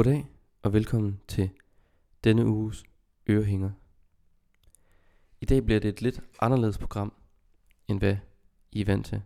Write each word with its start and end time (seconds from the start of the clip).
Goddag 0.00 0.30
og 0.62 0.72
velkommen 0.72 1.20
til 1.28 1.50
denne 2.24 2.46
uges 2.46 2.84
Ørehænger. 3.26 3.70
I 5.40 5.44
dag 5.44 5.64
bliver 5.64 5.80
det 5.80 5.88
et 5.88 6.02
lidt 6.02 6.20
anderledes 6.40 6.78
program, 6.78 7.12
end 7.88 7.98
hvad 7.98 8.16
I 8.72 8.80
er 8.80 8.84
vant 8.84 9.06
til. 9.06 9.22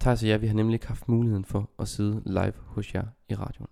Thijs 0.00 0.22
og 0.22 0.28
jeg, 0.28 0.42
vi 0.42 0.46
har 0.46 0.54
nemlig 0.54 0.74
ikke 0.74 0.86
haft 0.86 1.08
muligheden 1.08 1.44
for 1.44 1.70
at 1.78 1.88
sidde 1.88 2.22
live 2.26 2.52
hos 2.56 2.94
jer 2.94 3.06
i 3.28 3.34
radioen. 3.34 3.68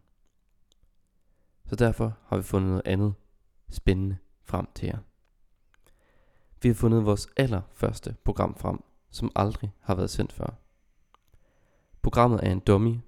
Så 1.67 1.77
derfor 1.77 2.19
har 2.27 2.37
vi 2.37 2.43
fundet 2.43 2.69
noget 2.69 2.87
andet 2.87 3.15
spændende 3.69 4.17
frem 4.43 4.67
til 4.75 4.87
jer. 4.87 4.99
Vi 6.63 6.69
har 6.69 6.75
fundet 6.75 7.05
vores 7.05 7.29
allerførste 7.37 8.17
program 8.25 8.57
frem, 8.57 8.85
som 9.11 9.33
aldrig 9.37 9.73
har 9.81 9.95
været 9.95 10.11
sendt 10.11 10.33
før. 10.33 10.55
Programmet 12.03 12.41
er 12.47 12.53
en 12.53 12.61
dummy 12.61 12.99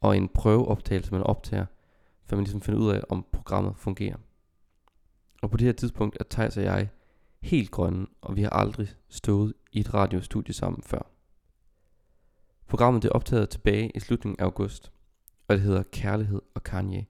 og 0.00 0.16
en 0.16 0.28
prøveoptagelse, 0.28 1.12
man 1.12 1.22
optager, 1.22 1.66
før 2.32 2.36
man 2.36 2.44
ligesom 2.44 2.60
finder 2.60 2.80
ud 2.80 2.90
af, 2.90 3.02
om 3.08 3.26
programmet 3.32 3.76
fungerer. 3.76 4.16
Og 5.42 5.50
på 5.50 5.56
det 5.56 5.66
her 5.66 5.72
tidspunkt 5.72 6.16
er 6.20 6.24
Thijs 6.30 6.56
og 6.56 6.62
jeg 6.62 6.88
helt 7.40 7.70
grønne, 7.70 8.06
og 8.20 8.36
vi 8.36 8.42
har 8.42 8.50
aldrig 8.50 8.88
stået 9.08 9.54
i 9.72 9.80
et 9.80 9.94
radiostudie 9.94 10.54
sammen 10.54 10.82
før. 10.82 11.10
Programmet 12.68 13.04
er 13.04 13.08
optaget 13.08 13.48
tilbage 13.48 13.90
i 13.94 14.00
slutningen 14.00 14.40
af 14.40 14.44
august, 14.44 14.92
og 15.48 15.54
det 15.54 15.64
hedder 15.64 15.82
Kærlighed 15.82 16.42
og 16.54 16.62
Kanye. 16.62 17.06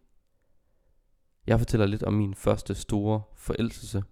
Jeg 1.46 1.58
fortæller 1.58 1.86
lidt 1.86 2.02
om 2.02 2.12
min 2.12 2.34
første 2.34 2.74
store 2.74 3.22
forelskelse, 3.34 4.02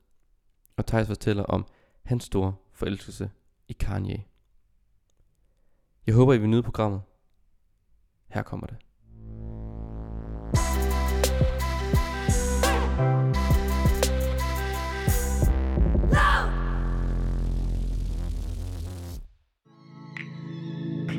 og 0.77 0.87
Thijs 0.87 1.07
fortæller 1.07 1.43
om 1.43 1.67
hans 2.03 2.25
store 2.25 2.55
forelskelse 2.73 3.31
i 3.69 3.73
Kanye. 3.73 4.25
Jeg 6.07 6.15
håber, 6.15 6.33
I 6.33 6.39
vil 6.39 6.49
nyde 6.49 6.63
programmet. 6.63 7.03
Her 8.29 8.43
kommer 8.43 8.67
det. 8.67 8.77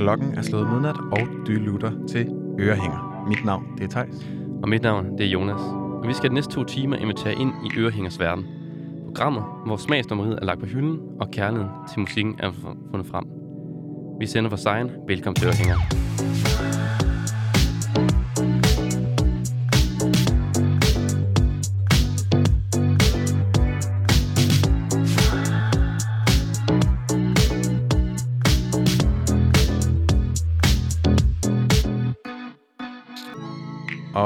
Klokken 0.02 0.38
er 0.38 0.42
slået 0.42 0.70
midnat, 0.70 0.96
og 1.12 1.20
du 1.48 1.52
lytter 1.52 1.92
til 2.08 2.30
Ørehænger. 2.60 3.26
Mit 3.28 3.46
navn, 3.46 3.66
det 3.78 3.84
er 3.84 3.88
Tejs. 3.88 4.28
Og 4.64 4.70
mit 4.70 4.82
navn, 4.82 5.18
det 5.18 5.26
er 5.26 5.30
Jonas. 5.30 5.62
Og 6.02 6.08
vi 6.08 6.14
skal 6.14 6.30
de 6.30 6.36
næste 6.36 6.54
to 6.54 6.64
timer 6.64 6.96
invitere 6.96 7.34
ind 7.34 7.52
i 7.66 7.80
Ørehængers 7.80 8.20
verden. 8.20 8.46
Programmet, 9.06 9.44
hvor 9.66 9.78
smagsnummeriet 9.78 10.40
er 10.42 10.46
lagt 10.46 10.60
på 10.60 10.66
hylden, 10.66 11.00
og 11.20 11.32
kærligheden 11.32 11.70
til 11.94 12.00
musikken 12.00 12.36
er 12.40 12.52
fundet 12.92 13.08
frem. 13.08 13.26
Vi 14.20 14.26
sender 14.26 14.50
for 14.50 14.58
sejren. 14.58 14.92
Velkommen 15.08 15.36
til 15.36 15.48
Ørehænger. 15.48 16.01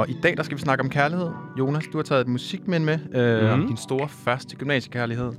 Og 0.05 0.11
i 0.11 0.17
dag 0.23 0.37
der 0.37 0.43
skal 0.43 0.57
vi 0.57 0.61
snakke 0.61 0.83
om 0.83 0.89
kærlighed. 0.89 1.29
Jonas, 1.59 1.83
du 1.93 1.97
har 1.97 2.03
taget 2.03 2.21
et 2.21 2.27
musikmænd 2.27 2.83
med 2.83 2.99
øh, 3.15 3.35
mm-hmm. 3.39 3.53
om 3.53 3.59
Mhm. 3.59 3.67
din 3.67 3.77
store 3.77 4.07
første 4.09 4.55
gymnasiekærlighed. 4.55 5.31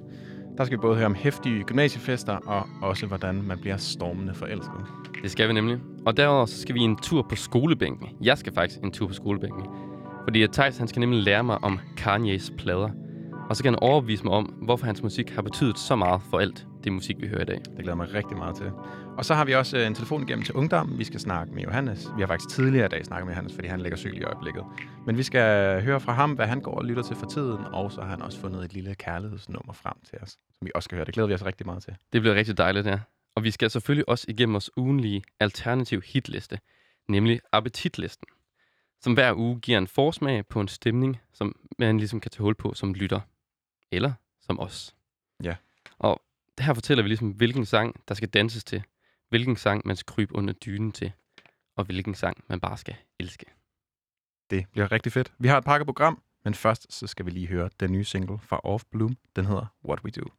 Der 0.58 0.64
skal 0.64 0.78
vi 0.78 0.80
både 0.80 0.96
høre 0.96 1.06
om 1.06 1.14
hæftige 1.14 1.62
gymnasiefester, 1.64 2.32
og 2.32 2.66
også 2.82 3.06
hvordan 3.06 3.42
man 3.42 3.58
bliver 3.58 3.76
stormende 3.76 4.34
forelsket. 4.34 4.74
Det 5.22 5.30
skal 5.30 5.48
vi 5.48 5.52
nemlig. 5.52 5.78
Og 6.06 6.16
derudover 6.16 6.46
så 6.46 6.60
skal 6.60 6.74
vi 6.74 6.80
en 6.80 6.96
tur 6.96 7.26
på 7.28 7.36
skolebænken. 7.36 8.08
Jeg 8.22 8.38
skal 8.38 8.52
faktisk 8.54 8.80
en 8.84 8.92
tur 8.92 9.06
på 9.06 9.14
skolebænken. 9.14 9.62
Fordi 10.24 10.46
Thijs, 10.52 10.78
han 10.78 10.88
skal 10.88 11.00
nemlig 11.00 11.22
lære 11.22 11.44
mig 11.44 11.64
om 11.64 11.78
Kanye's 12.00 12.56
plader. 12.58 12.88
Og 13.48 13.56
så 13.56 13.62
kan 13.62 13.72
han 13.72 13.78
overbevise 13.82 14.24
mig 14.24 14.32
om, 14.32 14.44
hvorfor 14.44 14.86
hans 14.86 15.02
musik 15.02 15.30
har 15.30 15.42
betydet 15.42 15.78
så 15.78 15.96
meget 15.96 16.22
for 16.30 16.38
alt 16.38 16.66
det 16.84 16.92
musik, 16.92 17.16
vi 17.20 17.28
hører 17.28 17.42
i 17.42 17.44
dag. 17.44 17.58
Det 17.58 17.78
glæder 17.78 17.94
mig 17.94 18.14
rigtig 18.14 18.36
meget 18.36 18.56
til. 18.56 18.70
Og 19.16 19.24
så 19.24 19.34
har 19.34 19.44
vi 19.44 19.54
også 19.54 19.78
øh, 19.78 19.86
en 19.86 19.94
telefon 19.94 20.22
igennem 20.22 20.44
til 20.44 20.54
Ungdom. 20.54 20.98
Vi 20.98 21.04
skal 21.04 21.20
snakke 21.20 21.54
med 21.54 21.62
Johannes. 21.62 22.08
Vi 22.16 22.22
har 22.22 22.26
faktisk 22.26 22.56
tidligere 22.56 22.86
i 22.86 22.88
dag 22.88 23.04
snakket 23.04 23.26
med 23.26 23.34
Johannes, 23.34 23.54
fordi 23.54 23.68
han 23.68 23.80
ligger 23.80 23.96
syg 23.96 24.14
i 24.14 24.22
øjeblikket. 24.22 24.64
Men 25.06 25.16
vi 25.16 25.22
skal 25.22 25.82
høre 25.82 26.00
fra 26.00 26.12
ham, 26.12 26.32
hvad 26.32 26.46
han 26.46 26.60
går 26.60 26.74
og 26.74 26.84
lytter 26.84 27.02
til 27.02 27.16
for 27.16 27.26
tiden. 27.26 27.64
Og 27.64 27.92
så 27.92 28.00
har 28.00 28.08
han 28.08 28.22
også 28.22 28.40
fundet 28.40 28.64
et 28.64 28.72
lille 28.72 28.94
kærlighedsnummer 28.94 29.72
frem 29.72 29.94
til 30.10 30.18
os, 30.22 30.30
som 30.30 30.66
vi 30.66 30.70
også 30.74 30.84
skal 30.84 30.96
høre. 30.96 31.04
Det 31.04 31.14
glæder 31.14 31.26
vi 31.26 31.34
os 31.34 31.44
rigtig 31.44 31.66
meget 31.66 31.82
til. 31.82 31.96
Det 32.12 32.20
bliver 32.20 32.34
rigtig 32.34 32.58
dejligt, 32.58 32.86
ja. 32.86 33.00
Og 33.36 33.44
vi 33.44 33.50
skal 33.50 33.70
selvfølgelig 33.70 34.08
også 34.08 34.26
igennem 34.28 34.52
vores 34.52 34.70
ugenlige 34.76 35.22
alternativ 35.40 36.02
hitliste, 36.02 36.58
nemlig 37.08 37.40
appetitlisten, 37.52 38.26
som 39.00 39.14
hver 39.14 39.34
uge 39.34 39.60
giver 39.60 39.78
en 39.78 39.86
forsmag 39.86 40.46
på 40.46 40.60
en 40.60 40.68
stemning, 40.68 41.20
som 41.32 41.56
man 41.78 41.98
ligesom 41.98 42.20
kan 42.20 42.30
tage 42.30 42.42
hul 42.42 42.54
på 42.54 42.74
som 42.74 42.94
lytter. 42.94 43.20
Eller 43.92 44.12
som 44.40 44.60
os. 44.60 44.96
Ja. 45.42 45.56
Og 45.98 46.22
her 46.60 46.74
fortæller 46.74 47.02
vi 47.02 47.08
ligesom, 47.08 47.30
hvilken 47.30 47.66
sang, 47.66 48.08
der 48.08 48.14
skal 48.14 48.28
danses 48.28 48.64
til, 48.64 48.82
hvilken 49.28 49.56
sang, 49.56 49.82
man 49.84 49.96
skal 49.96 50.14
krybe 50.14 50.34
under 50.34 50.54
dynen 50.54 50.92
til, 50.92 51.12
og 51.76 51.84
hvilken 51.84 52.14
sang, 52.14 52.44
man 52.48 52.60
bare 52.60 52.76
skal 52.76 52.96
elske. 53.18 53.46
Det 54.50 54.66
bliver 54.72 54.92
rigtig 54.92 55.12
fedt. 55.12 55.32
Vi 55.38 55.48
har 55.48 55.58
et 55.58 55.64
pakket 55.64 55.86
program, 55.86 56.22
men 56.44 56.54
først 56.54 56.92
så 56.92 57.06
skal 57.06 57.26
vi 57.26 57.30
lige 57.30 57.46
høre 57.46 57.70
den 57.80 57.92
nye 57.92 58.04
single 58.04 58.38
fra 58.38 58.60
Off 58.64 58.84
Bloom. 58.90 59.16
Den 59.36 59.46
hedder 59.46 59.66
What 59.84 60.04
We 60.04 60.10
Do. 60.10 60.30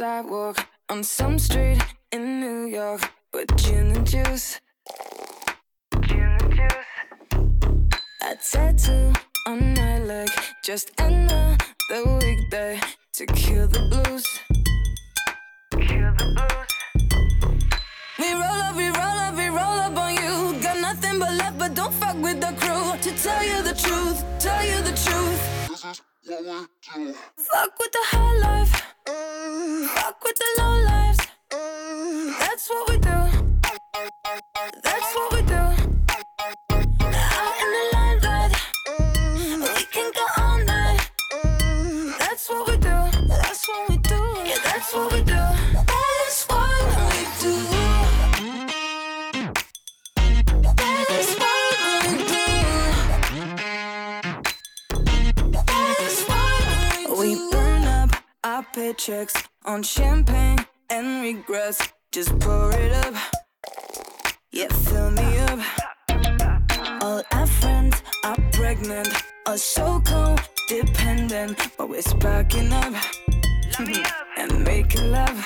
Sidewalk 0.00 0.66
on 0.88 1.04
some 1.04 1.38
street 1.38 1.78
in 2.10 2.40
New 2.40 2.64
York 2.64 3.02
with 3.34 3.54
gin 3.58 3.88
and 3.94 4.06
juice. 4.06 4.58
Gin 6.00 6.38
and 6.40 6.54
juice. 6.56 6.92
A 8.22 8.34
tattoo 8.50 9.12
on 9.46 9.74
my 9.74 9.98
leg, 9.98 10.30
just 10.64 10.90
another 10.98 11.58
weekday 12.18 12.80
to 13.12 13.26
kill 13.26 13.68
the 13.68 13.82
blues. 13.90 14.24
Kill 15.72 16.12
the 16.16 16.26
blues. 16.34 16.70
We 18.18 18.32
roll 18.32 18.60
up, 18.68 18.76
we 18.76 18.88
roll 18.88 19.18
up, 19.26 19.34
we 19.36 19.48
roll 19.48 19.78
up 19.86 19.98
on 19.98 20.14
you. 20.14 20.62
Got 20.62 20.80
nothing 20.80 21.18
but 21.18 21.34
love, 21.34 21.58
but 21.58 21.74
don't 21.74 21.92
fuck 21.92 22.16
with 22.22 22.40
the 22.40 22.54
crew. 22.58 22.96
To 23.04 23.22
tell 23.22 23.44
you 23.44 23.62
the 23.62 23.74
truth, 23.74 24.24
tell 24.38 24.64
you 24.64 24.80
the 24.80 24.96
truth. 25.04 25.59
Fuck 26.30 27.78
with 27.80 27.90
the 27.90 28.04
high 28.04 28.38
life. 28.38 28.70
Fuck 29.94 30.22
with 30.22 30.36
the 30.36 30.62
low 30.62 30.78
lives. 30.84 31.26
That's 32.38 32.70
what 32.70 32.88
we 32.88 32.98
do. 32.98 33.49
Our 59.10 59.24
paychecks 59.24 59.46
on 59.64 59.82
champagne 59.82 60.58
and 60.88 61.22
regrets. 61.22 61.92
Just 62.12 62.38
pour 62.40 62.72
it 62.72 62.92
up. 63.06 63.14
Yeah, 64.50 64.68
fill 64.68 65.10
me 65.10 65.38
up. 65.38 65.60
All 67.02 67.22
our 67.32 67.46
friends 67.46 68.02
are 68.24 68.36
pregnant, 68.52 69.08
are 69.46 69.58
so 69.58 70.00
codependent, 70.00 71.76
but 71.76 71.88
we're 71.88 72.02
sparking 72.02 72.72
up 72.72 72.94
and 74.36 74.64
making 74.64 75.10
love. 75.10 75.38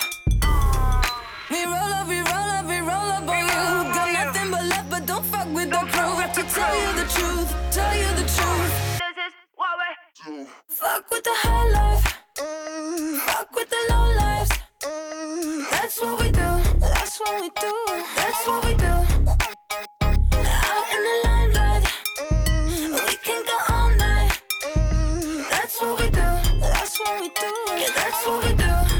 We 1.51 1.65
roll 1.65 1.93
up, 1.99 2.09
we 2.09 2.19
roll 2.19 2.49
up, 2.57 2.67
we 2.67 2.79
roll 2.79 3.11
up 3.17 3.29
on 3.29 3.45
you. 3.45 3.95
Got 3.95 4.13
nothing 4.13 4.51
but 4.51 4.65
love, 4.65 4.91
but 4.91 5.07
don't 5.07 5.25
fuck 5.25 5.49
with 5.55 5.71
the 5.71 5.85
crew. 5.93 6.13
To 6.35 6.43
tell 6.53 6.75
you 6.75 6.93
the 7.01 7.09
truth, 7.13 7.55
tell 7.71 7.97
you 7.97 8.09
the 8.17 8.27
truth. 8.37 8.75
This 8.99 9.17
is 9.27 9.35
what 9.55 9.79
we 9.79 10.47
Fuck 10.67 11.11
with 11.11 11.23
the 11.23 11.31
high 11.35 11.71
life. 11.71 12.24
Fuck 12.37 13.55
with 13.55 13.71
the 13.71 13.77
low 13.91 14.13
lives. 14.17 14.51
That's 15.71 16.01
what 16.01 16.21
we 16.21 16.33
do. 16.33 16.81
That's 16.81 17.21
what 17.21 17.41
we 17.41 17.49
do. 17.49 17.73
That's 18.17 18.47
what 18.49 18.65
we 18.65 18.75
do. 18.75 18.87
Out 20.35 20.87
in 20.95 21.03
the 21.05 21.17
limelight. 21.25 21.85
We 23.09 23.17
can 23.23 23.45
go 23.47 23.57
all 23.69 23.91
night. 23.97 24.43
That's 25.49 25.81
what 25.81 26.01
we 26.01 26.07
do. 26.11 26.61
That's 26.61 26.99
what 26.99 27.21
we 27.21 27.29
do. 27.29 27.53
Yeah, 27.79 27.91
that's 27.95 28.27
what 28.27 28.45
we 28.45 28.53
do. 28.55 28.94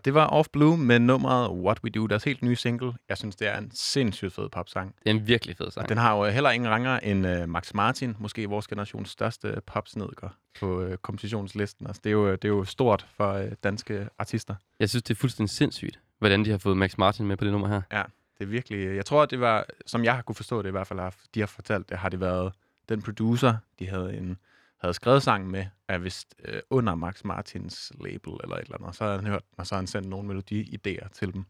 Og 0.00 0.04
det 0.04 0.14
var 0.14 0.26
Off 0.26 0.48
Blue 0.48 0.78
med 0.78 0.98
nummeret 0.98 1.50
What 1.50 1.78
We 1.84 1.90
Do, 1.90 2.06
deres 2.06 2.24
helt 2.24 2.42
nye 2.42 2.56
single. 2.56 2.92
Jeg 3.08 3.18
synes, 3.18 3.36
det 3.36 3.48
er 3.48 3.58
en 3.58 3.70
sindssygt 3.74 4.32
fed 4.32 4.48
popsang. 4.48 4.94
Det 4.98 5.10
er 5.10 5.14
en 5.14 5.26
virkelig 5.26 5.56
fed 5.56 5.70
sang. 5.70 5.88
Den 5.88 5.98
har 5.98 6.16
jo 6.16 6.24
heller 6.24 6.50
ingen 6.50 6.70
ranger 6.70 6.98
end 6.98 7.26
uh, 7.26 7.48
Max 7.48 7.74
Martin, 7.74 8.16
måske 8.18 8.48
vores 8.48 8.66
generations 8.66 9.10
største 9.10 9.60
popsnedker 9.66 10.28
på 10.60 10.84
uh, 10.84 10.94
kompositionslisten. 10.94 11.86
Altså, 11.86 12.00
det, 12.04 12.10
er 12.10 12.12
jo, 12.12 12.32
det 12.32 12.44
er 12.44 12.48
jo 12.48 12.64
stort 12.64 13.06
for 13.16 13.38
uh, 13.38 13.44
danske 13.64 14.08
artister. 14.18 14.54
Jeg 14.78 14.88
synes, 14.88 15.02
det 15.02 15.14
er 15.14 15.18
fuldstændig 15.18 15.50
sindssygt, 15.50 16.00
hvordan 16.18 16.44
de 16.44 16.50
har 16.50 16.58
fået 16.58 16.76
Max 16.76 16.98
Martin 16.98 17.26
med 17.26 17.36
på 17.36 17.44
det 17.44 17.52
nummer 17.52 17.68
her. 17.68 17.82
Ja, 17.92 18.02
det 18.38 18.44
er 18.44 18.48
virkelig... 18.48 18.96
Jeg 18.96 19.06
tror, 19.06 19.26
det 19.26 19.40
var, 19.40 19.66
som 19.86 20.04
jeg 20.04 20.14
har 20.14 20.22
kunne 20.22 20.36
forstå 20.36 20.62
det 20.62 20.68
i 20.68 20.72
hvert 20.72 20.86
fald, 20.86 20.98
har, 20.98 21.14
de 21.34 21.40
har 21.40 21.46
fortalt 21.46 21.88
det, 21.88 21.98
har 21.98 22.08
det 22.08 22.20
været 22.20 22.52
den 22.88 23.02
producer, 23.02 23.54
de 23.78 23.88
havde 23.88 24.16
en 24.16 24.38
havde 24.80 24.94
skrevet 24.94 25.22
sangen 25.22 25.50
med, 25.52 25.64
er 25.88 25.98
vist 25.98 26.34
øh, 26.44 26.60
under 26.70 26.94
Max 26.94 27.24
Martins 27.24 27.92
label 28.00 28.32
eller 28.42 28.56
et 28.56 28.60
eller 28.62 28.74
andet. 28.74 28.88
Og 28.88 28.94
så 28.94 29.04
har 29.04 29.16
han 29.16 29.26
hørt, 29.26 29.42
og 29.58 29.66
så 29.66 29.74
har 29.74 29.80
han 29.80 29.86
sendt 29.86 30.08
nogle 30.08 30.28
melodiidéer 30.38 31.08
til 31.12 31.32
dem, 31.34 31.44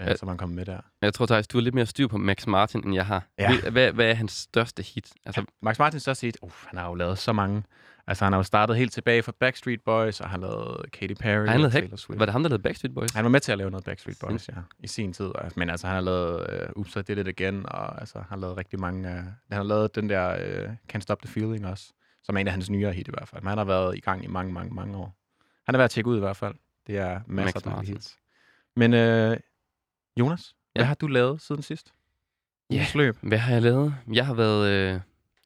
øh, 0.00 0.06
Ja. 0.06 0.16
som 0.16 0.28
han 0.28 0.36
kom 0.38 0.48
med 0.48 0.64
der. 0.66 0.80
Jeg 1.02 1.14
tror, 1.14 1.26
Thijs, 1.26 1.46
du 1.48 1.58
har 1.58 1.62
lidt 1.62 1.74
mere 1.74 1.86
styr 1.86 2.06
på 2.06 2.18
Max 2.18 2.46
Martin, 2.46 2.84
end 2.86 2.94
jeg 2.94 3.06
har. 3.06 3.26
Ja. 3.38 3.70
Hvad, 3.70 3.92
hvad, 3.92 4.10
er 4.10 4.14
hans 4.14 4.32
største 4.32 4.82
hit? 4.82 5.12
Altså, 5.24 5.40
Ja, 5.40 5.44
Max 5.62 5.78
Martins 5.78 6.02
største 6.02 6.26
hit, 6.26 6.36
uh, 6.42 6.50
han 6.66 6.78
har 6.78 6.88
jo 6.88 6.94
lavet 6.94 7.18
så 7.18 7.32
mange. 7.32 7.62
Altså, 8.06 8.24
han 8.24 8.32
har 8.32 8.38
jo 8.38 8.42
startet 8.42 8.76
helt 8.76 8.92
tilbage 8.92 9.22
fra 9.22 9.32
Backstreet 9.40 9.80
Boys, 9.84 10.20
og 10.20 10.28
han 10.30 10.42
har 10.42 10.48
lavet 10.48 10.92
Katy 10.92 11.14
Perry 11.20 11.46
han 11.46 11.60
Hack- 11.60 11.70
Taylor 11.70 11.96
Swift. 11.96 12.18
var 12.18 12.24
det 12.26 12.32
ham, 12.32 12.42
der 12.42 12.48
lavede 12.50 12.62
Backstreet 12.62 12.94
Boys? 12.94 13.12
Han 13.12 13.24
var 13.24 13.30
med 13.30 13.40
til 13.40 13.52
at 13.52 13.58
lave 13.58 13.70
noget 13.70 13.84
Backstreet 13.84 14.18
Boys, 14.20 14.48
ja, 14.48 14.54
i 14.78 14.86
sin 14.86 15.12
tid. 15.12 15.30
Men 15.56 15.70
altså, 15.70 15.86
han 15.86 15.94
har 15.94 16.00
lavet 16.02 16.46
uh, 16.70 16.78
Oops, 16.78 16.96
I 16.96 17.02
Did 17.02 17.16
It 17.18 17.28
Again, 17.28 17.66
og 17.68 18.00
altså, 18.00 18.18
han 18.18 18.26
har 18.28 18.36
lavet 18.36 18.56
rigtig 18.56 18.80
mange... 18.80 19.08
Uh, 19.08 19.14
han 19.14 19.34
har 19.50 19.62
lavet 19.62 19.94
den 19.94 20.08
der 20.08 20.34
uh, 20.64 20.72
Can't 20.94 21.00
Stop 21.00 21.18
the 21.22 21.32
Feeling 21.32 21.66
også, 21.66 21.92
som 22.22 22.36
er 22.36 22.40
en 22.40 22.46
af 22.46 22.52
hans 22.52 22.70
nyere 22.70 22.92
hit 22.92 23.08
i 23.08 23.10
hvert 23.10 23.28
fald. 23.28 23.42
Men 23.42 23.48
han 23.48 23.58
har 23.58 23.64
været 23.64 23.96
i 23.96 24.00
gang 24.00 24.24
i 24.24 24.26
mange, 24.26 24.52
mange, 24.52 24.74
mange 24.74 24.96
år. 24.96 25.16
Han 25.66 25.74
er 25.74 25.78
værd 25.78 25.84
at 25.84 25.90
tjekke 25.90 26.10
ud 26.10 26.16
i 26.16 26.20
hvert 26.20 26.36
fald. 26.36 26.54
Det 26.86 26.98
er 26.98 27.20
masser 27.26 27.56
af 27.56 27.62
dejlige 27.62 27.92
hits. 27.92 28.18
Men 28.76 28.92
uh, 28.92 29.36
Jonas, 30.18 30.54
ja. 30.76 30.78
hvad 30.78 30.82
Ja. 30.82 30.84
har 30.84 30.94
du 30.94 31.06
lavet 31.06 31.40
siden 31.40 31.62
sidst? 31.62 31.94
Ja. 32.70 32.74
Ugens 32.74 32.94
løb. 32.94 33.16
Hvad 33.22 33.38
har 33.38 33.52
jeg 33.52 33.62
lavet? 33.62 33.94
Jeg 34.12 34.26
har 34.26 34.34
været, 34.34 34.70
øh, 34.70 35.00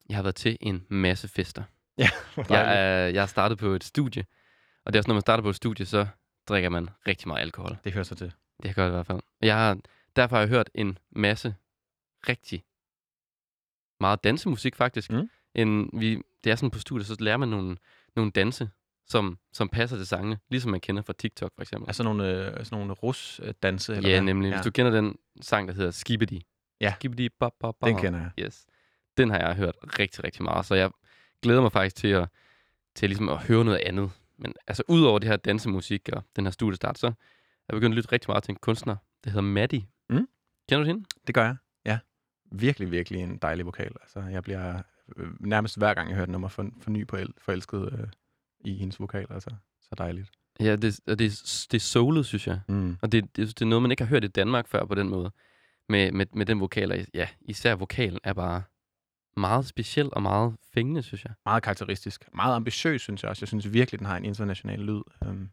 jeg 0.08 0.17
har 0.17 0.23
været 0.23 0.34
til 0.34 0.56
en 0.61 0.87
masse 0.88 1.28
fester. 1.28 1.62
Hvor 2.34 2.55
Jeg, 2.55 2.78
er, 2.78 3.06
jeg 3.06 3.23
har 3.23 3.26
startet 3.26 3.58
på 3.58 3.67
et 3.67 3.84
studie, 3.84 4.25
og 4.84 4.93
det 4.93 4.99
er 4.99 5.00
også, 5.00 5.08
når 5.08 5.14
man 5.14 5.20
starter 5.20 5.43
på 5.43 5.49
et 5.50 5.56
studie, 5.56 5.87
så 5.87 6.06
drikker 6.49 6.69
man 6.70 6.88
rigtig 7.08 7.28
meget 7.28 7.40
alkohol. 7.40 7.76
Det 7.84 7.93
hører 7.93 8.05
sig 8.05 8.17
til. 8.17 8.32
Det 8.62 8.75
gør 8.75 8.82
jeg 8.82 8.90
i 8.90 8.94
hvert 8.94 9.06
fald. 9.06 9.20
Jeg 9.43 9.56
har, 9.56 9.78
derfor 10.17 10.37
har 10.37 10.40
jeg 10.40 10.49
hørt 10.49 10.70
en 10.75 10.99
masse 11.11 11.55
rigtig 12.28 12.64
meget 14.00 14.25
dansemusik, 14.25 14.76
faktisk. 14.76 15.11
Mm. 15.11 15.31
En, 15.56 15.91
vi, 15.93 16.23
det 16.44 16.53
er 16.53 16.56
sådan 16.56 16.70
på 16.70 16.79
studiet, 16.79 17.06
så 17.06 17.17
lærer 17.20 17.37
man 17.37 17.49
nogle, 17.49 17.76
nogle 18.17 18.31
danse, 18.31 18.70
som, 19.06 19.38
som 19.53 19.69
passer 19.69 19.97
til 19.97 20.06
sangene, 20.06 20.38
ligesom 20.49 20.70
man 20.70 20.81
kender 20.81 21.03
fra 21.03 21.12
TikTok, 21.12 21.53
for 21.55 21.62
eksempel. 21.62 21.88
Altså 21.88 22.03
nogle, 22.03 22.47
øh, 22.47 22.64
sådan 22.64 22.79
nogle 22.79 22.93
rus-danse? 22.93 23.97
eller 23.97 24.11
ja, 24.11 24.17
hvad? 24.17 24.25
nemlig. 24.25 24.53
Hvis 24.53 24.64
du 24.64 24.70
kender 24.70 24.93
den 24.93 25.17
sang, 25.41 25.69
der 25.69 25.75
hedder 25.75 25.91
Skibidi. 25.91 26.47
Ja. 26.81 26.94
Skibidi, 26.94 27.29
ba, 27.29 27.49
ba, 27.61 27.70
ba. 27.70 27.87
Den 27.87 27.97
kender 27.97 28.19
jeg. 28.20 28.31
Yes. 28.44 28.67
Den 29.17 29.31
har 29.31 29.38
jeg 29.38 29.55
hørt 29.55 29.75
rigtig, 29.99 30.25
rigtig 30.25 30.43
meget, 30.43 30.67
så 30.67 30.75
jeg 30.75 30.91
glæder 31.43 31.61
mig 31.61 31.73
faktisk 31.73 31.97
til 31.97 32.09
at, 32.09 32.29
til 32.94 33.09
ligesom 33.09 33.29
at 33.29 33.38
høre 33.38 33.64
noget 33.64 33.79
andet. 33.79 34.11
Men 34.38 34.55
altså, 34.67 34.82
udover 34.88 35.19
det 35.19 35.29
her 35.29 35.37
dansemusik 35.37 36.09
og 36.12 36.23
den 36.37 36.44
her 36.44 36.50
studiestart, 36.50 36.99
så 36.99 37.06
er 37.06 37.12
jeg 37.69 37.75
begyndt 37.75 37.93
at 37.93 37.97
lytte 37.97 38.12
rigtig 38.12 38.31
meget 38.31 38.44
til 38.44 38.52
en 38.52 38.56
kunstner, 38.56 38.97
der 39.25 39.31
hedder 39.31 39.43
Maddie. 39.43 39.87
Mm. 40.11 40.29
Kender 40.69 40.85
du 40.85 40.87
hende? 40.87 41.05
Det 41.26 41.35
gør 41.35 41.44
jeg, 41.44 41.56
ja. 41.87 41.99
Virkelig, 42.52 42.91
virkelig 42.91 43.20
en 43.20 43.37
dejlig 43.37 43.67
vokal. 43.67 43.93
Altså, 44.02 44.20
jeg 44.20 44.43
bliver 44.43 44.82
øh, 45.17 45.29
nærmest 45.41 45.79
hver 45.79 45.94
gang, 45.94 46.08
jeg 46.08 46.14
hører 46.14 46.26
et 46.26 46.31
nummer, 46.31 46.49
for, 46.49 46.70
for 46.81 46.91
ny 46.91 47.06
på 47.06 47.17
el, 47.17 47.29
forelsket 47.38 47.93
øh, 47.93 48.06
i 48.64 48.75
hendes 48.75 49.00
vokal. 49.00 49.26
Altså, 49.31 49.50
så 49.81 49.94
dejligt. 49.99 50.31
Ja, 50.61 50.76
det, 50.76 51.00
og 51.06 51.19
det, 51.19 51.31
det 51.70 51.75
er 51.75 51.81
soulet, 51.81 52.26
synes 52.26 52.47
jeg. 52.47 52.61
Mm. 52.69 52.97
Og 53.03 53.12
det, 53.12 53.37
det, 53.37 53.49
det 53.49 53.62
er 53.62 53.67
noget, 53.67 53.82
man 53.82 53.91
ikke 53.91 54.05
har 54.05 54.08
hørt 54.08 54.25
i 54.25 54.29
Danmark 54.29 54.69
før 54.69 54.85
på 54.85 54.94
den 54.94 55.08
måde. 55.08 55.31
Med, 55.88 56.12
med, 56.12 56.26
med 56.32 56.47
den 56.47 56.61
vokal, 56.61 57.06
ja, 57.14 57.29
især 57.41 57.75
vokalen 57.75 58.19
er 58.25 58.32
bare 58.32 58.62
meget 59.37 59.67
speciel 59.67 60.08
og 60.12 60.23
meget 60.23 60.56
fængende, 60.75 61.03
synes 61.03 61.25
jeg. 61.25 61.32
Meget 61.44 61.62
karakteristisk. 61.62 62.29
Meget 62.35 62.56
ambitiøs, 62.56 63.02
synes 63.02 63.23
jeg 63.23 63.31
også. 63.31 63.43
Jeg 63.43 63.49
synes 63.49 63.73
virkelig, 63.73 63.99
den 63.99 64.06
har 64.06 64.17
en 64.17 64.25
international 64.25 64.79
lyd. 64.79 65.02
Um, 65.20 65.50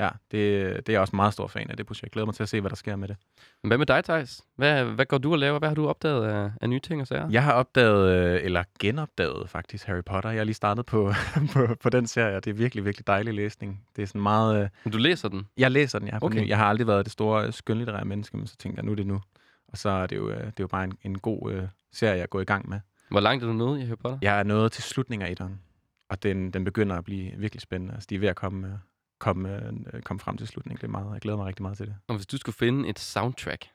ja, 0.00 0.08
det, 0.30 0.76
det 0.76 0.88
er 0.88 0.92
jeg 0.92 1.00
også 1.00 1.16
meget 1.16 1.32
stor 1.32 1.46
fan 1.46 1.70
af 1.70 1.76
det 1.76 1.86
projekt. 1.86 2.02
Jeg 2.02 2.10
glæder 2.10 2.26
mig 2.26 2.34
til 2.34 2.42
at 2.42 2.48
se, 2.48 2.60
hvad 2.60 2.70
der 2.70 2.76
sker 2.76 2.96
med 2.96 3.08
det. 3.08 3.16
Men 3.62 3.68
hvad 3.68 3.78
med 3.78 3.86
dig, 3.86 4.04
Thijs? 4.04 4.42
Hvad, 4.56 4.84
hvad 4.84 5.06
går 5.06 5.18
du 5.18 5.32
og 5.32 5.38
laver? 5.38 5.58
Hvad 5.58 5.68
har 5.68 5.74
du 5.74 5.88
opdaget 5.88 6.26
af, 6.28 6.50
af 6.60 6.68
nye 6.70 6.80
ting 6.80 7.00
og 7.00 7.06
sager? 7.06 7.28
Jeg 7.30 7.42
har 7.42 7.52
opdaget, 7.52 8.10
øh, 8.34 8.44
eller 8.44 8.64
genopdaget 8.80 9.50
faktisk, 9.50 9.86
Harry 9.86 10.02
Potter. 10.06 10.30
Jeg 10.30 10.40
har 10.40 10.44
lige 10.44 10.54
startet 10.54 10.86
på, 10.86 11.12
på, 11.52 11.66
på 11.82 11.88
den 11.90 12.06
serie, 12.06 12.36
og 12.36 12.44
det 12.44 12.50
er 12.50 12.54
virkelig, 12.54 12.84
virkelig 12.84 13.06
dejlig 13.06 13.34
læsning. 13.34 13.84
Det 13.96 14.02
er 14.02 14.06
sådan 14.06 14.20
meget... 14.22 14.62
Øh, 14.62 14.68
Men 14.84 14.92
Du 14.92 14.98
læser 14.98 15.28
den? 15.28 15.46
Jeg 15.56 15.70
læser 15.70 15.98
den, 15.98 16.08
jeg, 16.08 16.18
Okay. 16.22 16.48
jeg 16.48 16.56
har 16.58 16.64
aldrig 16.66 16.86
været 16.86 17.04
det 17.04 17.12
store 17.12 17.46
øh, 17.46 17.52
skønlitterære 17.52 18.04
menneske, 18.04 18.36
men 18.36 18.46
så 18.46 18.56
tænker 18.56 18.78
jeg, 18.78 18.84
nu 18.84 18.92
er 18.92 18.96
det 18.96 19.06
nu. 19.06 19.20
Og 19.68 19.78
så 19.78 19.88
er 19.88 20.06
det 20.06 20.16
jo, 20.16 20.28
det 20.30 20.36
er 20.40 20.50
jo 20.60 20.66
bare 20.66 20.84
en, 20.84 20.92
en 21.02 21.18
god 21.18 21.52
øh, 21.52 21.62
serie, 21.92 22.14
jeg 22.14 22.22
er 22.22 22.26
gået 22.26 22.42
i 22.42 22.46
gang 22.46 22.68
med. 22.68 22.80
Hvor 23.10 23.20
langt 23.20 23.44
er 23.44 23.48
du 23.48 23.52
nået 23.54 23.80
i 23.80 23.84
Harry 23.84 23.96
Potter? 23.96 24.18
Jeg 24.22 24.38
er 24.38 24.42
nået 24.42 24.72
til 24.72 24.82
slutningen 24.82 25.26
af 25.26 25.30
etteren, 25.32 25.60
og 26.08 26.22
den, 26.22 26.50
den 26.50 26.64
begynder 26.64 26.96
at 26.96 27.04
blive 27.04 27.32
virkelig 27.36 27.60
spændende. 27.60 27.94
Altså, 27.94 28.06
de 28.10 28.14
er 28.14 28.18
ved 28.18 28.28
at 28.28 28.36
komme, 28.36 28.66
øh, 28.66 28.72
komme, 29.18 29.66
øh, 29.94 30.02
komme 30.02 30.20
frem 30.20 30.36
til 30.36 30.46
slutningen. 30.46 30.76
Det 30.80 30.84
er 30.86 31.00
meget, 31.00 31.12
jeg 31.12 31.20
glæder 31.20 31.36
mig 31.36 31.46
rigtig 31.46 31.62
meget 31.62 31.76
til 31.76 31.86
det. 31.86 31.96
Og 32.08 32.14
hvis 32.16 32.26
du 32.26 32.36
skulle 32.38 32.56
finde 32.56 32.88
et 32.88 32.98
soundtrack 32.98 33.68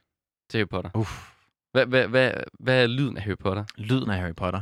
til 0.49 0.57
Harry 0.57 0.67
Potter, 0.67 0.89
Uff. 0.95 1.31
hvad, 1.71 1.85
hvad, 1.85 2.07
hvad, 2.07 2.33
hvad 2.59 2.83
er 2.83 2.87
lyden 2.87 3.17
af 3.17 3.23
Harry 3.23 3.35
Potter? 3.39 3.65
Lyden 3.77 4.09
af 4.09 4.17
Harry 4.17 4.35
Potter, 4.35 4.61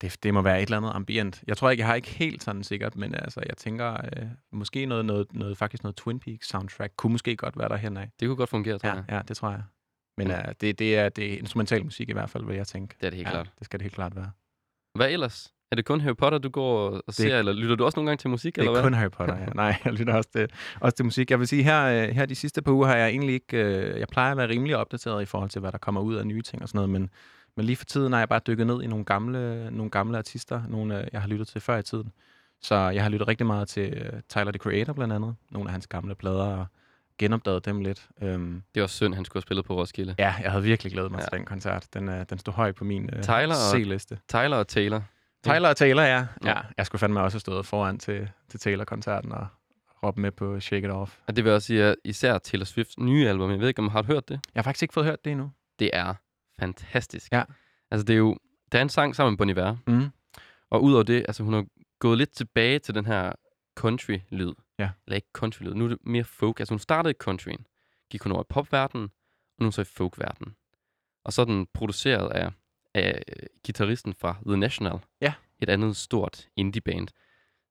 det, 0.00 0.18
det 0.22 0.34
må 0.34 0.42
være 0.42 0.58
et 0.58 0.62
eller 0.62 0.76
andet 0.76 0.90
ambient. 0.94 1.44
Jeg 1.46 1.56
tror 1.56 1.70
ikke, 1.70 1.80
jeg 1.80 1.86
har 1.88 1.94
ikke 1.94 2.08
helt 2.08 2.42
sådan 2.42 2.64
sikkert, 2.64 2.96
men 2.96 3.14
altså, 3.14 3.40
jeg 3.48 3.56
tænker, 3.56 3.92
øh, 3.92 4.26
måske 4.52 4.86
noget, 4.86 5.04
noget, 5.04 5.34
noget, 5.34 5.58
faktisk 5.58 5.82
noget 5.82 5.96
Twin 5.96 6.20
Peaks 6.20 6.48
soundtrack 6.48 6.92
kunne 6.96 7.12
måske 7.12 7.36
godt 7.36 7.58
være 7.58 7.68
der 7.68 7.76
henad. 7.76 8.06
Det 8.20 8.28
kunne 8.28 8.36
godt 8.36 8.50
fungere, 8.50 8.78
tror 8.78 8.88
Ja, 8.88 8.94
jeg. 8.94 9.04
ja, 9.08 9.20
det 9.28 9.36
tror 9.36 9.50
jeg. 9.50 9.62
Men 10.16 10.26
Mm. 10.28 10.32
uh, 10.34 10.52
det, 10.60 10.78
det, 10.78 10.96
er, 10.98 11.08
det 11.08 11.34
er 11.34 11.38
instrumental 11.38 11.84
musik 11.84 12.08
i 12.08 12.12
hvert 12.12 12.30
fald, 12.30 12.44
vil 12.44 12.56
jeg 12.56 12.66
tænke. 12.66 12.94
Det 13.00 13.06
er 13.06 13.10
det 13.10 13.16
helt 13.16 13.26
ja, 13.26 13.32
klart. 13.32 13.52
Det 13.58 13.64
skal 13.64 13.80
det 13.80 13.84
helt 13.84 13.94
klart 13.94 14.16
være. 14.16 14.30
Hvad 14.94 15.10
ellers? 15.10 15.53
Er 15.70 15.76
det 15.76 15.84
kun 15.84 16.00
Harry 16.00 16.16
Potter, 16.16 16.38
du 16.38 16.48
går 16.48 16.90
og 17.06 17.14
ser, 17.14 17.38
eller 17.38 17.52
lytter 17.52 17.76
du 17.76 17.84
også 17.84 17.96
nogle 17.96 18.10
gange 18.10 18.20
til 18.20 18.30
musik, 18.30 18.54
Det 18.54 18.60
eller 18.60 18.70
er 18.70 18.74
hvad? 18.74 18.82
kun 18.82 18.94
Harry 18.94 19.10
Potter, 19.10 19.36
ja. 19.38 19.46
Nej, 19.54 19.76
jeg 19.84 19.92
lytter 19.92 20.14
også 20.14 20.30
til, 20.30 20.48
også 20.80 20.96
til 20.96 21.04
musik. 21.04 21.30
Jeg 21.30 21.38
vil 21.38 21.48
sige, 21.48 21.62
her, 21.62 21.84
øh, 21.84 22.08
her 22.14 22.26
de 22.26 22.34
sidste 22.34 22.62
par 22.62 22.72
uger 22.72 22.86
har 22.86 22.96
jeg 22.96 23.08
egentlig 23.08 23.34
ikke... 23.34 23.56
Øh, 23.64 24.00
jeg 24.00 24.08
plejer 24.08 24.30
at 24.30 24.36
være 24.36 24.48
rimelig 24.48 24.76
opdateret 24.76 25.22
i 25.22 25.24
forhold 25.24 25.50
til, 25.50 25.60
hvad 25.60 25.72
der 25.72 25.78
kommer 25.78 26.00
ud 26.00 26.14
af 26.14 26.26
nye 26.26 26.42
ting 26.42 26.62
og 26.62 26.68
sådan 26.68 26.76
noget, 26.78 26.90
men, 26.90 27.10
men 27.56 27.66
lige 27.66 27.76
for 27.76 27.84
tiden 27.84 28.12
har 28.12 28.20
jeg 28.20 28.28
bare 28.28 28.40
dykket 28.46 28.66
ned 28.66 28.82
i 28.82 28.86
nogle 28.86 29.04
gamle, 29.04 29.70
nogle 29.70 29.90
gamle 29.90 30.18
artister, 30.18 30.62
nogle 30.68 31.00
øh, 31.00 31.06
jeg 31.12 31.20
har 31.20 31.28
lyttet 31.28 31.48
til 31.48 31.60
før 31.60 31.78
i 31.78 31.82
tiden. 31.82 32.12
Så 32.62 32.74
jeg 32.74 33.02
har 33.02 33.10
lyttet 33.10 33.28
rigtig 33.28 33.46
meget 33.46 33.68
til 33.68 34.10
Tyler, 34.28 34.52
the 34.52 34.58
Creator 34.58 34.92
blandt 34.92 35.14
andet. 35.14 35.34
Nogle 35.50 35.68
af 35.68 35.72
hans 35.72 35.86
gamle 35.86 36.14
plader, 36.14 36.44
og 36.56 36.66
genopdaget 37.18 37.64
dem 37.64 37.80
lidt. 37.80 38.08
Øhm, 38.22 38.62
Det 38.74 38.80
var 38.80 38.86
synd, 38.86 39.14
han 39.14 39.24
skulle 39.24 39.38
have 39.40 39.42
spillet 39.46 39.64
på 39.64 39.76
Roskilde. 39.76 40.14
ja, 40.18 40.34
jeg 40.42 40.50
havde 40.50 40.64
virkelig 40.64 40.92
glædet 40.92 41.10
mig 41.10 41.18
Ja. 41.18 41.24
til 41.24 41.38
den 41.38 41.44
koncert. 41.46 41.86
Den, 41.94 42.08
øh, 42.08 42.24
den 42.30 42.38
stod 42.38 42.52
højt 42.54 42.74
på 42.74 42.84
min 42.84 43.10
øh, 43.12 43.22
Tyler 43.22 43.48
og- 43.48 43.76
C-liste. 43.76 44.18
Tyler 44.28 44.56
og 44.56 44.68
Taylor. 44.68 45.02
Tyler 45.44 45.68
og 45.68 45.76
Taylor, 45.76 46.02
ja. 46.02 46.26
Ja. 46.44 46.60
Jeg 46.76 46.86
skulle 46.86 47.00
fandme 47.00 47.20
også 47.20 47.34
have 47.34 47.40
stået 47.40 47.66
foran 47.66 47.98
til, 47.98 48.30
til 48.48 48.60
Taylor-koncerten 48.60 49.32
og 49.32 49.46
råbe 50.02 50.20
med 50.20 50.30
på 50.32 50.60
Shake 50.60 50.86
It 50.86 50.92
Off. 50.92 51.18
Og 51.26 51.36
det 51.36 51.44
vil 51.44 51.52
også 51.52 51.66
sige, 51.66 51.84
at 51.84 51.96
især 52.04 52.38
Taylor 52.38 52.64
Swifts 52.64 52.98
nye 52.98 53.28
album, 53.28 53.50
jeg 53.50 53.60
ved 53.60 53.68
ikke, 53.68 53.78
om 53.82 53.88
har 53.88 54.02
du 54.02 54.06
hørt 54.06 54.28
det? 54.28 54.40
Jeg 54.54 54.60
har 54.60 54.62
faktisk 54.62 54.82
ikke 54.82 54.94
fået 54.94 55.06
hørt 55.06 55.24
det 55.24 55.30
endnu. 55.30 55.50
Det 55.78 55.90
er 55.92 56.14
fantastisk. 56.60 57.32
Ja. 57.32 57.42
Altså, 57.90 58.04
det 58.04 58.14
er 58.14 58.18
jo... 58.18 58.36
Der 58.72 58.78
er 58.78 58.82
en 58.82 58.88
sang 58.88 59.16
sammen 59.16 59.32
med 59.32 59.38
Bon 59.38 59.48
Iver, 59.48 59.76
Mm. 59.86 60.10
og 60.70 60.82
udover 60.82 61.02
det, 61.02 61.24
altså 61.28 61.42
hun 61.42 61.52
har 61.52 61.64
gået 61.98 62.18
lidt 62.18 62.32
tilbage 62.36 62.78
til 62.78 62.94
den 62.94 63.06
her 63.06 63.32
country-lyd. 63.80 64.52
Ja. 64.78 64.90
Eller 65.06 65.16
ikke 65.16 65.28
country-lyd, 65.38 65.74
nu 65.74 65.84
er 65.84 65.88
det 65.88 65.98
mere 66.04 66.24
folk. 66.24 66.60
Altså 66.60 66.74
hun 66.74 66.78
startede 66.78 67.10
i 67.10 67.14
countryen, 67.18 67.66
gik 68.10 68.22
hun 68.22 68.32
over 68.32 68.42
i 68.42 68.46
popverdenen, 68.48 69.10
og 69.58 69.64
nu 69.64 69.70
så 69.70 69.80
i 69.80 69.84
folkverdenen. 69.84 70.54
Og 71.24 71.32
så 71.32 71.40
er 71.42 71.46
den 71.46 71.66
produceret 71.74 72.30
af, 72.30 72.50
af 72.94 73.22
øh, 73.28 73.46
gitarristen 73.64 74.14
fra 74.14 74.36
The 74.46 74.56
National. 74.56 74.98
Ja. 75.20 75.32
Et 75.60 75.70
andet 75.70 75.96
stort 75.96 76.48
indie-band. 76.56 77.08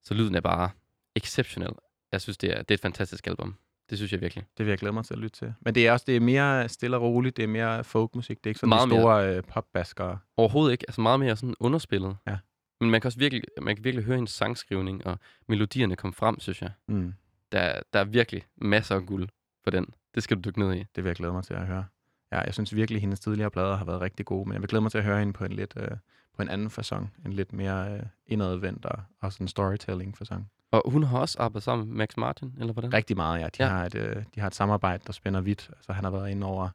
Så 0.04 0.14
lyden 0.14 0.36
er 0.36 0.42
bare 0.42 0.70
exceptionel. 1.16 1.74
Jeg 2.12 2.22
synes, 2.22 2.38
det 2.38 2.50
er, 2.50 2.58
det 2.58 2.72
er 2.72 2.74
et 2.74 2.80
fantastisk 2.80 3.28
album. 3.28 3.56
Det 3.90 3.98
synes 3.98 4.12
jeg 4.12 4.22
virkelig. 4.22 4.44
Det 4.58 4.66
vil 4.66 4.72
jeg 4.72 4.78
glæde 4.78 4.94
mig 4.94 5.06
til 5.06 5.14
at 5.14 5.20
lytte 5.20 5.38
til. 5.38 5.54
Men 5.62 5.76
det 5.76 5.88
er 5.88 5.92
også 5.92 6.04
det 6.08 6.16
er 6.16 6.20
mere 6.20 6.70
stille 6.70 6.98
og 6.98 7.04
roligt. 7.04 7.38
Det 7.38 7.44
er 7.44 7.48
mere 7.48 7.84
folkmusik. 7.84 8.38
Det 8.38 8.46
er 8.46 8.50
ikke 8.50 8.60
sådan 8.60 8.70
Meget 8.70 8.90
de 8.90 8.96
store 8.96 9.36
øh, 9.36 9.44
popbaskere. 9.44 10.20
Overhovedet 10.38 10.72
ikke. 10.72 10.86
Altså 10.88 11.02
meget 11.02 11.20
mere 11.20 11.36
sådan 11.36 11.56
underspillet. 11.60 12.18
Ja. 12.28 12.38
Men 12.80 12.90
man 12.90 13.02
kan 13.02 13.08
også 13.08 13.20
virkelig, 13.20 13.44
man 13.62 13.76
kan 13.76 13.84
virkelig 13.84 14.06
høre 14.06 14.16
hendes 14.16 14.32
sangskrivning, 14.32 15.08
og 15.08 15.20
melodierne 15.48 15.96
kom 15.96 16.14
frem, 16.14 16.40
synes 16.40 16.62
jeg. 16.62 16.72
Mm. 16.88 17.14
Der, 17.52 17.80
der 17.94 18.00
er 18.00 18.04
virkelig 18.04 18.44
masser 18.58 18.96
af 18.96 19.06
guld 19.06 19.30
på 19.64 19.70
den. 19.70 19.86
Det 20.16 20.24
skal 20.24 20.38
du 20.38 20.42
dykke 20.42 20.60
ned 20.60 20.74
i. 20.74 20.84
Det 20.96 21.04
vil 21.04 21.10
jeg 21.10 21.16
glæde 21.16 21.34
mig 21.34 21.44
til 21.44 21.54
at 21.54 21.68
høre. 21.68 21.86
Ja, 22.34 22.40
jeg 22.40 22.54
synes 22.54 22.76
virkelig, 22.76 22.98
at 22.98 23.02
hendes 23.02 23.20
tidligere 23.20 23.52
plader 23.52 23.76
har 23.76 23.86
været 23.86 24.02
rigtig 24.02 24.26
gode, 24.26 24.46
men 24.50 24.54
jeg 24.54 24.62
vil 24.62 24.70
glæde 24.70 24.82
mig 24.82 24.92
til 24.92 24.98
at 24.98 25.04
høre 25.04 25.20
hende 25.20 25.34
på 25.34 25.46
en 25.46 25.54
lidt 25.54 25.74
øh, 25.78 25.92
på 26.36 26.42
en 26.42 26.50
anden 26.50 26.70
fasong. 26.70 27.14
En 27.26 27.34
lidt 27.34 27.54
mere 27.54 27.94
øh, 27.94 28.04
indadvendt 28.28 28.86
og, 28.86 29.00
og 29.22 29.34
sådan 29.34 29.48
storytelling 29.48 30.18
fasong. 30.18 30.50
Og 30.72 30.92
hun 30.92 31.04
har 31.04 31.20
også 31.20 31.40
arbejdet 31.40 31.64
sammen 31.64 31.88
med 31.88 31.96
Max 31.96 32.18
Martin, 32.18 32.54
eller 32.60 32.74
hvordan? 32.74 32.94
Rigtig 32.94 33.18
meget, 33.18 33.40
ja. 33.42 33.46
De, 33.46 33.64
Ja. 33.64 33.68
Har 33.68 33.86
et, 33.86 33.96
øh, 33.96 34.24
de 34.36 34.40
har 34.40 34.48
et 34.48 34.56
samarbejde, 34.56 35.04
der 35.08 35.14
spænder 35.14 35.42
vidt. 35.42 35.70
Altså, 35.76 35.94
han 35.94 36.04
har 36.04 36.12
været 36.12 36.30
inde 36.30 36.48
over 36.48 36.70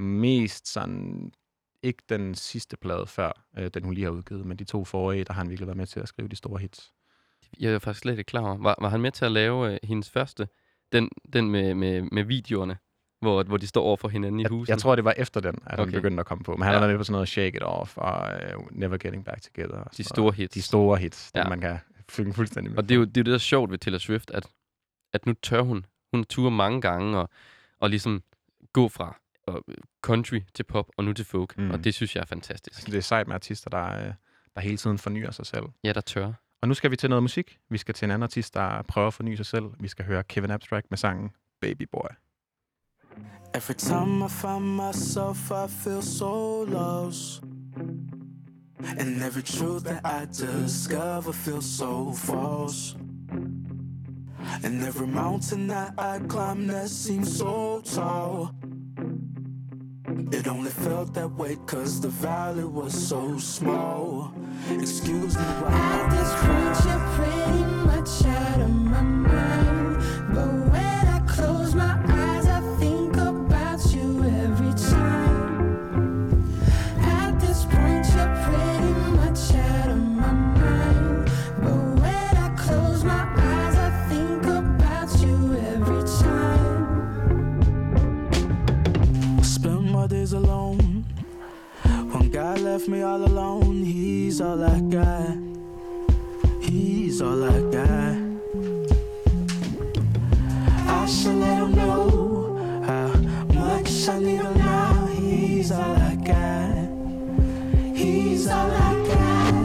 mest 0.00 0.68
sådan, 0.68 1.32
ikke 1.82 2.02
den 2.08 2.34
sidste 2.34 2.76
plade 2.76 3.06
før, 3.06 3.44
øh, 3.58 3.70
den 3.74 3.84
hun 3.84 3.94
lige 3.94 4.04
har 4.04 4.10
udgivet, 4.10 4.46
men 4.46 4.56
de 4.56 4.64
to 4.64 4.84
forrige, 4.84 5.24
der 5.24 5.32
har 5.32 5.40
han 5.40 5.50
virkelig 5.50 5.66
været 5.66 5.76
med 5.76 5.86
til 5.86 6.00
at 6.00 6.08
skrive 6.08 6.28
de 6.28 6.36
store 6.36 6.58
hits. 6.60 6.92
Jeg 7.60 7.72
er 7.72 7.78
faktisk 7.78 8.02
slet 8.02 8.12
ikke 8.12 8.28
klar 8.28 8.40
over. 8.40 8.56
Var, 8.58 8.74
var 8.80 8.88
han 8.88 9.00
med 9.00 9.12
til 9.12 9.24
at 9.24 9.32
lave 9.32 9.72
øh, 9.72 9.78
hendes 9.82 10.10
første 10.10 10.48
Den, 10.92 11.10
den 11.32 11.50
med, 11.50 11.74
med, 11.74 12.02
med 12.02 12.24
videoerne, 12.24 12.76
hvor, 13.20 13.42
hvor 13.42 13.56
de 13.56 13.66
står 13.66 13.82
over 13.82 13.96
for 13.96 14.08
hinanden 14.08 14.40
i 14.40 14.42
Jeg, 14.42 14.50
huset. 14.50 14.68
jeg 14.70 14.78
tror, 14.78 14.94
det 14.94 15.04
var 15.04 15.14
efter 15.16 15.40
den, 15.40 15.54
at 15.66 15.70
han 15.70 15.80
Okay. 15.80 15.92
begyndte 15.92 16.20
at 16.20 16.26
komme 16.26 16.44
på. 16.44 16.56
Men 16.56 16.62
han 16.62 16.72
Ja. 16.74 16.80
var 16.80 16.86
med 16.88 16.96
på 16.96 17.04
sådan 17.04 17.12
noget 17.12 17.28
Shake 17.28 17.56
It 17.56 17.62
Off 17.62 17.96
og 17.98 18.30
uh, 18.58 18.66
Never 18.78 18.96
Getting 18.96 19.24
Back 19.24 19.42
Together. 19.42 19.76
Og 19.78 19.96
de 19.96 20.04
store 20.04 20.32
hits. 20.32 20.54
De 20.54 20.62
store 20.62 20.98
hits, 20.98 21.30
ja. 21.34 21.48
Man 21.48 21.60
kan 21.60 21.78
synge 22.08 22.32
fuldstændig 22.34 22.70
med. 22.70 22.78
Og 22.78 22.88
det 22.88 22.94
er, 22.94 22.98
jo, 22.98 23.04
det 23.04 23.16
er 23.16 23.20
jo 23.20 23.22
det, 23.22 23.26
der 23.26 23.34
er 23.34 23.38
sjovt 23.38 23.70
ved 23.70 23.78
Taylor 23.78 23.98
Swift, 23.98 24.30
at, 24.30 24.46
at 25.12 25.26
nu 25.26 25.32
tør 25.32 25.60
hun. 25.62 25.84
Hun 26.14 26.24
turer 26.24 26.50
mange 26.50 26.80
gange 26.80 27.18
og, 27.18 27.28
og 27.80 27.90
ligesom 27.90 28.22
gå 28.72 28.88
fra 28.88 29.16
øh, 29.48 29.54
country 30.02 30.40
til 30.54 30.62
pop 30.62 30.86
og 30.96 31.04
nu 31.04 31.12
til 31.12 31.24
folk. 31.24 31.58
Mm. 31.58 31.64
Mm. 31.64 31.70
Og 31.70 31.84
det 31.84 31.94
synes 31.94 32.14
jeg 32.16 32.20
er 32.22 32.26
fantastisk. 32.26 32.78
Altså, 32.78 32.90
det 32.90 32.98
er 32.98 33.02
sejt 33.02 33.26
med 33.26 33.34
artister, 33.34 33.70
der, 33.70 34.06
øh, 34.06 34.12
der 34.54 34.60
hele 34.60 34.76
tiden 34.76 34.98
fornyer 34.98 35.30
sig 35.30 35.46
selv. 35.46 35.64
Ja, 35.84 35.92
der 35.92 36.00
tør. 36.00 36.32
Og 36.62 36.68
nu 36.68 36.74
skal 36.74 36.90
vi 36.90 36.96
til 36.96 37.10
noget 37.10 37.22
musik. 37.22 37.58
Vi 37.70 37.78
skal 37.78 37.94
til 37.94 38.04
en 38.06 38.10
anden 38.10 38.22
artist, 38.22 38.54
der 38.54 38.82
prøver 38.82 39.06
at 39.06 39.14
forny 39.14 39.34
sig 39.34 39.46
selv. 39.46 39.64
Vi 39.80 39.88
skal 39.88 40.04
høre 40.04 40.22
Kevin 40.24 40.50
Abstract 40.50 40.86
med 40.90 40.98
sangen 40.98 41.30
Baby 41.60 41.82
Boy. 41.92 42.08
Every 43.54 43.74
time 43.74 44.22
I 44.22 44.28
find 44.28 44.76
myself, 44.76 45.50
I 45.50 45.66
feel 45.66 46.02
so 46.02 46.60
lost. 46.62 47.42
And 48.98 49.22
every 49.22 49.42
truth 49.42 49.84
that 49.84 50.04
I 50.04 50.26
discover 50.26 51.32
feels 51.32 51.64
so 51.64 52.12
false. 52.12 52.94
And 54.62 54.82
every 54.84 55.06
mountain 55.06 55.66
that 55.68 55.94
I 55.98 56.18
climb 56.20 56.66
that 56.66 56.88
seems 56.88 57.36
so 57.36 57.82
tall. 57.82 58.54
It 60.32 60.46
only 60.48 60.70
felt 60.70 61.14
that 61.14 61.30
way 61.30 61.56
cause 61.66 62.00
the 62.00 62.08
valley 62.08 62.64
was 62.64 62.94
so 63.08 63.38
small. 63.38 64.32
Excuse 64.70 65.36
me 65.36 65.42
while 65.42 65.72
I 65.72 66.08
this 66.10 66.32
point, 66.44 66.76
you're 66.86 67.06
pretty 67.16 67.64
much 67.86 68.24
out 68.26 68.60
of 68.60 68.70
my 68.70 69.02
mind. 69.02 69.15
Me 92.88 93.02
all 93.02 93.24
alone. 93.24 93.82
He's 93.82 94.40
all 94.40 94.62
I 94.62 94.80
got. 94.80 95.36
He's 96.60 97.20
all 97.20 97.42
I 97.42 97.60
got. 97.70 98.16
I 100.88 101.06
should 101.06 101.34
let 101.36 101.58
him 101.58 101.74
know 101.74 102.82
how 102.86 103.08
much 103.54 104.08
I 104.08 104.18
need 104.18 104.40
him 104.40 104.58
now. 104.58 105.06
He's 105.06 105.72
all 105.72 105.96
I 105.96 106.14
got. 106.16 106.88
He's 107.96 108.46
all 108.46 108.70
I 108.70 108.94
got. 109.08 109.56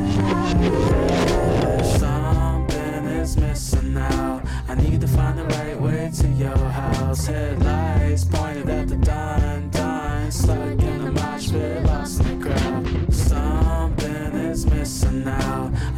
Something 2.00 3.06
is 3.22 3.38
missing 3.38 3.94
now. 3.94 4.42
I 4.68 4.76
need 4.76 5.02
to 5.02 5.08
find 5.08 5.38
the 5.38 5.46
right 5.46 5.80
way 5.80 6.10
to 6.22 6.28
your 6.30 6.58
house. 6.58 7.26
Headlights 7.28 8.26
pointed 8.26 8.70
at 8.70 8.88
the 8.88 8.96
dime, 8.96 9.41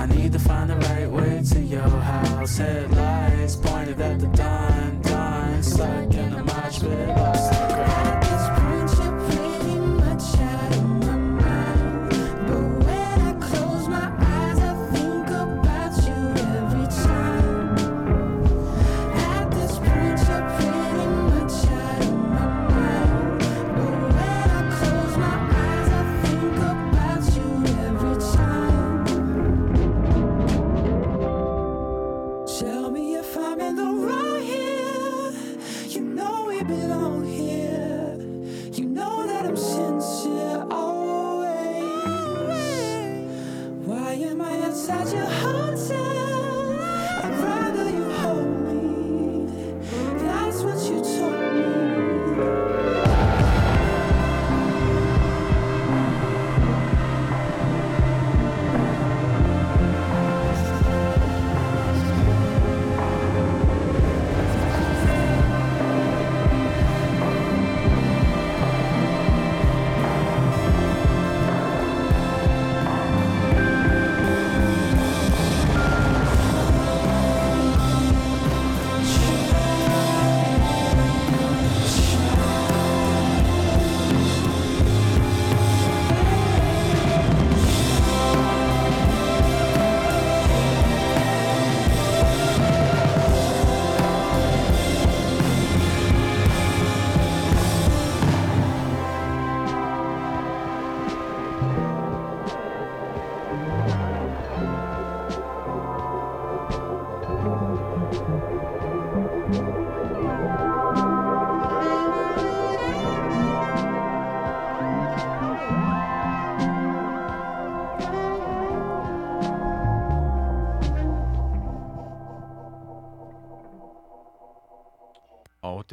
I 0.04 0.06
need 0.06 0.34
to 0.34 0.40
find 0.40 0.70
the 0.70 0.76
right 0.76 1.10
way 1.10 1.42
to 1.52 1.60
your 1.62 1.88
house. 1.88 2.58
Headlights 2.58 3.56
pointed 3.56 4.02
at 4.02 4.20
the 4.20 4.28
dime, 4.28 5.02
dime. 5.02 5.64
Stuck 5.64 6.14
in 6.14 6.30
the 6.32 6.44
mosh 6.44 6.82
pit, 6.82 7.33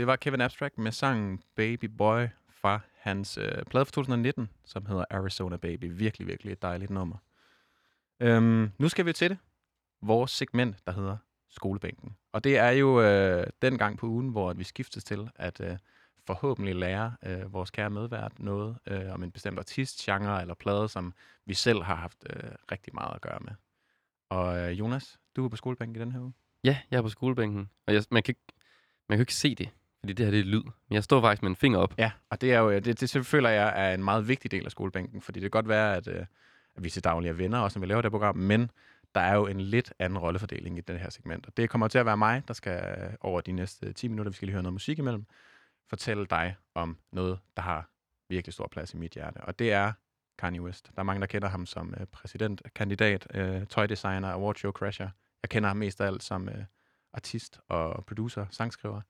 det 0.01 0.07
var 0.07 0.17
Kevin 0.17 0.41
Abstract 0.41 0.79
med 0.79 0.93
sangen 0.93 1.43
Baby 1.55 1.85
Boy 1.85 2.27
fra 2.49 2.81
hans 2.99 3.39
øh, 3.39 3.63
plade 3.71 3.85
fra 3.85 3.91
2019, 3.91 4.51
som 4.65 4.87
hedder 4.87 5.05
Arizona 5.11 5.57
Baby. 5.57 5.85
Virkelig, 5.93 6.27
virkelig 6.27 6.53
et 6.53 6.63
dejligt 6.63 6.91
nummer. 6.91 7.17
Øhm, 8.21 8.71
nu 8.79 8.89
skal 8.89 9.07
vi 9.07 9.13
til 9.13 9.31
det. 9.31 9.39
Vores 10.03 10.31
segment, 10.31 10.77
der 10.87 10.93
hedder 10.93 11.17
Skolebænken. 11.49 12.17
Og 12.33 12.45
det 12.45 12.59
er 12.59 12.71
jo 12.71 13.03
øh, 13.03 13.47
den 13.63 13.79
gang 13.79 13.99
på 13.99 14.07
ugen, 14.07 14.29
hvor 14.29 14.53
vi 14.53 14.65
skiftes 14.65 15.05
til 15.05 15.31
at 15.35 15.61
øh, 15.61 15.77
forhåbentlig 16.27 16.77
lære 16.77 17.17
øh, 17.27 17.53
vores 17.53 17.71
kære 17.71 17.91
medvært 17.91 18.39
noget 18.39 18.79
øh, 18.87 19.13
om 19.13 19.23
en 19.23 19.31
bestemt 19.31 19.59
artist, 19.59 19.99
genre 19.99 20.41
eller 20.41 20.55
plade, 20.55 20.89
som 20.89 21.15
vi 21.47 21.55
selv 21.55 21.83
har 21.83 21.95
haft 21.95 22.27
øh, 22.31 22.51
rigtig 22.73 22.95
meget 22.95 23.15
at 23.15 23.21
gøre 23.21 23.39
med. 23.41 23.53
Og 24.29 24.59
øh, 24.59 24.79
Jonas, 24.79 25.19
du 25.37 25.45
er 25.45 25.49
på 25.49 25.57
skolebænken 25.57 25.97
i 25.97 25.99
den 25.99 26.13
her 26.13 26.21
uge. 26.21 26.33
Ja, 26.65 26.79
jeg 26.91 26.99
er 26.99 27.03
på 27.03 27.09
skolebænken, 27.09 27.71
og 27.87 27.95
jeg, 27.95 28.05
man, 28.11 28.23
kan 28.23 28.33
ikke, 28.33 28.53
man 29.09 29.19
kan 29.19 29.23
ikke 29.23 29.35
se 29.35 29.55
det, 29.55 29.69
fordi 30.01 30.13
det 30.13 30.27
her 30.27 30.31
det 30.31 30.41
er 30.41 30.45
lyd. 30.45 30.63
Men 30.63 30.95
jeg 30.95 31.05
står 31.05 31.21
faktisk 31.21 31.43
med 31.43 31.51
en 31.51 31.57
finger 31.57 31.79
op. 31.79 31.95
Ja, 31.99 32.11
og 32.31 32.41
det 32.41 32.53
er 32.53 32.59
jo, 32.59 32.71
øh, 32.71 32.85
det, 32.85 33.01
det 33.01 33.27
føler 33.27 33.49
jeg 33.49 33.73
er 33.77 33.95
en 33.95 34.05
meget 34.05 34.29
vigtig 34.29 34.51
del 34.51 34.65
af 34.65 34.71
skolebænken, 34.71 35.21
fordi 35.21 35.41
det 35.41 35.45
kan 35.45 35.51
godt 35.51 35.69
være, 35.69 35.97
at, 35.97 36.09
øh, 36.09 36.27
at 36.77 36.85
vi 36.85 36.91
til 36.91 37.05
daglig 37.05 37.29
er 37.29 37.33
venner, 37.33 37.59
også 37.59 37.79
når 37.79 37.87
vi 37.87 37.91
laver 37.91 38.03
det 38.03 38.11
program, 38.11 38.37
men 38.37 38.71
der 39.15 39.21
er 39.21 39.35
jo 39.35 39.47
en 39.47 39.61
lidt 39.61 39.93
anden 39.99 40.19
rollefordeling 40.19 40.79
i 40.79 40.81
det 40.81 41.01
her 41.01 41.11
segment. 41.11 41.47
Og 41.47 41.57
det 41.57 41.71
kommer 41.71 41.89
til 41.89 41.99
at 41.99 42.07
være 42.07 42.17
mig, 42.17 42.43
der 42.49 42.55
skal 42.55 42.99
øh, 42.99 43.13
over 43.21 43.41
de 43.41 43.53
næste 43.53 43.87
øh, 43.87 43.95
10 43.95 44.09
minutter, 44.09 44.31
vi 44.31 44.37
skal 44.37 44.47
lige 44.47 44.53
høre 44.53 44.63
noget 44.63 44.73
musik 44.73 44.99
imellem, 44.99 45.27
fortælle 45.89 46.27
dig 46.27 46.57
om 46.75 46.99
noget, 47.13 47.39
der 47.57 47.63
har 47.63 47.89
virkelig 48.29 48.55
stor 48.55 48.69
plads 48.73 48.95
i 48.95 48.97
mit 48.97 49.13
hjerte. 49.13 49.39
Og 49.39 49.59
det 49.59 49.73
er 49.73 49.93
Kanye 50.39 50.63
West. 50.63 50.91
Der 50.95 51.01
er 51.01 51.03
mange, 51.03 51.21
der 51.21 51.27
kender 51.27 51.49
ham 51.49 51.67
som 51.67 51.95
øh, 52.01 52.07
præsidentkandidat, 52.07 53.27
øh, 53.35 53.67
tøjdesigner, 53.67 54.29
awardshow 54.29 54.73
crasher. 54.73 55.09
Jeg 55.43 55.51
kender 55.51 55.69
ham 55.69 55.77
mest 55.77 56.01
af 56.01 56.07
alt 56.07 56.23
som 56.23 56.49
øh, 56.49 56.65
artist 57.13 57.61
og 57.69 58.05
producer, 58.07 58.47
sangskriver. 58.51 59.01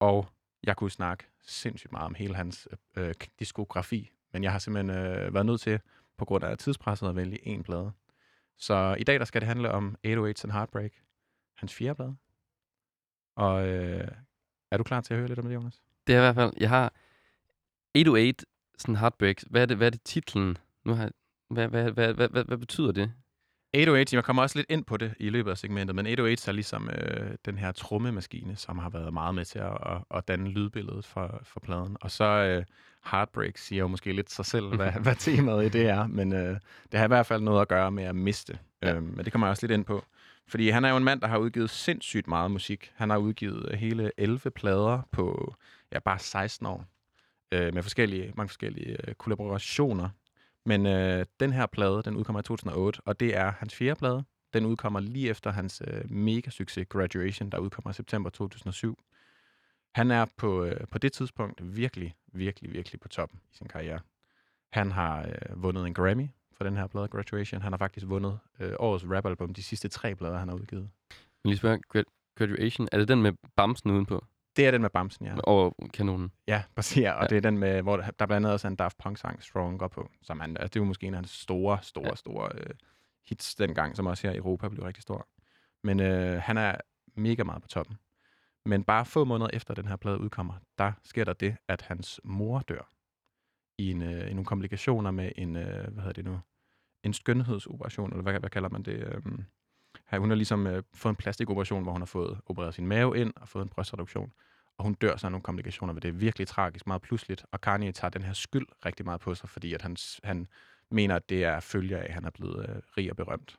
Og 0.00 0.26
jeg 0.64 0.76
kunne 0.76 0.90
snakke 0.90 1.24
sindssygt 1.42 1.92
meget 1.92 2.06
om 2.06 2.14
hele 2.14 2.34
hans 2.34 2.68
øh, 2.96 3.14
diskografi, 3.38 4.10
men 4.32 4.44
jeg 4.44 4.52
har 4.52 4.58
simpelthen 4.58 4.96
øh, 4.96 5.34
været 5.34 5.46
nødt 5.46 5.60
til, 5.60 5.80
på 6.16 6.24
grund 6.24 6.44
af 6.44 6.58
tidspresset, 6.58 7.08
at 7.08 7.16
vælge 7.16 7.48
en 7.48 7.62
plade. 7.62 7.92
Så 8.56 8.96
i 8.98 9.04
dag 9.04 9.18
der 9.18 9.24
skal 9.24 9.40
det 9.40 9.48
handle 9.48 9.72
om 9.72 9.96
808's 10.06 10.44
and 10.44 10.52
Heartbreak, 10.52 10.92
hans 11.54 11.74
fjerde 11.74 11.94
plade. 11.94 12.16
Og 13.36 13.66
øh, 13.68 14.08
er 14.70 14.76
du 14.76 14.82
klar 14.84 15.00
til 15.00 15.14
at 15.14 15.18
høre 15.18 15.28
lidt 15.28 15.38
om 15.38 15.44
det, 15.44 15.54
Jonas? 15.54 15.82
Det 16.06 16.14
er 16.14 16.18
i 16.18 16.22
hvert 16.22 16.34
fald, 16.34 16.52
jeg 16.56 16.68
har 16.68 16.92
808 17.94 18.46
sådan 18.78 18.96
Heartbreak. 18.96 19.36
Hvad 19.50 19.62
er 19.62 19.66
det, 19.66 19.76
hvad 19.76 19.86
er 19.86 19.90
det 19.90 20.02
titlen? 20.02 20.58
Nu 20.84 20.94
har 20.94 21.02
jeg, 21.02 21.12
hvad, 21.48 21.68
hvad, 21.68 21.90
hvad, 21.90 22.14
hvad, 22.14 22.28
hvad, 22.28 22.44
hvad 22.44 22.58
betyder 22.58 22.92
det? 22.92 23.12
808, 23.74 24.16
jeg 24.16 24.24
kommer 24.24 24.42
også 24.42 24.58
lidt 24.58 24.70
ind 24.70 24.84
på 24.84 24.96
det 24.96 25.14
i 25.20 25.30
løbet 25.30 25.50
af 25.50 25.58
segmentet, 25.58 25.96
men 25.96 26.06
808 26.06 26.48
er 26.48 26.52
ligesom 26.52 26.90
øh, 26.90 27.30
den 27.44 27.58
her 27.58 27.72
trommemaskine, 27.72 28.56
som 28.56 28.78
har 28.78 28.90
været 28.90 29.12
meget 29.12 29.34
med 29.34 29.44
til 29.44 29.58
at, 29.58 29.72
at, 29.86 29.98
at 30.14 30.28
danne 30.28 30.48
lydbilledet 30.48 31.04
for, 31.04 31.40
for 31.42 31.60
pladen. 31.60 31.96
Og 32.00 32.10
så 32.10 32.24
øh, 32.24 32.64
Heartbreak 33.10 33.58
siger 33.58 33.80
jo 33.80 33.88
måske 33.88 34.12
lidt 34.12 34.30
sig 34.30 34.46
selv, 34.46 34.76
hvad, 34.76 34.92
hvad 35.02 35.14
temaet 35.14 35.64
i 35.64 35.68
det 35.68 35.88
er, 35.88 36.06
men 36.06 36.32
øh, 36.32 36.56
det 36.92 36.98
har 36.98 37.04
i 37.04 37.08
hvert 37.08 37.26
fald 37.26 37.42
noget 37.42 37.60
at 37.60 37.68
gøre 37.68 37.90
med 37.90 38.04
at 38.04 38.16
miste. 38.16 38.58
Ja. 38.82 38.94
Øhm, 38.94 39.12
men 39.16 39.24
det 39.24 39.32
kommer 39.32 39.46
jeg 39.46 39.50
også 39.50 39.66
lidt 39.66 39.72
ind 39.72 39.84
på. 39.84 40.04
Fordi 40.48 40.68
han 40.68 40.84
er 40.84 40.90
jo 40.90 40.96
en 40.96 41.04
mand, 41.04 41.20
der 41.20 41.26
har 41.26 41.38
udgivet 41.38 41.70
sindssygt 41.70 42.28
meget 42.28 42.50
musik. 42.50 42.92
Han 42.94 43.10
har 43.10 43.16
udgivet 43.16 43.68
øh, 43.72 43.78
hele 43.78 44.12
11 44.16 44.50
plader 44.50 45.08
på 45.12 45.54
ja, 45.92 45.98
bare 45.98 46.18
16 46.18 46.66
år. 46.66 46.84
Øh, 47.52 47.74
med 47.74 47.82
forskellige, 47.82 48.32
mange 48.36 48.48
forskellige 48.48 49.08
øh, 49.08 49.14
kollaborationer. 49.14 50.08
Men 50.70 50.86
øh, 50.86 51.26
den 51.40 51.52
her 51.52 51.66
plade, 51.66 52.02
den 52.02 52.16
udkommer 52.16 52.40
i 52.40 52.42
2008, 52.42 53.00
og 53.04 53.20
det 53.20 53.36
er 53.36 53.50
hans 53.50 53.74
fjerde 53.74 53.98
plade. 53.98 54.24
Den 54.52 54.66
udkommer 54.66 55.00
lige 55.00 55.30
efter 55.30 55.50
hans 55.50 55.82
øh, 55.86 56.04
mega-succes 56.10 56.84
Graduation, 56.84 57.50
der 57.50 57.58
udkommer 57.58 57.90
i 57.90 57.94
september 57.94 58.30
2007. 58.30 58.98
Han 59.94 60.10
er 60.10 60.26
på, 60.36 60.64
øh, 60.64 60.86
på 60.90 60.98
det 60.98 61.12
tidspunkt 61.12 61.76
virkelig, 61.76 62.14
virkelig, 62.32 62.72
virkelig 62.72 63.00
på 63.00 63.08
toppen 63.08 63.40
i 63.52 63.56
sin 63.56 63.68
karriere. 63.68 64.00
Han 64.72 64.92
har 64.92 65.22
øh, 65.22 65.62
vundet 65.62 65.86
en 65.86 65.94
Grammy 65.94 66.28
for 66.52 66.64
den 66.64 66.76
her 66.76 66.86
plade 66.86 67.08
Graduation. 67.08 67.62
Han 67.62 67.72
har 67.72 67.78
faktisk 67.78 68.06
vundet 68.08 68.38
øh, 68.60 68.72
årets 68.78 69.04
rapalbum 69.04 69.54
de 69.54 69.62
sidste 69.62 69.88
tre 69.88 70.14
plader, 70.14 70.38
han 70.38 70.48
har 70.48 70.56
udgivet. 70.56 70.90
Men 71.44 71.50
lige 71.50 71.56
spørge, 71.56 72.04
Graduation, 72.38 72.88
er 72.92 72.98
det 72.98 73.08
den 73.08 73.22
med 73.22 73.32
bamsen 73.56 73.90
udenpå? 73.90 74.24
Det 74.60 74.66
er 74.66 74.70
den 74.70 74.82
med 74.82 74.90
Bamsen, 74.90 75.26
ja. 75.26 75.34
Over 75.44 75.70
kanonen? 75.94 76.32
Ja, 76.46 76.62
præcis. 76.74 77.02
Ja, 77.02 77.12
og 77.12 77.22
Ja. 77.22 77.26
det 77.28 77.36
er 77.36 77.40
den 77.40 77.58
med, 77.58 77.82
hvor 77.82 77.96
der, 77.96 78.10
blandt 78.12 78.32
andet 78.32 78.52
også 78.52 78.66
er 78.66 78.70
en 78.70 78.76
Daft 78.76 78.98
Punk-sang, 78.98 79.42
Stronger 79.42 79.88
på. 79.88 80.10
Som 80.22 80.40
han, 80.40 80.50
altså, 80.56 80.68
det 80.68 80.76
er 80.76 80.80
jo 80.80 80.84
måske 80.84 81.06
en 81.06 81.14
af 81.14 81.18
hans 81.18 81.30
store, 81.30 81.78
store, 81.82 82.06
Ja. 82.08 82.14
store 82.14 82.48
øh, 82.54 82.74
hits 83.28 83.54
dengang, 83.54 83.96
som 83.96 84.06
også 84.06 84.26
her 84.26 84.34
i 84.34 84.36
Europa 84.36 84.68
blev 84.68 84.84
rigtig 84.84 85.02
stor. 85.02 85.28
Men 85.84 86.00
øh, 86.00 86.42
han 86.42 86.58
er 86.58 86.74
mega 87.16 87.42
meget 87.44 87.62
på 87.62 87.68
toppen. 87.68 87.98
Men 88.64 88.84
bare 88.84 89.04
få 89.06 89.24
måneder 89.24 89.50
efter 89.52 89.74
den 89.74 89.86
her 89.86 89.96
plade 89.96 90.20
udkommer, 90.20 90.54
der 90.78 90.92
sker 91.04 91.24
der 91.24 91.32
det, 91.32 91.56
at 91.68 91.82
hans 91.82 92.20
mor 92.24 92.60
dør 92.60 92.90
i, 93.78 93.90
en, 93.90 94.02
øh, 94.02 94.30
i 94.30 94.32
nogle 94.32 94.44
komplikationer 94.44 95.10
med 95.10 95.32
en, 95.36 95.56
øh, 95.56 95.64
hvad 95.64 96.02
hedder 96.02 96.12
det 96.12 96.24
nu, 96.24 96.40
en 97.02 97.12
skønhedsoperation, 97.12 98.10
eller 98.10 98.22
hvad, 98.22 98.40
hvad 98.40 98.50
kalder 98.50 98.68
man 98.68 98.82
det? 98.82 99.22
Her, 100.06 100.18
hun 100.18 100.28
har 100.30 100.36
ligesom 100.36 100.66
øh, 100.66 100.82
fået 100.94 101.12
en 101.12 101.16
plastikoperation, 101.16 101.82
hvor 101.82 101.92
hun 101.92 102.00
har 102.00 102.06
fået 102.06 102.40
opereret 102.46 102.74
sin 102.74 102.86
mave 102.86 103.18
ind 103.18 103.32
og 103.36 103.48
fået 103.48 103.62
en 103.62 103.68
brystreduktion 103.68 104.32
og 104.80 104.84
hun 104.84 104.94
dør 104.94 105.16
så 105.16 105.26
af 105.26 105.30
nogle 105.30 105.42
komplikationer 105.42 105.92
ved 105.92 106.00
det. 106.00 106.08
er 106.08 106.12
virkelig 106.12 106.48
tragisk, 106.48 106.86
meget 106.86 107.02
pludseligt. 107.02 107.44
Og 107.52 107.60
Kanye 107.60 107.92
tager 107.92 108.10
den 108.10 108.22
her 108.22 108.32
skyld 108.32 108.66
rigtig 108.84 109.06
meget 109.06 109.20
på 109.20 109.34
sig, 109.34 109.48
fordi 109.48 109.74
at 109.74 109.82
han, 109.82 109.96
han 110.24 110.46
mener, 110.90 111.16
at 111.16 111.28
det 111.28 111.44
er 111.44 111.60
følger 111.60 111.98
af, 111.98 112.04
at 112.04 112.14
han 112.14 112.24
er 112.24 112.30
blevet 112.30 112.68
øh, 112.68 112.76
rig 112.96 113.10
og 113.10 113.16
berømt. 113.16 113.58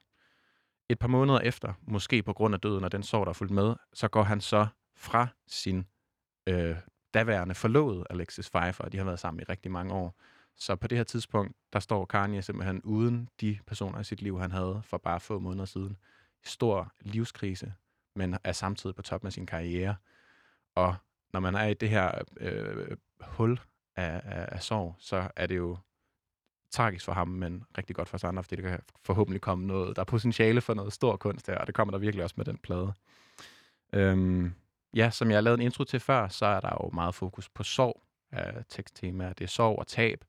Et 0.90 1.00
par 1.00 1.08
måneder 1.08 1.40
efter, 1.40 1.74
måske 1.82 2.24
på 2.24 2.34
grund 2.34 2.54
af 2.54 2.62
døden 2.62 2.84
og 2.84 2.92
den 2.92 3.04
sorg, 3.04 3.26
der 3.26 3.30
er 3.30 3.34
fulgt 3.34 3.54
med, 3.54 3.76
så 3.94 4.08
går 4.08 4.24
han 4.24 4.42
så 4.42 4.68
fra 4.96 5.28
sin 5.48 5.86
øh, 6.48 6.76
daværende 7.14 7.56
forlovede 7.56 8.06
Alexis 8.10 8.50
Pfeiffer, 8.50 8.84
og 8.84 8.92
de 8.92 8.98
har 8.98 9.06
været 9.06 9.20
sammen 9.20 9.42
i 9.42 9.44
rigtig 9.44 9.72
mange 9.72 9.94
år. 9.94 10.20
Så 10.56 10.76
på 10.76 10.88
det 10.88 10.98
her 10.98 11.06
tidspunkt, 11.06 11.56
der 11.74 11.80
står 11.80 12.06
Kanye 12.06 12.42
simpelthen 12.42 12.82
uden 12.84 13.30
de 13.42 13.60
personer 13.68 14.00
i 14.00 14.04
sit 14.04 14.22
liv, 14.22 14.40
han 14.40 14.52
havde 14.52 14.82
for 14.84 14.98
bare 14.98 15.20
få 15.20 15.40
måneder 15.40 15.66
siden. 15.66 15.98
Stor 16.44 16.94
livskrise, 17.00 17.74
men 18.16 18.38
er 18.44 18.52
samtidig 18.52 18.96
på 18.96 19.02
top 19.02 19.24
med 19.24 19.32
sin 19.32 19.46
karriere. 19.46 19.96
Og 20.76 20.96
når 21.34 21.40
man 21.40 21.56
er 21.56 21.66
i 21.66 21.74
det 21.74 21.90
her 21.90 22.12
øh, 22.38 22.98
hul 23.22 23.60
af, 23.96 24.22
af, 24.26 24.48
af 24.52 24.64
sorg, 24.64 24.96
så 25.00 25.30
er 25.36 25.48
det 25.48 25.58
jo 25.58 25.78
tragisk 26.72 27.06
for 27.06 27.12
ham, 27.12 27.28
men 27.28 27.64
rigtig 27.78 27.96
godt 27.96 28.10
for 28.10 28.18
os 28.18 28.24
andre, 28.24 28.44
fordi 28.44 28.56
det 28.56 28.64
kan 28.64 28.80
forhåbentlig 29.06 29.42
komme 29.42 29.68
noget, 29.68 29.96
der 29.96 30.02
er 30.02 30.06
potentiale 30.06 30.62
for 30.62 30.74
noget 30.74 30.94
stor 30.94 31.18
kunst 31.18 31.48
her, 31.48 31.58
og 31.58 31.68
det 31.68 31.76
kommer 31.76 31.92
der 31.92 31.98
virkelig 31.98 32.24
også 32.24 32.36
med 32.38 32.46
den 32.46 32.58
plade. 32.58 32.94
Øhm, 33.94 34.54
ja, 34.94 35.10
som 35.10 35.30
jeg 35.30 35.38
har 35.38 35.42
lavet 35.42 35.60
en 35.60 35.66
intro 35.66 35.84
til 35.84 36.00
før, 36.00 36.28
så 36.28 36.46
er 36.46 36.60
der 36.60 36.78
jo 36.84 36.90
meget 36.90 37.16
fokus 37.16 37.50
på 37.50 37.64
sorg 37.64 38.04
af 38.32 38.64
teksttemaer. 38.70 39.34
Det 39.34 39.44
er 39.44 39.50
sorg 39.50 39.80
og 39.80 39.88
tab, 39.88 40.26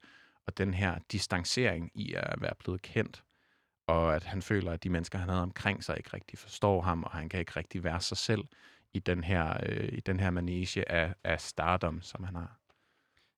og 0.46 0.58
den 0.58 0.74
her 0.74 0.98
distancering 1.12 1.90
i 1.94 2.14
at 2.14 2.40
være 2.40 2.54
blevet 2.58 2.82
kendt, 2.82 3.24
og 3.86 4.16
at 4.16 4.24
han 4.24 4.42
føler, 4.42 4.72
at 4.72 4.84
de 4.84 4.90
mennesker, 4.90 5.18
han 5.18 5.28
havde 5.28 5.42
omkring 5.42 5.84
sig, 5.84 5.96
ikke 5.96 6.10
rigtig 6.14 6.38
forstår 6.38 6.82
ham, 6.82 7.04
og 7.04 7.10
han 7.10 7.28
kan 7.28 7.40
ikke 7.40 7.52
rigtig 7.56 7.84
være 7.84 8.00
sig 8.00 8.16
selv 8.16 8.44
i 8.94 8.98
den 8.98 9.24
her, 9.24 9.56
øh, 9.66 9.88
i 9.92 10.00
den 10.00 10.20
her 10.20 10.30
manege 10.30 10.92
af, 10.92 11.14
af 11.24 11.40
stardom, 11.40 12.02
som 12.02 12.24
han 12.24 12.34
har. 12.34 12.58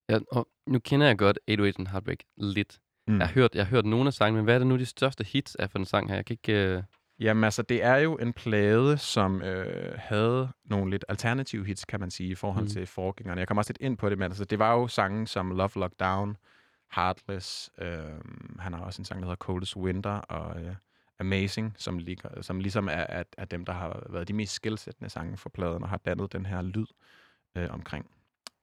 Ja, 0.09 0.19
og 0.31 0.49
nu 0.67 0.79
kender 0.79 1.07
jeg 1.07 1.19
godt 1.19 1.39
808 1.49 1.79
and 1.79 1.89
Heartbreak 1.89 2.19
lidt. 2.37 2.79
Mm. 3.07 3.19
Jeg, 3.19 3.27
har 3.27 3.35
hørt, 3.35 3.55
jeg 3.55 3.67
har 3.67 3.71
hørt 3.71 3.87
nogle 3.87 4.07
af 4.07 4.13
sangene, 4.13 4.37
men 4.37 4.45
hvad 4.45 4.55
er 4.55 4.59
det 4.59 4.67
nu, 4.67 4.77
de 4.77 4.87
største 4.87 5.25
hits 5.25 5.57
er 5.59 5.67
for 5.67 5.79
den 5.79 5.85
sang 5.85 6.09
her? 6.09 6.15
Jeg 6.15 6.25
kan 6.27 6.35
ikke... 6.45 6.77
Uh... 6.77 6.83
Jamen 7.19 7.45
altså, 7.45 7.63
det 7.63 7.85
er 7.85 7.97
jo 7.97 8.17
en 8.17 8.33
plade, 8.33 8.99
som 8.99 9.43
øh, 9.43 9.95
havde 9.99 10.49
nogle 10.65 10.91
lidt 10.91 11.05
alternative 11.09 11.67
hits, 11.67 11.85
kan 11.85 12.01
man 12.01 12.11
sige, 12.11 12.31
i 12.31 12.35
forhold 12.35 12.65
mm. 12.65 12.71
til 12.71 12.87
forgængerne. 12.87 13.39
Jeg 13.39 13.49
kommer 13.49 13.61
også 13.61 13.73
lidt 13.73 13.81
ind 13.81 13.97
på 13.97 14.11
det, 14.11 14.19
men 14.19 14.25
altså, 14.25 14.45
det 14.45 14.59
var 14.59 14.73
jo 14.73 14.89
sange 14.89 15.27
som 15.27 15.51
Love 15.51 15.71
Lockdown, 15.77 16.37
Heartless, 16.95 17.71
øh, 17.79 17.99
han 18.59 18.73
har 18.73 18.85
også 18.85 19.01
en 19.01 19.05
sang, 19.05 19.21
der 19.21 19.27
hedder 19.27 19.37
Coldest 19.37 19.77
Winter, 19.77 20.11
og 20.11 20.63
øh, 20.63 20.75
Amazing, 21.21 21.75
som, 21.79 21.99
ligger, 21.99 22.43
som 22.43 22.61
ligesom 22.61 22.89
er, 22.89 22.93
er, 22.93 23.23
er 23.39 23.45
dem, 23.45 23.65
der 23.65 23.73
har 23.73 24.07
været 24.11 24.29
de 24.29 24.33
mest 24.33 24.53
skilsættende 24.53 25.11
sange 25.11 25.37
for 25.37 25.49
pladen, 25.49 25.83
og 25.83 25.89
har 25.89 25.97
dannet 25.97 26.33
den 26.33 26.47
her 26.47 26.63
lyd 26.63 26.87
øh, 27.57 27.71
omkring. 27.71 28.07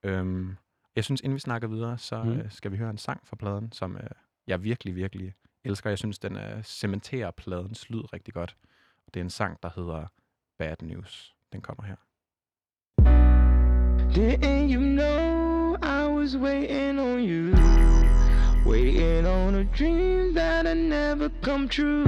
Øhm, 0.04 0.58
jeg 0.96 1.04
synes, 1.04 1.22
inden 1.22 1.36
vi 1.36 1.40
snakker 1.40 1.68
videre, 1.68 1.98
så 1.98 2.24
Mm. 2.24 2.32
øh, 2.32 2.52
skal 2.52 2.72
vi 2.72 2.78
høre 2.78 2.90
en 2.90 2.98
sang 2.98 3.28
fra 3.28 3.36
pladen, 3.36 3.72
som 3.72 3.96
øh, 3.98 4.04
jeg 4.48 4.64
virkelig, 4.64 4.96
virkelig 4.96 5.34
elsker. 5.64 5.90
Jeg 5.90 5.98
synes, 5.98 6.20
den 6.20 6.36
øh, 6.38 6.64
cementerer 6.64 7.32
pladens 7.32 7.90
lyd 7.90 8.14
rigtig 8.14 8.34
godt. 8.34 8.56
Det 9.14 9.20
er 9.20 9.24
en 9.24 9.30
sang, 9.30 9.58
der 9.64 9.70
hedder 9.76 10.08
Bad 10.58 10.76
News. 10.82 11.36
Den 11.54 11.62
kommer 11.62 11.84
her. 11.84 11.96
Didn't 14.16 14.74
you 14.74 14.82
know 14.82 15.76
I 15.84 16.08
was 16.18 16.38
waiting 16.38 17.00
on 17.00 17.20
you? 17.20 17.56
Waiting 18.66 19.26
on 19.26 19.56
a 19.56 19.64
dream 19.64 20.36
that'll 20.36 20.76
never 20.76 21.30
come 21.42 21.68
true. 21.68 22.06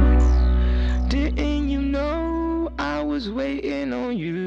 Didn't 1.07 1.69
you 1.69 1.81
know 1.81 2.71
I 2.77 3.01
was 3.01 3.29
waiting 3.29 3.91
on 3.91 4.17
you? 4.17 4.45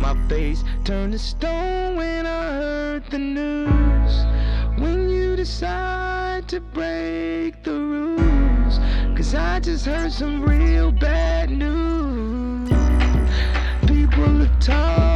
My 0.00 0.16
face 0.28 0.64
turned 0.84 1.12
to 1.12 1.18
stone 1.18 1.96
when 1.96 2.24
I 2.24 2.42
heard 2.52 3.10
the 3.10 3.18
news. 3.18 4.12
When 4.80 5.10
you 5.10 5.36
decide 5.36 6.48
to 6.48 6.60
break 6.60 7.62
the 7.64 7.72
rules, 7.72 8.78
cause 9.14 9.34
I 9.34 9.60
just 9.60 9.84
heard 9.84 10.12
some 10.12 10.42
real 10.42 10.90
bad 10.90 11.50
news. 11.50 12.70
People 13.86 14.46
talk 14.58 14.98
like 14.98 15.09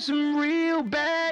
some 0.00 0.36
real 0.36 0.82
bad 0.82 1.27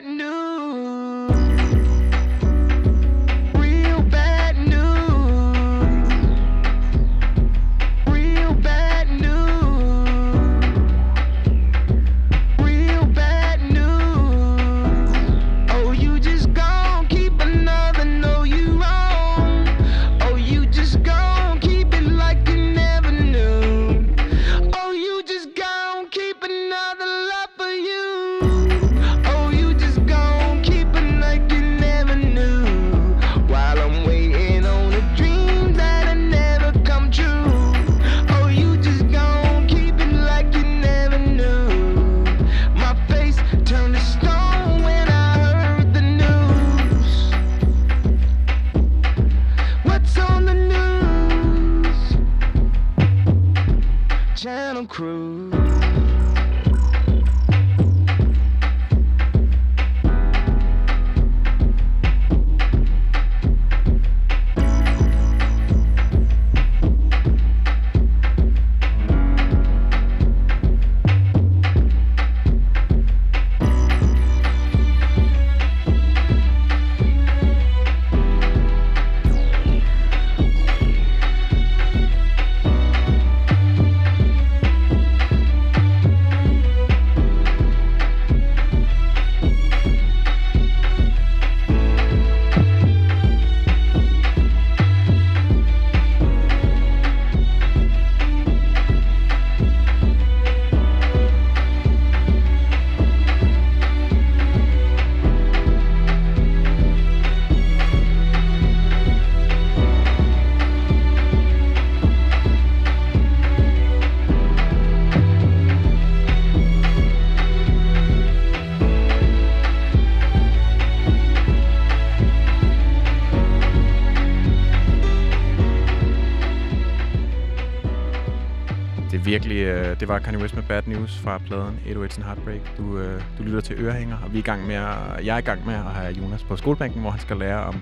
øh, 129.97 130.01
det 130.01 130.09
var 130.09 130.19
Kanye 130.19 130.39
West 130.41 130.55
med 130.55 130.63
Bad 130.63 130.83
News 130.87 131.19
fra 131.19 131.39
pladen 131.39 131.79
808's 131.87 132.17
and 132.17 132.23
Heartbreak. 132.25 132.77
Du, 132.77 132.99
øh, 132.99 133.23
du 133.39 133.43
lytter 133.43 133.61
til 133.61 133.77
Ørehænger, 133.85 134.19
og 134.19 134.33
vi 134.33 134.39
er 134.39 134.43
i 134.43 134.45
gang 134.45 134.67
med 134.67 134.75
at, 134.75 135.25
jeg 135.27 135.35
er 135.35 135.39
i 135.39 135.41
gang 135.41 135.67
med 135.67 135.75
at 135.75 135.83
have 135.83 136.13
Jonas 136.15 136.45
på 136.45 136.57
skolebænken, 136.57 137.01
hvor 137.01 137.11
han 137.11 137.21
skal 137.21 137.37
lære 137.37 137.65
om 137.65 137.75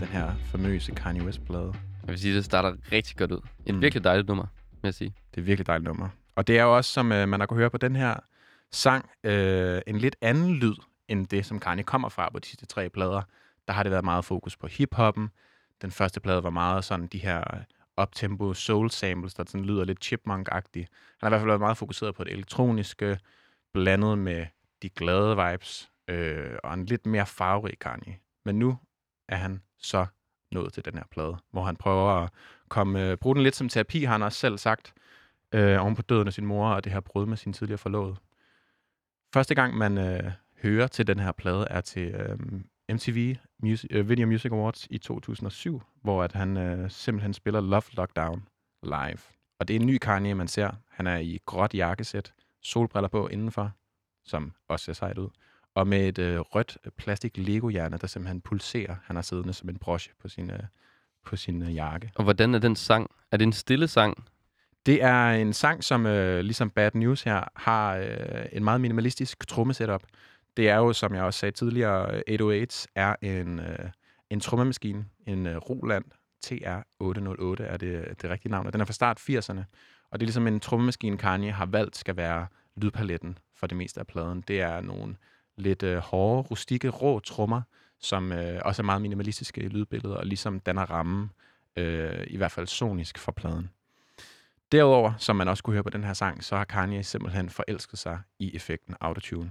den 0.00 0.08
her 0.08 0.32
famøse 0.44 0.92
Kanye 0.92 1.24
West-plade. 1.24 1.72
Jeg 2.02 2.08
vil 2.08 2.18
sige, 2.18 2.34
det 2.36 2.44
starter 2.44 2.72
rigtig 2.92 3.16
godt 3.16 3.32
ud. 3.32 3.40
Et 3.66 3.74
Mm. 3.74 3.80
virkelig 3.80 4.04
dejligt 4.04 4.28
nummer, 4.28 4.46
vil 4.72 4.88
jeg 4.88 4.94
sige. 4.94 5.14
Det 5.30 5.36
er 5.36 5.40
et 5.42 5.46
virkelig 5.46 5.66
dejligt 5.66 5.84
nummer. 5.88 6.08
Og 6.36 6.46
det 6.46 6.58
er 6.58 6.62
jo 6.62 6.76
også, 6.76 6.90
som 6.92 7.12
øh, 7.12 7.28
man 7.28 7.40
har 7.40 7.46
kunne 7.46 7.58
høre 7.58 7.70
på 7.70 7.78
den 7.78 7.96
her 7.96 8.14
sang, 8.72 9.08
øh, 9.24 9.80
en 9.86 9.98
lidt 9.98 10.16
anden 10.22 10.54
lyd, 10.54 10.74
end 11.08 11.26
det, 11.26 11.46
som 11.46 11.58
Kanye 11.60 11.82
kommer 11.82 12.08
fra 12.08 12.30
på 12.32 12.38
de 12.38 12.46
sidste 12.46 12.66
tre 12.66 12.88
plader. 12.88 13.22
Der 13.68 13.72
har 13.74 13.82
det 13.82 13.92
været 13.92 14.04
meget 14.04 14.24
fokus 14.24 14.56
på 14.56 14.66
hiphoppen. 14.66 15.30
Den 15.82 15.90
første 15.90 16.20
plade 16.20 16.42
var 16.42 16.50
meget 16.50 16.84
sådan 16.84 17.06
de 17.06 17.18
her 17.18 17.44
uptempo 18.00 18.54
soul 18.54 18.90
samples, 18.90 19.34
der 19.34 19.44
sådan 19.46 19.64
lyder 19.64 19.84
lidt 19.84 20.04
chipmunk-agtigt. 20.04 20.86
Han 21.20 21.20
har 21.20 21.28
i 21.28 21.30
hvert 21.30 21.40
fald 21.40 21.50
været 21.50 21.60
meget 21.60 21.76
fokuseret 21.76 22.14
på 22.14 22.24
det 22.24 22.32
elektroniske, 22.32 23.18
blandet 23.72 24.18
med 24.18 24.46
de 24.82 24.88
glade 24.88 25.36
vibes, 25.36 25.90
øh, 26.08 26.58
og 26.64 26.74
en 26.74 26.86
lidt 26.86 27.06
mere 27.06 27.26
farverig 27.26 27.78
Kanye. 27.78 28.18
Men 28.44 28.58
nu 28.58 28.78
er 29.28 29.36
han 29.36 29.62
så 29.78 30.06
nået 30.52 30.72
til 30.72 30.84
den 30.84 30.94
her 30.94 31.04
plade, 31.10 31.36
hvor 31.50 31.64
han 31.64 31.76
prøver 31.76 32.10
at 32.10 32.30
komme, 32.68 33.10
øh, 33.10 33.16
bruge 33.16 33.34
den 33.34 33.42
lidt 33.42 33.56
som 33.56 33.68
terapi, 33.68 34.04
har 34.04 34.12
han 34.12 34.22
også 34.22 34.38
selv 34.38 34.58
sagt, 34.58 34.94
øh, 35.54 35.82
oven 35.82 35.96
på 35.96 36.02
døden 36.02 36.26
af 36.26 36.32
sin 36.32 36.46
mor 36.46 36.68
og 36.68 36.84
det 36.84 36.92
her 36.92 37.00
brud 37.00 37.26
med 37.26 37.36
sin 37.36 37.52
tidligere 37.52 37.78
forlovede. 37.78 38.16
Første 39.34 39.54
gang, 39.54 39.76
man 39.76 39.98
øh, 39.98 40.32
hører 40.62 40.86
til 40.86 41.06
den 41.06 41.18
her 41.18 41.32
plade, 41.32 41.66
er 41.70 41.80
til 41.80 42.08
øh, 42.08 42.38
MTV 42.94 43.36
Music, 43.62 43.90
øh, 43.90 44.08
Video 44.08 44.26
Music 44.26 44.52
Awards 44.52 44.86
i 44.90 44.98
2007, 44.98 45.82
hvor 46.02 46.22
at 46.22 46.32
han 46.32 46.56
øh, 46.56 46.90
simpelthen 46.90 47.34
spiller 47.34 47.60
Love 47.60 47.82
Lockdown 47.92 48.48
live. 48.82 49.18
Og 49.58 49.68
det 49.68 49.76
er 49.76 49.80
en 49.80 49.86
ny 49.86 49.98
Kanye, 49.98 50.34
man 50.34 50.48
ser. 50.48 50.70
Han 50.88 51.06
er 51.06 51.16
i 51.16 51.38
gråt 51.46 51.74
jakkesæt, 51.74 52.32
solbriller 52.62 53.08
på 53.08 53.28
indenfor, 53.28 53.70
som 54.24 54.52
også 54.68 54.84
ser 54.84 54.92
sejt 54.92 55.18
ud, 55.18 55.28
og 55.74 55.86
med 55.86 56.08
et 56.08 56.18
øh, 56.18 56.40
rødt 56.40 56.78
plastik 56.96 57.36
Lego-hjerne, 57.36 57.96
der 57.96 58.06
simpelthen 58.06 58.40
pulserer. 58.40 58.96
Han 59.04 59.16
har 59.16 59.22
siddende 59.22 59.52
som 59.52 59.68
en 59.68 59.78
broche 59.78 60.12
på 60.20 60.28
sin, 60.28 60.50
øh, 60.50 60.60
på 61.24 61.36
sin 61.36 61.62
øh, 61.62 61.74
jakke. 61.74 62.12
Og 62.14 62.24
hvordan 62.24 62.54
er 62.54 62.58
den 62.58 62.76
sang? 62.76 63.10
Er 63.30 63.36
det 63.36 63.46
en 63.46 63.52
stille 63.52 63.88
sang? 63.88 64.24
Det 64.86 65.02
er 65.02 65.30
en 65.30 65.52
sang, 65.52 65.84
som 65.84 66.06
øh, 66.06 66.40
ligesom 66.40 66.70
Bad 66.70 66.90
News 66.94 67.22
her, 67.22 67.44
har 67.56 67.96
øh, 67.96 68.46
en 68.52 68.64
meget 68.64 68.80
minimalistisk 68.80 69.48
trommesetup. 69.48 70.02
Det 70.56 70.68
er 70.68 70.76
jo, 70.76 70.92
som 70.92 71.14
jeg 71.14 71.22
også 71.22 71.40
sagde 71.40 71.52
tidligere, 71.52 72.22
808 72.28 72.88
er 72.94 73.16
en, 73.22 73.58
øh, 73.60 73.90
en 74.30 74.40
trommemaskine, 74.40 75.04
en 75.26 75.46
øh, 75.46 75.56
Roland 75.56 76.04
TR-808 76.46 77.62
er 77.62 77.76
det, 77.76 78.22
det 78.22 78.30
rigtige 78.30 78.52
navn, 78.52 78.66
og 78.66 78.72
den 78.72 78.80
er 78.80 78.84
fra 78.84 78.92
start 78.92 79.20
80'erne. 79.20 79.62
Og 80.10 80.20
det 80.20 80.24
er 80.24 80.26
ligesom 80.26 80.46
en 80.46 80.60
trommemaskine, 80.60 81.18
Kanye 81.18 81.52
har 81.52 81.66
valgt 81.66 81.96
skal 81.96 82.16
være 82.16 82.46
lydpaletten 82.76 83.38
for 83.56 83.66
det 83.66 83.76
meste 83.76 84.00
af 84.00 84.06
pladen. 84.06 84.44
Det 84.48 84.60
er 84.60 84.80
nogle 84.80 85.16
lidt 85.56 85.82
øh, 85.82 85.98
hårde, 85.98 86.42
rustikke, 86.42 86.88
rå 86.88 87.20
trommer, 87.20 87.62
som 88.00 88.32
øh, 88.32 88.60
også 88.64 88.82
er 88.82 88.84
meget 88.84 89.02
minimalistiske 89.02 89.60
i 89.60 89.68
lydbilledet, 89.68 90.16
og 90.16 90.26
ligesom 90.26 90.60
danner 90.60 90.90
rammen, 90.90 91.30
øh, 91.76 92.26
i 92.26 92.36
hvert 92.36 92.52
fald 92.52 92.66
sonisk 92.66 93.18
for 93.18 93.32
pladen. 93.32 93.70
Derudover, 94.72 95.12
som 95.18 95.36
man 95.36 95.48
også 95.48 95.62
kunne 95.62 95.74
høre 95.74 95.84
på 95.84 95.90
den 95.90 96.04
her 96.04 96.12
sang, 96.12 96.44
så 96.44 96.56
har 96.56 96.64
Kanye 96.64 97.02
simpelthen 97.02 97.50
forelsket 97.50 97.98
sig 97.98 98.20
i 98.38 98.56
effekten 98.56 98.94
autotune. 99.00 99.50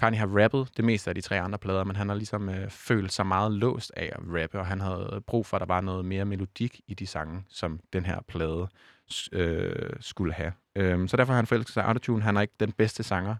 Kanye 0.00 0.18
har 0.18 0.42
rappet 0.42 0.68
det 0.76 0.84
meste 0.84 1.10
af 1.10 1.14
de 1.14 1.20
tre 1.20 1.40
andre 1.40 1.58
plader, 1.58 1.84
men 1.84 1.96
han 1.96 2.08
har 2.08 2.16
ligesom 2.16 2.48
øh, 2.48 2.70
følt 2.70 3.12
sig 3.12 3.26
meget 3.26 3.52
låst 3.52 3.92
af 3.96 4.10
at 4.12 4.18
rappe, 4.42 4.58
og 4.58 4.66
han 4.66 4.80
havde 4.80 5.22
brug 5.26 5.46
for, 5.46 5.56
at 5.56 5.60
der 5.60 5.66
var 5.66 5.80
noget 5.80 6.04
mere 6.04 6.24
melodik 6.24 6.80
i 6.86 6.94
de 6.94 7.06
sange, 7.06 7.44
som 7.48 7.80
den 7.92 8.06
her 8.06 8.20
plade 8.28 8.68
øh, 9.32 9.90
skulle 10.00 10.32
have. 10.32 10.52
Øhm, 10.76 11.08
så 11.08 11.16
derfor 11.16 11.32
har 11.32 11.36
han 11.38 11.46
forelsket 11.46 11.74
sig 11.74 11.84
autotune. 11.84 12.22
Han 12.22 12.36
er 12.36 12.40
ikke 12.40 12.54
den 12.60 12.72
bedste 12.72 13.02
sanger, 13.02 13.36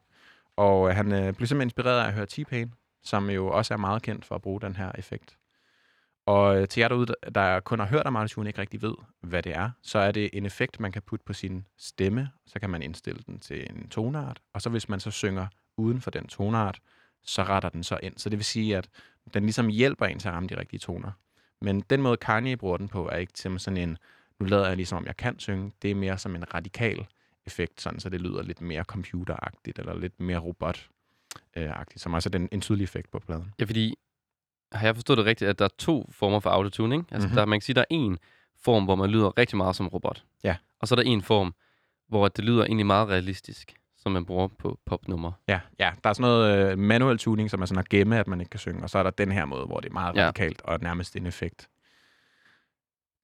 og 0.56 0.88
øh, 0.88 0.96
han 0.96 1.12
øh, 1.12 1.18
blev 1.20 1.46
simpelthen 1.46 1.62
inspireret 1.62 2.00
af 2.02 2.06
at 2.06 2.12
høre 2.14 2.26
T-Pain, 2.32 2.70
som 3.02 3.30
jo 3.30 3.46
også 3.46 3.74
er 3.74 3.78
meget 3.78 4.02
kendt 4.02 4.24
for 4.24 4.34
at 4.34 4.42
bruge 4.42 4.60
den 4.60 4.76
her 4.76 4.92
effekt. 4.98 5.36
Og 6.26 6.60
øh, 6.60 6.68
til 6.68 6.80
jer 6.80 6.88
derude, 6.88 7.06
der- 7.06 7.30
der 7.30 7.60
kun 7.60 7.78
har 7.78 7.86
hørt 7.86 8.06
om 8.06 8.16
autotune, 8.16 8.48
ikke 8.48 8.60
rigtig 8.60 8.82
ved, 8.82 8.94
hvad 9.22 9.42
det 9.42 9.54
er, 9.56 9.70
så 9.82 9.98
er 9.98 10.12
det 10.12 10.30
en 10.32 10.46
effekt, 10.46 10.80
man 10.80 10.92
kan 10.92 11.02
putte 11.02 11.24
på 11.24 11.32
sin 11.32 11.66
stemme. 11.78 12.30
Så 12.46 12.60
kan 12.60 12.70
man 12.70 12.82
indstille 12.82 13.22
den 13.26 13.38
til 13.38 13.66
en 13.70 13.88
tonart. 13.88 14.40
Og 14.54 14.62
så 14.62 14.70
hvis 14.70 14.88
man 14.88 15.00
så 15.00 15.10
synger 15.10 15.46
uden 15.80 16.00
for 16.00 16.10
den 16.10 16.26
tonart, 16.26 16.80
så 17.22 17.42
retter 17.42 17.68
den 17.68 17.82
så 17.84 17.98
ind. 18.02 18.14
Så 18.16 18.28
det 18.28 18.38
vil 18.38 18.44
sige, 18.44 18.76
at 18.76 18.88
den 19.34 19.42
ligesom 19.42 19.68
hjælper 19.68 20.06
en 20.06 20.18
til 20.18 20.28
at 20.28 20.34
ramme 20.34 20.48
de 20.48 20.58
rigtige 20.58 20.80
toner. 20.80 21.10
Men 21.60 21.80
den 21.80 22.02
måde, 22.02 22.16
Kanye 22.16 22.56
bruger 22.56 22.76
den 22.76 22.88
på, 22.88 23.08
er 23.08 23.16
ikke 23.16 23.32
som 23.36 23.58
sådan 23.58 23.76
en, 23.76 23.98
nu 24.38 24.46
lader 24.46 24.66
jeg 24.66 24.76
ligesom, 24.76 24.98
om 24.98 25.06
jeg 25.06 25.16
kan 25.16 25.38
synge. 25.38 25.72
Det 25.82 25.90
er 25.90 25.94
mere 25.94 26.18
som 26.18 26.34
en 26.34 26.54
radikal 26.54 27.06
effekt, 27.46 27.80
sådan, 27.80 28.00
så 28.00 28.08
det 28.08 28.20
lyder 28.20 28.42
lidt 28.42 28.60
mere 28.60 28.84
computeragtigt, 28.84 29.78
eller 29.78 29.98
lidt 29.98 30.20
mere 30.20 30.38
robot-agtigt, 30.38 31.98
som 32.02 32.14
også 32.14 32.28
er 32.28 32.30
den, 32.30 32.48
en 32.52 32.60
tydelig 32.60 32.84
effekt 32.84 33.10
på 33.10 33.18
pladen. 33.18 33.54
Ja, 33.60 33.64
fordi 33.64 33.94
har 34.72 34.86
jeg 34.86 34.94
forstået 34.94 35.16
det 35.16 35.26
rigtigt, 35.26 35.48
at 35.50 35.58
der 35.58 35.64
er 35.64 35.68
to 35.78 36.08
former 36.12 36.40
for 36.40 36.50
autotune, 36.50 36.94
ikke? 36.94 37.06
Altså, 37.10 37.26
Mhm. 37.28 37.30
mm-hmm. 37.32 37.36
der, 37.36 37.44
man 37.46 37.60
kan 37.60 37.64
sige, 37.64 37.74
der 37.74 37.80
er 37.80 37.84
en 37.90 38.18
form, 38.56 38.84
hvor 38.84 38.94
man 38.94 39.10
lyder 39.10 39.38
rigtig 39.38 39.56
meget 39.56 39.76
som 39.76 39.88
robot. 39.88 40.24
Ja. 40.44 40.56
Og 40.78 40.88
så 40.88 40.94
er 40.94 40.96
der 40.96 41.02
en 41.02 41.22
form, 41.22 41.54
hvor 42.08 42.28
det 42.28 42.44
lyder 42.44 42.64
egentlig 42.64 42.86
meget 42.86 43.08
realistisk, 43.08 43.74
som 44.00 44.12
man 44.12 44.24
bruger 44.24 44.48
på 44.58 44.78
popnummer. 44.86 45.32
Ja, 45.48 45.60
ja, 45.78 45.90
der 46.04 46.10
er 46.10 46.14
sådan 46.14 46.22
noget 46.30 46.70
øh, 46.72 46.78
manual 46.78 47.18
tuning, 47.18 47.50
som 47.50 47.62
er 47.62 47.66
sådan 47.66 47.78
at 47.78 47.88
gemme, 47.88 48.18
at 48.18 48.28
man 48.28 48.40
ikke 48.40 48.50
kan 48.50 48.60
synge, 48.60 48.82
og 48.82 48.90
så 48.90 48.98
er 48.98 49.02
der 49.02 49.10
den 49.10 49.32
her 49.32 49.44
måde, 49.44 49.66
hvor 49.66 49.80
det 49.80 49.88
er 49.88 49.92
meget 49.92 50.16
Ja. 50.16 50.22
radikalt 50.26 50.62
og 50.62 50.78
nærmest 50.82 51.16
en 51.16 51.26
effekt. 51.26 51.68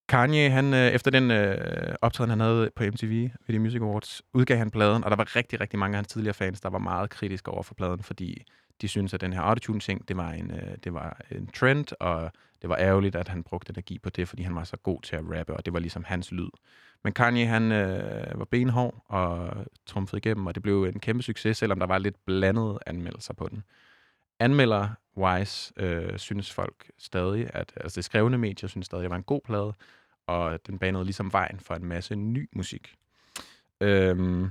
Kanye, 0.08 0.50
han, 0.50 0.74
øh, 0.74 0.86
efter 0.86 1.10
den 1.10 1.30
øh, 1.30 1.94
optræden, 2.00 2.30
han 2.30 2.40
havde 2.40 2.70
på 2.76 2.84
MTV 2.84 3.08
ved 3.46 3.54
de 3.54 3.58
Music 3.58 3.80
Awards, 3.80 4.22
udgav 4.34 4.56
han 4.58 4.70
pladen, 4.70 5.04
og 5.04 5.10
der 5.10 5.16
var 5.16 5.36
rigtig, 5.36 5.60
rigtig 5.60 5.78
mange 5.78 5.94
af 5.94 5.98
hans 5.98 6.08
tidligere 6.08 6.34
fans, 6.34 6.60
der 6.60 6.68
var 6.70 6.78
meget 6.78 7.10
kritiske 7.10 7.50
over 7.50 7.62
for 7.62 7.74
pladen, 7.74 8.02
fordi 8.02 8.42
de 8.80 8.88
synes 8.88 9.14
at 9.14 9.20
den 9.20 9.32
her 9.32 9.40
autotune-ting, 9.40 10.08
det 10.08 10.16
var, 10.16 10.30
en, 10.30 10.50
øh, 10.50 10.76
det 10.84 10.94
var 10.94 11.20
en 11.30 11.46
trend, 11.46 11.86
og 12.00 12.32
det 12.62 12.70
var 12.70 12.76
ærgerligt, 12.76 13.16
at 13.16 13.28
han 13.28 13.42
brugte 13.42 13.70
energi 13.70 13.98
på 13.98 14.10
det, 14.10 14.28
fordi 14.28 14.42
han 14.42 14.54
var 14.54 14.64
så 14.64 14.76
god 14.76 15.02
til 15.02 15.16
at 15.16 15.24
rappe, 15.38 15.54
og 15.54 15.64
det 15.64 15.72
var 15.72 15.78
ligesom 15.78 16.04
hans 16.04 16.32
lyd. 16.32 16.50
Men 17.04 17.12
Kanye, 17.12 17.46
han 17.46 17.72
øh, 17.72 18.38
var 18.38 18.44
benhård 18.44 19.04
og 19.06 19.50
trumfede 19.86 20.18
igennem, 20.18 20.46
og 20.46 20.54
det 20.54 20.62
blev 20.62 20.84
en 20.84 21.00
kæmpe 21.00 21.22
succes, 21.22 21.58
selvom 21.58 21.78
der 21.78 21.86
var 21.86 21.98
lidt 21.98 22.24
blandede 22.24 22.78
anmeldelser 22.86 23.34
på 23.34 23.48
den. 23.48 23.64
Anmelder-wise 24.40 25.72
øh, 25.76 26.18
synes 26.18 26.52
folk 26.52 26.90
stadig, 26.98 27.50
at 27.54 27.72
altså 27.76 27.96
det 27.96 28.04
skrevne 28.04 28.38
medier 28.38 28.68
synes 28.68 28.86
stadig, 28.86 29.00
at 29.00 29.02
det 29.02 29.10
var 29.10 29.16
en 29.16 29.22
god 29.22 29.40
plade, 29.44 29.74
og 30.26 30.66
den 30.66 30.78
banede 30.78 31.04
ligesom 31.04 31.32
vejen 31.32 31.60
for 31.60 31.74
en 31.74 31.84
masse 31.84 32.16
ny 32.16 32.48
musik. 32.52 32.94
Øhm, 33.80 34.50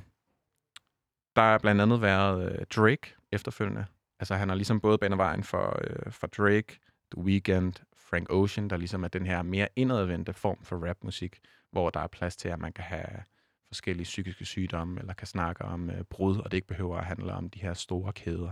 der 1.35 1.41
har 1.41 1.57
blandt 1.57 1.81
andet 1.81 2.01
været 2.01 2.51
øh, 2.51 2.65
Drake 2.75 3.15
efterfølgende. 3.31 3.85
Altså 4.19 4.35
han 4.35 4.49
har 4.49 4.55
ligesom 4.55 4.79
både 4.79 4.97
banet 4.97 5.17
vejen 5.17 5.43
for, 5.43 5.79
øh, 5.83 6.11
for 6.11 6.27
Drake, 6.27 6.79
The 7.15 7.23
Weeknd, 7.23 7.73
Frank 7.97 8.27
Ocean, 8.29 8.69
der 8.69 8.77
ligesom 8.77 9.03
er 9.03 9.07
den 9.07 9.25
her 9.25 9.41
mere 9.41 9.67
indadvendte 9.75 10.33
form 10.33 10.57
for 10.63 10.87
rapmusik, 10.89 11.39
hvor 11.71 11.89
der 11.89 11.99
er 11.99 12.07
plads 12.07 12.35
til, 12.35 12.49
at 12.49 12.59
man 12.59 12.73
kan 12.73 12.83
have 12.83 13.23
forskellige 13.67 14.03
psykiske 14.03 14.45
sygdomme, 14.45 14.99
eller 14.99 15.13
kan 15.13 15.27
snakke 15.27 15.65
om 15.65 15.89
øh, 15.89 16.03
brud, 16.03 16.37
og 16.37 16.51
det 16.51 16.57
ikke 16.57 16.67
behøver 16.67 16.97
at 16.97 17.05
handle 17.05 17.33
om 17.33 17.49
de 17.49 17.59
her 17.59 17.73
store 17.73 18.13
kæder. 18.13 18.51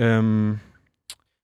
Øhm, 0.00 0.58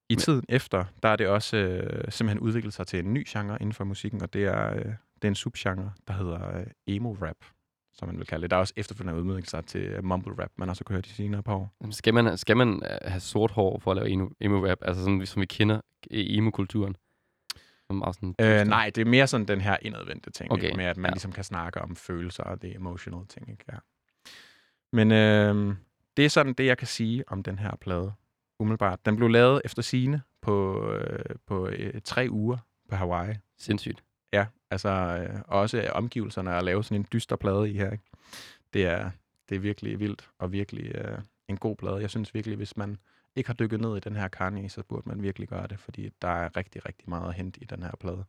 I 0.09 0.17
tiden 0.17 0.45
efter, 0.49 0.85
der 1.03 1.09
er 1.09 1.17
det 1.17 1.29
også 1.29 1.57
øh, 1.57 2.13
simpelthen 2.13 2.39
udviklet 2.39 2.75
sig 2.75 2.87
til 2.87 2.99
en 2.99 3.15
ny 3.15 3.25
genre 3.29 3.57
inden 3.61 3.73
for 3.73 3.85
musikken, 3.85 4.23
og 4.23 4.33
det 4.33 4.45
er, 4.45 4.75
øh, 4.75 4.85
det 5.15 5.25
er 5.25 5.29
en 5.29 5.35
subgenre, 5.35 5.93
der 6.09 6.15
hedder 6.15 6.57
øh, 6.59 6.67
emo-rap, 6.87 7.37
som 7.93 8.09
man 8.09 8.19
vil 8.19 8.27
kalde 8.27 8.43
det. 8.43 8.51
Der 8.51 8.57
er 8.57 8.61
også 8.61 8.75
efterfølgende 8.77 9.23
udviklet 9.23 9.51
sig 9.51 9.65
til 9.65 9.81
øh, 9.81 10.05
mumble-rap, 10.05 10.51
man 10.57 10.69
også 10.69 10.85
har 10.89 10.95
hørt 10.95 11.05
de 11.05 11.11
senere 11.11 11.43
par 11.43 11.55
år. 11.55 11.75
Skal 11.91 12.15
man, 12.15 12.39
skal 12.39 12.57
man 12.57 12.83
øh, 12.91 13.11
have 13.11 13.21
sort 13.21 13.51
hår 13.51 13.79
for 13.79 13.91
at 13.91 13.97
lave 13.97 14.11
emo, 14.11 14.29
emo-rap? 14.41 14.79
Altså 14.83 15.03
sådan, 15.03 15.27
som 15.27 15.41
vi 15.41 15.47
kender 15.47 15.81
i 16.11 16.37
emo-kulturen? 16.37 16.97
Som 17.87 18.05
sådan 18.13 18.35
Øh, 18.41 18.67
nej, 18.67 18.91
det 18.95 19.01
er 19.01 19.11
mere 19.11 19.27
sådan 19.27 19.47
den 19.47 19.61
her 19.61 19.77
indadvendte 19.83 20.31
ting, 20.31 20.53
okay. 20.53 20.67
Okay, 20.67 20.77
med 20.77 20.85
at 20.85 20.97
man 20.97 21.09
ja. 21.09 21.15
ligesom 21.15 21.33
kan 21.33 21.45
snakke 21.45 21.81
om 21.83 21.97
følelser 21.97 22.43
og 22.43 22.63
det 22.63 22.77
emotional 22.77 23.27
ting. 23.27 23.51
Ikke? 23.51 23.65
Ja. 23.73 23.79
Men 24.93 25.13
øh, 25.13 25.75
det 26.17 26.25
er 26.25 26.29
sådan 26.29 26.53
det, 26.53 26.67
jeg 26.67 26.79
kan 26.79 26.87
sige 26.87 27.25
om 27.27 27.43
den 27.43 27.59
her 27.59 27.77
plade, 27.81 28.13
umiddelbart. 28.59 29.07
Den 29.07 29.17
blev 29.17 29.29
lavet 29.29 29.63
efter 29.65 29.83
sine 29.83 30.23
på, 30.41 30.87
øh, 30.93 31.37
på 31.47 31.69
øh, 31.69 32.01
tre 32.05 32.27
uger 32.31 32.59
på 32.89 32.97
Hawaii. 32.97 33.35
Sindssygt. 33.59 34.05
Altså 34.71 34.89
øh, 34.89 35.41
også 35.49 35.91
omgivelserne 35.95 36.55
at 36.57 36.65
lave 36.65 36.85
sådan 36.85 37.01
en 37.01 37.07
dyster 37.13 37.37
plade 37.37 37.71
i 37.71 37.73
her. 37.73 37.91
Ikke? 37.91 38.05
Det, 38.73 38.87
er, 38.87 39.11
det 39.49 39.55
er 39.55 39.61
virkelig 39.61 40.01
vildt 40.01 40.29
og 40.39 40.53
virkelig 40.53 40.95
øh, 40.95 41.19
en 41.49 41.57
god 41.57 41.77
plade. 41.77 41.97
Jeg 42.01 42.11
synes 42.11 42.35
virkelig, 42.35 42.57
hvis 42.57 42.77
man 42.77 42.99
ikke 43.37 43.49
har 43.49 43.55
dykket 43.55 43.81
ned 43.81 43.97
i 43.97 44.01
den 44.01 44.17
her 44.17 44.29
Kanye, 44.29 44.69
så 44.69 44.83
burde 44.83 45.09
man 45.09 45.23
virkelig 45.23 45.49
gøre 45.49 45.67
det, 45.67 45.79
fordi 45.81 46.11
der 46.23 46.29
er 46.29 46.57
rigtig, 46.57 46.87
rigtig 46.87 47.09
meget 47.11 47.29
at 47.29 47.35
hente 47.35 47.61
i 47.63 47.65
den 47.65 47.83
her 47.83 47.91
plade. 48.01 48.25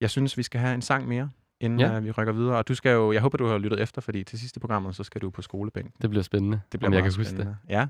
Jeg 0.00 0.10
synes, 0.10 0.36
vi 0.36 0.42
skal 0.42 0.60
have 0.60 0.74
en 0.74 0.82
sang 0.82 1.08
mere, 1.08 1.30
inden 1.60 1.80
Ja. 1.80 1.92
ja. 1.92 2.00
vi 2.00 2.10
rykker 2.10 2.32
videre. 2.32 2.56
Og 2.56 2.68
du 2.68 2.74
skal 2.74 2.90
jo, 2.92 3.12
jeg 3.12 3.20
håber, 3.20 3.38
du 3.38 3.46
har 3.46 3.58
lyttet 3.58 3.80
efter, 3.80 4.00
fordi 4.00 4.24
til 4.24 4.38
sidste 4.38 4.60
programmet, 4.60 4.96
så 4.96 5.04
skal 5.04 5.20
du 5.20 5.30
på 5.30 5.42
skolebænk. 5.42 5.94
Det 6.02 6.10
bliver 6.10 6.22
spændende, 6.22 6.60
Det 6.72 6.80
bliver 6.80 6.88
om 6.90 6.94
jeg 6.94 7.02
kan 7.02 7.08
huske 7.08 7.20
det. 7.20 7.28
spændende. 7.28 7.56
Ja, 7.68 7.88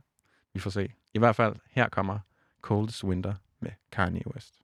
vi 0.55 0.61
får 0.61 0.71
se. 0.71 0.93
I 1.15 1.19
hvert 1.19 1.37
fald, 1.37 1.57
her 1.71 1.89
kommer 1.89 2.19
Coldest 2.61 3.05
Winter 3.05 3.35
med 3.61 3.71
Kanye 3.93 4.23
West. 4.35 4.55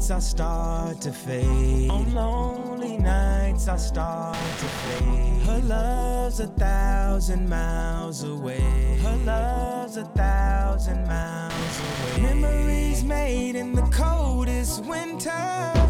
Nights 0.00 0.10
I 0.10 0.18
start 0.18 1.00
to 1.02 1.12
fade. 1.12 1.90
On 1.90 2.14
lonely 2.14 2.96
nights 2.96 3.68
I 3.68 3.76
start 3.76 4.34
to 4.36 4.66
fade. 4.66 5.42
Her 5.42 5.60
love's 5.62 6.40
a 6.40 6.46
thousand 6.46 7.46
miles 7.46 8.24
away. 8.24 8.98
Her 9.02 9.16
love's 9.26 9.98
a 9.98 10.04
thousand 10.16 11.06
miles 11.06 11.80
away. 11.80 12.22
Memories 12.22 13.04
made 13.04 13.56
in 13.56 13.74
the 13.74 13.86
coldest 13.92 14.86
winter. 14.86 15.89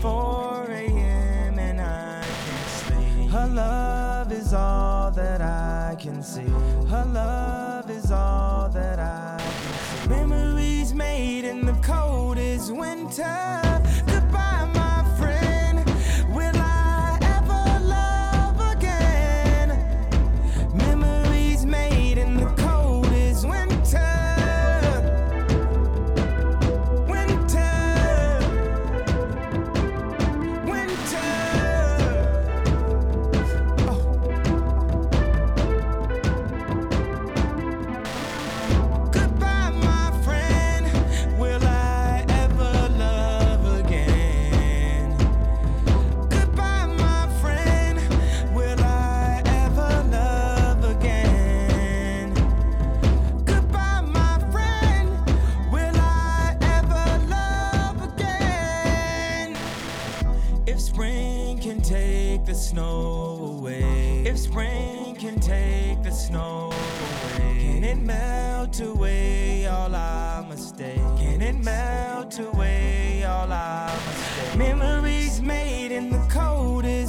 4 0.00 0.66
a.m. 0.70 1.58
and 1.58 1.80
I 1.80 2.22
can't 2.22 2.68
sleep. 2.68 3.30
Her 3.30 3.46
love 3.46 4.32
is 4.32 4.52
all 4.52 5.10
that 5.12 5.40
I 5.40 5.96
can 5.98 6.22
see. 6.22 6.48
Her 6.88 7.04
love 7.12 7.90
is 7.90 8.10
all 8.10 8.68
that 8.70 8.98
I 8.98 9.38
can 9.38 10.02
see. 10.02 10.08
Memories 10.08 10.94
made 10.94 11.44
in 11.44 11.64
the 11.66 11.74
coldest 11.82 12.72
winter. 12.72 13.65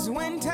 Coldest 0.07 0.46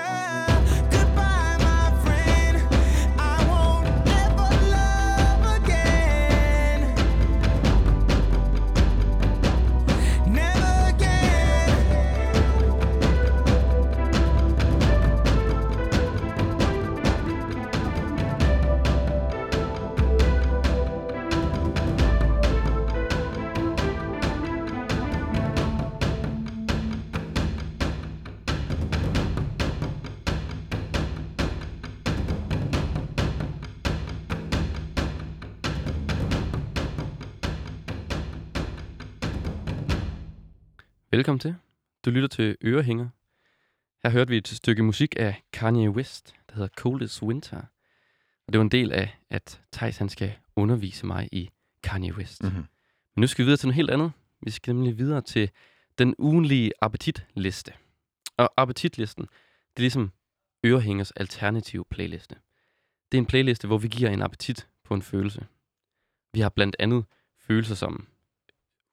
Velkommen 41.13 41.39
til. 41.39 41.55
Du 42.05 42.09
lytter 42.09 42.27
til 42.27 42.57
Ørehænger. 42.61 43.09
Her 44.03 44.09
hørte 44.09 44.29
vi 44.29 44.37
et 44.37 44.47
stykke 44.47 44.83
musik 44.83 45.15
af 45.17 45.43
Kanye 45.51 45.89
West, 45.89 46.35
der 46.49 46.55
hedder 46.55 46.67
Coldest 46.77 47.21
Winter. 47.21 47.57
Og 48.47 48.53
det 48.53 48.57
var 48.57 48.61
en 48.61 48.71
del 48.71 48.91
af, 48.91 49.19
at 49.29 49.61
Thijs 49.73 49.97
han 49.97 50.09
skal 50.09 50.33
undervise 50.55 51.05
mig 51.05 51.29
i 51.31 51.49
Kanye 51.83 52.13
West. 52.13 52.43
Mhm. 52.43 52.53
Men 52.53 53.21
nu 53.21 53.27
skal 53.27 53.43
vi 53.43 53.45
videre 53.45 53.57
til 53.57 53.67
noget 53.67 53.75
helt 53.75 53.89
andet. 53.89 54.11
Vi 54.41 54.51
skal 54.51 54.75
nemlig 54.75 54.97
videre 54.97 55.21
til 55.21 55.49
den 55.97 56.15
ugenlige 56.17 56.71
appetitliste. 56.81 57.73
Og 58.37 58.53
appetitlisten, 58.57 59.23
det 59.23 59.77
er 59.77 59.81
ligesom 59.81 60.11
Ørehængers 60.65 61.11
alternative 61.11 61.85
playliste. 61.85 62.35
Det 63.11 63.17
er 63.17 63.21
en 63.21 63.25
playliste, 63.25 63.67
hvor 63.67 63.77
vi 63.77 63.87
giver 63.87 64.09
en 64.09 64.21
appetit 64.21 64.67
på 64.83 64.93
en 64.93 65.01
følelse. 65.01 65.45
Vi 66.33 66.39
har 66.39 66.49
blandt 66.49 66.75
andet 66.79 67.05
følelser 67.39 67.75
som 67.75 68.07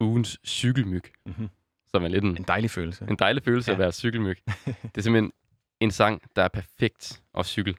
ugens 0.00 0.38
cykelmyg, 0.46 1.04
Mhm. 1.26 1.48
Som 1.94 2.05
er 2.05 2.09
lidt 2.09 2.24
en, 2.24 2.37
En 2.37 2.42
dejlig 2.42 2.70
følelse. 2.70 3.07
en 3.11 3.16
dejlig 3.16 3.42
følelse 3.42 3.70
ja. 3.70 3.74
At 3.74 3.79
være 3.79 3.92
cykelmyg. 3.92 4.38
det 4.66 4.98
er 4.98 5.03
simpelthen 5.03 5.33
en 5.81 5.90
sang, 5.90 6.22
der 6.37 6.42
er 6.42 6.48
perfekt 6.48 7.22
at 7.35 7.46
cykle 7.46 7.74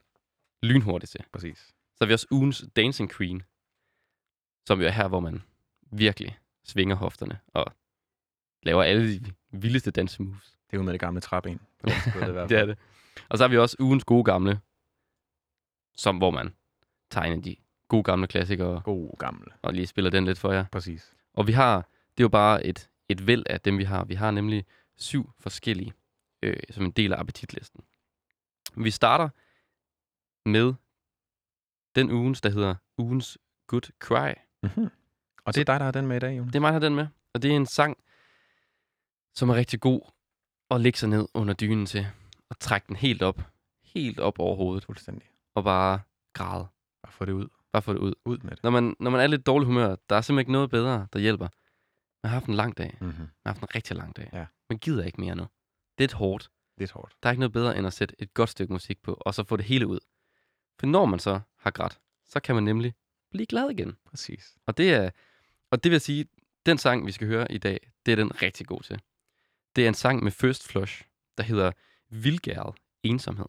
lynhurtigt 0.63 1.11
til. 1.11 1.23
Præcis. 1.31 1.57
Så 1.67 1.97
har 2.01 2.05
vi 2.05 2.13
også 2.13 2.27
ugens 2.31 2.65
Dancing 2.75 3.11
Queen, 3.11 3.43
som 4.67 4.81
jo 4.81 4.87
er 4.87 4.91
her, 4.91 5.07
hvor 5.07 5.19
man 5.19 5.41
virkelig 5.91 6.39
svinger 6.63 6.95
hofterne 6.95 7.39
og 7.47 7.65
laver 8.63 8.83
alle 8.83 9.19
de 9.19 9.33
vildeste 9.51 9.91
dansemoves. 9.91 10.57
Det 10.67 10.73
er 10.73 10.77
jo 10.77 10.83
med 10.83 10.93
det 10.93 10.99
gamle 10.99 11.21
træben. 11.21 11.59
På 11.79 11.89
hvert 12.31 12.49
Det 12.49 12.57
er 12.57 12.65
det. 12.65 12.77
Og 13.29 13.37
så 13.37 13.43
har 13.43 13.49
vi 13.49 13.57
også 13.57 13.75
ugens 13.79 14.03
gode 14.03 14.23
gamle, 14.23 14.59
som 15.97 16.17
hvor 16.17 16.31
man 16.31 16.53
tegner 17.09 17.41
de 17.41 17.55
gode 17.87 18.03
gamle 18.03 18.27
klassikere 18.27 18.81
God 18.85 19.17
gammel. 19.19 19.47
og 19.61 19.73
lige 19.73 19.87
spiller 19.87 20.11
den 20.11 20.25
lidt 20.25 20.39
for 20.39 20.51
jer. 20.51 20.65
Præcis. 20.71 21.13
Og 21.33 21.47
vi 21.47 21.51
har, 21.51 21.75
det 22.17 22.19
er 22.19 22.23
jo 22.23 22.29
bare 22.29 22.65
et, 22.65 22.89
et 23.11 23.27
væld 23.27 23.43
af 23.49 23.61
dem, 23.61 23.77
vi 23.77 23.83
har. 23.83 24.03
Vi 24.05 24.15
har 24.15 24.31
nemlig 24.31 24.65
syv 24.97 25.31
forskellige, 25.39 25.93
øh, 26.43 26.57
som 26.69 26.85
en 26.85 26.91
del 26.91 27.13
af 27.13 27.19
appetitlisten. 27.19 27.83
Vi 28.75 28.91
starter 28.91 29.29
med 30.49 30.73
den 31.95 32.11
ugens, 32.11 32.41
der 32.41 32.49
hedder 32.49 32.75
ugens 32.97 33.37
Good 33.67 33.91
Cry. 33.99 34.33
Mm-hmm. 34.63 34.89
Og 35.45 35.55
det 35.55 35.61
er 35.61 35.65
dig, 35.65 35.79
der 35.79 35.85
har 35.85 35.91
den 35.91 36.07
med 36.07 36.15
i 36.15 36.19
dag, 36.19 36.37
Jonas. 36.37 36.51
Det 36.51 36.55
er 36.55 36.61
mig, 36.61 36.67
der 36.67 36.73
har 36.73 36.79
den 36.79 36.95
med. 36.95 37.07
Og 37.33 37.41
det 37.41 37.51
er 37.51 37.55
en 37.55 37.65
sang, 37.65 37.97
som 39.33 39.49
er 39.49 39.55
rigtig 39.55 39.79
god 39.79 40.01
at 40.69 40.81
lægge 40.81 40.99
sig 40.99 41.09
ned 41.09 41.27
under 41.33 41.53
dynen 41.53 41.85
til. 41.85 42.07
Og 42.49 42.59
trække 42.59 42.87
den 42.87 42.95
helt 42.95 43.21
op. 43.21 43.41
Helt 43.83 44.19
op 44.19 44.39
over 44.39 44.55
hovedet. 44.55 44.85
Fuldstændig. 44.85 45.29
Og 45.55 45.63
bare 45.63 45.99
græde. 46.33 46.67
Bare 47.03 47.11
få 47.11 47.25
det 47.25 47.31
ud. 47.31 47.47
Bare 47.71 47.81
få 47.81 47.93
det 47.93 47.99
ud. 47.99 48.13
Ud 48.25 48.37
med 48.37 48.51
det. 48.51 48.63
Når 48.63 48.69
man, 48.69 48.95
når 48.99 49.11
man 49.11 49.21
er 49.21 49.27
lidt 49.27 49.45
dårlig 49.45 49.65
humør, 49.65 49.95
der 50.09 50.15
er 50.15 50.21
simpelthen 50.21 50.39
ikke 50.39 50.51
noget 50.51 50.69
bedre, 50.69 51.07
der 51.13 51.19
hjælper. 51.19 51.47
Man 52.23 52.29
har 52.29 52.39
haft 52.39 52.45
en 52.45 52.53
lang 52.53 52.77
dag. 52.77 52.97
Mm-hmm. 53.01 53.19
Man 53.19 53.29
har 53.45 53.53
haft 53.53 53.61
en 53.61 53.75
rigtig 53.75 53.97
lang 53.97 54.15
dag. 54.15 54.29
Ja. 54.33 54.45
Man 54.69 54.77
gider 54.79 55.03
ikke 55.03 55.21
mere 55.21 55.35
nu. 55.35 55.47
Det 55.97 56.11
er 56.11 56.17
hårdt. 56.17 56.51
Lidt 56.77 56.91
hårdt. 56.91 57.15
Der 57.23 57.29
er 57.29 57.31
ikke 57.31 57.39
noget 57.39 57.53
bedre, 57.53 57.77
end 57.77 57.87
at 57.87 57.93
sætte 57.93 58.15
et 58.19 58.33
godt 58.33 58.49
stykke 58.49 58.73
musik 58.73 59.01
på, 59.01 59.13
og 59.21 59.33
så 59.33 59.43
få 59.43 59.57
det 59.57 59.65
hele 59.65 59.87
ud. 59.87 59.99
For 60.79 60.87
når 60.87 61.05
man 61.05 61.19
så 61.19 61.39
har 61.57 61.71
grædt, 61.71 61.99
så 62.25 62.39
kan 62.39 62.55
man 62.55 62.63
nemlig 62.63 62.93
blive 63.31 63.45
glad 63.45 63.69
igen. 63.69 63.97
Præcis. 64.05 64.57
Og 64.65 64.77
det 64.77 64.93
er, 64.93 65.09
og 65.71 65.83
det 65.83 65.91
vil 65.91 66.01
sige, 66.01 66.25
den 66.65 66.77
sang, 66.77 67.05
vi 67.05 67.11
skal 67.11 67.27
høre 67.27 67.51
i 67.51 67.57
dag, 67.57 67.91
det 68.05 68.11
er 68.11 68.15
den 68.15 68.41
rigtig 68.41 68.67
god 68.67 68.81
til. 68.81 69.01
Det 69.75 69.83
er 69.83 69.87
en 69.87 69.93
sang 69.93 70.23
med 70.23 70.31
First 70.31 70.67
Flush, 70.67 71.03
der 71.37 71.43
hedder 71.43 71.71
Vildgæret 72.09 72.75
Ensomhed. 73.03 73.45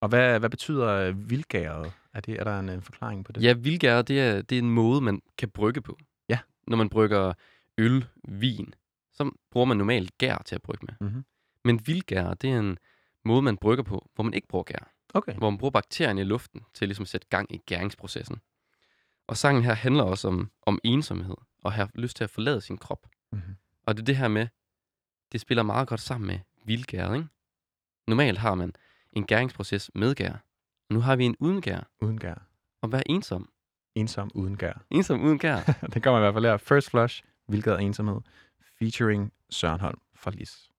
Og 0.00 0.08
hvad, 0.08 0.38
hvad 0.38 0.50
betyder 0.50 0.88
øh, 0.88 1.30
vildgæret? 1.30 1.92
Er, 2.14 2.20
det, 2.20 2.40
er 2.40 2.44
der 2.44 2.60
en, 2.60 2.68
en 2.68 2.82
forklaring 2.82 3.24
på 3.24 3.32
det? 3.32 3.42
Ja, 3.42 3.52
vildgæret, 3.52 4.08
det 4.08 4.20
er, 4.20 4.42
det 4.42 4.58
er 4.58 4.62
en 4.62 4.70
måde, 4.70 5.00
man 5.00 5.22
kan 5.38 5.50
brygge 5.50 5.80
på. 5.80 5.98
Ja. 6.28 6.38
Når 6.66 6.76
man 6.76 6.88
brygger 6.88 7.32
øl, 7.78 8.06
vin, 8.28 8.74
så 9.12 9.30
bruger 9.50 9.64
man 9.64 9.76
normalt 9.76 10.18
gær 10.18 10.42
til 10.46 10.54
at 10.54 10.62
brygge 10.62 10.86
med. 10.86 11.08
Mhm. 11.10 11.24
Men 11.64 11.86
vildgær, 11.86 12.34
det 12.34 12.50
er 12.50 12.58
en 12.58 12.78
måde, 13.24 13.42
man 13.42 13.56
brygger 13.56 13.84
på, 13.84 14.10
hvor 14.14 14.24
man 14.24 14.34
ikke 14.34 14.48
bruger 14.48 14.64
gær. 14.64 14.92
Okay. 15.14 15.34
Hvor 15.34 15.50
man 15.50 15.58
bruger 15.58 15.70
bakterierne 15.70 16.20
i 16.20 16.24
luften 16.24 16.60
til 16.74 16.88
ligesom 16.88 17.02
at 17.02 17.08
sætte 17.08 17.26
gang 17.30 17.54
i 17.54 17.58
gæringsprocessen. 17.66 18.40
Og 19.26 19.36
sangen 19.36 19.64
her 19.64 19.74
handler 19.74 20.02
også 20.02 20.28
om, 20.28 20.50
om 20.62 20.78
ensomhed, 20.84 21.36
og 21.62 21.72
have 21.72 21.88
lyst 21.94 22.16
til 22.16 22.24
at 22.24 22.30
forlade 22.30 22.60
sin 22.60 22.78
krop. 22.78 23.06
Mm-hmm. 23.32 23.56
Og 23.86 23.96
det 23.96 24.02
er 24.02 24.04
det 24.04 24.16
her 24.16 24.28
med, 24.28 24.46
det 25.32 25.40
spiller 25.40 25.62
meget 25.62 25.88
godt 25.88 26.00
sammen 26.00 26.26
med 26.26 26.38
vildgær, 26.64 27.14
ikke? 27.14 27.28
Normalt 28.06 28.38
har 28.38 28.54
man 28.54 28.72
en 29.12 29.26
gæringsproces 29.26 29.90
med 29.94 30.14
gær. 30.14 30.44
Nu 30.90 31.00
har 31.00 31.16
vi 31.16 31.24
en 31.24 31.36
uden 31.40 31.60
gær. 31.60 31.88
Uden 32.00 32.20
gær. 32.20 32.34
at 32.82 32.92
være 32.92 33.10
ensom. 33.10 33.50
Ensom 33.94 34.30
uden 34.34 34.56
gær. 34.56 34.84
Ensom 34.90 35.22
uden 35.22 35.38
kær. 35.38 35.56
det 35.94 36.02
kommer 36.02 36.18
i 36.18 36.22
hvert 36.22 36.34
fald 36.34 36.44
her. 36.44 36.56
First 36.56 36.90
Flush, 36.90 37.22
Vildgade 37.48 37.82
Ensomhed, 37.82 38.20
featuring 38.78 39.32
Søren 39.50 39.80
Holm 39.80 40.00
fra 40.14 40.30
Lis. 40.30 40.70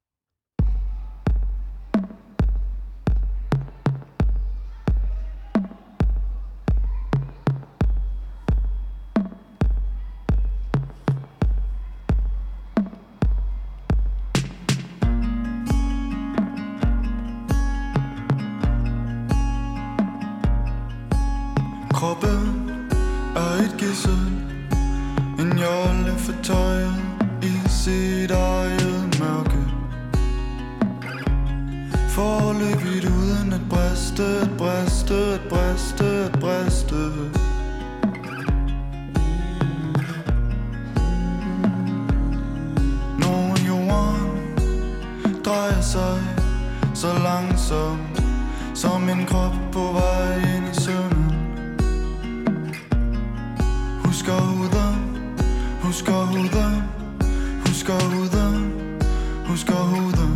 Som 47.77 47.97
Som 48.73 49.09
en 49.09 49.25
krop 49.25 49.55
på 49.71 49.79
vej 49.79 50.35
ind 50.37 50.65
i 50.71 50.81
søvnen. 50.81 51.31
Husker 54.05 54.33
huden, 54.33 54.95
husker 55.81 56.25
huden, 56.31 56.83
husker 57.65 57.99
huden, 58.11 58.73
husker 59.47 59.73
huden. 59.73 60.33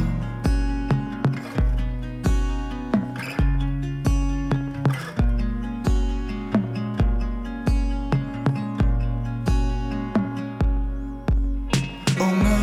Unge 12.22 12.60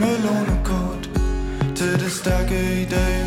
med 0.00 0.16
lånekort 0.24 1.10
til 1.76 2.00
det 2.00 2.12
stærke 2.12 2.82
i 2.82 2.84
dag. 2.84 3.17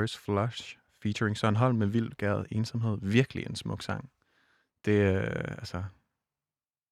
First 0.00 0.18
Flush 0.18 0.78
featuring 1.02 1.36
Søren 1.36 1.56
Holm 1.56 1.76
med 1.76 1.86
Vildgade 1.86 2.44
Ensomhed. 2.50 2.98
Virkelig 3.02 3.46
en 3.46 3.56
smuk 3.56 3.82
sang. 3.82 4.10
Det, 4.84 5.14
øh, 5.14 5.44
altså, 5.48 5.82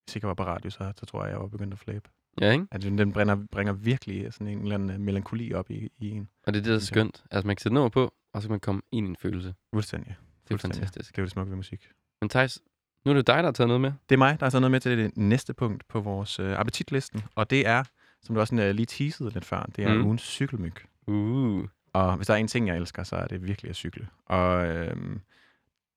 hvis 0.05 0.17
ikke 0.17 0.25
jeg 0.25 0.29
var 0.29 0.35
på 0.35 0.45
radio, 0.45 0.71
så, 0.71 0.93
så 0.97 1.07
tror 1.07 1.25
jeg, 1.25 1.33
jeg 1.33 1.41
var 1.41 1.47
begyndt 1.47 1.73
at 1.73 1.79
flæbe. 1.79 2.09
Ja, 2.41 2.53
ikke? 2.53 2.67
Altså, 2.71 2.91
den 2.91 3.13
bringer, 3.13 3.47
bringer 3.51 3.73
virkelig 3.73 4.33
sådan 4.33 4.47
en 4.47 4.63
eller 4.63 4.75
anden 4.75 4.91
øh, 4.91 5.01
melankoli 5.01 5.53
op 5.53 5.71
i, 5.71 5.89
i 5.99 6.11
en. 6.11 6.29
Og 6.47 6.55
det 6.55 6.61
er 6.61 6.63
det, 6.63 6.71
der 6.71 6.77
er 6.77 6.81
skønt. 6.81 7.25
Altså, 7.31 7.47
man 7.47 7.57
kan 7.57 7.63
sætte 7.63 7.75
nummer 7.75 7.89
på, 7.89 8.15
og 8.33 8.43
så 8.43 8.49
kan 8.49 8.53
man 8.53 8.61
komme 8.61 8.83
ind 8.93 9.07
i 9.07 9.11
en 9.11 9.17
følelse. 9.17 9.55
Fuldstændig. 9.73 10.17
Det 10.49 10.55
er 10.55 10.59
fantastisk. 10.59 11.11
Det 11.11 11.19
er 11.19 11.23
jo 11.23 11.25
det 11.25 11.33
smukke 11.33 11.51
ved 11.51 11.57
musik. 11.57 11.89
Men 12.21 12.29
Thijs, 12.29 12.63
nu 13.05 13.11
er 13.11 13.15
det 13.15 13.27
dig, 13.27 13.37
der 13.37 13.43
har 13.43 13.53
taget 13.53 13.69
noget 13.69 13.81
med. 13.81 13.93
Det 14.09 14.15
er 14.15 14.19
mig, 14.19 14.41
der 14.41 14.47
har 14.47 14.51
taget 14.51 14.63
noget 14.63 14.71
med 14.71 14.81
til 14.81 14.99
det 14.99 15.17
næste 15.17 15.55
punkt 15.55 15.89
på 15.89 16.01
vores 16.01 16.39
øh, 16.39 16.59
appetitlisten. 16.59 17.23
Og 17.35 17.51
det 17.51 17.67
er, 17.67 17.85
som 18.23 18.35
du 18.35 18.41
også 18.41 18.51
sådan, 18.51 18.69
øh, 18.69 18.75
lige 18.75 18.87
teasede 18.87 19.31
lidt 19.31 19.45
før, 19.45 19.63
det 19.77 19.85
er 19.85 19.95
mm. 19.95 20.05
ugens 20.05 20.23
cykelmyg. 20.23 20.75
Uh. 21.07 21.69
Og 21.99 22.17
hvis 22.17 22.27
der 22.27 22.35
er 22.35 22.39
en 22.39 22.49
ting, 22.49 22.69
jeg 22.69 22.77
elsker, 22.77 23.03
så 23.03 23.17
er 23.17 23.27
det 23.27 23.47
virkelig 23.47 23.69
at 23.71 23.77
cykle. 23.77 24.09
Og 24.27 24.67
øhm, 24.67 25.21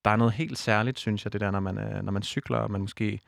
der 0.04 0.10
er 0.10 0.16
noget 0.16 0.32
helt 0.32 0.58
særligt, 0.58 0.98
synes 0.98 1.24
jeg, 1.24 1.32
det 1.32 1.40
der, 1.40 1.50
når 1.50 1.60
man, 1.60 1.78
øh, 1.78 2.02
når 2.02 2.12
man 2.12 2.22
cykler, 2.22 2.58
og 2.58 2.70
man 2.70 2.80
måske 2.80 3.20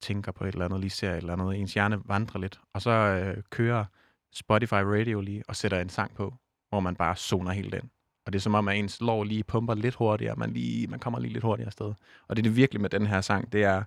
tænker 0.00 0.32
på 0.32 0.44
et 0.44 0.52
eller 0.52 0.64
andet, 0.64 0.80
lige 0.80 0.90
ser 0.90 1.10
et 1.10 1.16
eller 1.16 1.32
andet, 1.32 1.60
ens 1.60 1.74
hjerne 1.74 2.00
vandrer 2.04 2.40
lidt, 2.40 2.60
og 2.72 2.82
så 2.82 2.90
øh, 2.90 3.42
kører 3.50 3.84
Spotify 4.32 4.74
Radio 4.74 5.20
lige 5.20 5.42
og 5.48 5.56
sætter 5.56 5.80
en 5.80 5.88
sang 5.88 6.14
på, 6.14 6.34
hvor 6.68 6.80
man 6.80 6.96
bare 6.96 7.16
zoner 7.16 7.52
helt 7.52 7.74
ind. 7.74 7.88
Og 8.26 8.32
det 8.32 8.38
er 8.38 8.42
som 8.42 8.54
om, 8.54 8.68
at 8.68 8.76
ens 8.76 9.00
lår 9.00 9.24
lige 9.24 9.44
pumper 9.44 9.74
lidt 9.74 9.94
hurtigere, 9.94 10.36
man, 10.36 10.50
lige, 10.50 10.86
man 10.86 10.98
kommer 10.98 11.18
lige 11.18 11.32
lidt 11.32 11.44
hurtigere 11.44 11.66
afsted. 11.66 11.94
Og 12.28 12.36
det 12.36 12.38
er 12.38 12.42
det 12.42 12.56
virkelig 12.56 12.80
med 12.80 12.90
den 12.90 13.06
her 13.06 13.20
sang, 13.20 13.52
det 13.52 13.64
er 13.64 13.82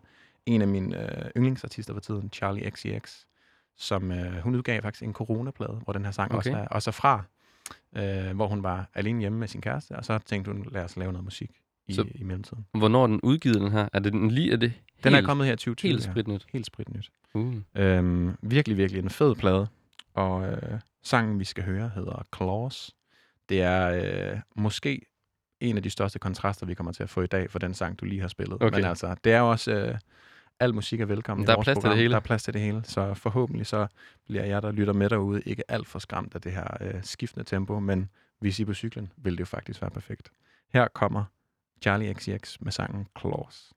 en 0.45 0.61
af 0.61 0.67
mine 0.67 1.25
øh, 1.25 1.31
yndlingsartister 1.37 1.93
for 1.93 2.01
tiden, 2.01 2.29
Charlie 2.33 2.71
XCX, 2.71 3.23
som 3.77 4.11
øh, 4.11 4.39
hun 4.39 4.55
udgav 4.55 4.81
faktisk 4.81 5.03
en 5.03 5.13
coronaplade, 5.13 5.81
hvor 5.83 5.93
den 5.93 6.05
her 6.05 6.11
sang 6.11 6.31
Okay. 6.31 6.37
også 6.37 6.51
er, 6.51 6.67
også 6.67 6.89
er 6.89 6.91
fra. 6.91 7.23
Øh, 7.95 8.35
hvor 8.35 8.47
hun 8.47 8.63
var 8.63 8.89
alene 8.95 9.19
hjemme 9.19 9.39
med 9.39 9.47
sin 9.47 9.61
kæreste, 9.61 9.95
og 9.95 10.05
så 10.05 10.19
tænkte 10.25 10.51
hun, 10.51 10.67
lad 10.71 10.83
os 10.83 10.97
lave 10.97 11.11
noget 11.11 11.23
musik 11.23 11.51
i, 11.87 11.93
Så- 11.93 12.05
i 12.15 12.23
mellemtiden. 12.23 12.65
Hvornår 12.71 13.03
er 13.03 13.07
den 13.07 13.19
udgivet, 13.23 13.61
den 13.61 13.71
her? 13.71 13.89
Er 13.93 13.99
det 13.99 14.13
den 14.13 14.31
lige? 14.31 14.51
Er 14.53 14.57
det 14.57 14.73
Den 15.03 15.13
helt, 15.13 15.23
er 15.23 15.27
kommet 15.27 15.47
her 15.47 15.53
i 15.53 15.57
2020. 15.57 15.89
helt 15.91 16.05
ja. 16.05 16.11
spritnyt? 16.11 16.45
Helt 16.53 16.65
spritnyt. 16.65 17.09
Uh. 17.33 17.55
Øhm, 17.75 18.35
virkelig, 18.41 18.77
virkelig 18.77 19.03
en 19.03 19.09
fed 19.09 19.35
plade. 19.35 19.67
Og 20.13 20.47
øh, 20.47 20.79
sangen, 21.03 21.39
vi 21.39 21.45
skal 21.45 21.63
høre, 21.63 21.91
hedder 21.95 22.25
Claws. 22.35 22.91
Det 23.49 23.61
er 23.61 24.31
øh, 24.33 24.39
måske 24.55 25.01
en 25.59 25.77
af 25.77 25.83
de 25.83 25.89
største 25.89 26.19
kontraster, 26.19 26.65
vi 26.65 26.73
kommer 26.73 26.91
til 26.91 27.03
at 27.03 27.09
få 27.09 27.21
i 27.21 27.27
dag 27.27 27.51
for 27.51 27.59
den 27.59 27.73
sang, 27.73 27.99
du 27.99 28.05
lige 28.05 28.21
har 28.21 28.27
spillet. 28.27 28.63
Okay. 28.63 28.75
Men 28.77 28.85
altså, 28.85 29.15
det 29.23 29.33
er 29.33 29.39
jo 29.39 29.49
også... 29.51 29.71
Øh, 29.71 29.95
al 30.59 30.73
musik 30.73 31.01
er 31.01 31.05
velkommen 31.05 31.47
Der 31.47 31.57
er 31.57 31.61
plads 31.61 31.79
til 31.79 31.89
det 31.89 31.97
hele. 31.97 32.09
Der 32.09 32.15
er 32.15 32.19
plads 32.19 32.43
til 32.43 32.53
det 32.53 32.61
hele. 32.61 32.81
Så 32.83 33.13
forhåbentlig 33.13 33.67
så 33.67 33.87
bliver 34.25 34.45
jeg, 34.45 34.61
der 34.61 34.71
lytter 34.71 34.93
med 34.93 35.09
derude, 35.09 35.41
ikke 35.45 35.63
alt 35.71 35.87
for 35.87 35.99
skræmt 35.99 36.35
af 36.35 36.41
det 36.41 36.51
her 36.51 36.77
øh, 36.81 36.93
skiftende 37.03 37.45
tempo, 37.45 37.79
men 37.79 38.09
hvis 38.39 38.59
I 38.59 38.61
er 38.61 38.65
på 38.65 38.73
cyklen, 38.73 39.11
vil 39.17 39.33
det 39.33 39.39
jo 39.39 39.45
faktisk 39.45 39.81
være 39.81 39.91
perfekt. 39.91 40.31
Her 40.73 40.87
kommer 40.87 41.23
Charlie 41.81 42.13
XCX 42.13 42.57
med 42.59 42.71
sangen 42.71 43.07
Claws. 43.19 43.73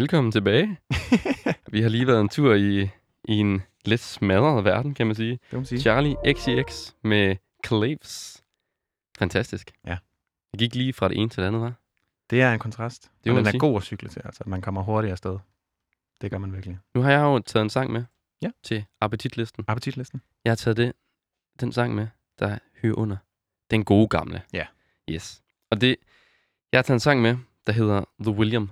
Velkommen 0.00 0.32
tilbage. 0.32 0.78
Vi 1.72 1.82
har 1.82 1.88
lige 1.88 2.06
været 2.06 2.20
en 2.20 2.28
tur 2.28 2.54
i, 2.54 2.82
i 3.24 3.34
en 3.34 3.62
lidt 3.84 4.00
smadret 4.00 4.64
verden, 4.64 4.94
kan 4.94 5.06
man 5.06 5.16
sige. 5.16 5.30
Det 5.30 5.52
man 5.52 5.64
sige. 5.64 5.80
Charlie 5.80 6.16
XCX 6.32 6.92
med 7.02 7.36
Claves. 7.66 8.44
Fantastisk. 9.18 9.72
Ja. 9.86 9.96
Det 10.52 10.58
gik 10.58 10.74
lige 10.74 10.92
fra 10.92 11.08
det 11.08 11.16
ene 11.18 11.28
til 11.28 11.42
det 11.42 11.46
andet, 11.46 11.60
var. 11.62 11.72
Det 12.30 12.42
er 12.42 12.52
en 12.52 12.58
kontrast. 12.58 13.10
Det 13.24 13.36
den 13.36 13.46
er 13.46 13.50
sige. 13.50 13.60
god 13.60 13.76
at 13.76 13.82
cykle 13.82 14.08
til, 14.08 14.22
altså. 14.24 14.44
Man 14.46 14.60
kommer 14.60 14.82
hurtigere 14.82 15.12
afsted. 15.12 15.38
Det 16.20 16.30
gør 16.30 16.38
man 16.38 16.52
virkelig. 16.52 16.78
Nu 16.94 17.02
har 17.02 17.10
jeg 17.10 17.20
jo 17.20 17.38
taget 17.38 17.62
en 17.64 17.70
sang 17.70 17.92
med 17.92 18.04
Ja. 18.42 18.50
til 18.62 18.84
appetitlisten. 19.00 19.64
Appetitlisten? 19.68 20.22
Jeg 20.44 20.50
har 20.50 20.56
taget 20.56 20.76
det, 20.76 20.92
den 21.60 21.72
sang 21.72 21.94
med, 21.94 22.06
der 22.38 22.58
hører 22.82 22.94
under. 22.94 23.16
Den 23.70 23.84
gode 23.84 24.08
gamle. 24.08 24.42
Ja. 24.52 24.66
Yes. 25.10 25.42
Og 25.70 25.80
det, 25.80 25.96
jeg 26.72 26.78
har 26.78 26.82
taget 26.82 26.96
en 26.96 27.00
sang 27.00 27.22
med, 27.22 27.36
der 27.66 27.72
hedder 27.72 28.04
The 28.20 28.30
William, 28.30 28.70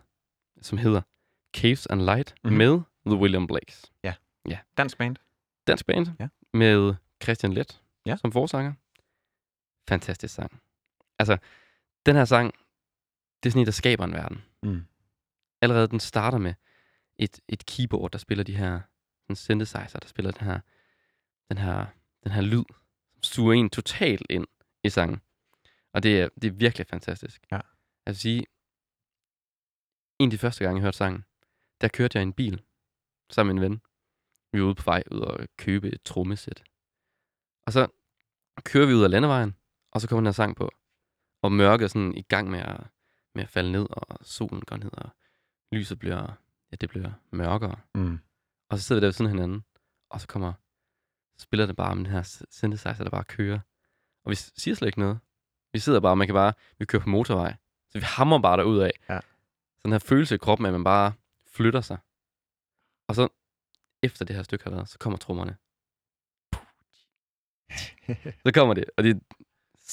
som 0.63 0.79
hedder 0.79 1.03
Caves 1.57 1.87
and 1.87 2.03
Light 2.03 2.35
Mhm. 2.45 2.53
mm-hmm. 2.55 2.59
med 2.59 2.81
The 3.07 3.17
William 3.17 3.47
Blakes. 3.47 3.93
Dansk 4.77 4.99
band. 4.99 5.17
Dansk 5.67 5.87
band 5.87 6.07
Ja. 6.21 6.29
med 6.53 6.95
Christian 7.23 7.53
Let 7.53 7.83
Ja. 8.07 8.17
som 8.17 8.33
forsanger. 8.33 8.73
Fantastisk 9.89 10.35
sang. 10.35 10.63
Altså, 11.19 11.39
den 12.07 12.17
her 12.17 12.25
sang, 12.25 12.55
det 13.43 13.49
er 13.49 13.51
sådan 13.51 13.61
en, 13.61 13.67
der 13.67 13.73
skaber 13.73 14.05
en 14.05 14.13
verden. 14.13 14.43
Mm. 14.63 14.87
Allerede 15.63 15.89
den 15.89 16.01
starter 16.01 16.39
med 16.39 16.55
et, 17.17 17.41
et 17.49 17.67
keyboard, 17.67 18.11
der 18.11 18.19
spiller 18.19 18.45
de 18.45 18.57
her 18.57 18.81
en 19.31 19.37
synthesizer, 19.37 19.99
der 19.99 20.09
spiller 20.09 20.31
den 20.33 20.47
her, 20.47 20.61
den 21.49 21.59
her, 21.59 21.87
den 22.25 22.33
her 22.33 22.43
lyd, 22.43 22.65
som 23.15 23.23
suger 23.23 23.53
en 23.55 23.71
totalt 23.71 24.27
ind 24.31 24.47
i 24.85 24.89
sangen. 24.91 25.21
Og 25.93 26.03
det 26.03 26.21
er, 26.21 26.29
det 26.43 26.49
er 26.49 26.53
virkelig 26.53 26.87
fantastisk. 26.87 27.43
Ja. 27.51 27.57
Jeg 27.57 28.13
vil 28.13 28.17
sige, 28.17 28.47
en 30.19 30.27
af 30.27 30.31
de 30.31 30.39
første 30.39 30.65
gange, 30.65 30.77
jeg 30.79 30.83
hørte 30.83 30.97
sangen, 30.97 31.25
der 31.81 31.89
kørte 31.89 32.19
jeg 32.19 32.23
en 32.23 32.33
bil 32.33 32.63
sammen 33.31 33.57
med 33.57 33.65
en 33.65 33.71
ven. 33.71 33.81
Vi 34.53 34.61
var 34.61 34.67
ude 34.67 34.75
på 34.75 34.83
vej 34.85 35.03
ud 35.11 35.21
og 35.21 35.49
købe 35.57 35.89
et 35.89 36.03
trommesæt. 36.03 36.63
Og 37.67 37.73
så 37.73 37.89
kører 38.65 38.87
vi 38.87 38.95
ud 38.95 39.05
af 39.05 39.11
landevejen, 39.11 39.57
og 39.93 40.01
så 40.01 40.09
kommer 40.09 40.21
den 40.21 40.27
her 40.27 40.33
sang 40.33 40.57
på. 40.57 40.71
Og 41.43 41.53
mørket 41.53 41.85
er 41.85 41.89
sådan 41.89 42.15
i 42.15 42.23
gang 42.23 42.51
med 42.51 42.59
at, 42.59 42.81
med 43.35 43.43
at 43.43 43.49
falde 43.49 43.73
ned, 43.73 43.87
og 43.91 44.19
solen 44.23 44.61
går 44.61 44.77
ned, 44.77 44.91
og 44.93 45.11
lyset 45.73 45.99
bliver, 45.99 46.33
ja, 46.71 46.77
det 46.77 46.89
bliver 46.89 47.13
mørkere. 47.31 47.77
Mm. 47.95 48.19
Og 48.69 48.79
så 48.79 48.85
sidder 48.85 49.01
vi 49.01 49.03
der 49.03 49.07
ved 49.07 49.13
siden 49.13 49.27
af 49.27 49.33
hinanden, 49.33 49.65
og 50.11 50.21
så 50.21 50.27
kommer, 50.27 50.53
spiller 51.39 51.67
det 51.67 51.77
bare 51.77 51.97
med 51.97 52.05
den 52.05 52.13
her 52.13 52.45
synthesizer, 52.51 53.05
der 53.05 53.11
bare 53.11 53.25
kører. 53.25 53.59
Og 54.25 54.31
vi 54.31 54.35
siger 54.35 54.75
slet 54.75 54.89
ikke 54.89 55.01
noget. 55.01 55.19
Vi 55.73 55.79
sidder 55.79 56.01
bare, 56.01 56.17
man 56.17 56.27
kan 56.27 56.35
bare, 56.35 56.53
vi 56.79 56.85
kører 56.85 57.03
på 57.03 57.09
motorvej. 57.09 57.55
Så 57.89 57.99
vi 57.99 58.05
hammer 58.05 58.39
bare 58.39 58.57
derud 58.57 58.79
af. 58.79 58.93
Ja. 59.09 59.21
Så 59.77 59.81
den 59.83 59.93
her 59.93 59.99
følelse 59.99 60.35
i 60.35 60.39
kroppen, 60.39 60.67
at 60.67 60.73
man 60.73 60.85
bare 60.85 61.13
flytter 61.59 61.81
sig. 61.81 61.99
Og 63.09 63.15
så, 63.15 63.29
efter 64.03 64.25
det 64.25 64.37
her 64.37 64.43
stykke 64.43 64.65
har 64.65 64.71
været, 64.71 64.89
så 64.89 64.99
kommer 64.99 65.19
trommerne. 65.19 65.57
Så 68.47 68.51
kommer 68.55 68.75
det, 68.75 68.85
og 68.97 69.05
det 69.05 69.11
er 69.17 69.21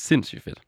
sindssygt 0.07 0.43
fedt. 0.43 0.61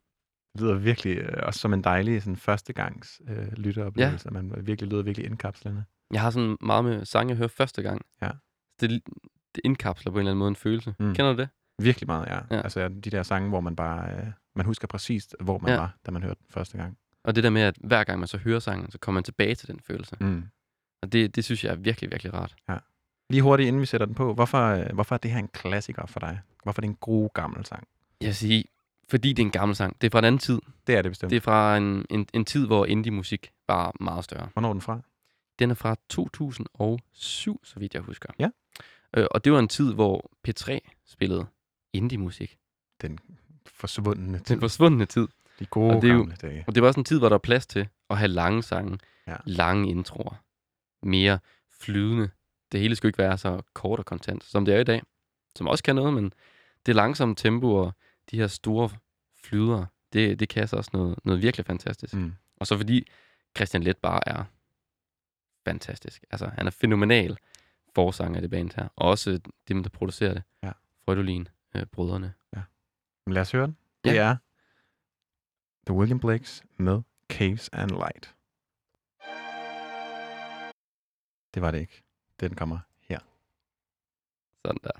Det 0.53 0.61
lyder 0.61 0.75
virkelig 0.75 1.17
øh, 1.17 1.47
også 1.47 1.59
som 1.59 1.73
en 1.73 1.83
dejlig 1.83 2.21
sådan, 2.21 2.35
førstegangs 2.35 3.21
øh, 3.27 3.51
lytteoplevelse. 3.51 4.29
Ja. 4.33 4.41
Man 4.41 4.67
virkelig 4.67 4.91
lyder 4.91 5.03
virkelig 5.03 5.25
indkapslende. 5.25 5.85
Jeg 6.13 6.21
har 6.21 6.31
sådan 6.31 6.57
meget 6.61 6.85
med 6.85 7.05
sange, 7.05 7.31
jeg 7.31 7.37
hører 7.37 7.47
første 7.47 7.81
gang. 7.81 8.01
Ja. 8.21 8.31
Det, 8.79 8.89
det 9.55 9.61
indkapsler 9.63 10.11
på 10.11 10.17
en 10.17 10.19
eller 10.19 10.31
anden 10.31 10.39
måde 10.39 10.49
en 10.49 10.55
følelse. 10.55 10.95
Mm. 10.99 11.13
Kender 11.13 11.33
du 11.33 11.39
det? 11.39 11.49
Virkelig 11.81 12.07
meget, 12.07 12.27
ja. 12.27 12.55
Ja. 12.55 12.61
Altså 12.61 12.89
de 12.89 13.09
der 13.09 13.23
sange, 13.23 13.49
hvor 13.49 13.59
man 13.61 13.75
bare... 13.75 14.11
Øh, 14.11 14.31
man 14.55 14.65
husker 14.65 14.87
præcis, 14.87 15.35
hvor 15.39 15.57
man 15.57 15.71
ja. 15.71 15.77
var, 15.77 15.97
da 16.05 16.11
man 16.11 16.23
hørte 16.23 16.39
den 16.39 16.47
første 16.49 16.77
gang. 16.77 16.97
Og 17.23 17.35
det 17.35 17.43
der 17.43 17.49
med, 17.49 17.61
at 17.61 17.77
hver 17.83 18.03
gang 18.03 18.19
man 18.19 18.27
så 18.27 18.37
hører 18.37 18.59
sangen, 18.59 18.91
så 18.91 18.99
kommer 18.99 19.17
man 19.17 19.23
tilbage 19.23 19.55
til 19.55 19.67
den 19.67 19.79
følelse. 19.79 20.17
Mm. 20.21 20.43
Og 21.07 21.13
det, 21.13 21.35
det 21.35 21.43
synes 21.45 21.63
jeg 21.63 21.71
er 21.71 21.75
virkelig, 21.75 22.11
virkelig 22.11 22.33
rart. 22.33 22.55
Lige 23.29 23.41
hurtigt, 23.41 23.67
inden 23.67 23.81
vi 23.81 23.85
sætter 23.85 24.05
den 24.05 24.15
på. 24.15 24.33
Hvorfor, 24.33 24.57
øh, 24.67 24.85
hvorfor 24.93 25.15
er 25.15 25.19
det 25.19 25.31
her 25.31 25.39
en 25.39 25.47
klassiker 25.47 26.05
for 26.05 26.19
dig? 26.19 26.39
Hvorfor 26.63 26.79
er 26.79 26.81
det 26.81 26.87
en 26.89 26.95
god 26.95 27.29
gammel 27.33 27.65
sang? 27.65 27.87
Jeg 28.21 28.27
vil 28.27 28.35
sige, 28.35 28.63
fordi 29.09 29.33
det 29.33 29.43
er 29.43 29.45
en 29.45 29.51
gammel 29.51 29.75
sang. 29.75 30.01
Det 30.01 30.07
er 30.07 30.11
fra 30.11 30.19
en 30.19 30.25
anden 30.25 30.39
tid. 30.39 30.59
Det 30.87 30.95
er 30.95 31.01
det 31.01 31.11
bestemt. 31.11 31.29
Det 31.29 31.35
er 31.37 31.41
fra 31.41 31.77
en, 31.77 32.05
en, 32.09 32.27
en 32.33 32.45
tid, 32.45 32.65
hvor 32.67 32.85
indie-musik 32.85 33.49
var 33.67 33.95
meget 33.99 34.23
større. 34.23 34.49
Hvornår 34.53 34.69
er 34.69 34.73
den 34.73 34.81
fra? 34.81 34.99
Den 35.59 35.71
er 35.71 35.75
fra 35.75 35.95
2007, 36.09 37.61
så 37.63 37.79
vidt 37.79 37.93
jeg 37.93 38.01
husker. 38.01 38.29
Ja. 38.39 38.49
Øh, 39.17 39.27
og 39.31 39.43
det 39.45 39.51
var 39.53 39.59
en 39.59 39.67
tid, 39.67 39.93
hvor 39.93 40.31
P3 40.47 40.77
spillede 41.05 41.45
indie-musik. 41.93 42.57
Den 43.01 43.19
forsvundne 43.65 44.39
tid. 44.39 44.55
Den 44.55 44.59
forsvundne 44.61 45.05
tid. 45.05 45.27
De 45.59 45.65
gode 45.65 45.95
Og 45.95 46.01
det 46.01 46.09
er 46.09 46.13
jo- 46.13 46.19
gamle 46.19 46.35
dage. 46.41 46.63
Og 46.67 46.75
det 46.75 46.81
var 46.83 46.87
også 46.87 46.99
en 46.99 47.03
tid, 47.05 47.19
hvor 47.19 47.29
der 47.29 47.33
var 47.33 47.37
plads 47.39 47.67
til 47.67 47.87
at 48.09 48.17
have 48.17 48.27
lange 48.27 48.63
sange, 48.63 48.99
Ja. 49.27 49.35
lange 49.45 49.89
introer, 49.89 50.35
mere 51.03 51.39
flydende. 51.69 52.29
Det 52.71 52.79
hele 52.79 52.95
skulle 52.95 53.09
ikke 53.09 53.17
være 53.17 53.37
så 53.37 53.61
kort 53.73 53.99
og 53.99 54.05
kontant, 54.05 54.43
som 54.43 54.65
det 54.65 54.75
er 54.75 54.79
i 54.79 54.83
dag. 54.83 55.01
Som 55.55 55.67
også 55.67 55.83
kan 55.83 55.95
noget, 55.95 56.13
men 56.13 56.33
det 56.85 56.95
langsomme 56.95 57.35
tempo 57.35 57.73
og 57.73 57.93
de 58.31 58.37
her 58.37 58.47
store 58.47 58.89
flyder, 59.43 59.85
det, 60.13 60.39
det 60.39 60.49
kan 60.49 60.61
altså 60.61 60.75
også 60.75 60.89
noget, 60.93 61.19
noget 61.23 61.41
virkelig 61.41 61.65
fantastisk. 61.65 62.13
Mm. 62.13 62.33
Og 62.55 62.67
så 62.67 62.77
fordi 62.77 63.07
Christian 63.55 63.83
Let 63.83 63.97
bare 63.97 64.21
er 64.25 64.43
fantastisk. 65.65 66.25
Altså, 66.31 66.47
han 66.47 66.67
er 66.67 66.71
fænomenal 66.71 67.37
forsanger 67.95 68.39
i 68.39 68.41
det 68.41 68.49
band 68.49 68.71
her. 68.75 68.87
Og 68.95 69.09
også 69.09 69.39
dem, 69.67 69.83
der 69.83 69.89
producerer 69.89 70.33
det. 70.33 70.43
Ja. 70.63 70.71
Frødolin, 71.05 71.47
øh, 71.75 71.85
brødrene. 71.85 72.33
Men 73.27 73.33
lad 73.33 73.41
os 73.41 73.51
høre 73.51 73.65
den. 73.65 73.77
Ja. 74.05 74.09
Det 74.09 74.19
er 74.19 74.35
The 75.85 75.95
William 75.95 76.19
Blakes 76.19 76.63
med 76.77 77.01
Caves 77.29 77.69
and 77.73 77.91
Light. 77.91 78.35
Det 81.57 81.61
var 81.61 81.71
det 81.71 81.79
ikke. 81.79 82.03
Den 82.39 82.55
kommer 82.55 82.79
her. 83.09 83.19
Sådan 84.65 84.79
der. 84.83 84.91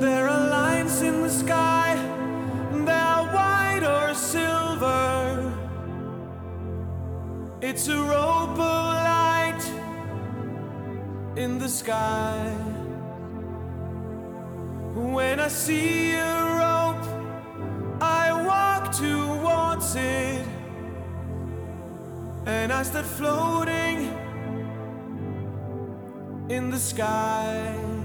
There 0.00 0.28
are 0.28 0.48
lines 0.48 1.02
in 11.40 11.58
the 11.58 11.68
sky. 11.68 12.52
When 14.94 15.40
I 15.40 15.48
see 15.48 16.12
a 16.12 16.34
rope, 16.60 17.06
I 18.02 18.26
walk 18.50 18.92
towards 18.92 19.96
it, 19.96 20.46
and 22.44 22.70
I 22.70 22.82
start 22.82 23.06
floating 23.06 23.98
in 26.50 26.70
the 26.70 26.78
sky. 26.78 27.99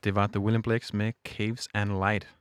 Og 0.00 0.04
det 0.04 0.14
var 0.14 0.26
The 0.26 0.40
William 0.40 0.62
Blakes 0.62 0.94
med 0.94 1.12
Caves 1.24 1.68
and 1.74 1.90
Light. 1.90 2.34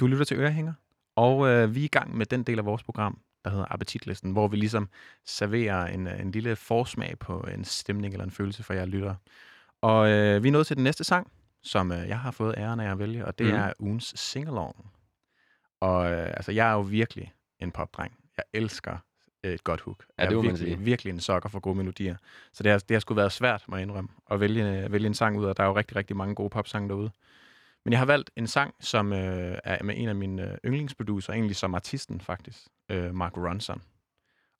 Du 0.00 0.06
lytter 0.06 0.24
til 0.24 0.36
Ørehænger, 0.36 0.72
og 1.16 1.48
øh, 1.48 1.74
vi 1.74 1.80
er 1.80 1.84
i 1.84 1.88
gang 1.88 2.16
med 2.16 2.26
den 2.26 2.42
del 2.42 2.58
af 2.58 2.64
vores 2.64 2.82
program, 2.82 3.18
der 3.44 3.50
hedder 3.50 3.66
Appetitlisten, 3.70 4.32
hvor 4.32 4.48
vi 4.48 4.56
ligesom 4.56 4.88
serverer 5.26 5.86
en, 5.86 6.06
øh, 6.06 6.20
en 6.20 6.30
lille 6.30 6.56
forsmag 6.56 7.18
på 7.18 7.40
en 7.40 7.64
stemning 7.64 8.14
eller 8.14 8.24
en 8.24 8.30
følelse 8.30 8.62
for 8.62 8.74
jer 8.74 8.84
lyttere. 8.84 9.16
Og 9.82 10.10
øh, 10.10 10.42
vi 10.42 10.48
er 10.48 10.52
nået 10.52 10.66
til 10.66 10.76
den 10.76 10.84
næste 10.84 11.04
sang, 11.04 11.32
som 11.62 11.92
øh, 11.92 12.08
jeg 12.08 12.20
har 12.20 12.30
fået 12.30 12.54
æren 12.58 12.80
af 12.80 12.90
at 12.90 12.98
vælge, 12.98 13.26
og 13.26 13.38
det 13.38 13.46
mm. 13.46 13.52
er 13.52 13.72
ugens 13.78 14.12
singalong. 14.16 14.90
Og 15.80 16.12
øh, 16.12 16.26
altså, 16.26 16.52
jeg 16.52 16.68
er 16.68 16.72
jo 16.72 16.80
virkelig 16.80 17.32
en 17.58 17.72
popdreng. 17.72 18.18
Jeg 18.36 18.44
elsker 18.52 18.98
et 19.44 19.64
godt 19.64 19.80
hook. 19.80 20.04
Ja, 20.18 20.26
det 20.26 20.32
er 20.32 20.40
virkelig, 20.40 20.58
sige. 20.58 20.78
virkelig 20.78 21.10
en 21.10 21.20
sokker 21.20 21.48
for 21.48 21.60
gode 21.60 21.76
melodier. 21.76 22.16
Så 22.52 22.62
det 22.62 22.72
har, 22.72 22.78
det 22.78 22.94
har 22.94 23.00
sgu 23.00 23.14
været 23.14 23.32
svært, 23.32 23.64
må 23.68 23.76
jeg 23.76 23.82
indrømme, 23.82 24.10
at 24.30 24.40
vælge, 24.40 24.92
vælge 24.92 25.06
en 25.06 25.14
sang 25.14 25.38
ud 25.38 25.44
af. 25.44 25.54
Der 25.54 25.62
er 25.62 25.66
jo 25.66 25.76
rigtig, 25.76 25.96
rigtig 25.96 26.16
mange 26.16 26.34
gode 26.34 26.50
popsange 26.50 26.88
derude. 26.88 27.10
Men 27.84 27.92
jeg 27.92 27.98
har 27.98 28.06
valgt 28.06 28.30
en 28.36 28.46
sang, 28.46 28.74
som 28.80 29.12
øh, 29.12 29.58
er 29.64 29.82
med 29.82 29.94
en 29.98 30.08
af 30.08 30.14
mine 30.14 30.52
øh, 30.52 30.58
yndlingsproducer, 30.64 31.32
egentlig 31.32 31.56
som 31.56 31.74
artisten 31.74 32.20
faktisk, 32.20 32.58
øh, 32.88 33.14
Mark 33.14 33.36
Ronson. 33.36 33.82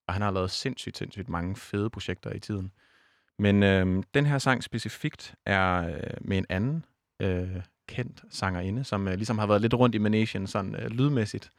Og 0.06 0.14
han 0.14 0.22
har 0.22 0.30
lavet 0.30 0.50
sindssygt, 0.50 0.98
sindssygt 0.98 1.28
mange 1.28 1.56
fede 1.56 1.90
projekter 1.90 2.32
i 2.32 2.38
tiden. 2.38 2.72
Men 3.38 3.62
øh, 3.62 4.02
den 4.14 4.26
her 4.26 4.38
sang 4.38 4.64
specifikt 4.64 5.34
er 5.46 5.88
øh, 5.88 6.00
med 6.20 6.38
en 6.38 6.46
anden 6.48 6.84
øh, 7.20 7.60
kendt 7.88 8.24
sangerinde, 8.30 8.84
som 8.84 9.08
øh, 9.08 9.14
ligesom 9.14 9.38
har 9.38 9.46
været 9.46 9.60
lidt 9.60 9.74
rundt 9.74 9.94
i 9.94 9.98
Manation, 9.98 10.46
sådan 10.46 10.74
øh, 10.74 10.86
lydmæssigt, 10.86 11.50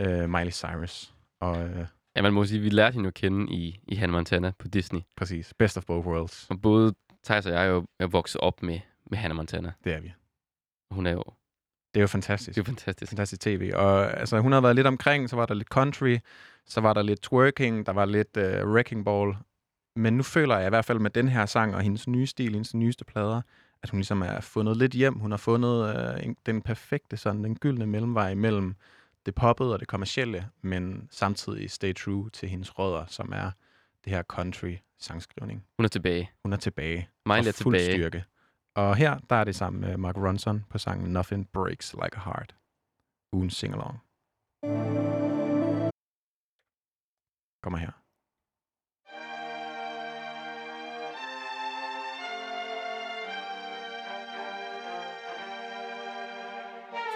øh, 0.00 0.30
Miley 0.30 0.52
Cyrus. 0.52 1.14
Og 1.40 1.68
øh, 1.68 1.86
Ja, 2.16 2.22
man 2.22 2.32
må 2.32 2.44
sige, 2.44 2.60
vi 2.60 2.68
lærte 2.68 2.94
hende 2.94 3.04
jo 3.06 3.08
at 3.08 3.14
kende 3.14 3.52
i, 3.52 3.80
i 3.88 3.94
Hannah 3.94 4.14
Montana 4.14 4.52
på 4.58 4.68
Disney. 4.68 5.00
præcis, 5.16 5.54
best 5.58 5.76
of 5.76 5.84
both 5.84 6.06
worlds, 6.06 6.46
Og 6.50 6.60
både 6.60 6.94
Thijs 7.24 7.46
og 7.46 7.52
jeg 7.52 7.62
er 7.64 7.68
jo 7.68 7.86
er 8.00 8.06
vokset 8.06 8.40
op 8.40 8.62
med, 8.62 8.80
med 9.10 9.18
Hannah 9.18 9.36
Montana. 9.36 9.72
det 9.84 9.94
er 9.94 10.00
vi. 10.00 10.12
Hun 10.90 11.06
er 11.06 11.10
jo, 11.10 11.24
Det 11.94 12.00
er 12.00 12.02
jo 12.02 12.06
fantastisk. 12.06 12.56
det 12.56 12.60
er 12.60 12.62
jo 12.62 12.66
fantastisk. 12.66 13.10
fantastisk 13.10 13.40
tv. 13.40 13.72
Og 13.74 14.18
altså, 14.20 14.40
hun 14.40 14.52
har 14.52 14.60
været 14.60 14.76
lidt 14.76 14.86
omkring, 14.86 15.30
så 15.30 15.36
var 15.36 15.46
der 15.46 15.54
lidt 15.54 15.68
country, 15.68 16.18
så 16.66 16.80
var 16.80 16.92
der 16.92 17.02
lidt 17.02 17.22
twerking, 17.22 17.86
der 17.86 17.92
var 17.92 18.04
lidt 18.04 18.36
uh, 18.36 18.70
wrecking 18.72 19.04
ball. 19.04 19.34
Men 19.96 20.16
nu 20.16 20.22
føler 20.22 20.56
jeg 20.56 20.66
i 20.66 20.68
hvert 20.68 20.84
fald 20.84 20.98
med 20.98 21.10
den 21.10 21.28
her 21.28 21.46
sang 21.46 21.74
og 21.74 21.80
hendes 21.82 22.08
nye 22.08 22.26
stil, 22.26 22.52
hendes 22.52 22.74
nyeste 22.74 23.04
plader, 23.04 23.42
at 23.82 23.90
hun 23.90 23.98
ligesom 23.98 24.22
er 24.22 24.40
fundet 24.40 24.76
lidt 24.76 24.92
hjem. 24.92 25.18
Hun 25.18 25.30
har 25.30 25.38
fundet 25.38 26.24
en, 26.24 26.36
den 26.46 26.62
perfekte, 26.62 27.16
sådan 27.16 27.44
den 27.44 27.56
gyldne 27.56 27.86
mellemvej 27.86 28.34
mellem 28.34 28.74
det 29.26 29.34
poppede 29.34 29.72
og 29.72 29.80
det 29.80 29.88
kommercielle, 29.88 30.48
men 30.62 31.08
samtidig 31.10 31.70
stay 31.70 31.94
true 31.94 32.30
til 32.30 32.48
hendes 32.48 32.78
rødder, 32.78 33.06
som 33.06 33.32
er 33.34 33.50
det 34.04 34.12
her 34.12 34.22
country 34.22 34.76
sangskrivning. 34.98 35.64
Hun 35.78 35.84
er 35.84 35.88
tilbage. 35.88 36.30
Hun 36.44 36.52
er 36.52 36.56
tilbage. 36.56 37.08
Miley 37.26 37.44
er 37.44 37.48
og 37.48 37.54
fuld 37.54 37.76
tilbage. 37.76 37.98
styrke. 37.98 38.24
Og 38.74 38.96
her, 38.96 39.18
der 39.30 39.36
er 39.36 39.44
det 39.44 39.56
sammen 39.56 39.80
med 39.80 39.96
Mark 39.96 40.16
Ronson 40.16 40.64
på 40.70 40.78
sangen 40.78 41.12
Nothing 41.12 41.48
Breaks 41.52 41.94
Like 41.94 42.16
a 42.16 42.20
Heart. 42.20 42.54
Ugen 43.32 43.50
singalong. 43.50 43.98
Kommer 47.62 47.78
her. 47.78 47.92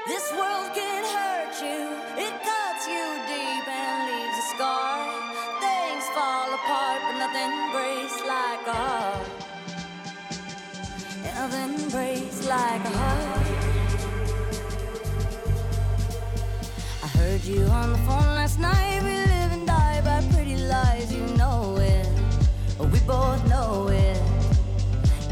This 0.09 0.33
world 0.33 0.75
can 0.75 0.96
you, 1.61 1.89
it 2.19 2.35
cuts 2.43 2.87
you 2.87 3.05
deep 3.27 3.67
and 3.69 3.99
leaves 4.11 4.39
a 4.39 4.47
scar. 4.55 4.99
Things 5.61 6.05
fall 6.15 6.53
apart, 6.53 7.01
but 7.03 7.19
nothing 7.19 7.53
breaks 7.73 8.19
like 8.27 8.67
a 8.67 8.73
heart. 8.73 9.27
Nothing 11.25 11.89
breaks 11.91 12.47
like 12.47 12.85
a 12.85 12.93
heart. 12.99 13.47
I 17.03 17.07
heard 17.19 17.45
you 17.45 17.63
on 17.65 17.93
the 17.93 17.99
phone 17.99 18.31
last 18.41 18.59
night. 18.59 19.03
We 19.03 19.11
live 19.11 19.53
and 19.53 19.67
die 19.67 20.03
by 20.05 20.27
pretty 20.35 20.57
lies, 20.57 21.13
you 21.13 21.25
know 21.37 21.77
it. 21.79 22.07
We 22.93 23.01
both 23.01 23.47
know 23.49 23.89
it. 23.89 24.21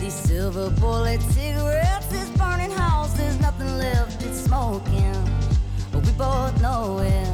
These 0.01 0.15
silver 0.15 0.71
bullet 0.71 1.21
cigarettes, 1.21 2.07
this 2.07 2.31
burning 2.31 2.71
house, 2.71 3.13
there's 3.15 3.39
nothing 3.41 3.79
left, 3.79 4.23
it's 4.23 4.41
smoking. 4.41 5.04
Both 6.17 6.61
know 6.63 6.99
it. 6.99 7.29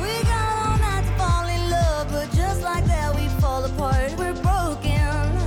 We 0.00 0.22
got 0.24 0.66
all 0.66 0.78
night 0.78 1.04
to 1.06 1.12
fall 1.16 1.46
in 1.46 1.70
love, 1.70 2.08
but 2.10 2.28
just 2.34 2.62
like 2.62 2.84
that, 2.86 3.14
we 3.14 3.28
fall 3.40 3.64
apart. 3.64 4.10
We're 4.18 4.34
broken, 4.42 5.38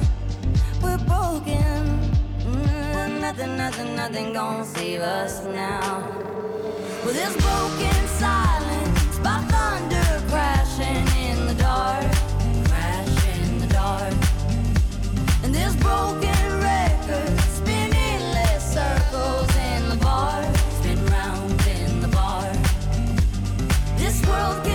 we're 0.82 0.97
broken. 0.99 1.99
Mm, 2.47 3.19
nothing, 3.19 3.57
nothing, 3.57 3.95
nothing 3.97 4.32
gonna 4.32 4.63
save 4.63 5.01
us 5.01 5.43
now. 5.43 6.01
With 7.05 7.15
this 7.15 7.36
broken 7.43 8.07
silence, 8.07 9.19
by 9.19 9.39
thunder 9.51 10.26
crashing 10.30 11.05
in 11.28 11.45
the 11.45 11.55
dark, 11.55 12.09
crash 12.69 13.28
in 13.36 13.59
the 13.59 13.67
dark. 13.67 14.13
And 15.43 15.53
this 15.53 15.76
broken 15.76 16.52
world 24.34 24.72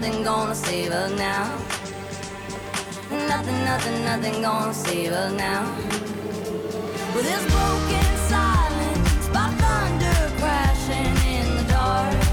nothing, 0.00 0.22
gonna 0.22 0.54
save 0.54 0.92
us 0.92 1.10
now. 1.18 1.44
Nothing, 3.10 3.64
nothing, 3.64 4.04
nothing 4.04 4.42
gonna 4.42 4.72
save 4.72 5.10
us 5.10 5.32
now. 5.32 5.74
With 7.14 7.24
this 7.24 7.42
broken 7.50 8.08
silence, 8.28 9.28
by 9.28 9.48
thunder 9.58 10.36
crashing 10.38 11.16
in 11.34 11.56
the 11.56 11.64
dark, 11.64 12.27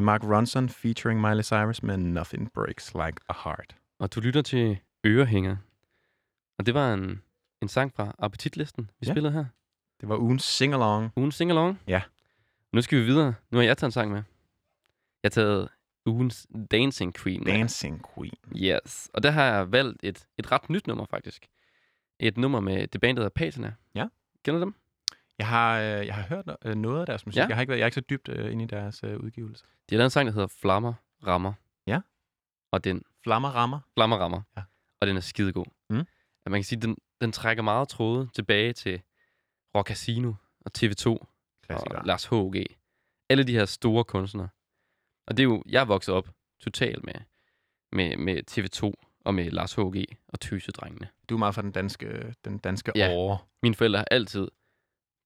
vi 0.00 0.04
Mark 0.04 0.24
Ronson 0.24 0.68
featuring 0.68 1.20
Miley 1.20 1.42
Cyrus 1.42 1.82
med 1.82 1.96
Nothing 1.96 2.52
Breaks 2.52 2.94
Like 2.94 3.16
a 3.28 3.32
Heart. 3.44 3.76
Og 3.98 4.14
du 4.14 4.20
lytter 4.20 4.42
til 4.42 4.78
Ørehænger. 5.06 5.56
Og 6.58 6.66
det 6.66 6.74
var 6.74 6.94
en, 6.94 7.22
en 7.62 7.68
sang 7.68 7.92
fra 7.94 8.14
appetitlisten, 8.18 8.90
vi 9.00 9.06
Ja. 9.06 9.12
spillede 9.12 9.32
her. 9.32 9.44
Det 10.00 10.08
var 10.08 10.16
ugens 10.16 10.42
sing-along. 10.42 11.10
Ugen 11.16 11.32
singalong. 11.32 11.80
Ja. 11.86 12.02
Nu 12.72 12.82
skal 12.82 12.98
vi 12.98 13.04
videre. 13.04 13.34
Nu 13.50 13.58
har 13.58 13.64
jeg 13.64 13.76
taget 13.78 13.88
en 13.88 13.92
sang 13.92 14.10
med. 14.10 14.22
Jeg 15.22 15.24
har 15.24 15.30
taget 15.30 15.68
ugens 16.06 16.46
Dancing 16.70 17.14
Queen 17.14 17.44
med. 17.44 17.52
Dancing 17.52 18.04
Queen. 18.14 18.34
Yes. 18.56 19.10
Og 19.14 19.22
der 19.22 19.30
har 19.30 19.44
jeg 19.44 19.72
valgt 19.72 20.04
et, 20.04 20.26
et 20.38 20.52
ret 20.52 20.70
nyt 20.70 20.86
nummer, 20.86 21.06
faktisk. 21.10 21.46
Et 22.20 22.36
nummer 22.38 22.60
med 22.60 22.86
det 22.86 23.00
band, 23.00 23.16
der 23.16 23.22
hedder 23.22 23.34
Patina. 23.34 23.74
Ja. 23.94 24.06
Kender 24.44 24.58
du 24.60 24.64
dem? 24.64 24.74
Jeg 25.40 25.48
har, 25.48 25.78
øh, 25.80 26.06
jeg 26.06 26.14
har 26.14 26.22
hørt 26.22 26.44
øh, 26.64 26.74
noget 26.74 27.00
af 27.00 27.06
deres 27.06 27.26
musik. 27.26 27.36
Ja. 27.36 27.42
Ja. 27.42 27.48
Jeg, 27.48 27.56
har 27.56 27.60
ikke 27.60 27.68
været, 27.70 27.78
jeg 27.78 27.84
er 27.84 27.86
ikke 27.86 27.94
så 27.94 28.00
dybt 28.00 28.28
øh, 28.28 28.52
inde 28.52 28.64
i 28.64 28.66
deres 28.66 29.04
øh, 29.04 29.16
udgivelse. 29.20 29.64
De 29.90 29.94
har 29.94 29.98
lavet 29.98 30.06
en 30.06 30.10
sang, 30.10 30.26
der 30.26 30.32
hedder 30.32 30.46
Flammer 30.46 30.94
Rammer. 31.26 31.52
Ja. 31.86 32.00
Og 32.72 32.84
den 32.84 33.02
Flammer 33.22 33.48
rammer. 33.48 33.80
Flammer 33.94 34.16
Rammer. 34.16 34.42
Ja. 34.56 34.62
Og 35.00 35.06
den 35.06 35.16
er 35.16 35.20
skidegod. 35.20 35.64
Mm. 35.90 35.98
At 36.46 36.50
man 36.52 36.58
kan 36.60 36.64
sige, 36.64 36.80
den, 36.80 36.96
den 37.20 37.32
trækker 37.32 37.62
meget 37.62 37.88
tråde 37.88 38.28
tilbage 38.34 38.72
til 38.72 39.02
Rock 39.76 39.88
Casino 39.88 40.32
og 40.60 40.70
TV2 40.78 41.16
Klassiker. 41.66 41.98
og 41.98 42.04
Lars 42.06 42.24
H.G. 42.24 42.64
Alle 43.30 43.44
de 43.44 43.52
her 43.52 43.64
store 43.64 44.04
kunstnere. 44.04 44.48
Og 45.26 45.36
det 45.36 45.42
er 45.42 45.44
jo, 45.44 45.62
jeg 45.66 45.80
er 45.80 45.84
vokset 45.84 46.14
op 46.14 46.28
totalt 46.60 47.04
med, 47.04 47.14
med, 47.92 48.16
med 48.16 48.42
TV2 48.50 49.06
og 49.24 49.34
med 49.34 49.50
Lars 49.50 49.74
H.G. 49.74 50.04
og 50.28 50.40
Tøsedrengene. 50.40 51.08
Du 51.28 51.34
er 51.34 51.38
meget 51.38 51.54
fra 51.54 51.62
den 51.62 51.72
danske, 51.72 52.34
den 52.44 52.58
danske 52.58 52.92
Ja. 52.96 53.14
åre. 53.14 53.38
Mine 53.62 53.74
forældre 53.74 53.98
har 53.98 54.06
altid 54.10 54.48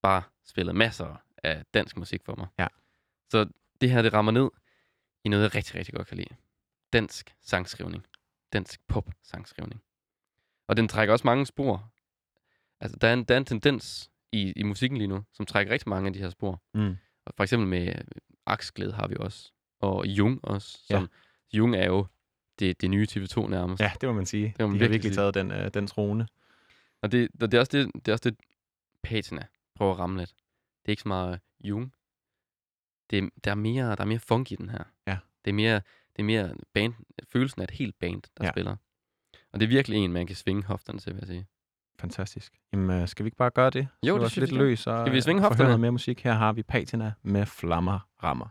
bare 0.07 0.23
spillet 0.43 0.75
masser 0.75 1.21
af 1.43 1.63
dansk 1.73 1.97
musik 1.97 2.23
for 2.25 2.35
mig. 2.35 2.47
Ja. 2.59 2.67
Så 3.29 3.49
det 3.81 3.91
her, 3.91 4.01
det 4.01 4.13
rammer 4.13 4.31
ned 4.31 4.49
i 5.23 5.29
noget, 5.29 5.43
jeg 5.43 5.55
rigtig, 5.55 5.75
rigtig 5.75 5.93
godt 5.93 6.07
kan 6.07 6.17
lide. 6.17 6.35
Dansk 6.93 7.35
sangskrivning. 7.41 8.05
Dansk 8.53 8.81
pop-sangskrivning. 8.87 9.81
Og 10.67 10.77
den 10.77 10.87
trækker 10.87 11.11
også 11.11 11.27
mange 11.27 11.45
spor. 11.45 11.91
Altså, 12.79 12.97
der 13.01 13.07
er 13.07 13.13
en, 13.13 13.23
der 13.23 13.33
er 13.33 13.37
en 13.37 13.45
tendens 13.45 14.11
i, 14.31 14.53
i 14.55 14.63
musikken 14.63 14.97
lige 14.97 15.07
nu, 15.07 15.23
som 15.33 15.45
trækker 15.45 15.73
rigtig 15.73 15.89
mange 15.89 16.07
af 16.07 16.13
de 16.13 16.19
her 16.19 16.29
spor. 16.29 16.61
Mm. 16.73 16.97
Og 17.25 17.33
for 17.37 17.43
eksempel 17.43 17.67
med 17.67 17.93
Aksglæde 18.45 18.93
har 18.93 19.07
vi 19.07 19.15
også. 19.19 19.51
Og 19.79 20.07
Jung 20.07 20.39
også. 20.43 20.79
Ja. 20.89 20.95
Som, 20.95 21.09
Jung 21.53 21.75
er 21.75 21.85
jo 21.85 22.07
det, 22.59 22.81
det 22.81 22.89
nye 22.89 23.07
TV2 23.11 23.47
nærmest. 23.47 23.81
Ja, 23.81 23.91
det 24.01 24.09
må 24.09 24.13
man 24.13 24.25
sige. 24.25 24.55
må 24.59 24.67
man 24.67 24.75
De 24.75 24.79
har 24.79 24.89
virkelig 24.89 24.91
virkelig 24.91 25.13
taget 25.13 25.33
den, 25.33 25.51
øh, 25.51 25.73
den 25.73 25.87
trone. 25.87 26.27
Og 27.01 27.11
det, 27.11 27.29
og 27.41 27.51
det, 27.51 27.57
er 27.57 27.59
også 27.59 27.77
det, 27.77 27.91
det 27.95 28.07
er 28.07 28.11
også 28.11 28.29
det, 28.29 28.39
patina 29.03 29.47
prøver 29.75 29.91
at 29.93 29.99
ramme 29.99 30.17
lidt. 30.17 30.29
Det 30.29 30.85
er 30.85 30.89
ikke 30.89 31.01
så 31.01 31.07
meget 31.07 31.39
Jung. 31.63 31.93
Det 33.09 33.17
er, 33.17 33.29
der, 33.43 33.51
er 33.51 33.55
mere, 33.55 33.85
der 33.95 34.01
er 34.01 34.05
mere 34.05 34.19
funk 34.19 34.51
i 34.51 34.55
den 34.55 34.69
her. 34.69 34.83
Ja. 35.07 35.17
Det 35.45 35.51
er 35.51 35.55
mere, 35.55 35.75
det 36.15 36.19
er 36.19 36.23
mere 36.23 36.55
band, 36.73 36.93
følelsen 37.31 37.61
af 37.61 37.63
et 37.63 37.71
helt 37.71 37.99
band, 37.99 38.21
der 38.37 38.45
Ja. 38.45 38.51
spiller. 38.51 38.75
Og 39.53 39.59
det 39.59 39.65
er 39.65 39.69
virkelig 39.69 39.97
en, 39.97 40.11
man 40.13 40.27
kan 40.27 40.35
svinge 40.35 40.63
hofterne 40.63 40.99
til, 40.99 41.13
vil 41.13 41.19
jeg 41.19 41.27
sige. 41.27 41.47
Fantastisk. 41.99 42.53
Jamen, 42.73 43.01
øh, 43.01 43.07
skal 43.07 43.25
vi 43.25 43.27
ikke 43.27 43.37
bare 43.37 43.49
gøre 43.51 43.69
det? 43.69 43.87
Jo, 44.03 44.17
Så 44.17 44.23
det 44.23 44.31
synes 44.31 44.49
lidt 44.49 44.51
jeg. 44.59 44.67
løs 44.67 44.87
og 44.87 45.05
Skal 45.05 45.13
vi 45.13 45.21
svinge 45.21 45.39
øh, 45.39 45.43
få 45.43 45.47
hofterne? 45.47 45.77
mere 45.77 45.91
musik. 45.91 46.23
Her 46.23 46.33
har 46.33 46.53
vi 46.53 46.63
Patina 46.63 47.13
med 47.21 47.45
Flammer 47.45 47.99
Rammer. 48.23 48.47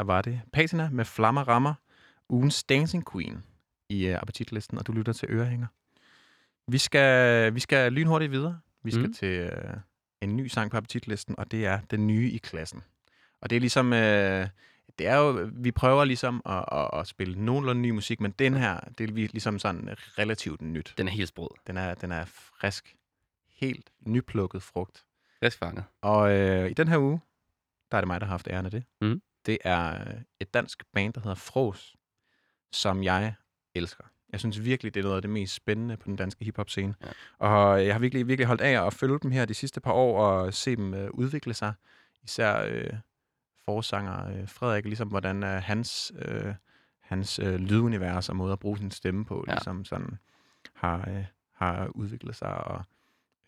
Her 0.00 0.04
var 0.04 0.22
det 0.22 0.40
Patina 0.52 0.88
med 0.92 1.04
Flammer 1.04 1.48
Rammer, 1.48 1.74
ugens 2.28 2.64
Dancing 2.64 3.12
Queen 3.12 3.42
i 3.88 4.10
uh, 4.10 4.14
appetitlisten, 4.14 4.78
og 4.78 4.86
du 4.86 4.92
lytter 4.92 5.12
til 5.12 5.28
Ørehænger. 5.30 5.66
Vi 6.68 6.78
skal, 6.78 7.54
vi 7.54 7.60
skal 7.60 7.92
lynhurtigt 7.92 8.32
videre. 8.32 8.60
Vi 8.82 8.90
skal 8.90 9.02
Mm. 9.02 9.06
mm. 9.06 9.14
til 9.14 9.46
uh, 9.52 9.80
en 10.20 10.36
ny 10.36 10.46
sang 10.46 10.70
på 10.70 10.76
appetitlisten, 10.76 11.34
og 11.38 11.50
det 11.50 11.66
er 11.66 11.80
Den 11.90 12.06
Nye 12.06 12.30
i 12.30 12.38
Klassen. 12.38 12.82
Og 13.40 13.50
det 13.50 13.56
er 13.56 13.60
ligesom... 13.60 13.86
Uh, 13.86 14.48
det 14.98 15.06
er 15.08 15.16
jo, 15.16 15.50
vi 15.52 15.70
prøver 15.72 16.04
ligesom 16.04 16.42
at, 16.46 16.64
at, 16.72 16.90
at 16.92 17.06
spille 17.06 17.44
nogenlunde 17.44 17.82
ny 17.82 17.90
musik, 17.90 18.20
men 18.20 18.30
den 18.30 18.54
her, 18.54 18.80
det 18.98 19.10
er 19.10 19.14
ligesom 19.14 19.58
sådan 19.58 19.88
relativt 20.18 20.60
nyt. 20.62 20.94
Den 20.98 21.08
er 21.08 21.12
helt 21.12 21.28
sprød. 21.28 21.48
Den 21.66 21.76
er, 21.76 21.94
den 21.94 22.12
er 22.12 22.24
frisk. 22.24 22.96
Helt 23.48 23.90
nyplukket 24.00 24.62
frugt. 24.62 25.04
Frisk 25.42 25.58
fanget. 25.58 25.84
Og 26.00 26.32
øh, 26.32 26.70
i 26.70 26.74
den 26.74 26.88
her 26.88 26.98
uge, 26.98 27.20
der 27.90 27.96
er 27.96 28.00
det 28.00 28.06
mig, 28.08 28.20
der 28.20 28.26
har 28.26 28.30
haft 28.32 28.48
æren 28.50 28.64
af 28.64 28.70
det. 28.70 28.84
Mhm. 29.00 29.22
Det 29.46 29.58
er 29.64 30.00
øh, 30.00 30.14
et 30.40 30.54
dansk 30.54 30.82
band, 30.92 31.12
der 31.12 31.20
hedder 31.20 31.34
Fros, 31.34 31.96
som 32.72 33.02
jeg 33.02 33.34
elsker. 33.74 34.04
Jeg 34.32 34.40
synes 34.40 34.64
virkelig, 34.64 34.94
det 34.94 35.00
er 35.00 35.04
noget 35.04 35.16
af 35.16 35.22
det 35.22 35.30
mest 35.30 35.54
spændende 35.54 35.96
på 35.96 36.04
den 36.06 36.16
danske 36.16 36.44
hiphop-scene. 36.44 36.94
Ja. 37.04 37.08
Og 37.38 37.86
jeg 37.86 37.94
har 37.94 37.98
virkelig, 37.98 38.26
virkelig 38.28 38.46
holdt 38.46 38.60
af 38.60 38.86
at 38.86 38.94
følge 38.94 39.18
dem 39.22 39.30
her 39.30 39.44
de 39.44 39.54
sidste 39.54 39.80
par 39.80 39.92
år 39.92 40.24
og 40.24 40.54
se 40.54 40.76
dem 40.76 40.94
øh, 40.94 41.10
udvikle 41.10 41.54
sig. 41.54 41.72
Især 42.22 42.64
øh, 42.68 42.92
forsanger 43.64 44.26
øh, 44.28 44.48
Frederik, 44.48 44.84
ligesom 44.84 45.08
hvordan 45.08 45.42
øh, 45.44 45.62
hans, 45.62 46.12
øh, 46.18 46.54
hans 47.00 47.38
øh, 47.38 47.54
lydunivers 47.54 48.28
og 48.28 48.36
måde 48.36 48.52
at 48.52 48.58
bruge 48.58 48.78
sin 48.78 48.90
stemme 48.90 49.24
på, 49.24 49.44
Ja. 49.48 49.52
ligesom 49.52 49.84
sådan 49.84 50.18
har, 50.74 51.08
øh, 51.10 51.24
har 51.54 51.86
udviklet 51.94 52.36
sig 52.36 52.64
og 52.64 52.82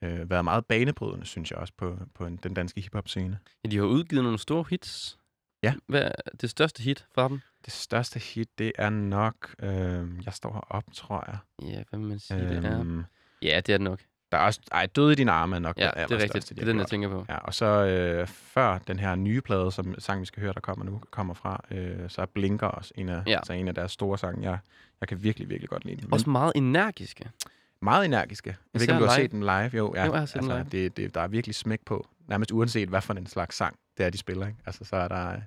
øh, 0.02 0.30
været 0.30 0.44
meget 0.44 0.66
banebrydende, 0.66 1.26
synes 1.26 1.50
jeg 1.50 1.58
også, 1.58 1.72
på, 1.76 1.98
på 2.14 2.26
en, 2.26 2.36
den 2.36 2.54
danske 2.54 2.80
hiphop-scene. 2.80 3.38
Ja, 3.64 3.68
de 3.68 3.76
har 3.76 3.84
udgivet 3.84 4.24
nogle 4.24 4.38
store 4.38 4.64
hits. 4.70 5.18
Ja. 5.62 5.74
Hvad 5.86 6.02
er 6.02 6.12
det 6.40 6.50
største 6.50 6.82
hit 6.82 7.06
fra 7.14 7.28
dem? 7.28 7.40
Det 7.64 7.72
største 7.72 8.18
hit, 8.18 8.48
det 8.58 8.72
er 8.78 8.90
nok... 8.90 9.54
Øh, 9.62 10.08
jeg 10.24 10.32
står 10.32 10.52
heroppe, 10.52 10.90
tror 10.94 11.24
jeg. 11.26 11.38
Ja, 11.72 11.82
hvad 11.90 11.98
man 12.00 12.18
sige, 12.18 12.40
det 12.48 12.64
er? 12.64 12.80
Øhm, 12.80 13.04
Ja, 13.42 13.56
det 13.56 13.72
er 13.72 13.78
det 13.78 13.80
nok. 13.80 14.00
Der 14.32 14.38
er 14.38 14.42
også... 14.42 14.60
Ej, 14.72 14.86
Døde 14.86 15.12
i 15.12 15.14
dine 15.14 15.32
arme 15.32 15.56
er 15.56 15.60
nok 15.60 15.78
Ja, 15.78 15.90
den 15.96 16.08
det 16.08 16.12
er 16.18 16.22
rigtigt. 16.22 16.48
de 16.48 16.54
Det 16.54 16.62
er 16.62 16.66
den, 16.66 16.78
jeg 16.78 16.86
tænker 16.86 17.08
på. 17.08 17.26
Ja, 17.28 17.36
og 17.36 17.54
så 17.54 17.66
øh, 17.66 18.26
før 18.26 18.78
den 18.78 18.98
her 18.98 19.14
nye 19.14 19.40
plade, 19.40 19.72
som 19.72 19.94
sang, 20.00 20.20
vi 20.20 20.26
skal 20.26 20.40
høre, 20.42 20.52
der 20.52 20.60
kommer 20.60 20.84
nu, 20.84 21.00
kommer 21.10 21.34
fra, 21.34 21.64
øh, 21.70 22.10
så 22.10 22.22
er 22.22 22.26
Blinker 22.26 22.66
også 22.66 22.92
en 22.96 23.08
af, 23.08 23.22
Ja. 23.26 23.36
altså 23.36 23.52
en 23.52 23.68
af 23.68 23.74
deres 23.74 23.92
store 23.92 24.18
sange. 24.18 24.50
Jeg, 24.50 24.58
jeg 25.00 25.08
kan 25.08 25.22
virkelig, 25.22 25.48
virkelig 25.48 25.68
godt 25.70 25.84
lide 25.84 26.02
den. 26.02 26.12
Også 26.12 26.30
meget 26.30 26.52
energiske. 26.54 27.30
meget 27.82 28.04
energiske. 28.04 28.50
Jeg 28.50 28.56
ved 28.72 28.80
ikke, 28.82 28.90
Især 28.90 28.94
om 28.96 29.02
du 29.02 29.08
har 29.08 29.16
live. 29.18 29.24
set 29.24 29.30
den 29.30 29.40
live? 29.40 29.70
Jo, 29.78 29.94
ja. 29.96 30.06
Jo, 30.06 30.12
jeg 30.12 30.20
har 30.20 30.26
set 30.26 30.36
altså, 30.36 30.52
live. 30.72 30.84
Det, 30.84 30.96
det, 30.96 31.14
der 31.14 31.20
er 31.20 31.28
virkelig 31.28 31.54
smæk 31.54 31.80
på. 31.86 32.08
Nærmest 32.28 32.50
uanset, 32.52 32.88
hvad 32.88 33.00
for 33.02 33.14
en 33.14 33.26
slags 33.26 33.56
sang 33.56 33.76
det 33.98 34.06
er, 34.06 34.10
de 34.10 34.18
spiller. 34.18 34.46
Ikke? 34.46 34.58
Altså, 34.66 34.84
så 34.84 34.96
er, 34.96 35.08
der, 35.08 35.40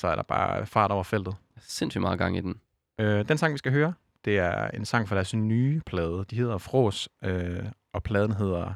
så 0.00 0.08
er 0.08 0.14
der 0.14 0.22
bare 0.22 0.66
fart 0.66 0.90
over 0.90 1.02
feltet. 1.02 1.34
Sindssygt 1.58 2.02
meget 2.02 2.18
gang 2.18 2.36
i 2.36 2.40
den. 2.40 2.60
Øh, 3.00 3.28
den 3.28 3.38
sang, 3.38 3.52
vi 3.52 3.58
skal 3.58 3.72
høre, 3.72 3.94
det 4.24 4.38
er 4.38 4.68
en 4.68 4.84
sang 4.84 5.08
fra 5.08 5.14
deres 5.14 5.34
nye 5.34 5.80
plade. 5.86 6.24
De 6.30 6.36
hedder 6.36 6.58
Fros, 6.58 7.08
øh, 7.24 7.64
og 7.92 8.02
pladen 8.02 8.32
hedder... 8.32 8.72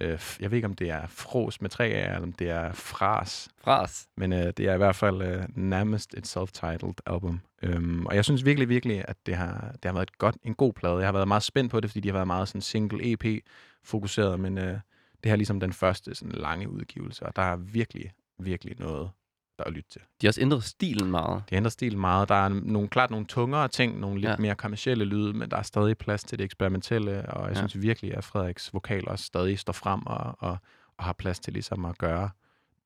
Øh, 0.00 0.20
jeg 0.40 0.50
ved 0.50 0.58
ikke, 0.58 0.66
om 0.66 0.74
det 0.74 0.90
er 0.90 1.06
Fros 1.06 1.60
med 1.60 1.70
tre 1.70 1.84
af, 1.84 2.14
eller 2.14 2.26
om 2.26 2.32
det 2.32 2.50
er 2.50 2.72
Fras. 2.72 3.48
Fras. 3.58 4.08
Men 4.16 4.32
øh, 4.32 4.52
det 4.56 4.60
er 4.60 4.74
i 4.74 4.76
hvert 4.76 4.96
fald 4.96 5.22
øh, 5.22 5.44
nærmest 5.56 6.14
et 6.14 6.36
self-titled 6.36 6.94
album. 7.06 7.40
Øhm, 7.62 8.06
og 8.06 8.14
jeg 8.14 8.24
synes 8.24 8.44
virkelig, 8.44 8.68
virkelig, 8.68 9.04
at 9.08 9.16
det 9.26 9.36
har, 9.36 9.70
det 9.72 9.84
har 9.84 9.92
været 9.92 10.10
et 10.10 10.18
godt, 10.18 10.36
en 10.42 10.54
god 10.54 10.72
plade. 10.72 10.96
Jeg 10.96 11.06
har 11.06 11.12
været 11.12 11.28
meget 11.28 11.42
spændt 11.42 11.70
på 11.70 11.80
det, 11.80 11.90
fordi 11.90 12.00
de 12.00 12.08
har 12.08 12.12
været 12.12 12.26
meget 12.26 12.48
sådan 12.48 12.60
single 12.60 13.12
EP-fokuseret, 13.12 14.40
men 14.40 14.58
øh, 14.58 14.64
det 14.64 14.80
her 15.24 15.32
er 15.32 15.36
ligesom 15.36 15.60
den 15.60 15.72
første 15.72 16.14
sådan 16.14 16.32
lange 16.32 16.70
udgivelse, 16.70 17.26
og 17.26 17.36
der 17.36 17.42
er 17.42 17.56
virkelig, 17.56 18.12
virkelig 18.38 18.76
noget, 18.78 19.10
der 19.58 19.64
er 19.64 19.68
at 19.68 19.72
lytte 19.74 19.90
til. 19.90 20.00
De 20.20 20.26
har 20.26 20.28
også 20.30 20.40
ændret 20.40 20.64
stilen 20.64 21.10
meget. 21.10 21.42
Det 21.50 21.56
ændrer 21.56 21.70
stilen 21.70 22.00
meget. 22.00 22.28
Der 22.28 22.34
er 22.34 22.48
nogle, 22.48 22.88
klart 22.88 23.10
nogle 23.10 23.26
tungere 23.26 23.68
ting, 23.68 24.00
nogle 24.00 24.20
lidt 24.20 24.30
Ja. 24.30 24.36
mere 24.38 24.54
kommercielle 24.54 25.04
lyde, 25.04 25.32
men 25.32 25.50
der 25.50 25.56
er 25.56 25.62
stadig 25.62 25.98
plads 25.98 26.24
til 26.24 26.38
det 26.38 26.44
eksperimentelle, 26.44 27.26
og 27.32 27.42
jeg 27.48 27.56
Ja. 27.56 27.58
synes 27.66 27.82
virkelig, 27.82 28.14
at 28.16 28.24
Frederiks 28.24 28.74
vokal 28.74 29.08
også 29.08 29.24
stadig 29.24 29.58
står 29.58 29.72
frem 29.72 30.06
og, 30.06 30.36
og, 30.38 30.56
og 30.96 31.04
har 31.04 31.12
plads 31.12 31.40
til 31.40 31.52
ligesom 31.52 31.84
at 31.84 31.98
gøre 31.98 32.30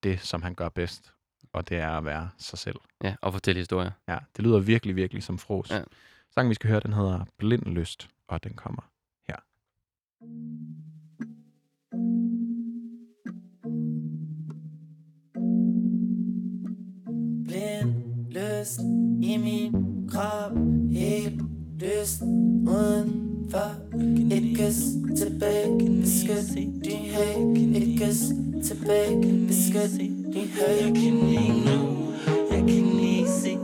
det, 0.03 0.21
som 0.21 0.43
han 0.43 0.55
gør 0.55 0.69
bedst, 0.69 1.13
og 1.53 1.69
det 1.69 1.79
er 1.79 1.91
at 1.91 2.05
være 2.05 2.29
sig 2.39 2.59
selv. 2.59 2.77
Ja, 3.05 3.15
og 3.23 3.33
fortælle 3.33 3.59
historier. 3.59 3.91
Ja, 4.09 4.19
det 4.37 4.45
lyder 4.45 4.59
virkelig, 4.59 4.97
virkelig 4.97 5.23
som 5.23 5.39
fros. 5.39 5.71
Ja. 5.71 5.83
Sangen, 6.35 6.51
vi 6.51 6.55
skal 6.55 6.71
høre, 6.71 6.81
den 6.81 6.93
hedder 6.93 7.25
Blind 7.39 7.63
Lyst, 7.63 8.09
og 8.29 8.45
den 8.45 8.53
kommer 8.55 8.83
her. 9.29 9.37
Blind 17.59 17.95
lyst 18.31 18.81
i 19.23 19.37
min 19.37 19.73
krop 20.09 20.53
Helt 20.91 21.41
lyst 21.81 22.23
uden 22.23 23.29
for 23.51 23.71
Et 24.31 24.57
kys 24.57 24.79
tilbage 25.17 26.01
Beskyt 26.01 26.55
din 26.85 27.05
hage 27.13 27.77
Et 27.77 28.01
kys 28.01 28.21
tilbage 28.65 29.47
Beskyt 29.47 29.99
din 29.99 30.49
hage 30.59 30.85
Jeg 30.85 30.95
kan 30.95 31.29
ikke 31.29 31.65
nå 31.67 31.79
Jeg 32.51 32.59
kan 32.69 33.01
ikke 33.01 33.29
se 33.29 33.59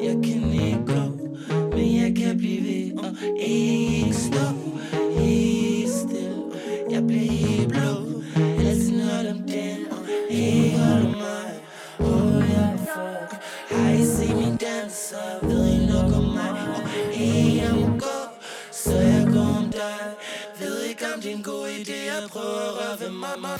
Jeg 0.00 0.16
kan 0.24 0.52
ikke 0.52 0.84
gå 0.86 1.02
Men 1.76 1.96
jeg 2.02 2.14
kan 2.16 2.38
blive 2.38 2.62
ved 2.62 2.98
Og 2.98 3.38
ikke 3.38 4.14
stå 4.14 4.46
så 15.08 15.46
Ved 15.46 15.66
I 15.66 15.86
nok 15.86 16.12
om 16.16 16.24
mig? 16.24 16.50
Og 16.74 16.88
hey, 16.88 17.56
jeg 17.56 17.74
må 17.74 17.86
gå 17.86 18.18
Så 18.72 18.92
jeg 18.92 19.26
går 19.32 19.56
om 19.58 19.70
dig 19.72 20.14
Ved 20.60 20.82
ikke 20.82 21.04
om 21.14 21.20
din 21.20 21.42
gode 21.42 21.70
idé 21.80 21.98
jeg 22.12 22.28
prøver 22.30 22.60
at 22.68 22.74
røre 22.78 23.00
ved 23.00 23.10
mig, 23.10 23.40
mig. 23.40 23.58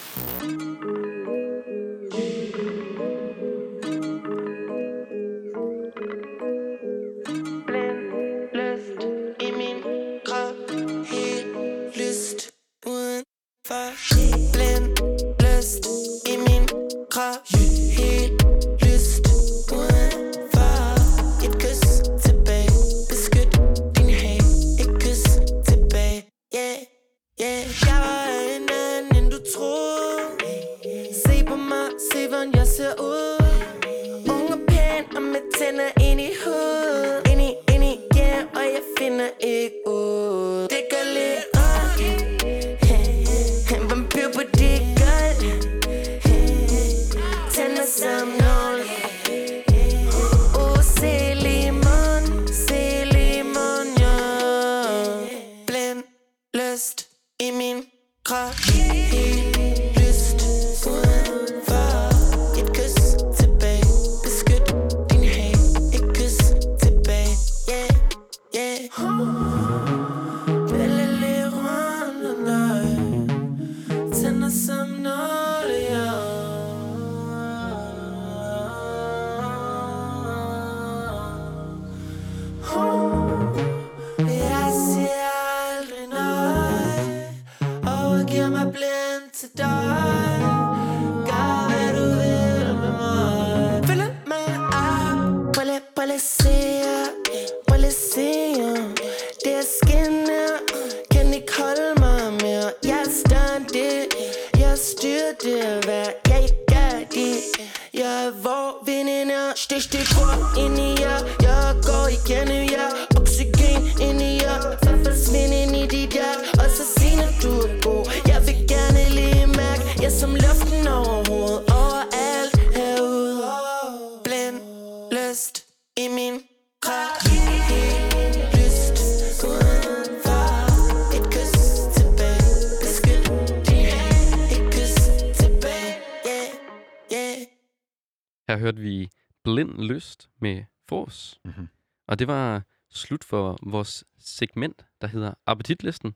Blind 139.59 139.79
Lyst 139.79 140.31
med 140.39 140.65
Fors. 140.89 141.41
Mhm. 141.45 141.69
Og 142.07 142.19
det 142.19 142.27
var 142.27 142.63
slut 142.91 143.25
for 143.25 143.59
vores 143.63 144.05
segment, 144.19 144.87
der 145.01 145.07
hedder 145.07 145.35
Appetitlisten. 145.47 146.15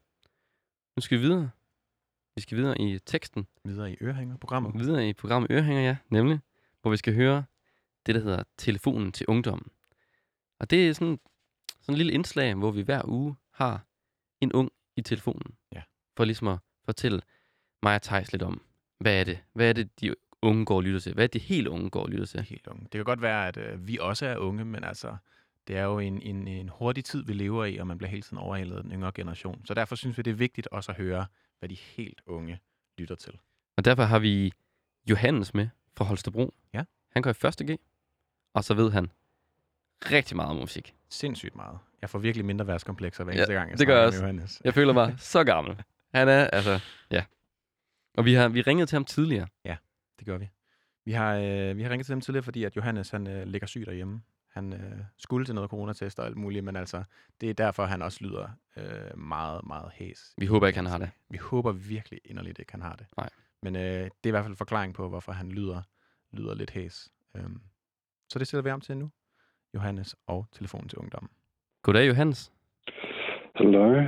Nu 0.96 1.00
skal 1.00 1.18
vi 1.18 1.22
videre. 1.22 1.50
Vi 2.34 2.42
skal 2.42 2.58
videre 2.58 2.80
i 2.80 2.98
teksten. 2.98 3.46
Videre 3.64 3.92
i 3.92 3.96
Ørehænger-programmet. 4.00 4.78
Videre 4.78 5.08
i 5.08 5.12
programmet 5.12 5.50
Ørehænger, 5.50 5.82
ja, 5.82 5.96
nemlig. 6.08 6.40
Hvor 6.82 6.90
vi 6.90 6.96
skal 6.96 7.14
høre 7.14 7.44
det, 8.06 8.14
der 8.14 8.20
hedder 8.20 8.42
Telefonen 8.58 9.12
til 9.12 9.26
ungdommen. 9.26 9.70
Og 10.58 10.70
det 10.70 10.88
er 10.88 10.92
sådan, 10.92 11.20
sådan 11.80 11.94
en 11.94 11.98
lille 11.98 12.12
indslag, 12.12 12.54
hvor 12.54 12.70
vi 12.70 12.82
hver 12.82 13.02
uge 13.04 13.36
har 13.50 13.86
en 14.40 14.52
ung 14.52 14.70
i 14.96 15.02
telefonen. 15.02 15.56
Ja. 15.72 15.82
For 16.16 16.24
ligesom 16.24 16.48
at 16.48 16.58
fortælle 16.84 17.20
mig 17.82 17.94
og 17.94 18.02
Thijs 18.02 18.32
lidt 18.32 18.42
om, 18.42 18.62
hvad 18.98 19.20
er 19.20 19.24
det? 19.24 19.38
Hvad 19.52 19.68
er 19.68 19.72
det, 19.72 20.00
de 20.00 20.14
unge 20.42 20.64
går 20.64 20.76
og 20.76 20.82
lytter 20.82 21.00
til? 21.00 21.14
Hvad 21.14 21.24
er 21.24 21.28
det, 21.28 21.34
de 21.42 21.46
helt 21.46 21.68
unge 21.68 21.90
går 21.90 22.02
og 22.02 22.08
lytter 22.08 22.26
til? 22.26 22.40
Helt 22.40 22.66
unge. 22.66 22.82
Det 22.82 22.90
kan 22.90 23.04
godt 23.04 23.22
være, 23.22 23.48
at 23.48 23.56
øh, 23.56 23.86
vi 23.88 23.98
også 24.00 24.26
er 24.26 24.36
unge, 24.36 24.64
men 24.64 24.84
altså, 24.84 25.16
det 25.68 25.76
er 25.76 25.82
jo 25.82 25.98
en, 25.98 26.22
en, 26.22 26.48
en 26.48 26.68
hurtig 26.68 27.04
tid, 27.04 27.24
vi 27.24 27.32
lever 27.32 27.64
i, 27.64 27.76
og 27.76 27.86
man 27.86 27.98
bliver 27.98 28.10
hele 28.10 28.22
tiden 28.22 28.38
overhalet 28.38 28.76
af 28.76 28.82
den 28.82 28.92
yngre 28.92 29.12
generation. 29.14 29.62
Så 29.66 29.74
derfor 29.74 29.96
synes 29.96 30.18
vi, 30.18 30.22
det 30.22 30.30
er 30.30 30.34
vigtigt 30.34 30.68
også 30.72 30.92
at 30.92 30.98
høre, 30.98 31.26
hvad 31.58 31.68
de 31.68 31.74
helt 31.74 32.20
unge 32.26 32.60
lytter 32.98 33.14
til. 33.14 33.32
Og 33.76 33.84
derfor 33.84 34.02
har 34.02 34.18
vi 34.18 34.52
Johannes 35.10 35.54
med 35.54 35.68
fra 35.96 36.04
Holstebro. 36.04 36.54
Ja. 36.74 36.84
Han 37.10 37.22
går 37.22 37.30
i 37.30 37.34
første 37.34 37.72
G, 37.72 37.78
og 38.54 38.64
så 38.64 38.74
ved 38.74 38.90
han 38.90 39.10
rigtig 40.10 40.36
meget 40.36 40.50
om 40.50 40.56
musik. 40.56 40.94
Sindssygt 41.08 41.56
meget. 41.56 41.78
Jeg 42.00 42.10
får 42.10 42.18
virkelig 42.18 42.44
mindre 42.44 42.66
værtskomplekser 42.66 43.24
hver 43.24 43.32
Ja, 43.32 43.38
eneste 43.38 43.54
gang, 43.54 43.70
jeg 43.70 43.78
det 43.78 43.86
gør 43.86 43.96
jeg 43.98 44.06
også. 44.06 44.20
Johannes. 44.20 44.62
Jeg 44.64 44.74
føler 44.74 44.92
mig 44.92 45.14
så 45.18 45.44
gammel. 45.44 45.82
Han 46.14 46.28
er, 46.28 46.46
altså, 46.46 46.80
ja. 47.10 47.24
Og 48.14 48.24
vi 48.24 48.34
har 48.34 48.48
vi 48.48 48.62
ringede 48.62 48.86
til 48.86 48.96
ham 48.96 49.04
tidligere. 49.04 49.46
Det 50.18 50.26
gør 50.26 50.38
vi. 50.38 50.48
Vi 51.04 51.12
har, 51.12 51.36
øh, 51.36 51.76
vi 51.76 51.82
har 51.82 51.90
ringet 51.90 52.06
til 52.06 52.12
dem 52.12 52.20
tidligere, 52.20 52.42
fordi 52.42 52.64
at 52.64 52.76
Johannes 52.76 53.10
han, 53.10 53.26
øh, 53.26 53.46
ligger 53.46 53.66
syg 53.66 53.86
derhjemme. 53.86 54.22
Han 54.48 54.72
øh, 54.72 54.98
skulle 55.18 55.46
til 55.46 55.54
noget 55.54 55.70
coronatest 55.70 56.18
og 56.18 56.26
alt 56.26 56.36
muligt, 56.36 56.64
men 56.64 56.76
altså, 56.76 57.04
det 57.40 57.50
er 57.50 57.54
derfor, 57.54 57.84
han 57.84 58.02
også 58.02 58.18
lyder 58.24 58.48
øh, 58.76 59.18
meget, 59.18 59.66
meget 59.66 59.90
hæs. 59.94 60.34
Vi 60.38 60.46
håber 60.46 60.66
ikke, 60.66 60.76
han 60.76 60.86
har 60.86 60.98
det. 60.98 61.10
Vi 61.30 61.36
håber 61.36 61.72
virkelig 61.72 62.20
inderligt 62.24 62.58
ikke, 62.58 62.72
han 62.72 62.82
har 62.82 62.96
det. 62.96 63.06
Nej. 63.16 63.28
Men 63.62 63.76
øh, 63.76 63.82
det 63.82 64.04
er 64.24 64.28
i 64.28 64.30
hvert 64.30 64.44
fald 64.44 64.52
en 64.52 64.56
forklaring 64.56 64.94
på, 64.94 65.08
hvorfor 65.08 65.32
han 65.32 65.52
lyder, 65.52 65.82
lyder 66.32 66.54
lidt 66.54 66.70
hæs. 66.70 67.08
Øhm, 67.36 67.60
så 68.28 68.38
det 68.38 68.48
sætter 68.48 68.62
vi 68.62 68.70
om 68.70 68.80
til 68.80 68.96
nu. 68.96 69.10
Johannes 69.74 70.16
og 70.26 70.46
telefonen 70.52 70.88
til 70.88 70.98
ungdommen. 70.98 71.30
Goddag, 71.82 72.08
Johannes. 72.08 72.52
Hallo. 73.56 74.04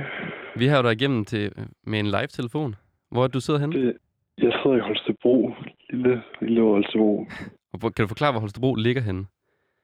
Vi 0.55 0.67
har 0.67 0.77
jo 0.77 0.83
dig 0.83 0.91
igennem 0.91 1.25
til, 1.25 1.69
med 1.83 1.99
en 1.99 2.05
live-telefon. 2.05 2.75
Hvor 3.09 3.23
er 3.23 3.27
du 3.27 3.39
sidder 3.39 3.59
henne? 3.59 3.87
Det, 3.87 3.97
jeg 4.37 4.53
sidder 4.63 4.77
i 4.77 4.79
Holstebro. 4.79 5.53
Lille, 5.89 6.23
lille 6.41 6.61
Holstebro. 6.61 7.27
Og 7.73 7.79
Kan 7.81 8.03
du 8.03 8.07
forklare, 8.07 8.31
hvor 8.31 8.39
Holstebro 8.39 8.75
ligger 8.75 9.01
henne? 9.01 9.25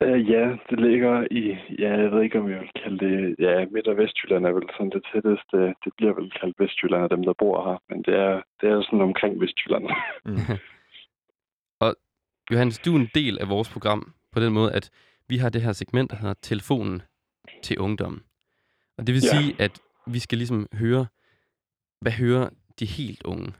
Uh, 0.06 0.30
ja, 0.30 0.46
det 0.70 0.80
ligger 0.80 1.28
i, 1.32 1.42
ja, 1.80 1.92
jeg 2.02 2.12
ved 2.12 2.22
ikke, 2.24 2.40
om 2.40 2.50
jeg 2.50 2.60
vil 2.60 2.70
kalde 2.84 3.00
det, 3.06 3.36
ja, 3.40 3.66
Midt- 3.66 3.88
og 3.88 3.98
Vestjylland 3.98 4.46
er 4.46 4.52
vel 4.52 4.70
sådan 4.78 4.90
det 4.96 5.04
tætteste. 5.14 5.58
Det 5.84 5.92
bliver 5.98 6.14
vel 6.14 6.32
kaldt 6.42 6.60
Vestjylland 6.60 7.04
af 7.04 7.10
dem, 7.10 7.24
der 7.24 7.34
bor 7.40 7.56
her. 7.70 7.78
Men 7.90 8.04
det 8.04 8.16
er, 8.16 8.42
det 8.62 8.70
er 8.70 8.82
sådan 8.82 9.02
omkring 9.02 9.42
Vestjylland. 9.42 9.86
Mm. 10.26 10.38
Johannes, 12.52 12.80
du 12.80 12.96
er 12.96 13.00
en 13.00 13.10
del 13.16 13.40
af 13.40 13.50
vores 13.50 13.70
program 13.70 14.14
på 14.32 14.40
den 14.40 14.54
måde, 14.54 14.74
at 14.74 14.90
vi 15.30 15.38
har 15.38 15.50
det 15.50 15.62
her 15.62 15.72
segment, 15.72 16.12
der 16.12 16.18
hedder 16.18 16.34
Telefonen 16.42 17.02
til 17.64 17.80
ungdommen. 17.80 18.22
Og 18.98 19.08
det 19.08 19.14
vil 19.16 19.22
Ja. 19.24 19.30
sige, 19.38 19.56
at 19.62 19.80
vi 20.08 20.20
skal 20.20 20.38
ligesom 20.38 20.68
høre, 20.74 21.06
hvad 22.02 22.12
hører 22.12 22.50
de 22.80 22.86
helt 22.86 23.24
unge? 23.26 23.54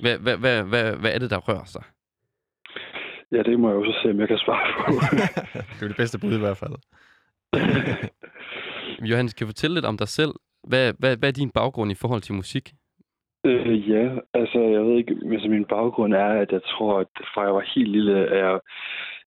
Hvad, 0.00 0.18
hvad, 0.18 0.36
hvad, 0.36 0.62
hvad, 0.62 0.96
hvad 0.96 1.10
er 1.14 1.18
det, 1.18 1.30
der 1.30 1.38
rører 1.38 1.64
sig? 1.64 1.84
ja, 3.32 3.42
det 3.42 3.60
må 3.60 3.68
jeg 3.68 3.76
jo 3.76 3.84
så 3.92 4.00
se, 4.02 4.10
om 4.10 4.20
jeg 4.20 4.28
kan 4.28 4.38
svare 4.38 4.72
på. 4.78 4.92
det 5.74 5.82
er 5.82 5.88
det 5.88 5.96
bedste 5.96 6.18
bud 6.18 6.34
i 6.36 6.44
hvert 6.44 6.56
fald. 6.56 6.76
Johannes, 9.10 9.34
kan 9.34 9.44
du 9.44 9.48
fortælle 9.48 9.74
lidt 9.74 9.84
om 9.84 9.98
dig 9.98 10.08
selv? 10.08 10.32
Hvad, 10.68 10.92
hvad, 10.98 11.16
hvad 11.16 11.28
er 11.28 11.40
din 11.40 11.50
baggrund 11.50 11.90
i 11.90 12.00
forhold 12.02 12.20
til 12.22 12.34
musik? 12.34 12.66
Øh, 13.46 13.90
ja, 13.90 14.04
altså 14.34 14.60
jeg 14.60 14.82
ved 14.84 14.96
ikke, 14.96 15.14
men 15.14 15.32
altså, 15.32 15.48
min 15.48 15.64
baggrund 15.64 16.14
er, 16.14 16.30
at 16.42 16.52
jeg 16.52 16.62
tror, 16.62 17.00
at 17.00 17.12
fra 17.34 17.42
jeg 17.42 17.54
var 17.54 17.72
helt 17.74 17.90
lille, 17.90 18.16
er 18.36 18.50
jeg 18.50 18.60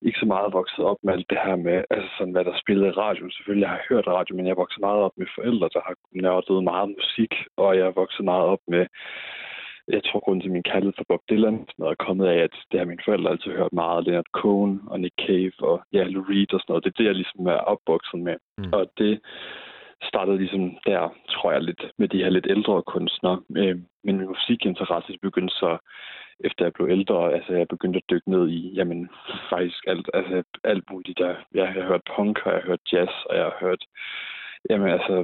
ikke 0.02 0.18
så 0.18 0.26
meget 0.26 0.52
vokset 0.52 0.84
op 0.84 0.96
med 1.02 1.12
alt 1.12 1.30
det 1.30 1.38
her 1.44 1.56
med, 1.56 1.84
altså 1.90 2.08
sådan, 2.18 2.32
hvad 2.32 2.44
der 2.44 2.62
spillede 2.62 2.88
i 2.88 2.98
radio. 3.04 3.30
Selvfølgelig 3.30 3.68
har 3.68 3.76
jeg 3.76 3.88
hørt 3.88 4.06
radio, 4.06 4.36
men 4.36 4.46
jeg 4.46 4.56
vokset 4.56 4.80
meget 4.80 5.00
op 5.06 5.12
med 5.16 5.26
forældre, 5.34 5.68
der 5.74 5.80
har 5.86 5.94
nørdet 6.12 6.64
meget 6.64 6.88
musik, 6.98 7.32
og 7.56 7.76
jeg 7.78 7.86
er 7.86 8.00
vokset 8.02 8.24
meget 8.24 8.44
op 8.44 8.62
med, 8.68 8.86
jeg 9.88 10.04
tror 10.04 10.20
grunden 10.20 10.42
til 10.42 10.52
min 10.52 10.62
kærlighed 10.62 10.92
for 10.96 11.04
Bob 11.08 11.22
Dylan 11.30 11.58
sådan 11.58 11.74
noget, 11.78 11.96
er 11.98 12.04
kommet 12.04 12.26
af, 12.26 12.38
at 12.38 12.54
det 12.70 12.78
har 12.78 12.86
mine 12.86 13.04
forældre 13.04 13.30
altid 13.30 13.50
hørt 13.52 13.72
meget, 13.72 14.04
Leonard 14.04 14.30
Cohen 14.32 14.80
og 14.86 15.00
Nick 15.00 15.14
Cave 15.26 15.52
og 15.70 15.82
ja, 15.92 16.02
Lou 16.02 16.22
Reed 16.22 16.54
og 16.54 16.60
sådan 16.60 16.70
noget. 16.72 16.84
Det 16.84 16.90
er 16.90 16.98
det, 16.98 17.06
jeg 17.10 17.14
ligesom 17.14 17.46
er 17.46 17.60
opvokset 17.72 18.20
med. 18.20 18.36
Mm. 18.58 18.72
Og 18.72 18.92
det 18.98 19.20
startede 20.02 20.38
ligesom 20.38 20.76
der, 20.86 21.14
tror 21.30 21.52
jeg, 21.52 21.62
lidt 21.62 21.84
med 21.98 22.08
de 22.08 22.22
her 22.22 22.30
lidt 22.30 22.46
ældre 22.50 22.82
kunstnere. 22.82 23.40
Øh, 23.56 23.76
men 24.04 24.16
min 24.18 24.28
musikinteresse 24.28 25.18
begyndte 25.22 25.54
så, 25.54 25.78
efter 26.40 26.64
jeg 26.64 26.72
blev 26.72 26.88
ældre, 26.90 27.32
altså 27.32 27.52
jeg 27.52 27.68
begyndte 27.68 27.96
at 27.96 28.10
dykke 28.10 28.30
ned 28.30 28.48
i, 28.48 28.72
jamen 28.74 29.08
faktisk 29.50 29.84
alt, 29.86 30.10
altså 30.14 30.42
alt 30.64 30.84
muligt. 30.90 31.18
Der, 31.18 31.34
jeg 31.54 31.68
har 31.68 31.82
hørt 31.82 32.10
punk, 32.16 32.38
og 32.44 32.52
jeg 32.52 32.60
har 32.60 32.68
hørt 32.68 32.92
jazz, 32.92 33.12
og 33.30 33.36
jeg 33.36 33.44
har 33.44 33.56
hørt, 33.60 33.84
jamen 34.70 34.88
altså, 34.96 35.14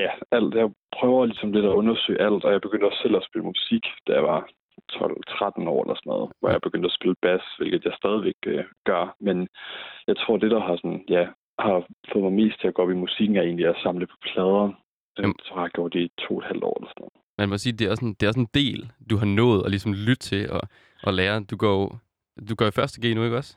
ja, 0.00 0.10
alt. 0.36 0.54
Jeg 0.54 0.68
prøver 0.98 1.26
ligesom 1.26 1.52
lidt 1.52 1.66
at 1.66 1.78
undersøge 1.80 2.20
alt, 2.26 2.44
og 2.44 2.52
jeg 2.52 2.60
begyndte 2.60 2.84
også 2.84 3.02
selv 3.02 3.16
at 3.16 3.26
spille 3.28 3.50
musik, 3.52 3.84
da 4.06 4.12
jeg 4.12 4.24
var 4.24 4.40
12-13 4.92 5.68
år 5.74 5.80
eller 5.82 5.96
sådan 5.96 6.10
noget, 6.12 6.32
hvor 6.40 6.50
jeg 6.50 6.60
begyndte 6.60 6.90
at 6.90 6.96
spille 6.98 7.16
bas, 7.22 7.44
hvilket 7.58 7.84
jeg 7.84 7.94
stadigvæk 8.00 8.40
øh, 8.46 8.64
gør. 8.84 9.16
Men 9.20 9.48
jeg 10.08 10.16
tror, 10.16 10.36
det 10.36 10.50
der 10.50 10.60
har 10.60 10.76
sådan, 10.76 11.04
ja, 11.08 11.24
har 11.58 11.86
fået 12.12 12.24
mig 12.24 12.32
mest 12.32 12.60
til 12.60 12.68
at 12.68 12.74
gå 12.74 12.82
op 12.82 12.90
i 12.90 13.02
musikken, 13.04 13.36
er 13.36 13.42
egentlig 13.42 13.66
at 13.66 13.82
samle 13.82 14.06
på 14.06 14.16
plader. 14.22 14.72
Jamen. 15.18 15.34
Så 15.44 15.50
har 15.54 15.62
jeg 15.62 15.70
gjort 15.70 15.92
det 15.92 16.00
i 16.00 16.10
to 16.18 16.34
og 16.34 16.38
et 16.38 16.48
halvt 16.50 16.64
år 16.64 16.76
eller 16.78 16.90
sådan 16.90 17.00
noget. 17.02 17.16
Man 17.38 17.48
må 17.48 17.56
sige, 17.58 17.72
det 17.78 17.86
er 17.86 17.90
også 17.90 18.04
en, 18.04 18.14
det 18.14 18.22
er 18.22 18.30
også 18.32 18.40
en 18.46 18.54
del, 18.54 18.80
du 19.10 19.16
har 19.16 19.26
nået 19.26 19.64
at 19.64 19.70
ligesom 19.70 19.92
lytte 19.92 20.24
til 20.30 20.50
og, 20.50 20.62
og 21.02 21.12
lære. 21.14 21.44
Du 21.50 21.56
går, 21.56 21.98
du 22.48 22.54
går 22.54 22.66
i 22.66 22.78
første 22.80 23.00
G 23.02 23.04
nu, 23.14 23.24
ikke 23.24 23.36
også? 23.36 23.56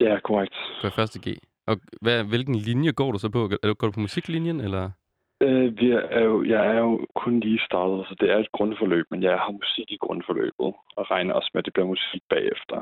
Ja, 0.00 0.20
korrekt. 0.24 0.54
Du 0.76 0.80
går 0.82 0.88
i 0.88 0.98
første 1.00 1.18
G. 1.24 1.28
Og 1.70 1.76
hvad, 2.00 2.24
hvilken 2.24 2.54
linje 2.54 2.92
går 2.92 3.12
du 3.12 3.18
så 3.18 3.28
på? 3.28 3.40
Er 3.62 3.68
du, 3.68 3.74
går 3.74 3.86
du 3.86 3.92
på 3.92 4.00
musiklinjen, 4.00 4.60
eller? 4.60 4.90
Øh, 5.40 5.78
vi 5.80 5.90
er 5.90 6.24
jo, 6.30 6.44
jeg 6.44 6.62
er 6.66 6.78
jo 6.78 7.06
kun 7.22 7.40
lige 7.40 7.60
startet, 7.68 8.06
så 8.08 8.14
det 8.20 8.30
er 8.30 8.38
et 8.38 8.52
grundforløb, 8.52 9.06
men 9.10 9.22
jeg 9.22 9.32
har 9.38 9.50
musik 9.50 9.88
i 9.88 9.98
grundforløbet, 10.04 10.70
og 10.96 11.10
regner 11.10 11.34
også 11.34 11.50
med, 11.54 11.60
at 11.60 11.64
det 11.64 11.72
bliver 11.72 11.86
musik 11.86 12.22
bagefter. 12.30 12.78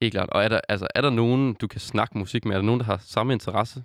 Helt 0.00 0.14
klart. 0.14 0.30
Og 0.30 0.44
er 0.44 0.48
der, 0.48 0.60
altså, 0.68 0.86
er 0.94 1.00
der 1.00 1.10
nogen, 1.10 1.54
du 1.54 1.66
kan 1.66 1.80
snakke 1.80 2.18
musik 2.18 2.44
med? 2.44 2.52
Er 2.52 2.58
der 2.58 2.66
nogen, 2.66 2.80
der 2.80 2.86
har 2.86 2.98
samme 3.14 3.32
interesse? 3.32 3.84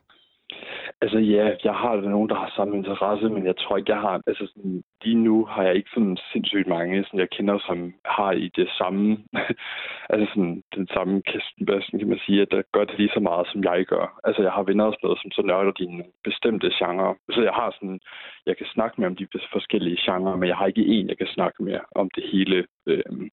Altså 1.01 1.19
ja, 1.19 1.45
jeg 1.63 1.73
har 1.73 1.95
da 1.95 2.09
nogen, 2.09 2.29
der 2.29 2.35
har 2.35 2.53
samme 2.55 2.77
interesse, 2.77 3.29
men 3.29 3.45
jeg 3.45 3.57
tror 3.57 3.77
ikke, 3.77 3.91
jeg 3.91 4.01
har... 4.01 4.21
Altså 4.27 4.45
sådan, 4.47 4.83
lige 5.03 5.15
nu 5.27 5.45
har 5.45 5.63
jeg 5.63 5.75
ikke 5.75 5.89
sådan 5.93 6.17
sindssygt 6.31 6.67
mange, 6.67 7.03
sådan, 7.03 7.19
jeg 7.19 7.29
kender, 7.29 7.59
som 7.67 7.93
har 8.05 8.31
i 8.31 8.47
det 8.55 8.69
samme... 8.77 9.17
altså 10.11 10.25
sådan, 10.33 10.63
den 10.75 10.87
samme, 10.87 11.21
kasten, 11.21 11.99
kan 11.99 12.07
man 12.07 12.19
sige, 12.25 12.41
at 12.41 12.51
der 12.51 12.61
gør 12.73 12.83
det 12.85 12.97
lige 12.97 13.11
så 13.13 13.19
meget, 13.19 13.47
som 13.51 13.63
jeg 13.63 13.85
gør. 13.85 14.19
Altså 14.23 14.41
jeg 14.41 14.51
har 14.51 14.63
venner 14.63 14.85
og 14.85 14.93
sådan 14.93 15.05
noget, 15.07 15.21
som 15.21 15.31
så 15.31 15.41
nørder 15.41 15.71
dine 15.71 16.03
bestemte 16.23 16.71
genre. 16.79 17.15
Så 17.35 17.41
jeg 17.41 17.53
har 17.53 17.69
sådan... 17.71 17.99
Jeg 18.45 18.57
kan 18.57 18.67
snakke 18.73 18.95
med 19.01 19.07
om 19.07 19.15
de 19.15 19.27
forskellige 19.51 20.01
genrer, 20.05 20.35
men 20.35 20.49
jeg 20.49 20.57
har 20.57 20.67
ikke 20.67 20.85
en, 20.85 21.09
jeg 21.09 21.17
kan 21.17 21.27
snakke 21.27 21.63
med 21.63 21.79
om 21.95 22.09
det 22.15 22.23
hele. 22.31 22.65
Øhm, 22.87 23.29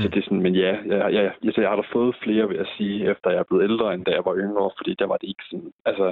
så 0.00 0.08
det 0.08 0.18
er 0.18 0.22
sådan, 0.22 0.42
men 0.42 0.54
ja, 0.54 0.72
jeg, 0.86 1.12
jeg, 1.12 1.32
jeg, 1.44 1.52
jeg 1.58 1.68
har 1.68 1.76
da 1.76 1.86
fået 1.92 2.16
flere, 2.22 2.48
vil 2.48 2.56
jeg 2.56 2.66
sige, 2.76 3.10
efter 3.10 3.30
jeg 3.30 3.38
er 3.38 3.48
blevet 3.48 3.64
ældre, 3.70 3.94
end 3.94 4.04
da 4.04 4.10
jeg 4.10 4.24
var 4.24 4.36
yngre, 4.36 4.70
fordi 4.78 4.94
der 4.98 5.06
var 5.06 5.16
det 5.16 5.28
ikke 5.28 5.44
sådan, 5.50 5.72
altså, 5.84 6.06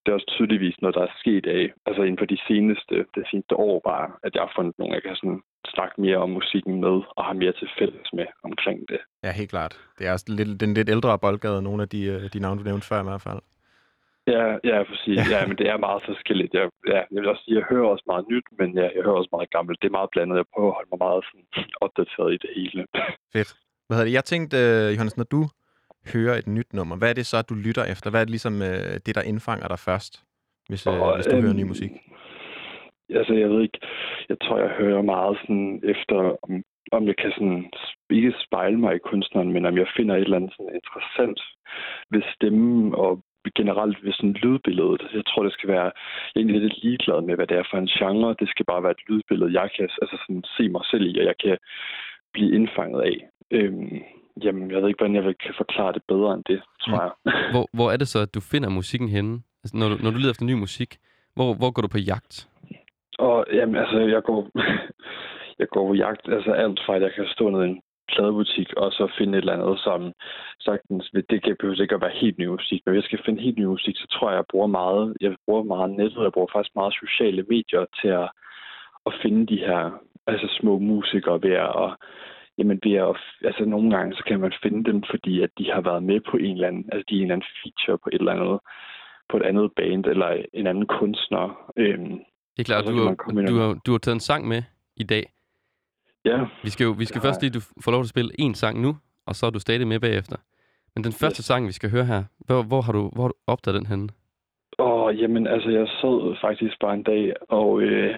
det 0.00 0.08
er 0.10 0.14
også 0.18 0.30
tydeligvis 0.36 0.80
noget, 0.80 0.94
der 0.94 1.02
er 1.02 1.18
sket 1.22 1.46
af, 1.46 1.64
altså 1.86 2.02
inden 2.02 2.18
for 2.18 2.24
de 2.34 2.38
seneste, 2.48 2.94
det 3.16 3.24
seneste 3.30 3.54
år 3.56 3.80
bare, 3.90 4.06
at 4.26 4.34
jeg 4.34 4.42
har 4.42 4.52
fundet 4.56 4.74
nogen, 4.78 4.94
jeg 4.94 5.02
kan 5.02 5.16
sådan 5.16 5.40
snakke 5.74 6.00
mere 6.00 6.16
om 6.16 6.30
musikken 6.30 6.74
med, 6.80 6.96
og 7.16 7.24
har 7.24 7.32
mere 7.32 7.52
til 7.52 7.68
fælles 7.78 8.08
med 8.12 8.26
omkring 8.42 8.78
det. 8.88 9.00
Ja, 9.24 9.30
helt 9.32 9.50
klart. 9.50 9.74
Det 9.98 10.06
er 10.06 10.12
også 10.12 10.26
lidt, 10.28 10.60
den 10.60 10.74
lidt 10.74 10.88
ældre 10.88 11.18
boldgade, 11.18 11.62
nogle 11.62 11.82
af 11.82 11.88
de, 11.88 12.02
øh, 12.04 12.22
de 12.32 12.38
navne, 12.40 12.60
du 12.60 12.64
nævnte 12.64 12.86
før 12.86 13.00
i 13.00 13.08
hvert 13.10 13.22
fald. 13.22 13.40
Ja, 14.26 14.44
ja, 14.70 14.82
præcis. 14.90 15.18
Ja, 15.32 15.46
men 15.46 15.56
det 15.58 15.66
er 15.68 15.76
meget 15.76 16.02
forskelligt. 16.10 16.54
Jeg, 16.54 16.68
ja, 16.86 17.00
jeg 17.12 17.18
vil 17.20 17.28
også 17.28 17.42
sige, 17.44 17.58
jeg 17.58 17.66
hører 17.70 17.88
også 17.88 18.04
meget 18.06 18.24
nyt, 18.32 18.46
men 18.58 18.68
ja, 18.78 18.86
jeg 18.94 19.02
hører 19.04 19.20
også 19.20 19.32
meget 19.36 19.50
gammelt. 19.50 19.82
Det 19.82 19.88
er 19.88 19.98
meget 19.98 20.10
blandet. 20.12 20.36
Jeg 20.36 20.44
prøver 20.54 20.70
at 20.70 20.76
holde 20.78 20.90
mig 20.92 21.00
meget 21.06 21.24
sådan, 21.28 21.46
opdateret 21.84 22.30
i 22.34 22.38
det 22.44 22.50
hele. 22.56 22.86
Fedt. 23.32 23.50
Hvad 23.86 23.96
hedder 23.96 24.08
det? 24.08 24.18
Jeg 24.18 24.24
tænkte, 24.24 24.56
øh, 24.56 24.92
Johannes, 24.94 25.16
når 25.16 25.28
du 25.34 25.42
høre 26.12 26.38
et 26.38 26.46
nyt 26.46 26.72
nummer, 26.72 26.96
hvad 26.96 27.10
er 27.10 27.14
det 27.14 27.26
så, 27.26 27.42
du 27.42 27.54
lytter 27.54 27.84
efter? 27.92 28.10
Hvad 28.10 28.20
er 28.20 28.24
det 28.24 28.36
ligesom 28.36 28.54
øh, 28.62 28.94
det, 29.06 29.14
der 29.18 29.22
indfanger 29.22 29.68
dig 29.68 29.78
først, 29.78 30.12
hvis, 30.68 30.86
øh, 30.86 31.00
Og, 31.02 31.14
hvis 31.16 31.26
du 31.26 31.36
hører 31.36 31.52
ny 31.52 31.60
øhm, 31.60 31.68
musik? 31.68 31.90
Altså, 33.18 33.34
jeg 33.34 33.48
ved 33.50 33.62
ikke. 33.62 33.78
Jeg 34.28 34.36
tror, 34.42 34.58
jeg 34.58 34.72
hører 34.80 35.02
meget 35.02 35.36
sådan 35.42 35.80
efter, 35.84 36.16
om, 36.42 36.50
om 36.92 37.06
jeg 37.06 37.16
kan 37.16 37.30
sådan 37.36 37.70
ikke 38.10 38.34
spejle 38.46 38.78
mig 38.78 38.94
i 38.94 39.06
kunstneren, 39.10 39.52
men 39.52 39.66
om 39.66 39.78
jeg 39.78 39.86
finder 39.96 40.14
et 40.14 40.22
eller 40.22 40.36
andet 40.36 40.52
sådan 40.56 40.74
interessant 40.80 41.40
ved 42.10 42.22
stemmen 42.34 42.94
og 42.94 43.22
generelt 43.50 44.04
ved 44.04 44.12
sådan 44.12 44.32
lydbilledet. 44.42 45.02
Jeg 45.14 45.26
tror, 45.26 45.42
det 45.42 45.52
skal 45.52 45.68
være... 45.68 45.88
Jeg 46.30 46.36
er 46.36 46.40
egentlig 46.40 46.60
lidt 46.60 46.82
ligeglad 46.82 47.20
med, 47.22 47.34
hvad 47.34 47.46
det 47.46 47.56
er 47.56 47.68
for 47.70 47.78
en 47.78 47.92
genre. 47.98 48.36
Det 48.40 48.48
skal 48.48 48.64
bare 48.64 48.82
være 48.82 48.96
et 48.98 49.06
lydbillede, 49.08 49.60
jeg 49.60 49.68
kan 49.76 49.88
altså 50.02 50.16
sådan, 50.22 50.44
se 50.56 50.68
mig 50.68 50.84
selv 50.90 51.04
i, 51.10 51.18
og 51.20 51.24
jeg 51.24 51.36
kan 51.44 51.56
blive 52.32 52.54
indfanget 52.54 53.00
af. 53.10 53.16
Øhm, 53.50 53.98
jamen, 54.44 54.70
jeg 54.70 54.78
ved 54.80 54.88
ikke, 54.88 55.00
hvordan 55.00 55.16
jeg 55.16 55.38
kan 55.44 55.54
forklare 55.56 55.92
det 55.92 56.02
bedre 56.08 56.34
end 56.34 56.44
det, 56.44 56.60
tror 56.82 57.00
jeg. 57.06 57.12
Hvor, 57.54 57.66
hvor 57.76 57.88
er 57.92 57.96
det 57.96 58.08
så, 58.08 58.18
at 58.18 58.34
du 58.34 58.40
finder 58.40 58.68
musikken 58.68 59.08
henne? 59.08 59.32
Altså, 59.62 59.76
når, 59.76 59.88
du, 59.88 59.96
når 60.02 60.10
du 60.10 60.18
leder 60.18 60.30
efter 60.30 60.44
ny 60.44 60.56
musik, 60.66 60.90
hvor, 61.36 61.54
hvor 61.54 61.70
går 61.70 61.82
du 61.82 61.88
på 61.88 61.98
jagt? 61.98 62.48
Og 63.18 63.46
jamen, 63.52 63.76
altså, 63.76 63.98
jeg 63.98 64.22
går, 64.22 64.40
jeg 65.60 65.68
går 65.68 65.88
på 65.88 65.94
jagt, 65.94 66.28
altså 66.28 66.52
alt 66.52 66.80
fra, 66.86 66.96
at 66.96 67.02
jeg 67.02 67.12
kan 67.16 67.26
stå 67.26 67.50
nede 67.50 67.66
i 67.66 67.70
en 67.70 67.80
pladebutik, 68.08 68.68
og 68.76 68.92
så 68.92 69.12
finde 69.18 69.38
et 69.38 69.42
eller 69.42 69.52
andet, 69.52 69.78
som 69.86 70.12
sagtens, 70.60 71.10
det 71.30 71.42
kan 71.42 71.56
behøver 71.60 71.82
ikke 71.82 71.94
at 71.94 72.00
være 72.06 72.20
helt 72.22 72.38
ny 72.38 72.46
musik, 72.46 72.80
men 72.84 72.92
hvis 72.92 73.02
jeg 73.02 73.08
skal 73.08 73.24
finde 73.24 73.42
helt 73.42 73.58
ny 73.58 73.64
musik, 73.64 73.96
så 73.96 74.06
tror 74.12 74.30
jeg, 74.30 74.36
jeg 74.36 74.50
bruger 74.50 74.66
meget, 74.66 75.16
jeg 75.20 75.36
bruger 75.46 75.62
meget 75.62 75.90
nettet, 75.90 76.22
jeg 76.22 76.32
bruger 76.32 76.52
faktisk 76.52 76.74
meget 76.74 76.94
sociale 77.02 77.42
medier 77.42 77.84
til 78.00 78.08
at, 78.08 78.28
at 79.06 79.12
finde 79.22 79.46
de 79.46 79.58
her 79.66 79.82
altså 80.26 80.48
små 80.60 80.78
musikere 80.78 81.42
ved 81.42 81.54
at, 81.66 81.72
og, 81.82 81.90
jamen 82.58 82.80
ved 82.84 82.92
at, 82.92 83.16
altså 83.48 83.64
nogle 83.64 83.96
gange, 83.96 84.14
så 84.16 84.24
kan 84.24 84.40
man 84.40 84.52
finde 84.62 84.84
dem, 84.90 85.02
fordi 85.10 85.42
at 85.42 85.50
de 85.58 85.70
har 85.70 85.80
været 85.80 86.02
med 86.02 86.20
på 86.30 86.36
en 86.36 86.54
eller 86.54 86.68
anden, 86.68 86.84
altså 86.92 87.04
de 87.08 87.14
er 87.14 87.18
en 87.18 87.22
eller 87.22 87.34
anden 87.34 87.48
feature 87.62 87.98
på 87.98 88.08
et 88.12 88.18
eller 88.18 88.32
andet, 88.32 88.58
på 89.30 89.36
et 89.36 89.42
andet 89.42 89.72
band, 89.76 90.06
eller 90.06 90.42
en 90.52 90.66
anden 90.66 90.86
kunstner. 90.86 91.70
Øhm, 91.76 92.18
Det 92.56 92.60
er 92.62 92.64
klart, 92.64 92.84
du 92.86 92.96
har, 92.96 93.46
du, 93.46 93.56
har, 93.56 93.80
du 93.86 93.90
har 93.92 93.98
taget 93.98 94.14
en 94.14 94.20
sang 94.20 94.48
med 94.48 94.62
i 94.96 95.04
dag. 95.04 95.24
Ja, 96.24 96.38
Vi 96.62 96.70
skal 96.70 96.84
jo 96.84 96.90
vi 96.98 97.04
skal 97.04 97.20
har 97.20 97.28
først 97.28 97.40
lige, 97.42 97.50
du 97.58 97.60
får 97.84 97.90
lov 97.92 98.02
til 98.02 98.06
at 98.06 98.14
spille 98.16 98.32
en 98.38 98.54
sang 98.54 98.80
nu, 98.80 98.96
og 99.26 99.34
så 99.34 99.46
er 99.46 99.50
du 99.50 99.58
stadig 99.60 99.86
med 99.86 100.00
bagefter. 100.00 100.36
Men 100.94 101.04
den 101.04 101.12
første 101.12 101.40
Yes. 101.40 101.44
sang, 101.46 101.66
vi 101.66 101.72
skal 101.72 101.90
høre 101.90 102.04
her, 102.04 102.22
hvor, 102.46 102.62
hvor, 102.62 102.80
har, 102.80 102.92
du, 102.92 103.10
hvor 103.14 103.22
har 103.22 103.28
du 103.28 103.34
opdaget 103.46 103.78
den 103.80 103.86
henne? 103.86 104.08
Og 104.78 105.14
jamen, 105.14 105.46
altså, 105.46 105.70
jeg 105.70 105.86
sad 105.88 106.36
faktisk 106.40 106.74
bare 106.80 106.94
en 106.94 107.02
dag 107.02 107.32
og 107.48 107.82
øh, 107.82 108.14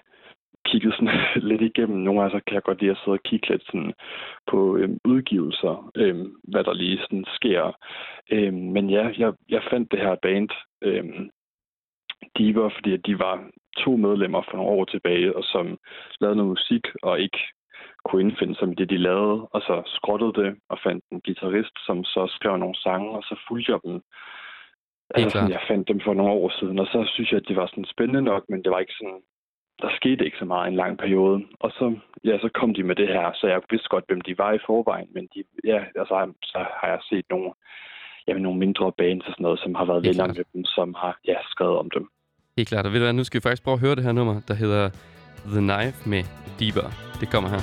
kiggede 0.66 0.92
sådan 0.96 1.20
lidt 1.50 1.62
igennem. 1.62 1.98
Nogle 1.98 2.20
gange 2.20 2.38
så 2.38 2.44
kan 2.46 2.54
jeg 2.54 2.62
godt 2.62 2.80
lide 2.80 2.90
at 2.90 2.96
sidde 3.04 3.18
og 3.18 3.22
kigge 3.24 3.48
lidt 3.48 3.64
sådan 3.66 3.92
på 4.50 4.76
øh, 4.76 4.88
udgivelser, 5.04 5.90
øh, 5.96 6.16
hvad 6.50 6.64
der 6.64 6.74
lige 6.74 6.98
sådan 6.98 7.24
sker. 7.34 7.76
Øh, 8.32 8.52
men 8.54 8.90
ja, 8.90 9.04
jeg, 9.18 9.32
jeg 9.48 9.62
fandt 9.70 9.92
det 9.92 10.00
her 10.00 10.16
band, 10.22 10.48
øh, 10.82 11.04
Diva, 12.38 12.66
fordi 12.66 12.96
de 12.96 13.18
var 13.18 13.44
to 13.84 13.96
medlemmer 13.96 14.42
for 14.42 14.56
nogle 14.56 14.70
år 14.70 14.84
tilbage, 14.84 15.36
og 15.36 15.44
som 15.44 15.78
lavede 16.20 16.36
noget 16.36 16.50
musik 16.50 16.84
og 17.02 17.20
ikke 17.20 17.38
kunne 18.08 18.22
indfinde 18.22 18.54
sig 18.56 18.68
med 18.68 18.76
det, 18.76 18.90
de 18.90 18.98
lavede, 19.08 19.38
og 19.54 19.60
så 19.60 19.82
skrottede 19.86 20.34
det 20.42 20.50
og 20.68 20.78
fandt 20.86 21.04
en 21.12 21.20
guitarist, 21.26 21.74
som 21.86 22.04
så 22.04 22.22
skrev 22.36 22.56
nogle 22.56 22.78
sange, 22.84 23.10
og 23.10 23.22
så 23.22 23.34
fulgte 23.48 23.72
jeg 23.72 23.80
dem 23.84 24.02
Altså, 25.10 25.30
sådan, 25.30 25.50
jeg 25.50 25.60
fandt 25.70 25.88
dem 25.88 26.00
for 26.04 26.14
nogle 26.14 26.32
år 26.32 26.50
siden, 26.58 26.78
og 26.78 26.86
så 26.86 27.10
synes 27.14 27.30
jeg, 27.32 27.40
at 27.40 27.48
det 27.48 27.56
var 27.56 27.66
sådan 27.66 27.92
spændende 27.94 28.22
nok, 28.22 28.42
men 28.48 28.62
det 28.62 28.70
var 28.72 28.78
ikke 28.78 28.98
sådan, 29.00 29.20
der 29.82 29.90
skete 29.98 30.24
ikke 30.24 30.38
så 30.38 30.44
meget 30.44 30.66
i 30.66 30.70
en 30.70 30.76
lang 30.82 30.98
periode. 30.98 31.38
Og 31.60 31.70
så, 31.70 31.96
ja, 32.24 32.38
så 32.38 32.48
kom 32.54 32.74
de 32.74 32.82
med 32.82 32.96
det 32.96 33.08
her, 33.08 33.32
så 33.34 33.46
jeg 33.46 33.60
vidste 33.70 33.88
godt, 33.88 34.04
hvem 34.08 34.20
de 34.20 34.38
var 34.38 34.52
i 34.52 34.64
forvejen, 34.66 35.08
men 35.14 35.28
de, 35.34 35.44
ja, 35.64 35.80
altså, 36.00 36.32
så 36.42 36.58
har 36.80 36.88
jeg 36.88 37.00
set 37.10 37.26
nogle, 37.30 37.50
jamen, 38.28 38.42
nogle 38.42 38.58
mindre 38.58 38.92
bands 38.98 39.26
og 39.26 39.32
sådan 39.32 39.44
noget, 39.44 39.60
som 39.60 39.74
har 39.74 39.84
været 39.84 40.06
venner 40.06 40.26
med 40.26 40.44
dem, 40.54 40.64
som 40.64 40.94
har 41.02 41.18
ja, 41.26 41.38
skrevet 41.52 41.78
om 41.78 41.90
dem. 41.90 42.08
Helt 42.56 42.68
klart, 42.68 42.86
og 42.86 42.92
ved 42.92 43.00
du 43.00 43.04
hvad, 43.04 43.12
nu 43.12 43.24
skal 43.24 43.38
vi 43.38 43.42
faktisk 43.42 43.64
prøve 43.64 43.78
at 43.78 43.84
høre 43.86 43.96
det 43.96 44.04
her 44.04 44.12
nummer, 44.12 44.36
der 44.48 44.54
hedder 44.54 44.84
The 45.52 45.60
Knife 45.60 46.08
med 46.08 46.24
Deeper. 46.58 46.92
Det 47.20 47.26
kommer 47.26 47.48
her. 47.48 47.60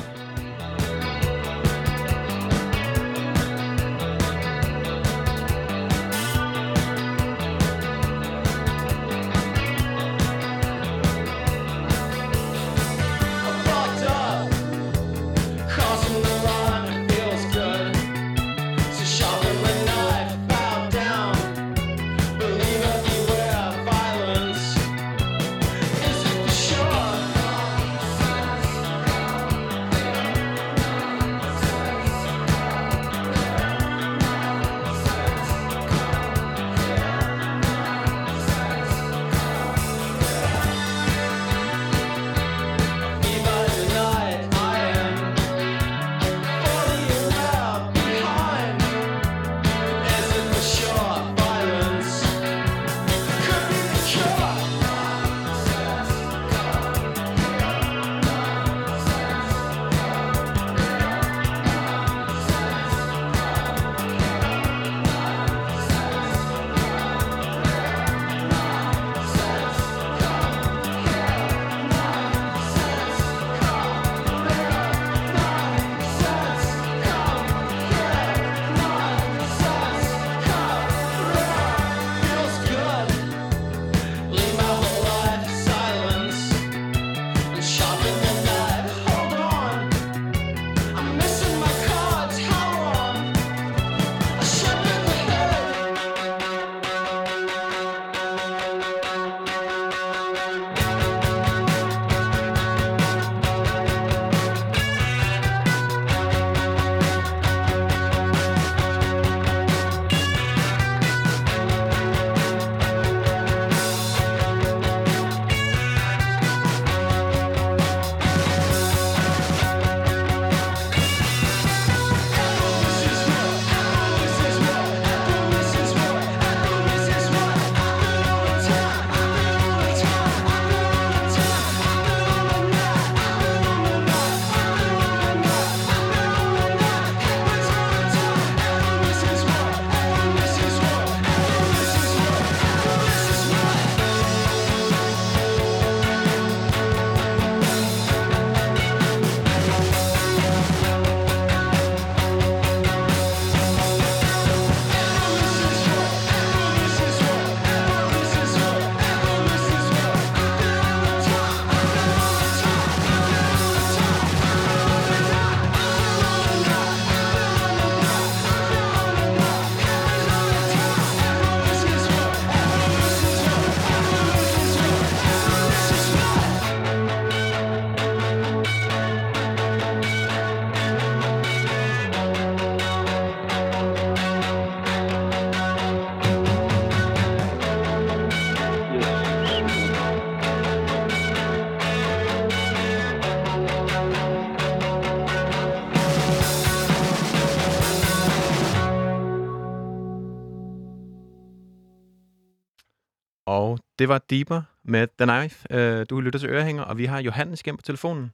Det 204.03 204.09
var 204.09 204.21
Deeper 204.29 204.61
med 204.93 205.03
The 205.19 205.25
Knife. 205.31 205.57
Øh, 205.75 206.05
du 206.09 206.15
lytter 206.25 206.39
til 206.39 206.49
Ørehænger, 206.49 206.83
og 206.83 206.97
vi 206.97 207.05
har 207.05 207.19
Johannes 207.21 207.61
igennem 207.61 207.77
på 207.77 207.87
telefonen. 207.91 208.25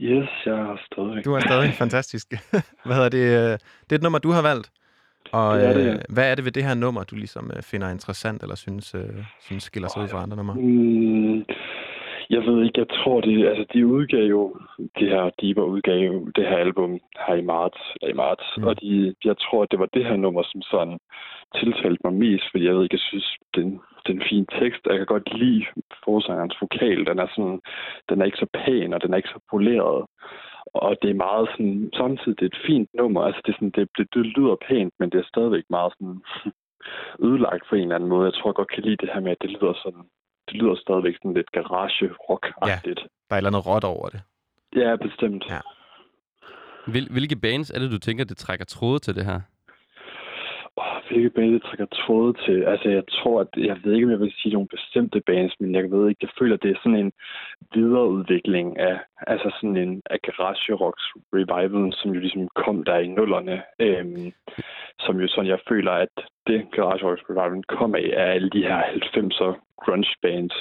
Yes, 0.00 0.28
jeg 0.46 0.58
er 0.72 0.76
stadig. 0.92 1.24
Du 1.24 1.32
er 1.34 1.40
stadig 1.40 1.70
fantastisk. 1.84 2.26
Hvad 2.86 2.96
hedder 2.98 3.08
det? 3.18 3.24
øh, 3.40 3.52
Det 3.86 3.92
er 3.92 3.98
et 4.00 4.02
nummer, 4.02 4.18
du 4.18 4.30
har 4.30 4.42
valgt. 4.50 4.70
Og 5.32 5.56
Det 5.58 5.68
er 5.68 5.72
det, 5.72 5.80
øh, 5.80 5.86
ja. 5.86 6.14
hvad 6.14 6.30
er 6.30 6.34
det 6.34 6.44
ved 6.44 6.52
det 6.52 6.64
her 6.64 6.74
nummer, 6.74 7.02
du 7.04 7.14
ligesom 7.16 7.50
øh, 7.56 7.62
finder 7.62 7.88
interessant, 7.90 8.42
eller 8.42 8.56
synes, 8.56 8.94
øh, 8.94 9.18
synes 9.40 9.62
skiller 9.62 9.88
sig 9.88 10.02
ud 10.02 10.08
fra 10.08 10.22
andre 10.22 10.36
numre? 10.36 10.54
Mm, 10.54 11.36
jeg 12.30 12.42
ved 12.46 12.56
ikke, 12.64 12.80
jeg 12.80 12.88
tror, 12.98 13.20
de, 13.20 13.48
altså, 13.50 13.64
de 13.74 13.86
udgav 13.86 14.24
jo, 14.36 14.56
det 14.98 15.08
her 15.08 15.30
Deeper 15.40 15.62
udgav 15.74 15.98
jo 16.10 16.24
det 16.36 16.44
her 16.48 16.56
album 16.66 16.90
her 17.26 17.34
i 17.34 17.44
marts, 17.54 17.80
eller 17.94 18.14
i 18.14 18.16
marts 18.16 18.46
Mm. 18.56 18.64
og 18.64 18.80
de, 18.80 19.14
jeg 19.24 19.36
tror, 19.44 19.64
det 19.64 19.78
var 19.78 19.88
det 19.94 20.04
her 20.04 20.16
nummer, 20.16 20.42
som 20.52 20.62
sådan 20.62 20.98
tiltalte 21.60 22.00
mig 22.04 22.12
mest, 22.12 22.44
fordi 22.50 22.64
jeg 22.64 22.74
ved 22.74 22.82
ikke, 22.82 22.94
jeg 23.00 23.06
synes, 23.10 23.28
den, 23.56 23.80
den 24.06 24.22
fine 24.30 24.46
tekst, 24.60 24.80
jeg 24.86 24.96
kan 24.98 25.06
godt 25.06 25.38
lide 25.38 25.64
forsangerens 26.04 26.56
vokal, 26.60 27.06
den 27.10 27.18
er 27.18 27.28
sådan, 27.34 27.60
den 28.08 28.20
er 28.20 28.24
ikke 28.24 28.42
så 28.44 28.48
pæn, 28.60 28.92
og 28.94 29.02
den 29.02 29.12
er 29.12 29.16
ikke 29.16 29.34
så 29.36 29.40
poleret, 29.50 30.06
og 30.82 30.96
det 31.02 31.10
er 31.10 31.24
meget 31.28 31.48
sådan, 31.52 31.90
samtidig 32.00 32.36
det 32.38 32.46
er 32.46 32.52
et 32.54 32.64
fint 32.66 32.90
nummer, 33.00 33.20
altså 33.22 33.40
det, 33.44 33.52
er 33.52 33.56
sådan, 33.58 33.74
det, 33.76 33.88
det, 33.98 34.06
det 34.14 34.24
lyder 34.36 34.56
pænt, 34.68 34.94
men 34.98 35.10
det 35.10 35.18
er 35.20 35.32
stadigvæk 35.32 35.64
meget 35.70 35.92
sådan 35.96 36.18
ødelagt 37.28 37.64
på 37.68 37.74
en 37.74 37.82
eller 37.82 37.96
anden 37.96 38.12
måde. 38.14 38.24
Jeg 38.28 38.34
tror, 38.34 38.50
jeg 38.50 38.60
godt 38.60 38.72
kan 38.74 38.82
lide 38.82 39.00
det 39.02 39.10
her 39.12 39.20
med, 39.20 39.32
at 39.36 39.42
det 39.42 39.50
lyder 39.50 39.74
sådan, 39.84 40.04
det 40.48 40.54
lyder 40.60 40.74
stadigvæk 40.74 41.16
sådan 41.16 41.34
lidt 41.34 41.52
garage 41.52 42.06
rock 42.28 42.44
agtigt 42.62 43.00
Der 43.28 43.32
er 43.34 43.36
et 43.36 43.38
eller 43.38 43.50
andet 43.50 43.66
råt 43.66 43.84
over 43.84 44.08
det. 44.08 44.20
Ja. 44.76 44.90
ja, 44.90 44.96
bestemt. 44.96 45.44
Ja. 45.50 45.60
Hvil, 46.92 47.08
hvilke 47.10 47.36
bands 47.36 47.70
er 47.70 47.78
det, 47.78 47.90
du 47.90 47.98
tænker, 47.98 48.24
det 48.24 48.36
trækker 48.36 48.64
tråde 48.64 48.98
til 48.98 49.14
det 49.14 49.24
her? 49.24 49.40
Hvilke 51.08 51.30
band 51.30 51.52
det 51.52 51.62
trækker 51.62 51.86
tråde 51.86 52.32
til? 52.44 52.62
Altså, 52.62 52.88
jeg 52.88 53.04
tror, 53.08 53.40
at 53.40 53.48
jeg 53.56 53.76
ved 53.84 53.92
ikke, 53.94 54.06
om 54.06 54.10
jeg 54.10 54.20
vil 54.20 54.34
sige 54.38 54.52
nogle 54.52 54.68
bestemte 54.68 55.20
bands, 55.20 55.54
men 55.60 55.74
jeg 55.74 55.90
ved 55.90 56.08
ikke, 56.08 56.18
jeg 56.22 56.30
føler, 56.38 56.54
at 56.54 56.62
det 56.62 56.70
er 56.70 56.80
sådan 56.82 56.98
en 57.04 57.12
videreudvikling 57.74 58.78
af, 58.78 58.98
altså 59.26 59.50
sådan 59.56 59.76
en 59.76 60.02
af 60.10 60.18
garage 60.20 60.74
rocks 60.74 61.04
revivalen, 61.34 61.92
som 61.92 62.10
jo 62.10 62.20
ligesom 62.20 62.48
kom 62.54 62.84
der 62.84 62.98
i 62.98 63.06
nullerne, 63.06 63.62
øhm, 63.78 64.32
som 65.00 65.20
jo 65.20 65.28
sådan, 65.28 65.50
jeg 65.50 65.60
føler, 65.68 65.92
at 65.92 66.14
det 66.46 66.66
garage 66.72 67.06
rocks 67.06 67.22
revivalen 67.30 67.62
kom 67.62 67.94
af, 67.94 68.10
er 68.12 68.26
alle 68.26 68.50
de 68.50 68.62
her 68.62 68.82
90'er 68.82 69.52
grunge 69.84 70.14
bands, 70.22 70.54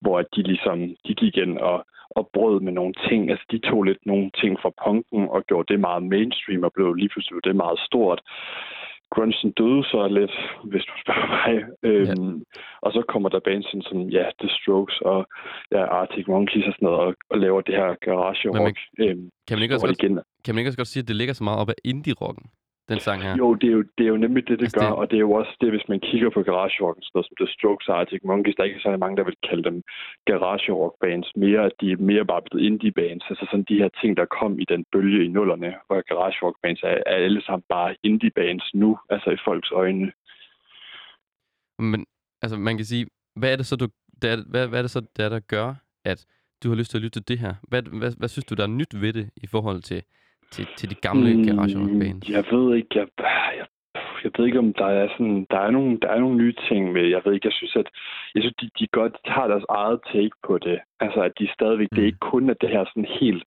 hvor 0.00 0.22
de 0.22 0.42
ligesom, 0.42 0.78
de 1.06 1.14
gik 1.14 1.36
ind 1.36 1.58
og, 1.58 1.86
og 2.10 2.30
brød 2.34 2.60
med 2.60 2.72
nogle 2.72 2.94
ting, 3.08 3.30
altså 3.30 3.46
de 3.50 3.58
tog 3.58 3.82
lidt 3.82 4.06
nogle 4.06 4.30
ting 4.40 4.52
fra 4.62 4.70
punken 4.84 5.28
og 5.34 5.40
gjorde 5.48 5.72
det 5.72 5.80
meget 5.80 6.02
mainstream 6.02 6.62
og 6.62 6.72
blev 6.72 6.94
lige 6.94 7.08
pludselig 7.12 7.44
det 7.44 7.56
meget 7.56 7.78
stort 7.88 8.20
grungen 9.14 9.50
døde 9.58 9.82
så 9.92 10.08
lidt, 10.18 10.34
hvis 10.70 10.84
du 10.90 10.92
spørger 11.02 11.26
mig. 11.36 11.52
Øhm, 11.82 12.04
ja. 12.06 12.14
Og 12.84 12.92
så 12.92 13.02
kommer 13.08 13.28
der 13.28 13.40
bands 13.48 13.66
som 13.88 13.98
ja, 14.16 14.24
The 14.40 14.48
Strokes 14.56 14.98
og 15.00 15.26
ja, 15.74 15.82
Arctic 16.00 16.26
Monkeys 16.26 16.66
og 16.66 16.72
sådan 16.72 16.86
noget, 16.86 17.00
og, 17.00 17.14
og 17.30 17.38
laver 17.38 17.60
det 17.60 17.74
her 17.74 17.94
garage 18.06 18.48
Men 18.48 18.52
man- 18.56 18.62
rock. 18.66 18.78
Øhm, 18.98 19.30
Kan 19.48 19.54
man 19.56 19.62
ikke 19.62 19.74
også 19.74 19.86
godt, 19.86 20.02
igen, 20.02 20.14
kan 20.44 20.54
man 20.54 20.58
ikke 20.60 20.68
også 20.70 20.78
godt 20.82 20.92
sige, 20.94 21.02
at 21.02 21.08
det 21.08 21.16
ligger 21.16 21.34
så 21.34 21.44
meget 21.44 21.60
op 21.62 21.68
af 21.68 21.78
indie-rocken, 21.84 22.44
den 22.88 23.00
sang 23.00 23.22
her? 23.22 23.36
jo, 23.36 23.54
det 23.54 23.68
er 23.68 23.72
jo, 23.78 23.82
det 23.98 24.04
er 24.04 24.08
jo 24.14 24.16
nemlig 24.16 24.42
det, 24.48 24.58
det 24.58 24.64
Altså, 24.64 24.78
gør, 24.80 24.86
det- 24.86 24.96
og 25.00 25.10
det 25.10 25.16
er 25.16 25.24
jo 25.28 25.32
også 25.32 25.52
det, 25.60 25.70
hvis 25.70 25.88
man 25.88 26.00
kigger 26.00 26.30
på 26.30 26.42
garage 26.42 26.78
rock, 26.84 26.96
sådan 27.00 27.10
noget 27.14 27.26
som 27.28 27.36
The 27.40 27.48
Strokes 27.54 27.88
og 27.88 27.94
Arctic 28.00 28.20
Monkeys, 28.24 28.54
der 28.56 28.62
er 28.62 28.66
ikke 28.70 28.80
så 28.80 28.96
mange, 28.96 29.16
der 29.16 29.24
vil 29.24 29.36
kalde 29.48 29.64
dem 29.70 29.82
garage 30.30 30.72
rock 30.72 30.94
bands, 31.04 31.28
mere 31.36 31.60
at 31.68 31.72
de 31.80 31.86
er 31.92 31.96
mere 32.10 32.24
bare 32.32 32.42
blevet 32.46 32.66
indie 32.66 32.92
bands, 33.00 33.24
altså 33.30 33.44
sådan 33.50 33.66
de 33.68 33.78
her 33.82 33.88
ting, 34.00 34.16
der 34.16 34.24
kom 34.40 34.52
i 34.60 34.64
den 34.72 34.84
bølge 34.92 35.24
i 35.24 35.28
nullerne, 35.28 35.70
hvor 35.86 36.00
garage 36.10 36.38
rock 36.46 36.56
bands 36.62 36.80
er, 36.82 36.88
er 37.12 37.16
alle 37.26 37.42
sammen 37.46 37.64
bare 37.68 37.96
indie 38.02 38.30
bands 38.40 38.64
nu, 38.74 38.98
altså 39.10 39.30
i 39.30 39.40
folks 39.44 39.70
øjne. 39.82 40.12
Men 41.78 42.06
altså, 42.42 42.56
man 42.58 42.76
kan 42.76 42.86
sige, 42.86 43.06
hvad 43.36 43.52
er 43.52 43.56
det 43.56 43.66
så, 43.66 43.76
du, 43.76 43.88
der, 44.22 44.36
hvad, 44.50 44.68
hvad 44.68 44.78
er 44.78 44.82
det 44.82 44.90
så, 44.90 45.02
der, 45.16 45.28
der 45.28 45.40
gør, 45.40 45.74
at 46.04 46.26
du 46.62 46.68
har 46.68 46.76
lyst 46.76 46.90
til 46.90 46.98
at 46.98 47.02
lytte 47.02 47.20
til 47.20 47.28
det 47.28 47.38
her? 47.38 47.54
Hvad, 47.68 47.82
hvad, 47.82 48.12
hvad 48.18 48.28
synes 48.28 48.44
du, 48.44 48.54
der 48.54 48.62
er 48.62 48.66
nyt 48.80 49.00
ved 49.00 49.12
det 49.12 49.30
i 49.36 49.46
forhold 49.46 49.82
til, 49.82 50.02
til, 50.50 50.66
til 50.76 50.90
de 50.90 50.94
gamle 50.94 51.36
mm, 51.36 51.44
garage 51.46 51.78
rock 51.80 51.94
bands? 52.00 52.30
Jeg 52.36 52.44
ved 52.50 52.76
ikke, 52.76 52.92
jeg, 53.00 53.06
jeg, 53.58 53.66
jeg 54.24 54.30
ved 54.36 54.46
ikke, 54.46 54.58
om 54.58 54.72
der 54.72 54.86
er 54.86 55.08
sådan, 55.16 55.46
der 55.50 55.60
er 55.66 55.70
nogle, 55.70 55.98
der 56.02 56.08
er 56.08 56.20
nogle 56.20 56.36
nye 56.36 56.54
ting 56.68 56.92
med, 56.92 57.04
jeg 57.14 57.22
ved 57.24 57.32
ikke, 57.34 57.46
jeg 57.46 57.58
synes, 57.60 57.76
at, 57.76 57.88
jeg 58.34 58.42
synes, 58.42 58.56
de, 58.60 58.70
de 58.78 58.86
godt 58.98 59.14
tager 59.26 59.48
deres 59.52 59.66
eget 59.68 60.00
take 60.12 60.36
på 60.46 60.58
det. 60.58 60.78
Altså, 61.00 61.20
at 61.22 61.32
de 61.38 61.54
stadigvæk, 61.58 61.88
mm. 61.90 61.94
det 61.94 62.02
er 62.02 62.10
ikke 62.12 62.28
kun, 62.32 62.50
at 62.50 62.60
det 62.60 62.70
her 62.70 62.84
sådan 62.84 63.10
helt, 63.20 63.44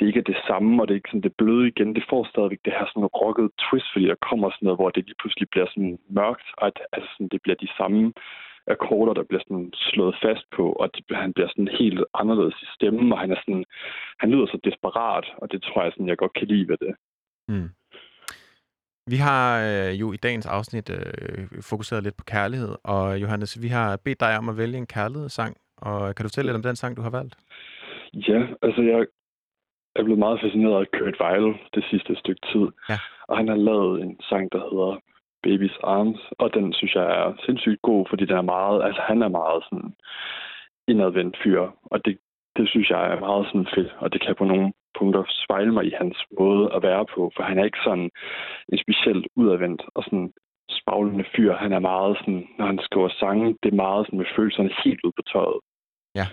det 0.00 0.06
ikke 0.06 0.20
er 0.20 0.30
det 0.32 0.40
samme, 0.48 0.82
og 0.82 0.88
det 0.88 0.94
er 0.94 1.00
ikke 1.00 1.12
sådan 1.12 1.28
det 1.28 1.38
bløde 1.38 1.68
igen. 1.68 1.94
Det 1.94 2.04
får 2.10 2.22
stadigvæk 2.32 2.62
det 2.64 2.72
her 2.78 2.86
sådan 2.86 3.14
rocket 3.22 3.50
twist, 3.64 3.88
fordi 3.92 4.06
der 4.06 4.24
kommer 4.28 4.50
sådan 4.50 4.66
noget, 4.66 4.80
hvor 4.80 4.90
det 4.90 5.04
lige 5.06 5.20
pludselig 5.20 5.48
bliver 5.52 5.66
sådan 5.74 5.98
mørkt, 6.18 6.48
og 6.58 6.66
at 6.66 6.78
altså 6.92 7.08
sådan, 7.12 7.28
det 7.32 7.40
bliver 7.42 7.58
de 7.64 7.68
samme 7.78 8.12
akkorder, 8.66 9.14
der 9.14 9.24
bliver 9.28 9.42
sådan 9.46 9.70
slået 9.74 10.16
fast 10.22 10.44
på, 10.56 10.72
og 10.72 10.90
han 11.10 11.32
bliver 11.32 11.48
sådan 11.48 11.68
helt 11.68 12.04
anderledes 12.14 12.54
i 12.62 12.66
stemmen, 12.74 13.12
og 13.12 13.18
han 13.18 13.30
er 13.30 13.40
sådan, 13.44 13.64
han 14.18 14.30
lyder 14.30 14.46
så 14.46 14.58
desperat, 14.64 15.26
og 15.36 15.52
det 15.52 15.62
tror 15.62 15.82
jeg 15.82 15.92
sådan, 15.92 16.08
jeg 16.08 16.18
godt 16.18 16.34
kan 16.34 16.48
lide 16.48 16.68
ved 16.68 16.76
det. 16.76 16.94
Mm. 17.48 17.70
Vi 19.12 19.16
har 19.16 19.44
øh, 19.68 20.00
jo 20.00 20.12
i 20.12 20.16
dagens 20.16 20.46
afsnit 20.46 20.90
øh, 20.90 21.62
fokuseret 21.70 22.02
lidt 22.02 22.16
på 22.16 22.24
kærlighed, 22.24 22.74
og 22.84 23.20
Johannes, 23.22 23.62
vi 23.62 23.68
har 23.68 23.98
bedt 24.04 24.20
dig 24.20 24.38
om 24.38 24.48
at 24.48 24.56
vælge 24.56 24.78
en 24.78 24.86
kærlighedssang, 24.86 25.56
og 25.76 26.14
kan 26.14 26.22
du 26.22 26.28
fortælle 26.28 26.48
lidt 26.48 26.56
om 26.56 26.62
den 26.68 26.76
sang, 26.76 26.96
du 26.96 27.02
har 27.02 27.10
valgt? 27.10 27.34
Ja, 28.28 28.40
altså 28.62 28.82
jeg 28.82 29.06
er 29.96 30.02
blevet 30.04 30.18
meget 30.18 30.40
fascineret 30.40 30.80
af 30.80 30.90
Kurt 30.98 31.20
Weill 31.20 31.54
det 31.74 31.84
sidste 31.90 32.16
stykke 32.16 32.42
tid. 32.52 32.66
Ja. 32.88 32.98
Og 33.28 33.36
han 33.36 33.48
har 33.48 33.56
lavet 33.56 34.02
en 34.02 34.20
sang, 34.20 34.52
der 34.52 34.58
hedder 34.58 35.00
Baby's 35.46 35.78
Arms, 35.82 36.20
og 36.38 36.54
den 36.54 36.72
synes 36.72 36.94
jeg 36.94 37.04
er 37.04 37.32
sindssygt 37.46 37.82
god, 37.82 38.06
fordi 38.08 38.24
den 38.26 38.36
er 38.36 38.52
meget, 38.56 38.84
altså 38.84 39.00
han 39.10 39.22
er 39.22 39.28
meget 39.28 39.64
sådan 39.64 39.94
indadvendt 40.88 41.36
fyr, 41.42 41.62
og 41.84 42.04
det, 42.04 42.18
det 42.56 42.68
synes 42.68 42.90
jeg 42.90 43.12
er 43.12 43.20
meget 43.20 43.46
sådan 43.46 43.66
fedt, 43.74 43.92
og 43.98 44.12
det 44.12 44.20
kan 44.20 44.34
på 44.38 44.44
nogle 44.44 44.72
punkter 44.98 45.24
spejle 45.44 45.72
mig 45.72 45.84
i 45.86 45.94
hans 46.00 46.18
måde 46.38 46.72
at 46.74 46.82
være 46.82 47.04
på, 47.14 47.32
for 47.36 47.42
han 47.42 47.58
er 47.58 47.64
ikke 47.64 47.84
sådan 47.84 48.10
en 48.72 48.78
specielt 48.78 49.26
udadvendt 49.36 49.82
og 49.94 50.02
sådan 50.04 50.32
spaglende 50.70 51.24
fyr. 51.36 51.52
Han 51.54 51.72
er 51.72 51.78
meget 51.78 52.16
sådan, 52.18 52.48
når 52.58 52.66
han 52.66 52.78
skriver 52.82 53.08
sange, 53.08 53.56
det 53.62 53.68
er 53.72 53.82
meget 53.86 54.06
sådan 54.06 54.18
med 54.18 54.26
følelserne 54.36 54.70
helt 54.84 55.00
ud 55.04 55.12
på 55.16 55.22
tøjet. 55.32 55.60
Ja. 56.14 56.26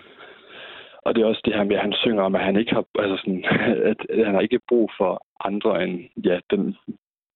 Og 1.05 1.15
det 1.15 1.21
er 1.21 1.25
også 1.25 1.41
det 1.45 1.53
her 1.53 1.63
med, 1.63 1.75
at 1.75 1.81
han 1.81 1.93
synger 1.93 2.23
om, 2.23 2.35
at 2.35 2.43
han 2.43 2.57
ikke 2.57 2.73
har, 2.73 2.85
altså 2.99 3.17
sådan, 3.17 3.43
at 3.91 4.25
han 4.25 4.33
har 4.33 4.41
ikke 4.41 4.59
brug 4.69 4.91
for 4.97 5.25
andre 5.49 5.83
end 5.83 5.95
ja, 6.25 6.39
den, 6.51 6.77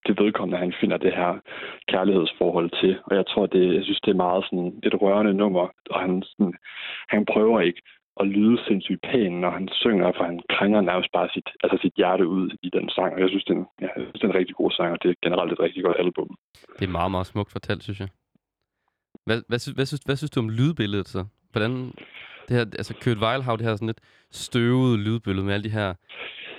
det 0.08 0.20
vedkommende, 0.24 0.64
han 0.66 0.74
finder 0.82 0.98
det 0.98 1.14
her 1.20 1.32
kærlighedsforhold 1.92 2.70
til. 2.82 2.94
Og 3.08 3.16
jeg 3.16 3.26
tror, 3.28 3.46
det, 3.46 3.76
jeg 3.76 3.84
synes, 3.84 4.02
det 4.06 4.12
er 4.12 4.24
meget 4.28 4.44
sådan 4.50 4.80
et 4.84 5.02
rørende 5.02 5.34
nummer, 5.34 5.66
og 5.94 6.00
han, 6.02 6.24
sådan, 6.26 6.54
han 7.10 7.26
prøver 7.34 7.60
ikke 7.62 7.82
at 8.20 8.28
lyde 8.28 8.58
sindssygt 8.68 9.02
pæn, 9.10 9.32
når 9.44 9.52
han 9.58 9.68
synger, 9.72 10.12
for 10.18 10.24
han 10.24 10.40
krænger 10.50 10.82
nærmest 10.82 11.12
bare 11.14 11.30
sit, 11.34 11.50
altså 11.64 11.78
sit 11.82 11.94
hjerte 11.98 12.28
ud 12.28 12.46
i 12.62 12.70
den 12.70 12.90
sang. 12.90 13.14
Og 13.14 13.20
jeg 13.22 13.30
synes, 13.30 13.44
det 13.44 13.54
er 13.54 13.58
en, 13.58 13.68
ja, 13.82 13.88
jeg 13.96 14.04
synes, 14.06 14.20
det 14.20 14.24
er 14.24 14.32
en 14.34 14.40
rigtig 14.42 14.56
god 14.56 14.72
sang, 14.72 14.92
og 14.92 15.00
det 15.04 15.10
er 15.10 15.16
generelt 15.24 15.52
et 15.52 15.60
rigtig 15.60 15.84
godt 15.84 15.98
album. 16.00 16.30
Det 16.80 16.86
er 16.88 16.92
meget, 17.00 17.12
meget 17.12 17.28
smukt 17.28 17.52
fortalt, 17.52 17.84
synes 17.84 18.00
jeg. 18.00 18.08
Hvad, 19.26 19.42
hvad, 19.48 19.60
synes, 19.60 19.76
hvad, 19.76 19.86
synes, 19.86 20.02
hvad 20.06 20.16
synes 20.16 20.32
du 20.32 20.40
om 20.40 20.50
lydbilledet 20.50 21.08
så? 21.08 21.26
Hvordan, 21.52 21.72
det 22.48 22.54
her, 22.58 22.66
altså 22.80 22.94
Kurt 23.04 23.18
Weill 23.24 23.44
har 23.44 23.56
det 23.56 23.66
her 23.66 23.76
sådan 23.76 23.88
lidt 23.88 24.02
støvede 24.32 24.98
lydbillede 25.06 25.46
med 25.46 25.54
alle 25.54 25.64
de 25.64 25.76
her... 25.80 25.94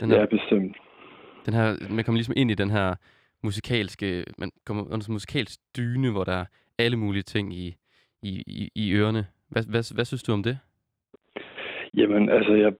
Den 0.00 0.10
her, 0.10 0.18
Ja, 0.20 0.26
bestemt. 0.26 0.76
den 1.46 1.54
her, 1.54 1.66
man 1.90 2.04
kommer 2.04 2.18
ligesom 2.18 2.34
ind 2.36 2.50
i 2.50 2.54
den 2.54 2.70
her 2.70 2.94
musikalske, 3.42 4.24
man 4.38 4.50
kommer 4.66 4.82
under 4.84 5.00
sådan 5.00 5.12
en 5.12 5.14
musikalsk 5.14 5.60
dyne, 5.76 6.10
hvor 6.12 6.24
der 6.24 6.32
er 6.32 6.44
alle 6.78 6.96
mulige 6.96 7.22
ting 7.22 7.54
i, 7.54 7.76
i, 8.22 8.32
i, 8.46 8.70
i 8.74 8.92
ørerne. 8.92 9.26
Hvad, 9.48 9.62
hvad, 9.70 9.94
hvad 9.94 10.04
synes 10.04 10.22
du 10.22 10.32
om 10.32 10.42
det? 10.42 10.58
Jamen, 11.94 12.28
altså, 12.28 12.52
jeg, 12.52 12.72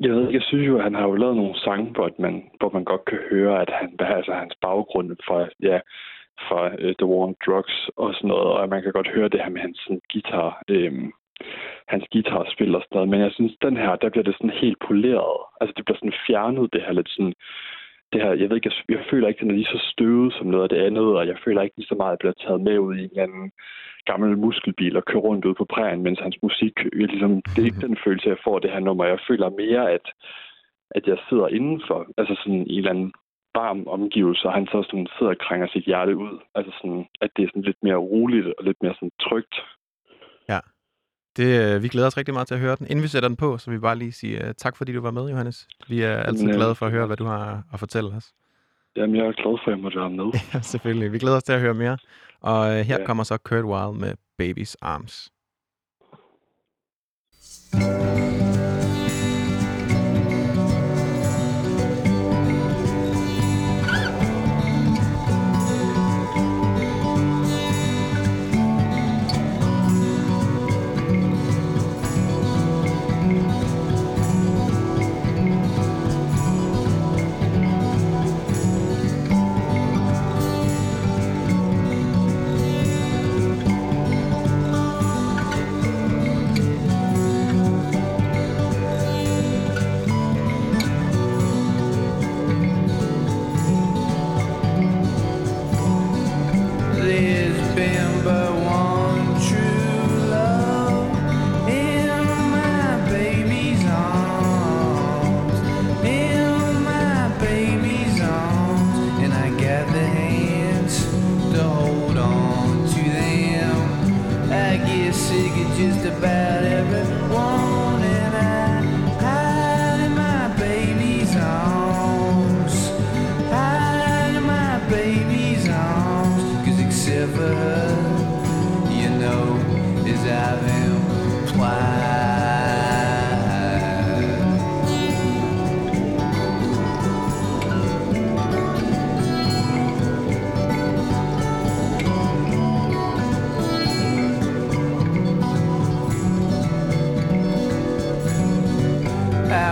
jeg 0.00 0.10
ved 0.12 0.20
ikke, 0.20 0.34
jeg 0.34 0.42
synes 0.42 0.66
jo, 0.66 0.76
at 0.78 0.84
han 0.84 0.94
har 0.94 1.02
jo 1.02 1.14
lavet 1.14 1.36
nogle 1.36 1.60
sange, 1.60 1.90
hvor, 1.90 2.10
man, 2.18 2.50
hvor 2.58 2.70
man 2.70 2.84
godt 2.84 3.04
kan 3.04 3.18
høre, 3.30 3.62
at 3.62 3.70
han, 3.78 3.96
altså, 4.00 4.32
hans 4.32 4.54
baggrund 4.62 5.16
fra, 5.26 5.48
ja, 5.62 5.78
fra 6.46 6.66
uh, 6.66 6.74
øh, 6.78 6.94
The 6.98 7.06
War 7.06 7.26
on 7.26 7.34
Drugs 7.46 7.76
og 7.96 8.14
sådan 8.14 8.28
noget, 8.28 8.48
og 8.58 8.68
man 8.68 8.82
kan 8.82 8.92
godt 8.92 9.08
høre 9.08 9.28
det 9.28 9.40
her 9.40 9.50
med 9.50 9.60
hans 9.60 9.78
sådan, 9.84 10.00
guitar, 10.12 10.62
øhm, 10.68 11.12
hans 11.88 12.04
guitarspil 12.12 12.74
og 12.74 12.82
sådan 12.82 12.94
noget, 12.96 13.08
men 13.08 13.20
jeg 13.20 13.32
synes, 13.32 13.54
den 13.62 13.76
her, 13.76 13.96
der 13.96 14.08
bliver 14.08 14.24
det 14.24 14.34
sådan 14.34 14.60
helt 14.62 14.78
poleret. 14.88 15.38
Altså, 15.60 15.72
det 15.76 15.84
bliver 15.84 15.98
sådan 15.98 16.20
fjernet, 16.26 16.72
det 16.72 16.82
her 16.82 16.92
lidt 16.92 17.10
sådan, 17.10 17.34
det 18.12 18.22
her, 18.22 18.32
jeg 18.32 18.48
ved 18.48 18.56
ikke, 18.56 18.70
jeg, 18.70 18.96
jeg 18.96 19.04
føler 19.10 19.28
ikke, 19.28 19.38
at 19.38 19.42
den 19.42 19.50
er 19.50 19.54
lige 19.54 19.74
så 19.74 19.80
støvet 19.92 20.32
som 20.34 20.46
noget 20.46 20.62
af 20.62 20.68
det 20.68 20.86
andet, 20.86 21.06
og 21.18 21.26
jeg 21.26 21.38
føler 21.44 21.62
ikke 21.62 21.76
lige 21.76 21.86
så 21.86 21.94
meget, 21.94 22.12
at 22.12 22.14
jeg 22.14 22.18
bliver 22.18 22.40
taget 22.46 22.60
med 22.60 22.78
ud 22.78 22.94
i 22.96 23.04
en 23.04 23.10
eller 23.10 23.22
anden 23.22 23.50
gammel 24.06 24.38
muskelbil 24.38 24.96
og 24.96 25.04
kører 25.04 25.26
rundt 25.28 25.44
ude 25.44 25.54
på 25.54 25.64
prærien, 25.64 26.02
mens 26.02 26.20
hans 26.20 26.38
musik, 26.42 26.74
jeg, 27.00 27.08
ligesom, 27.12 27.42
det 27.42 27.58
er 27.60 27.70
ikke 27.70 27.86
den 27.86 27.98
følelse, 28.04 28.28
jeg 28.28 28.44
får 28.44 28.58
det 28.58 28.70
her 28.70 28.80
nummer. 28.80 29.04
Jeg 29.04 29.20
føler 29.28 29.58
mere, 29.62 29.92
at, 29.96 30.06
at 30.90 31.06
jeg 31.06 31.18
sidder 31.28 31.48
indenfor, 31.48 31.98
altså 32.18 32.34
sådan 32.42 32.66
i 32.66 32.72
en 32.72 32.78
eller 32.78 32.90
anden 32.90 33.12
varm 33.54 33.80
omgivelse, 33.86 34.44
og 34.48 34.52
han 34.52 34.66
så 34.66 34.78
sådan 34.82 35.08
sidder 35.16 35.32
og 35.32 35.38
krænger 35.46 35.66
sit 35.68 35.84
hjerte 35.84 36.16
ud. 36.16 36.34
Altså 36.54 36.72
sådan, 36.78 37.04
at 37.20 37.30
det 37.36 37.42
er 37.42 37.48
sådan 37.48 37.68
lidt 37.70 37.82
mere 37.82 38.04
roligt 38.12 38.46
og 38.58 38.64
lidt 38.64 38.82
mere 38.82 38.94
sådan 38.94 39.16
trygt. 39.26 39.54
Det, 41.36 41.74
øh, 41.74 41.82
vi 41.82 41.88
glæder 41.88 42.06
os 42.06 42.16
rigtig 42.16 42.34
meget 42.34 42.48
til 42.48 42.54
at 42.54 42.60
høre 42.60 42.76
den. 42.76 42.86
Inden 42.90 43.02
vi 43.02 43.08
sætter 43.08 43.28
den 43.28 43.36
på, 43.36 43.58
så 43.58 43.70
vil 43.70 43.76
vi 43.78 43.80
bare 43.80 43.96
lige 43.96 44.12
sige 44.12 44.44
uh, 44.44 44.50
tak, 44.56 44.76
fordi 44.76 44.92
du 44.92 45.00
var 45.00 45.10
med, 45.10 45.30
Johannes. 45.30 45.68
Vi 45.88 46.02
er 46.02 46.16
altid 46.16 46.40
Jamen, 46.40 46.54
øh, 46.54 46.58
glade 46.58 46.74
for 46.74 46.86
at 46.86 46.92
høre, 46.92 47.06
hvad 47.06 47.16
du 47.16 47.24
har 47.24 47.62
at 47.72 47.78
fortælle 47.78 48.10
os. 48.10 48.32
Jamen, 48.96 49.16
jeg 49.16 49.26
er 49.26 49.32
glad 49.32 49.58
for, 49.64 49.66
at 49.66 49.76
jeg 49.76 49.78
måtte 49.78 49.98
være 50.00 50.10
med. 50.10 50.24
Ja, 50.54 50.60
selvfølgelig. 50.60 51.12
Vi 51.12 51.18
glæder 51.18 51.36
os 51.36 51.42
til 51.42 51.52
at 51.52 51.60
høre 51.60 51.74
mere. 51.74 51.98
Og 52.40 52.78
øh, 52.78 52.84
her 52.86 52.98
Ja. 53.00 53.04
kommer 53.06 53.24
så 53.24 53.36
Kurt 53.38 53.64
Wilde 53.64 53.98
med 54.00 54.12
Baby's 54.42 54.74
Arms. 54.82 55.30
There's 57.74 58.07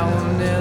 I 0.07 0.56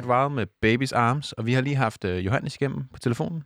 Kurt 0.00 0.10
Wilde 0.10 0.30
med 0.30 0.46
Baby's 0.66 0.96
Arms, 0.96 1.32
og 1.32 1.46
vi 1.46 1.52
har 1.52 1.60
lige 1.60 1.76
haft 1.76 2.04
øh, 2.04 2.24
Johannes 2.26 2.54
igennem 2.56 2.84
på 2.92 2.98
telefonen. 2.98 3.44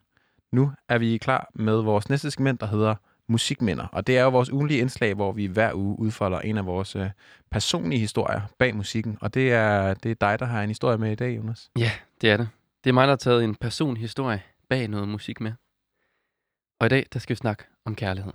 Nu 0.53 0.73
er 0.89 0.99
vi 0.99 1.19
klar 1.19 1.51
med 1.55 1.77
vores 1.77 2.09
næste 2.09 2.31
segment, 2.31 2.61
der 2.61 2.67
hedder 2.67 2.95
Musikminder. 3.29 3.87
Og 3.87 4.07
det 4.07 4.19
er 4.19 4.23
jo 4.23 4.31
vores 4.31 4.51
ugenlige 4.51 4.81
indslag, 4.81 5.15
hvor 5.15 5.33
vi 5.33 5.47
hver 5.47 5.75
uge 5.75 5.99
udfolder 5.99 6.41
en 6.41 6.59
af 6.59 6.67
vores 6.67 6.97
øh, 6.97 7.11
personlige 7.51 8.01
historier 8.01 8.41
bag 8.59 8.77
musikken. 8.77 9.19
Og 9.21 9.35
det 9.35 9.53
er, 9.53 9.95
det 9.95 10.11
er 10.11 10.15
dig, 10.15 10.39
der 10.39 10.47
har 10.47 10.63
en 10.63 10.71
historie 10.71 10.99
med 10.99 11.13
i 11.13 11.15
dag, 11.15 11.37
Jonas. 11.37 11.71
Ja, 11.79 11.91
det 12.21 12.31
er 12.31 12.37
det. 12.37 12.49
Det 12.85 12.91
er 12.91 12.95
mig, 12.95 13.03
der 13.07 13.11
har 13.13 13.17
taget 13.17 13.45
en 13.45 13.55
personlig 13.55 14.01
historie 14.01 14.43
bag 14.69 14.89
noget 14.89 15.09
musik 15.09 15.41
med. 15.41 15.53
Og 16.81 16.87
i 16.87 16.89
dag, 16.89 17.07
der 17.13 17.19
skal 17.19 17.35
vi 17.35 17.39
snakke 17.39 17.65
om 17.85 17.95
kærlighed. 17.95 18.33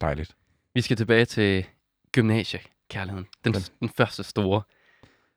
Dejligt. 0.00 0.36
Vi 0.74 0.80
skal 0.80 0.96
tilbage 0.96 1.24
til 1.24 1.66
gymnasiekærligheden. 2.12 3.26
Den, 3.44 3.54
Den- 3.54 3.62
den 3.80 3.88
første 3.88 4.22
store, 4.22 4.62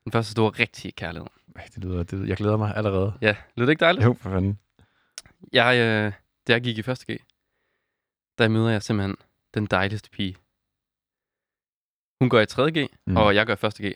den 0.04 0.12
første 0.12 0.32
store 0.32 0.50
rigtige 0.50 0.92
kærlighed. 0.92 1.28
Det 1.56 1.84
lyder, 1.84 2.02
det, 2.02 2.28
jeg 2.28 2.36
glæder 2.36 2.56
mig 2.56 2.76
allerede. 2.76 3.18
Ja, 3.20 3.36
lyder 3.56 3.66
det 3.66 3.72
ikke 3.72 3.80
dejligt? 3.80 4.04
Jo, 4.04 4.12
for 4.14 4.30
fanden. 4.30 4.58
Jeg, 5.52 5.76
øh, 5.76 6.12
da 6.46 6.52
jeg 6.52 6.60
gik 6.62 6.78
i 6.78 6.82
første 6.82 7.12
G, 7.14 7.18
der 8.38 8.48
møder 8.48 8.70
jeg 8.70 8.82
simpelthen 8.82 9.16
den 9.54 9.66
dejligste 9.66 10.10
pige. 10.10 10.36
Hun 12.20 12.28
går 12.28 12.40
i 12.40 12.46
3. 12.46 12.70
G, 12.72 12.88
Mm. 13.06 13.16
og 13.16 13.34
jeg 13.34 13.46
går 13.46 13.52
i 13.52 13.56
første 13.56 13.88
G. 13.88 13.92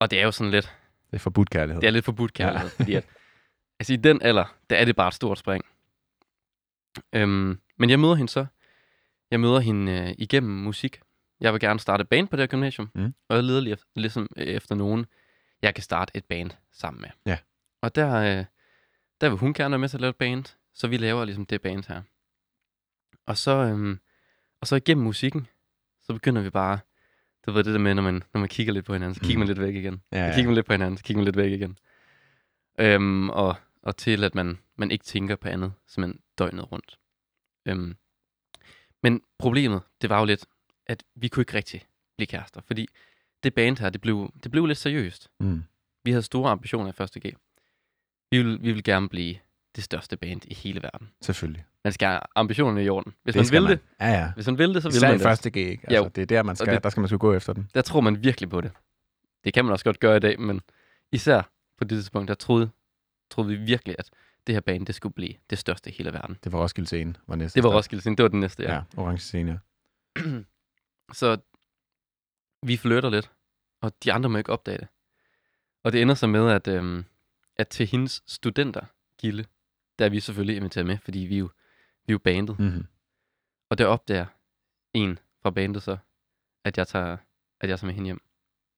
Og 0.00 0.10
det 0.10 0.20
er 0.20 0.24
jo 0.24 0.32
sådan 0.32 0.50
lidt, 0.50 0.76
Det 1.10 1.16
er 1.16 1.18
forbudt 1.18 1.50
kærlighed. 1.50 1.80
det 1.80 1.86
er 1.86 1.90
lidt 1.90 2.04
forbudt 2.04 2.32
kærlighed, 2.32 2.68
ja. 2.68 2.74
fordi 2.82 2.94
at, 2.94 3.06
altså 3.80 3.92
i 3.92 3.96
den 3.96 4.22
alder, 4.22 4.56
der 4.70 4.76
er 4.76 4.84
det 4.84 4.96
bare 4.96 5.08
et 5.08 5.14
stort 5.14 5.38
spring. 5.38 5.64
Øhm, 7.12 7.60
men 7.76 7.90
jeg 7.90 8.00
møder 8.00 8.14
hende 8.14 8.28
så. 8.32 8.46
Jeg 9.30 9.40
møder 9.40 9.60
hende 9.60 9.92
øh, 9.92 10.14
igennem 10.18 10.52
musik. 10.52 11.00
Jeg 11.40 11.52
vil 11.52 11.60
gerne 11.60 11.80
starte 11.80 12.04
band 12.04 12.28
på 12.28 12.36
det 12.36 12.42
her 12.42 12.46
gymnasium, 12.46 12.90
Mm. 12.94 13.14
og 13.28 13.36
jeg 13.36 13.44
leder 13.44 13.60
lige 13.60 13.76
ligesom 13.96 14.28
øh, 14.36 14.46
efter 14.46 14.74
nogen, 14.74 15.06
jeg 15.62 15.74
kan 15.74 15.82
starte 15.84 16.16
et 16.16 16.24
band 16.24 16.50
sammen 16.72 17.00
med. 17.00 17.10
Ja. 17.26 17.38
Og 17.80 17.94
der, 17.94 18.14
øh, 18.38 18.44
der 19.20 19.28
vil 19.28 19.38
hun 19.38 19.54
gerne 19.54 19.72
være 19.72 19.78
med 19.78 19.88
til 19.88 19.96
at 19.96 20.00
lave 20.00 20.10
et 20.10 20.16
band, 20.16 20.44
så 20.74 20.88
vi 20.88 20.96
laver 20.96 21.24
ligesom 21.24 21.46
det 21.46 21.62
band 21.62 21.84
her. 21.88 22.02
Og 23.26 23.36
så, 23.38 23.50
øhm, 23.50 24.00
og 24.60 24.66
så 24.66 24.76
igennem 24.76 25.04
musikken, 25.04 25.46
så 26.02 26.12
begynder 26.12 26.42
vi 26.42 26.50
bare, 26.50 26.78
Du 27.46 27.52
ved 27.52 27.64
det 27.64 27.72
der 27.72 27.78
med, 27.80 27.94
når 27.94 28.02
man, 28.02 28.22
når 28.34 28.38
man 28.40 28.48
kigger 28.48 28.72
lidt 28.72 28.84
på 28.86 28.92
hinanden, 28.92 29.14
så 29.14 29.20
kigger 29.20 29.36
Mm. 29.36 29.38
man 29.38 29.48
lidt 29.48 29.60
væk 29.60 29.74
igen. 29.74 30.02
Ja, 30.12 30.30
Så 30.30 30.34
kigger 30.34 30.48
man 30.48 30.54
lidt 30.54 30.66
på 30.66 30.72
hinanden, 30.72 30.98
så 30.98 31.04
kigger 31.04 31.18
man 31.18 31.24
lidt 31.24 31.36
væk 31.36 31.52
igen. 31.52 31.78
Øhm, 32.78 33.30
og, 33.30 33.56
og 33.82 33.96
til, 33.96 34.24
at 34.24 34.34
man, 34.34 34.58
man 34.76 34.90
ikke 34.90 35.04
tænker 35.04 35.36
på 35.36 35.48
andet, 35.48 35.72
simpelthen 35.86 36.22
døgnet 36.38 36.72
rundt. 36.72 36.98
Øhm, 37.66 37.96
men 39.02 39.22
problemet, 39.38 39.82
det 40.02 40.10
var 40.10 40.18
jo 40.18 40.24
lidt, 40.24 40.46
at 40.86 41.04
vi 41.14 41.28
kunne 41.28 41.40
ikke 41.40 41.54
rigtig 41.54 41.86
blive 42.16 42.26
kærester, 42.26 42.60
fordi 42.60 42.88
det 43.42 43.54
band 43.54 43.78
her, 43.78 43.90
det 43.90 44.00
blev, 44.00 44.32
det 44.42 44.50
blev 44.50 44.66
lidt 44.66 44.78
seriøst. 44.78 45.30
Mm. 45.40 45.62
Vi 46.04 46.10
havde 46.10 46.22
store 46.22 46.50
ambitioner 46.50 46.92
i 47.00 47.02
1. 47.02 47.22
G. 47.22 47.36
Vi 48.30 48.42
vil, 48.42 48.62
vi 48.62 48.72
vil 48.72 48.84
gerne 48.84 49.08
blive 49.08 49.36
det 49.76 49.84
største 49.84 50.16
band 50.16 50.40
i 50.44 50.54
hele 50.54 50.82
verden. 50.82 51.10
Selvfølgelig. 51.20 51.64
Man 51.84 51.92
skal 51.92 52.08
have 52.08 52.20
ambitionerne 52.34 52.84
i 52.84 52.88
orden. 52.88 53.14
Hvis 53.22 53.34
Det 53.34 53.40
man 53.46 53.52
vil 53.52 53.62
man. 53.62 53.70
det, 53.70 53.80
Ja, 54.00 54.10
ja. 54.10 54.32
hvis 54.34 54.46
man 54.46 54.58
vil 54.58 54.74
det, 54.74 54.82
så 54.82 54.88
vil 54.88 54.96
Især 54.96 55.06
man 55.08 55.14
det. 55.14 55.22
første 55.22 55.50
G, 55.50 55.56
ikke? 55.56 55.86
Jo. 55.94 55.96
Altså, 55.96 56.08
det 56.14 56.22
er 56.22 56.26
der, 56.26 56.42
man 56.42 56.56
skal, 56.56 56.72
det- 56.74 56.82
der 56.84 56.90
skal 56.90 57.00
man 57.00 57.08
sgu 57.08 57.16
gå 57.18 57.32
efter 57.34 57.52
den. 57.52 57.70
Der 57.74 57.82
tror 57.82 58.00
man 58.00 58.22
virkelig 58.24 58.50
på 58.50 58.60
det. 58.60 58.72
Det 59.44 59.54
kan 59.54 59.64
man 59.64 59.72
også 59.72 59.84
godt 59.84 60.00
gøre 60.00 60.16
i 60.16 60.20
dag, 60.20 60.40
men 60.40 60.60
især 61.12 61.50
på 61.78 61.84
det 61.84 61.90
tidspunkt, 61.98 62.28
der 62.28 62.34
troede, 62.34 62.70
troede 63.30 63.50
vi 63.50 63.56
virkelig, 63.56 63.96
at 63.98 64.10
det 64.46 64.54
her 64.54 64.60
band, 64.60 64.86
det 64.86 64.94
skulle 64.94 65.12
blive 65.14 65.34
det 65.50 65.58
største 65.58 65.90
i 65.90 65.94
hele 65.98 66.12
verden. 66.12 66.36
Det 66.44 66.52
var 66.52 66.58
Roskilde 66.62 66.86
Scene, 66.86 67.14
var 67.26 67.36
næste 67.36 67.56
Det 67.56 67.62
var. 67.64 67.76
Roskilde 67.76 68.00
Scene, 68.02 68.16
det 68.16 68.22
var 68.22 68.28
den 68.28 68.40
næste, 68.40 68.62
ja. 68.62 68.74
Ja, 68.74 68.82
Orange 68.96 69.18
Scene, 69.18 69.60
ja. 70.16 70.22
Så 71.12 71.38
vi 72.62 72.76
flytter 72.76 73.10
lidt, 73.10 73.30
og 73.82 73.92
de 74.04 74.12
andre 74.12 74.30
må 74.30 74.38
ikke 74.38 74.52
opdage 74.52 74.78
det. 74.78 74.88
Og 75.84 75.92
det 75.92 76.02
ender 76.02 76.14
så 76.14 76.26
med, 76.26 76.50
at, 76.50 76.68
øhm, 76.68 77.04
at 77.56 77.68
til 77.68 77.86
hendes 77.86 78.22
studenter, 78.26 78.84
Gilde, 79.18 79.44
der 79.98 80.04
er 80.04 80.08
vi 80.08 80.20
selvfølgelig 80.20 80.56
inviteret 80.56 80.86
med, 80.86 80.98
fordi 80.98 81.18
vi 81.18 81.34
er 81.34 81.38
jo, 81.38 81.50
vi 82.06 82.10
er 82.10 82.14
jo 82.14 82.18
bandet. 82.18 82.58
Mm-hmm. 82.58 82.86
Og 83.70 83.78
der 83.78 83.86
opdager 83.86 84.26
en 84.94 85.18
fra 85.42 85.50
bandet 85.50 85.82
så, 85.82 85.96
at 86.64 86.78
jeg 86.78 86.86
tager, 86.88 87.16
at 87.60 87.68
jeg 87.68 87.78
tager 87.78 87.86
med 87.86 87.94
hende 87.94 88.06
hjem. 88.06 88.20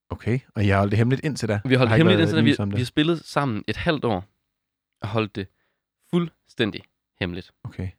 Okay, 0.09 0.41
og 0.55 0.65
I 0.65 0.69
har 0.69 0.79
holdt 0.79 0.91
det 0.91 0.99
hemmeligt 0.99 1.25
indtil 1.25 1.49
da? 1.49 1.61
Vi 1.65 1.75
har 1.75 1.79
holdt 1.79 1.91
det 1.91 1.97
hemmeligt 1.99 2.21
indtil, 2.21 2.37
da 2.59 2.65
vi, 2.65 2.71
vi 2.71 2.81
har 2.81 2.85
spillet 2.85 3.25
sammen 3.25 3.65
et 3.69 3.77
halvt 3.77 4.05
år, 4.05 4.25
og 5.01 5.09
holdt 5.09 5.37
det 5.37 5.49
fuldstændig 6.11 6.85
hemmeligt. 7.21 7.53
Okay, 7.65 7.91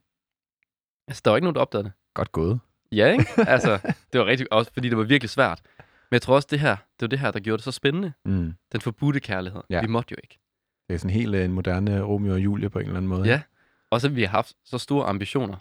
Altså, 1.08 1.22
der 1.24 1.30
var 1.30 1.36
ikke 1.36 1.44
nogen, 1.44 1.54
der 1.54 1.60
opdagede 1.60 1.84
det. 1.84 1.92
godt 2.14 2.32
gået. 2.32 2.60
Ja, 2.92 3.12
ikke? 3.12 3.26
Altså, 3.38 3.78
det 4.12 4.20
var 4.20 4.26
rigtig, 4.26 4.52
også 4.52 4.70
fordi 4.72 4.88
det 4.88 4.96
var 4.98 5.04
virkelig 5.04 5.30
svært. 5.30 5.60
Men 5.78 6.14
jeg 6.14 6.22
tror 6.22 6.34
også, 6.34 6.48
det 6.50 6.60
her, 6.60 6.76
det 6.76 7.00
var 7.00 7.06
det 7.06 7.18
her, 7.18 7.30
der 7.30 7.40
gjorde 7.40 7.56
det 7.56 7.64
så 7.64 7.72
spændende. 7.72 8.12
Mm. 8.24 8.54
Den 8.72 8.80
forbudte 8.80 9.20
kærlighed. 9.20 9.62
Ja. 9.70 9.80
Vi 9.80 9.86
måtte 9.86 10.12
jo 10.12 10.16
ikke. 10.22 10.38
Det 10.88 10.94
er 10.94 10.98
sådan 10.98 11.10
helt 11.14 11.34
øh, 11.34 11.44
en 11.44 11.52
moderne 11.52 12.02
Romeo 12.02 12.32
og 12.32 12.40
Julie 12.40 12.70
på 12.70 12.78
en 12.78 12.84
eller 12.84 12.96
anden 12.96 13.08
måde. 13.08 13.28
Ja. 13.28 13.42
Og 13.90 14.00
så 14.00 14.08
har 14.08 14.14
vi 14.14 14.22
haft 14.24 14.54
så 14.64 14.78
store 14.78 15.06
ambitioner, 15.06 15.56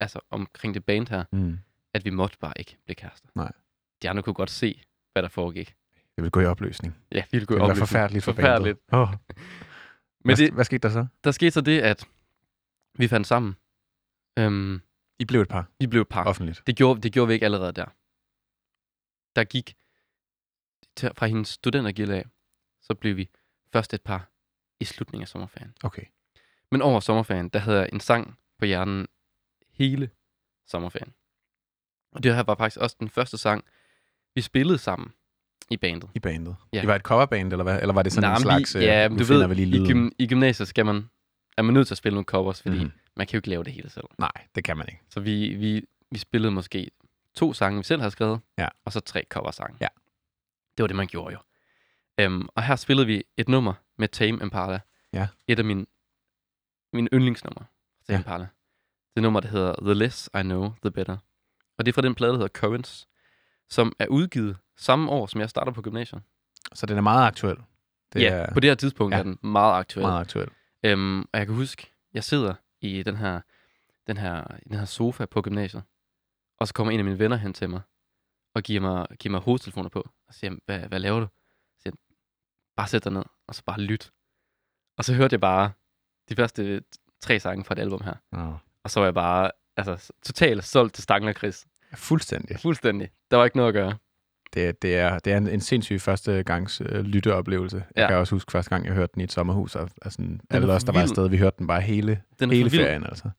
altså 0.00 0.20
omkring 0.30 0.74
det 0.74 0.84
band 0.84 1.08
her, 1.08 1.24
Mm. 1.32 1.58
at 1.94 2.04
vi 2.04 2.10
måtte 2.10 2.36
bare 2.40 2.52
ikke 2.56 2.76
blive 2.84 2.94
kærester. 2.94 3.28
Nej. 3.34 3.52
De 4.02 4.10
andre 4.10 4.22
kunne 4.22 4.34
godt 4.34 4.50
se, 4.50 4.82
hvad 5.12 5.22
der 5.22 5.28
foregik. 5.28 5.74
Det 6.16 6.22
vil 6.24 6.30
gå 6.30 6.40
i 6.40 6.44
opløsning. 6.44 6.96
Ja, 7.12 7.20
vi 7.20 7.26
ville 7.38 7.46
gå 7.46 7.54
Det 7.54 7.58
i 7.58 7.60
vil 7.60 7.62
være 7.62 7.70
opløsning. 7.70 7.88
forfærdeligt 7.88 8.24
for 8.24 8.32
Forfærdeligt. 8.32 8.78
bandet. 8.90 9.08
Oh. 9.08 9.14
Men 10.24 10.36
hvad, 10.36 10.36
det, 10.36 10.52
hvad 10.54 10.64
skete 10.64 10.88
der 10.88 10.92
så? 10.94 11.06
der 11.24 11.30
skete 11.30 11.50
så 11.50 11.60
det, 11.60 11.80
at 11.80 12.04
vi 12.98 13.08
fandt 13.08 13.26
sammen. 13.26 13.56
Øhm, 14.38 14.80
I 15.22 15.24
blev 15.24 15.40
et 15.40 15.48
par, 15.48 15.70
vi 15.78 15.86
blev 15.86 16.02
et 16.02 16.08
par. 16.08 16.24
offentligt. 16.24 16.62
Det 16.66 16.76
gjorde, 16.76 17.00
det 17.00 17.12
gjorde 17.12 17.28
vi 17.28 17.34
ikke 17.34 17.44
allerede 17.46 17.72
der. 17.72 17.84
Der 19.36 19.44
gik 19.44 19.74
fra 21.18 21.26
hendes 21.26 21.48
studentergilde 21.48 22.14
af, 22.16 22.24
så 22.80 22.94
blev 22.94 23.16
vi 23.16 23.28
først 23.72 23.94
et 23.94 24.02
par 24.02 24.30
i 24.80 24.84
slutningen 24.84 25.22
af 25.22 25.28
sommerferien. 25.28 25.74
Okay. 25.84 26.02
Men 26.70 26.82
over 26.82 27.00
sommerferien, 27.00 27.48
der 27.48 27.58
havde 27.58 27.78
jeg 27.78 27.88
en 27.92 28.00
sang 28.00 28.38
på 28.58 28.64
hjernen 28.64 29.06
hele 29.72 30.10
sommerferien. 30.66 31.14
Og 32.12 32.22
det 32.22 32.34
her 32.34 32.42
var 32.42 32.54
faktisk 32.54 32.80
også 32.80 32.96
den 33.00 33.08
første 33.08 33.38
sang, 33.38 33.64
vi 34.34 34.40
spillede 34.40 34.78
sammen 34.78 35.12
i 35.70 35.76
bandet. 35.76 36.10
I 36.14 36.18
bandet. 36.18 36.56
Ja. 36.72 36.82
I 36.82 36.86
var 36.86 36.94
et 36.94 37.02
coverband, 37.02 37.52
eller 37.52 37.62
hvad? 37.64 37.80
Eller 37.80 37.94
var 37.94 38.02
det 38.02 38.12
sådan 38.12 38.30
Nej, 38.30 38.36
en 38.36 38.42
men 38.46 38.58
vi- 38.58 38.64
slags... 38.64 38.76
øh, 38.76 38.82
ja, 38.82 39.08
men 39.08 39.18
du 39.18 39.24
ved, 39.24 39.48
vi 39.48 39.54
lige 39.54 39.84
i, 39.84 39.86
gym, 39.92 40.10
i 40.18 40.26
gymnasiet 40.26 40.68
skal 40.68 40.86
man, 40.86 41.10
er 41.56 41.62
man 41.62 41.74
nødt 41.74 41.86
til 41.86 41.94
at 41.94 41.98
spille 41.98 42.14
nogle 42.14 42.24
covers, 42.24 42.62
fordi 42.62 42.84
mm. 42.84 42.90
Man 43.16 43.26
kan 43.26 43.34
jo 43.34 43.38
ikke 43.38 43.48
lave 43.48 43.64
det 43.64 43.72
hele 43.72 43.90
selv. 43.90 44.04
Nej, 44.18 44.32
det 44.54 44.64
kan 44.64 44.76
man 44.76 44.86
ikke. 44.88 45.00
Så 45.08 45.20
vi, 45.20 45.54
vi, 45.54 45.84
vi 46.10 46.18
spillede 46.18 46.50
måske 46.52 46.90
to 47.34 47.52
sange, 47.52 47.78
vi 47.78 47.84
selv 47.84 48.00
havde 48.00 48.10
skrevet, 48.10 48.40
Ja. 48.58 48.68
og 48.84 48.92
så 48.92 49.00
tre 49.00 49.24
coversange. 49.30 49.76
Ja. 49.80 49.88
Det 50.76 50.82
var 50.82 50.86
det, 50.86 50.96
man 50.96 51.06
gjorde 51.06 51.34
jo. 51.34 51.38
Um, 52.26 52.48
og 52.54 52.62
her 52.62 52.76
spillede 52.76 53.06
vi 53.06 53.24
et 53.36 53.48
nummer 53.48 53.72
med 53.98 54.08
Tame 54.08 54.38
Impala. 54.42 54.80
Ja. 55.12 55.28
Et 55.48 55.58
af 55.58 55.64
mine, 55.64 55.86
mine 56.92 57.08
yndlingsnumre. 57.12 57.64
Tame 58.06 58.14
Ja. 58.16 58.18
Impala. 58.18 58.46
Det 59.14 59.22
nummer, 59.22 59.40
der 59.40 59.48
hedder 59.48 59.74
The 59.82 59.94
Less 59.94 60.30
I 60.38 60.42
Know, 60.42 60.72
The 60.82 60.90
Better. 60.90 61.16
Og 61.78 61.86
det 61.86 61.92
er 61.92 61.94
fra 61.94 62.02
den 62.02 62.14
plade, 62.14 62.32
der 62.32 62.38
hedder 62.38 62.60
Currents, 62.60 63.08
som 63.70 63.92
er 63.98 64.06
udgivet 64.06 64.56
samme 64.76 65.10
år, 65.10 65.26
som 65.26 65.40
jeg 65.40 65.50
starter 65.50 65.72
på 65.72 65.82
gymnasiet. 65.82 66.22
Så 66.74 66.86
den 66.86 66.96
er 66.96 67.00
meget 67.00 67.26
aktuel. 67.26 67.56
Det 68.12 68.22
ja, 68.22 68.28
er 68.32 68.52
på 68.52 68.60
det 68.60 68.70
her 68.70 68.74
tidspunkt 68.74 69.14
ja. 69.14 69.18
er 69.18 69.22
den 69.22 69.38
meget 69.42 69.78
aktuel. 69.78 70.06
meget 70.06 70.20
aktuel. 70.20 70.48
Øhm, 70.84 71.20
og 71.20 71.38
jeg 71.38 71.46
kan 71.46 71.54
huske, 71.54 71.92
jeg 72.14 72.24
sidder 72.24 72.54
i 72.82 73.02
den 73.02 73.16
her, 73.16 73.40
den 74.06 74.16
her, 74.16 74.44
den 74.68 74.78
her 74.78 74.84
sofa 74.84 75.26
på 75.26 75.42
gymnasiet, 75.42 75.82
og 76.58 76.68
så 76.68 76.74
kommer 76.74 76.90
en 76.92 76.98
af 77.00 77.04
mine 77.04 77.18
venner 77.18 77.36
hen 77.36 77.52
til 77.52 77.70
mig, 77.70 77.80
og 78.54 78.62
giver 78.62 78.80
mig, 78.80 79.06
giver 79.18 79.30
mig 79.30 79.40
hovedtelefoner 79.40 79.88
på, 79.88 80.08
og 80.28 80.34
siger, 80.34 80.56
hvad, 80.66 80.80
hvad 80.80 81.00
laver 81.00 81.20
du? 81.20 81.26
Så 81.76 81.82
siger, 81.82 81.94
bare 82.76 82.88
sæt 82.88 83.04
dig 83.04 83.12
ned, 83.12 83.24
og 83.46 83.54
så 83.54 83.62
bare 83.64 83.80
lyt. 83.80 84.12
Og 84.98 85.04
så 85.04 85.14
hørte 85.14 85.34
jeg 85.34 85.40
bare 85.40 85.72
de 86.28 86.36
første 86.36 86.82
tre 87.20 87.40
sange 87.40 87.64
fra 87.64 87.74
det 87.74 87.82
album 87.82 88.02
her, 88.02 88.14
Oh. 88.32 88.54
og 88.84 88.90
så 88.90 89.00
var 89.00 89.06
jeg 89.06 89.14
bare 89.14 89.50
altså, 89.76 90.12
totalt 90.22 90.64
solgt 90.64 90.94
til 90.94 91.02
Stangen 91.02 91.28
og 91.28 91.34
Chris. 91.34 91.66
Fuldstændig. 91.94 92.58
Fuldstændig. 92.60 93.10
Der 93.30 93.36
var 93.36 93.44
ikke 93.44 93.56
noget 93.56 93.68
at 93.68 93.74
gøre. 93.74 93.98
Det, 94.54 94.68
er- 94.68 94.72
det, 94.72 94.96
er, 94.98 95.18
det 95.18 95.32
er 95.32 95.36
en, 95.36 95.48
en 95.48 95.60
sindssyg 95.60 96.00
første 96.00 96.42
gangs 96.42 96.82
øh, 96.84 97.04
lytteoplevelse. 97.04 97.76
Jeg 97.96 98.02
Ja. 98.02 98.08
kan 98.08 98.16
også 98.16 98.34
huske 98.34 98.52
første 98.52 98.70
gang, 98.70 98.86
jeg 98.86 98.94
hørte 98.94 99.10
den 99.14 99.20
i 99.20 99.24
et 99.24 99.32
sommerhus, 99.32 99.76
og, 99.76 99.88
og 100.02 100.12
sådan, 100.12 100.40
alle 100.50 100.72
os, 100.72 100.84
der 100.84 100.92
var 100.92 101.00
afsted, 101.02 101.28
vi 101.28 101.36
hørte 101.38 101.56
den 101.58 101.66
bare 101.66 101.80
hele, 101.80 102.20
Den 102.40 102.50
hele 102.50 102.70
ferien, 102.70 103.04
altså. 103.04 103.30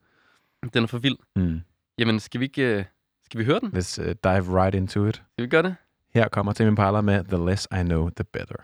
Den 0.74 0.84
er 0.84 0.88
for 0.88 0.98
vild. 0.98 1.16
Mm. 1.36 1.62
Jamen, 1.98 2.20
skal 2.20 2.40
vi 2.40 2.46
ikke... 2.46 2.62
øh, 2.78 2.84
Skal 3.26 3.40
vi 3.40 3.46
høre 3.46 3.60
den? 3.60 3.70
Let's 3.78 4.02
uh, 4.02 4.08
dive 4.24 4.62
right 4.64 4.76
into 4.76 5.06
it. 5.06 5.16
Skal 5.16 5.44
vi 5.44 5.48
gøre 5.50 5.64
det? 5.64 5.76
Her 6.14 6.28
kommer 6.28 6.54
Tim 6.54 6.68
Impala 6.68 7.02
med 7.02 7.24
The 7.24 7.46
Less 7.46 7.68
I 7.72 7.84
Know, 7.84 8.10
The 8.10 8.24
Better. 8.34 8.56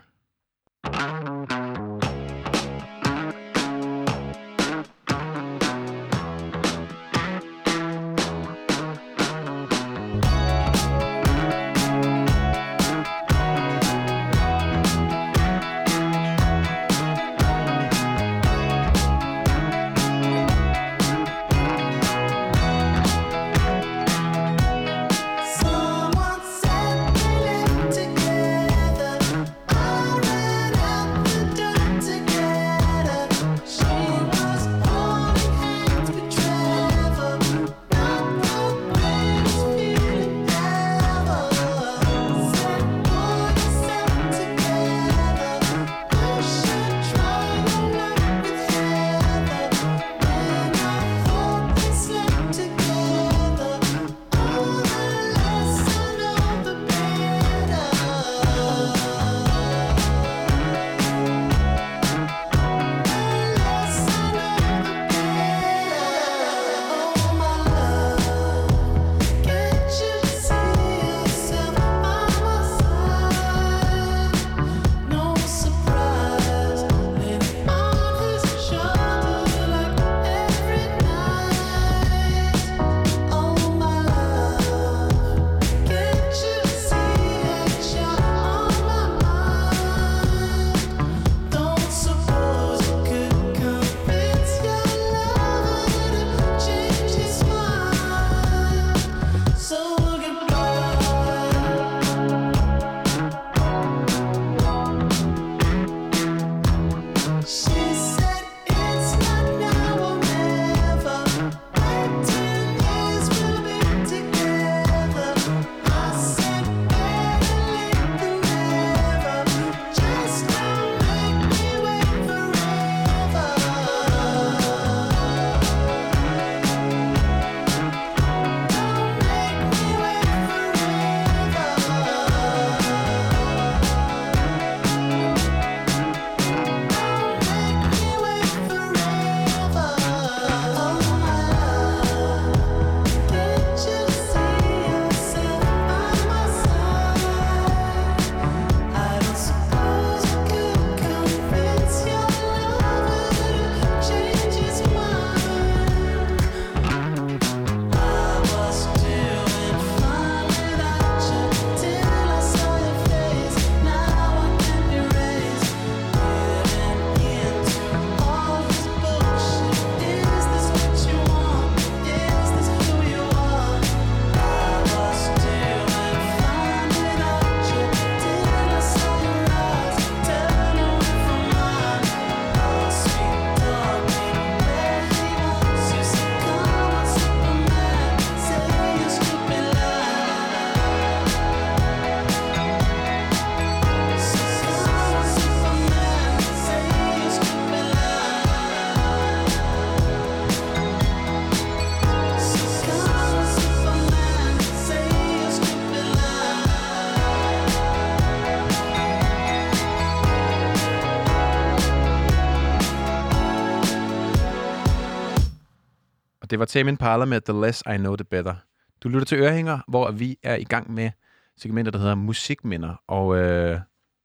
Det 216.50 216.58
var 216.58 216.64
Tame 216.64 216.90
Impala 216.90 217.24
med 217.24 217.40
The 217.40 217.60
Less 217.60 217.82
I 217.94 217.96
Know 217.96 218.16
The 218.16 218.24
Better. 218.24 218.54
Du 219.02 219.08
lytter 219.08 219.24
til 219.24 219.38
Ørehænger, 219.38 219.80
hvor 219.88 220.10
vi 220.10 220.38
er 220.42 220.56
i 220.56 220.64
gang 220.64 220.92
med 220.92 221.10
segmenter, 221.56 221.92
der 221.92 221.98
hedder 221.98 222.14
Musikminder. 222.14 223.02
Og 223.06 223.36
øh, 223.38 223.80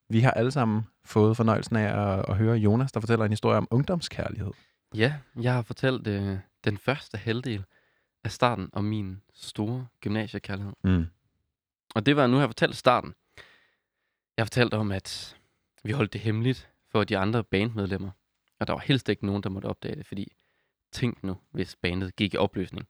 vi 0.10 0.20
har 0.20 0.32
alle 0.32 0.52
sammen 0.52 0.84
fået 1.04 1.38
fornøjelsen 1.38 1.76
af 1.76 2.18
at, 2.18 2.26
at 2.30 2.38
høre 2.38 2.58
Jonas, 2.58 2.92
der 2.92 3.00
fortæller 3.00 3.26
en 3.26 3.32
historie 3.32 3.58
om 3.58 3.68
ungdomskærlighed. 3.72 4.52
Ja, 4.96 5.14
jeg 5.42 5.54
har 5.54 5.62
fortalt 5.62 6.08
øh, 6.08 6.38
den 6.64 6.78
første 6.78 7.18
halvdel 7.18 7.64
af 8.24 8.32
starten 8.32 8.70
om 8.74 8.84
min 8.84 9.22
store 9.34 9.88
gymnasiekærlighed. 10.02 10.74
Mm. 10.84 11.06
Og 11.96 12.06
det 12.06 12.16
var, 12.16 12.28
nu 12.28 12.34
har 12.34 12.42
jeg 12.42 12.50
fortalt 12.50 12.76
starten. 12.76 13.14
Jeg 14.38 14.44
har 14.44 14.46
fortalt 14.46 14.74
om, 14.74 14.92
at 14.92 15.38
vi 15.84 15.92
holdt 15.92 16.14
det 16.14 16.22
hemmeligt 16.22 16.70
for 16.92 17.04
de 17.04 17.18
andre 17.18 17.44
bandmedlemmer. 17.44 18.12
Og 18.60 18.68
der 18.68 18.74
var 18.74 18.82
helst 18.86 19.10
ikke 19.10 19.26
nogen, 19.26 19.44
der 19.44 19.50
måtte 19.50 19.66
opdage 19.66 19.96
det, 19.96 20.08
fordi 20.08 20.36
tænk 20.96 21.24
nu, 21.24 21.38
hvis 21.52 21.76
bandet 21.76 22.16
gik 22.16 22.34
i 22.34 22.38
opløsning. 22.38 22.88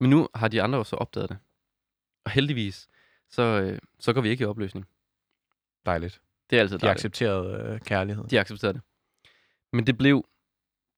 Men 0.00 0.10
nu 0.10 0.28
har 0.34 0.48
de 0.48 0.62
andre 0.62 0.78
jo 0.78 0.84
så 0.84 0.96
opdaget 0.96 1.28
det. 1.28 1.38
Og 2.24 2.30
heldigvis, 2.30 2.88
så, 3.28 3.42
øh, 3.42 3.78
så 3.98 4.12
går 4.12 4.20
vi 4.20 4.28
ikke 4.28 4.42
i 4.42 4.46
opløsning. 4.46 4.86
Dejligt. 5.86 6.20
Det 6.50 6.56
er 6.56 6.60
altid 6.60 6.78
De 6.78 6.80
dejligt. 6.80 6.98
accepterede 6.98 7.62
øh, 7.74 7.80
kærlighed. 7.80 8.24
De 8.24 8.40
accepterede 8.40 8.74
det. 8.74 8.82
Men 9.72 9.86
det 9.86 9.98
blev, 9.98 10.24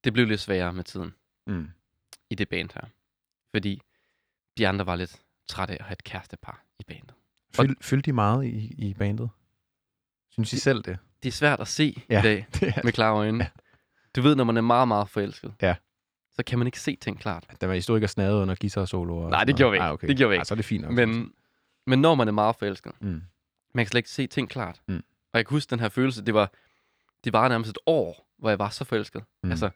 det 0.05 0.12
blev 0.12 0.26
lidt 0.26 0.40
sværere 0.40 0.72
med 0.72 0.84
tiden 0.84 1.14
Mm. 1.47 1.70
i 2.30 2.34
det 2.34 2.48
band 2.48 2.70
her. 2.74 2.82
Fordi 3.51 3.82
de 4.59 4.68
andre 4.68 4.86
var 4.86 4.97
lidt 4.97 5.22
trætte 5.48 5.74
af 5.74 5.76
at 5.80 5.84
have 5.84 5.93
et 5.93 6.05
kærestepar 6.05 6.64
i 6.78 6.82
bandet. 6.84 7.14
Fyld, 7.56 7.76
fyldte 7.80 8.06
de 8.06 8.12
meget 8.12 8.44
i, 8.44 8.74
i 8.89 8.94
bandet? 8.94 9.30
Synes 10.30 10.52
I 10.52 10.59
selv 10.59 10.82
det? 10.82 10.98
Det 11.22 11.28
er 11.28 11.32
svært 11.32 11.60
at 11.60 11.68
se 11.68 12.02
Ja, 12.10 12.18
i 12.18 12.22
dag 12.22 12.47
det 12.60 12.68
er 12.68 12.80
med 12.84 12.93
klare 12.93 13.16
øjne. 13.16 13.44
Ja. 13.44 13.51
Du 14.16 14.22
ved, 14.22 14.34
når 14.36 14.44
man 14.44 14.56
er 14.56 14.60
meget, 14.60 14.89
meget 14.89 15.09
forelsket, 15.09 15.55
Ja. 15.62 15.74
så 16.30 16.43
kan 16.47 16.59
man 16.59 16.66
ikke 16.68 16.80
se 16.80 16.97
ting 16.97 17.20
klart. 17.20 17.44
Der 17.60 17.66
var 17.66 17.74
og 18.02 18.10
snadede 18.10 18.43
under 18.43 18.55
guitar-soloer? 18.60 19.24
og 19.24 19.30
Nej, 19.30 19.44
det 19.44 19.56
gjorde 19.56 19.70
vi 19.72 19.76
ikke. 19.76 19.84
Ah, 19.84 19.93
okay. 19.93 20.09
Det 20.09 20.16
gjorde 20.16 20.30
vi 20.30 20.34
Ah, 20.34 20.40
ikke. 20.40 20.47
så 20.48 20.55
er 20.55 20.56
det 20.56 20.64
fint 20.64 20.82
nok. 20.82 20.93
Men, 20.93 21.32
men 21.86 22.01
når 22.01 22.14
man 22.14 22.28
er 22.28 22.32
meget 22.32 22.56
forelsket, 22.56 22.93
Mm. 23.01 23.22
man 23.74 23.84
kan 23.84 23.90
slet 23.90 23.98
ikke 23.98 24.10
se 24.10 24.26
ting 24.26 24.48
klart. 24.51 24.80
Mm. 24.89 24.97
Og 25.32 25.39
jeg 25.39 25.47
kan 25.47 25.55
huske 25.55 25.70
den 25.70 25.80
her 25.80 25.89
følelse, 25.89 26.22
det 26.24 26.34
var, 26.34 26.52
det 27.24 27.32
var 27.32 27.48
nærmest 27.48 27.70
et 27.70 27.78
år, 27.86 28.28
hvor 28.39 28.48
jeg 28.48 28.59
var 28.59 28.68
så 28.68 28.84
forelsket. 28.84 29.22
Mm. 29.43 29.51
Altså, 29.51 29.70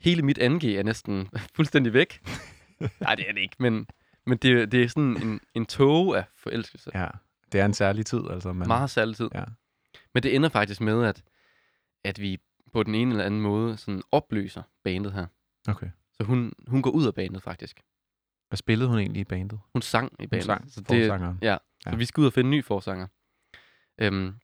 hele 0.00 0.22
mit 0.22 0.38
NG 0.50 0.64
er 0.64 0.82
næsten 0.82 1.28
fuldstændig 1.56 1.92
væk. 1.92 2.20
Nej, 3.00 3.14
det 3.14 3.28
er 3.28 3.32
det 3.32 3.40
ikke, 3.40 3.56
men, 3.58 3.86
men 4.26 4.38
det, 4.38 4.72
det 4.72 4.82
er 4.82 4.88
sådan 4.88 5.22
en, 5.22 5.40
en 5.54 5.66
tåge 5.66 6.16
af 6.18 6.24
forelskelse. 6.36 6.90
Ja, 6.94 7.08
det 7.52 7.60
er 7.60 7.64
en 7.64 7.74
særlig 7.74 8.06
tid, 8.06 8.20
altså. 8.30 8.52
Man, 8.52 8.68
Meget 8.68 8.90
særlig 8.90 9.16
tid. 9.16 9.28
Ja. 9.34 9.44
Men 10.14 10.22
det 10.22 10.34
ender 10.36 10.48
faktisk 10.48 10.80
med, 10.80 11.04
at, 11.04 11.22
at 12.04 12.20
vi 12.20 12.38
på 12.72 12.82
den 12.82 12.94
ene 12.94 13.10
eller 13.10 13.24
anden 13.24 13.40
måde 13.40 13.76
sådan 13.76 14.02
opløser 14.12 14.62
bandet 14.84 15.12
her. 15.12 15.26
Okay. 15.68 15.90
Så 16.12 16.24
hun, 16.24 16.52
hun 16.66 16.82
går 16.82 16.90
ud 16.90 17.06
af 17.06 17.14
bandet 17.14 17.42
faktisk. 17.42 17.80
Hvad 18.48 18.56
spillede 18.56 18.88
hun 18.88 18.98
egentlig 18.98 19.20
i 19.20 19.24
bandet? 19.24 19.60
Hun 19.72 19.82
sang 19.82 20.12
i 20.20 20.26
bandet. 20.26 20.44
sang, 20.46 20.70
så 20.70 20.80
det, 20.80 20.86
forsangeren. 20.88 21.38
ja, 21.42 21.56
så 21.82 21.90
Ja. 21.90 21.96
vi 21.96 22.04
skal 22.04 22.20
ud 22.20 22.26
og 22.26 22.32
finde 22.32 22.48
en 22.48 22.50
ny 22.50 22.64
forsanger. 22.64 23.06
Øhm, 24.00 24.34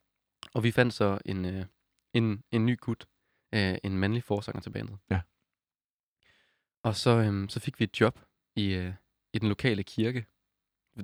og 0.55 0.64
vi 0.64 0.70
fandt 0.70 0.94
så 0.94 1.18
en, 1.26 1.44
øh, 1.44 1.64
en, 2.12 2.42
en 2.51 2.66
ny 2.66 2.78
gut, 2.80 3.06
øh, 3.55 3.78
en 3.84 3.98
mandlig 3.98 4.24
forsanger 4.24 4.60
til 4.60 4.70
bandet. 4.70 4.98
Ja. 5.10 5.20
Og 6.82 6.94
så, 6.96 7.10
øhm, 7.10 7.48
så 7.48 7.60
fik 7.60 7.80
vi 7.80 7.84
et 7.84 8.01
job 8.01 8.20
i, 8.56 8.72
øh, 8.74 8.92
i 9.32 9.38
den 9.38 9.48
lokale 9.48 9.82
kirke. 9.82 10.26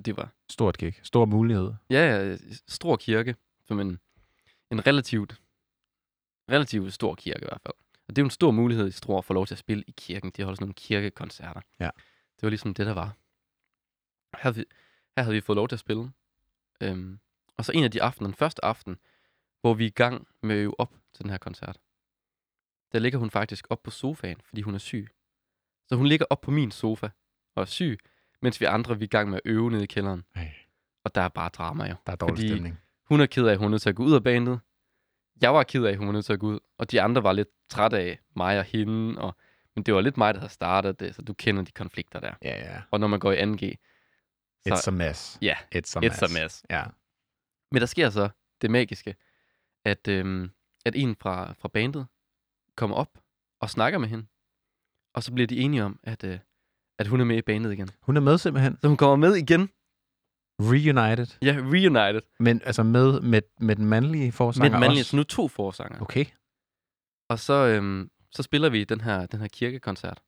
Det 0.05 0.17
var 0.17 0.33
Stort 0.49 0.77
gig. 0.77 0.93
Stor 1.03 1.25
mulighed. 1.25 1.73
Ja, 1.89 2.15
ja, 2.29 2.37
stor 2.67 2.95
kirke, 2.95 3.35
som 3.65 3.79
en, 3.79 3.99
en 4.71 4.87
relativt, 4.87 5.41
relativt 6.51 6.93
stor 6.93 7.15
kirke 7.15 7.41
i 7.41 7.45
hvert 7.47 7.61
fald. 7.61 7.73
Og 8.07 8.15
det 8.15 8.17
er 8.17 8.21
jo 8.23 8.25
en 8.25 8.29
stor 8.31 8.51
mulighed 8.51 8.87
i 8.87 8.91
Struer 8.91 9.17
at 9.17 9.25
få 9.25 9.33
lov 9.33 9.45
til 9.47 9.53
at 9.55 9.59
spille 9.59 9.83
i 9.87 9.93
kirken. 9.97 10.31
De 10.31 10.43
holder 10.43 10.55
sådan 10.55 10.63
nogle 10.63 10.73
kirkekoncerter. 10.73 11.61
Ja. 11.79 11.89
Det 12.35 12.43
var 12.43 12.49
ligesom 12.49 12.73
det, 12.73 12.85
der 12.85 12.93
var. 12.93 13.17
Her 14.33 14.39
havde 14.41 14.55
vi, 14.55 14.65
her 15.17 15.23
havde 15.23 15.35
vi 15.35 15.41
fået 15.41 15.55
lov 15.55 15.67
til 15.67 15.75
at 15.75 15.79
spille. 15.79 16.11
Øhm, 16.83 17.19
og 17.57 17.65
så 17.65 17.71
en 17.75 17.83
af 17.83 17.91
de 17.91 18.03
aftener, 18.03 18.27
den 18.27 18.35
første 18.35 18.65
aften, 18.65 18.97
hvor 19.61 19.73
vi 19.73 19.83
er 19.83 19.87
i 19.87 19.91
gang 19.91 20.27
med 20.41 20.55
at 20.55 20.59
øve 20.59 20.79
op 20.79 20.93
til 21.13 21.23
den 21.23 21.29
her 21.31 21.37
koncert. 21.37 21.77
Der 22.91 22.99
ligger 22.99 23.19
hun 23.19 23.29
faktisk 23.29 23.67
op 23.69 23.83
på 23.83 23.91
sofaen, 23.91 24.41
fordi 24.45 24.61
hun 24.61 24.73
er 24.75 24.77
syg. 24.79 25.07
Så 25.87 25.95
hun 25.95 26.05
ligger 26.07 26.25
op 26.29 26.41
på 26.41 26.51
min 26.51 26.71
sofa 26.71 27.09
og 27.55 27.61
er 27.61 27.65
syg, 27.65 27.99
mens 28.41 28.61
vi 28.61 28.65
andre 28.65 28.97
vi 28.97 29.03
er 29.03 29.07
i 29.07 29.07
gang 29.07 29.29
med 29.29 29.37
at 29.45 29.51
øve 29.51 29.71
nede 29.71 29.83
i 29.83 29.87
kælderen. 29.87 30.23
Ej, 30.35 30.53
Og 31.03 31.15
der 31.15 31.21
er 31.21 31.27
bare 31.29 31.49
drama 31.49 31.89
jo. 31.89 31.95
der 32.05 32.11
er 32.11 32.15
dårlig 32.15 32.35
Fordi- 32.37 32.47
stemning. 32.47 32.79
Hun 33.05 33.21
er 33.21 33.25
ked 33.25 33.45
af, 33.47 33.51
at 33.51 33.57
hun 33.57 33.65
er 33.65 33.69
nødt 33.69 33.81
til 33.81 33.89
at 33.89 33.95
gå 33.95 34.03
ud 34.03 34.13
af 34.13 34.23
bandet. 34.23 34.59
Jeg 35.41 35.53
var 35.53 35.63
ked 35.63 35.83
af, 35.85 35.91
at 35.91 35.97
hun 35.97 36.07
var 36.07 36.13
nødt 36.13 36.25
til 36.25 36.33
at 36.33 36.39
gå 36.39 36.47
ud. 36.47 36.59
Og 36.77 36.91
de 36.91 37.01
andre 37.01 37.23
var 37.23 37.33
lidt 37.33 37.47
trætte 37.69 37.97
af 37.99 38.19
mig 38.35 38.59
og 38.59 38.63
hende. 38.65 39.21
Og, 39.21 39.35
men 39.75 39.83
det 39.83 39.93
var 39.93 40.01
lidt 40.01 40.17
mig, 40.17 40.33
der 40.33 40.39
havde 40.39 40.53
startet 40.53 40.99
det, 40.99 41.15
så 41.15 41.21
du 41.21 41.33
kender 41.33 41.63
de 41.63 41.71
konflikter 41.71 42.19
der. 42.19 42.33
Ja, 42.41 42.73
ja. 42.73 42.81
Og 42.91 42.99
når 42.99 43.07
man 43.07 43.19
går 43.19 43.31
i 43.31 43.41
2G, 43.43 43.75
It's 44.69 44.75
så 44.75 44.89
a 44.91 44.93
mess. 44.93 45.37
ja, 45.41 45.55
It's 45.75 45.97
a 45.97 45.99
it's 45.99 45.99
mess. 45.99 46.21
a 46.23 46.43
mess. 46.43 46.63
Ja. 46.69 46.83
Men 47.71 47.79
der 47.81 47.85
sker 47.85 48.09
så 48.09 48.29
det 48.61 48.71
magiske, 48.71 49.15
at, 49.85 50.07
øhm, 50.07 50.51
at 50.85 50.95
en 50.95 51.15
fra, 51.21 51.53
fra 51.59 51.67
bandet 51.67 52.07
kommer 52.75 52.95
op 52.95 53.19
og 53.61 53.69
snakker 53.69 53.99
med 53.99 54.07
hende. 54.07 54.25
Og 55.13 55.23
så 55.23 55.33
bliver 55.33 55.47
de 55.47 55.57
enige 55.57 55.83
om, 55.83 55.99
at, 56.03 56.23
øh, 56.23 56.39
at 56.99 57.07
hun 57.07 57.21
er 57.21 57.25
med 57.25 57.37
i 57.37 57.41
bandet 57.41 57.73
igen. 57.73 57.89
Hun 58.01 58.17
er 58.17 58.21
med 58.21 58.37
simpelthen. 58.37 58.77
Så 58.81 58.87
hun 58.87 58.97
kommer 58.97 59.15
med 59.15 59.35
igen. 59.35 59.69
Reunited. 60.61 61.37
Ja, 61.41 61.51
reunited. 61.59 62.21
Men 62.39 62.61
altså 62.65 62.83
med, 62.83 63.21
med, 63.21 63.41
med 63.59 63.75
den 63.75 63.85
mandlige 63.85 64.23
Med 64.25 64.31
forsanger 64.31 64.69
den 64.69 64.79
mandlige, 64.79 65.01
også? 65.01 65.09
så 65.09 65.15
nu 65.17 65.23
to 65.23 65.47
forsanger. 65.47 66.01
Okay. 66.01 66.25
Og 67.29 67.39
så, 67.39 67.53
øhm, 67.53 68.11
så 68.31 68.43
spiller 68.43 68.69
vi 68.69 68.83
den 68.83 69.01
her, 69.01 69.25
den 69.25 69.39
her 69.39 69.47
kirkekoncert. 69.47 70.21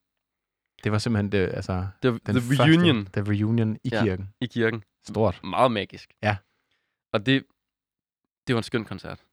Det 0.84 0.92
var 0.92 0.98
simpelthen 0.98 1.32
det, 1.32 1.38
altså, 1.54 1.88
The, 2.02 2.12
den 2.12 2.20
the 2.36 2.42
første, 2.42 2.64
reunion 2.64 3.06
The 3.06 3.22
reunion 3.22 3.76
i 3.84 3.90
Ja. 3.92 4.04
kirken. 4.04 4.30
i 4.42 4.46
kirken. 4.46 4.84
Stort. 5.06 5.40
Meget 5.44 5.72
magisk. 5.72 6.14
Ja. 6.24 6.38
Og 7.14 7.26
det, 7.26 7.46
det 8.48 8.56
var 8.56 8.60
en 8.60 8.64
skøn 8.64 8.86
koncert. 8.86 9.24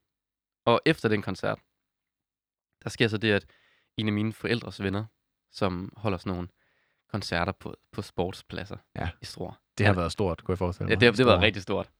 Og 0.64 0.80
efter 0.86 1.08
den 1.08 1.22
koncert, 1.22 1.58
der 2.84 2.90
sker 2.90 3.08
så 3.08 3.18
det, 3.18 3.32
at 3.32 3.46
en 3.96 4.06
af 4.06 4.12
mine 4.12 4.32
forældres 4.32 4.82
venner, 4.82 5.04
som 5.52 5.92
holder 5.96 6.18
sådan 6.18 6.32
nogle 6.32 6.48
koncerter 7.10 7.52
på, 7.52 7.74
på 7.92 8.02
sportspladser 8.02 8.76
Ja. 8.96 9.08
i 9.22 9.24
Struer. 9.24 9.52
Det 9.78 9.86
har 9.86 9.92
været 9.92 10.12
stort, 10.12 10.44
kunne 10.44 10.52
jeg 10.52 10.58
forestille 10.58 10.88
Ja, 10.90 10.94
mig. 10.96 11.00
det, 11.00 11.06
har- 11.06 11.12
det 11.12 11.26
var 11.26 11.40
rigtig 11.40 11.62
stort. 11.62 11.90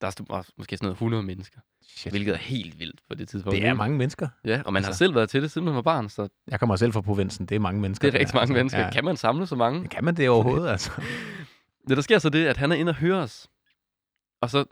Der 0.00 0.10
stod 0.10 0.26
var 0.28 0.46
måske 0.56 0.76
sådan 0.76 0.86
noget 0.86 0.94
100 0.96 1.22
mennesker, 1.22 1.60
Shit. 1.82 2.12
hvilket 2.12 2.34
er 2.34 2.38
helt 2.38 2.78
vildt 2.78 3.00
på 3.08 3.14
det 3.14 3.28
tidspunkt. 3.28 3.56
Det 3.56 3.66
er 3.66 3.74
mange 3.74 3.98
mennesker. 3.98 4.28
Ja, 4.44 4.62
og 4.66 4.72
man 4.72 4.82
har 4.82 4.88
Altså. 4.88 4.98
selv 4.98 5.14
været 5.14 5.30
til 5.30 5.42
det, 5.42 5.50
siden 5.50 5.64
man 5.64 5.74
var 5.74 5.82
barn, 5.82 6.08
så 6.08 6.28
Jeg 6.46 6.60
kommer 6.60 6.76
selv 6.76 6.92
fra 6.92 7.00
provinsen. 7.00 7.46
Det 7.46 7.54
er 7.54 7.58
mange 7.58 7.80
mennesker. 7.80 8.10
det 8.10 8.14
er 8.16 8.20
rigtig 8.20 8.34
mange 8.34 8.42
altså. 8.42 8.54
mennesker. 8.54 8.80
Ja. 8.80 8.90
Kan 8.90 9.04
man 9.04 9.16
samle 9.16 9.46
så 9.46 9.56
mange? 9.56 9.88
Kan 9.88 10.04
man 10.04 10.16
det 10.16 10.28
overhovedet, 10.28 10.68
altså? 10.74 11.02
Ja, 11.88 11.94
der 11.94 12.00
sker 12.00 12.18
så 12.18 12.28
det, 12.30 12.46
at 12.46 12.56
han 12.56 12.72
er 12.72 12.76
inde 12.76 12.90
og 12.90 12.96
hører 12.96 13.22
os. 13.22 13.48
Og 14.40 14.50
så, 14.50 14.64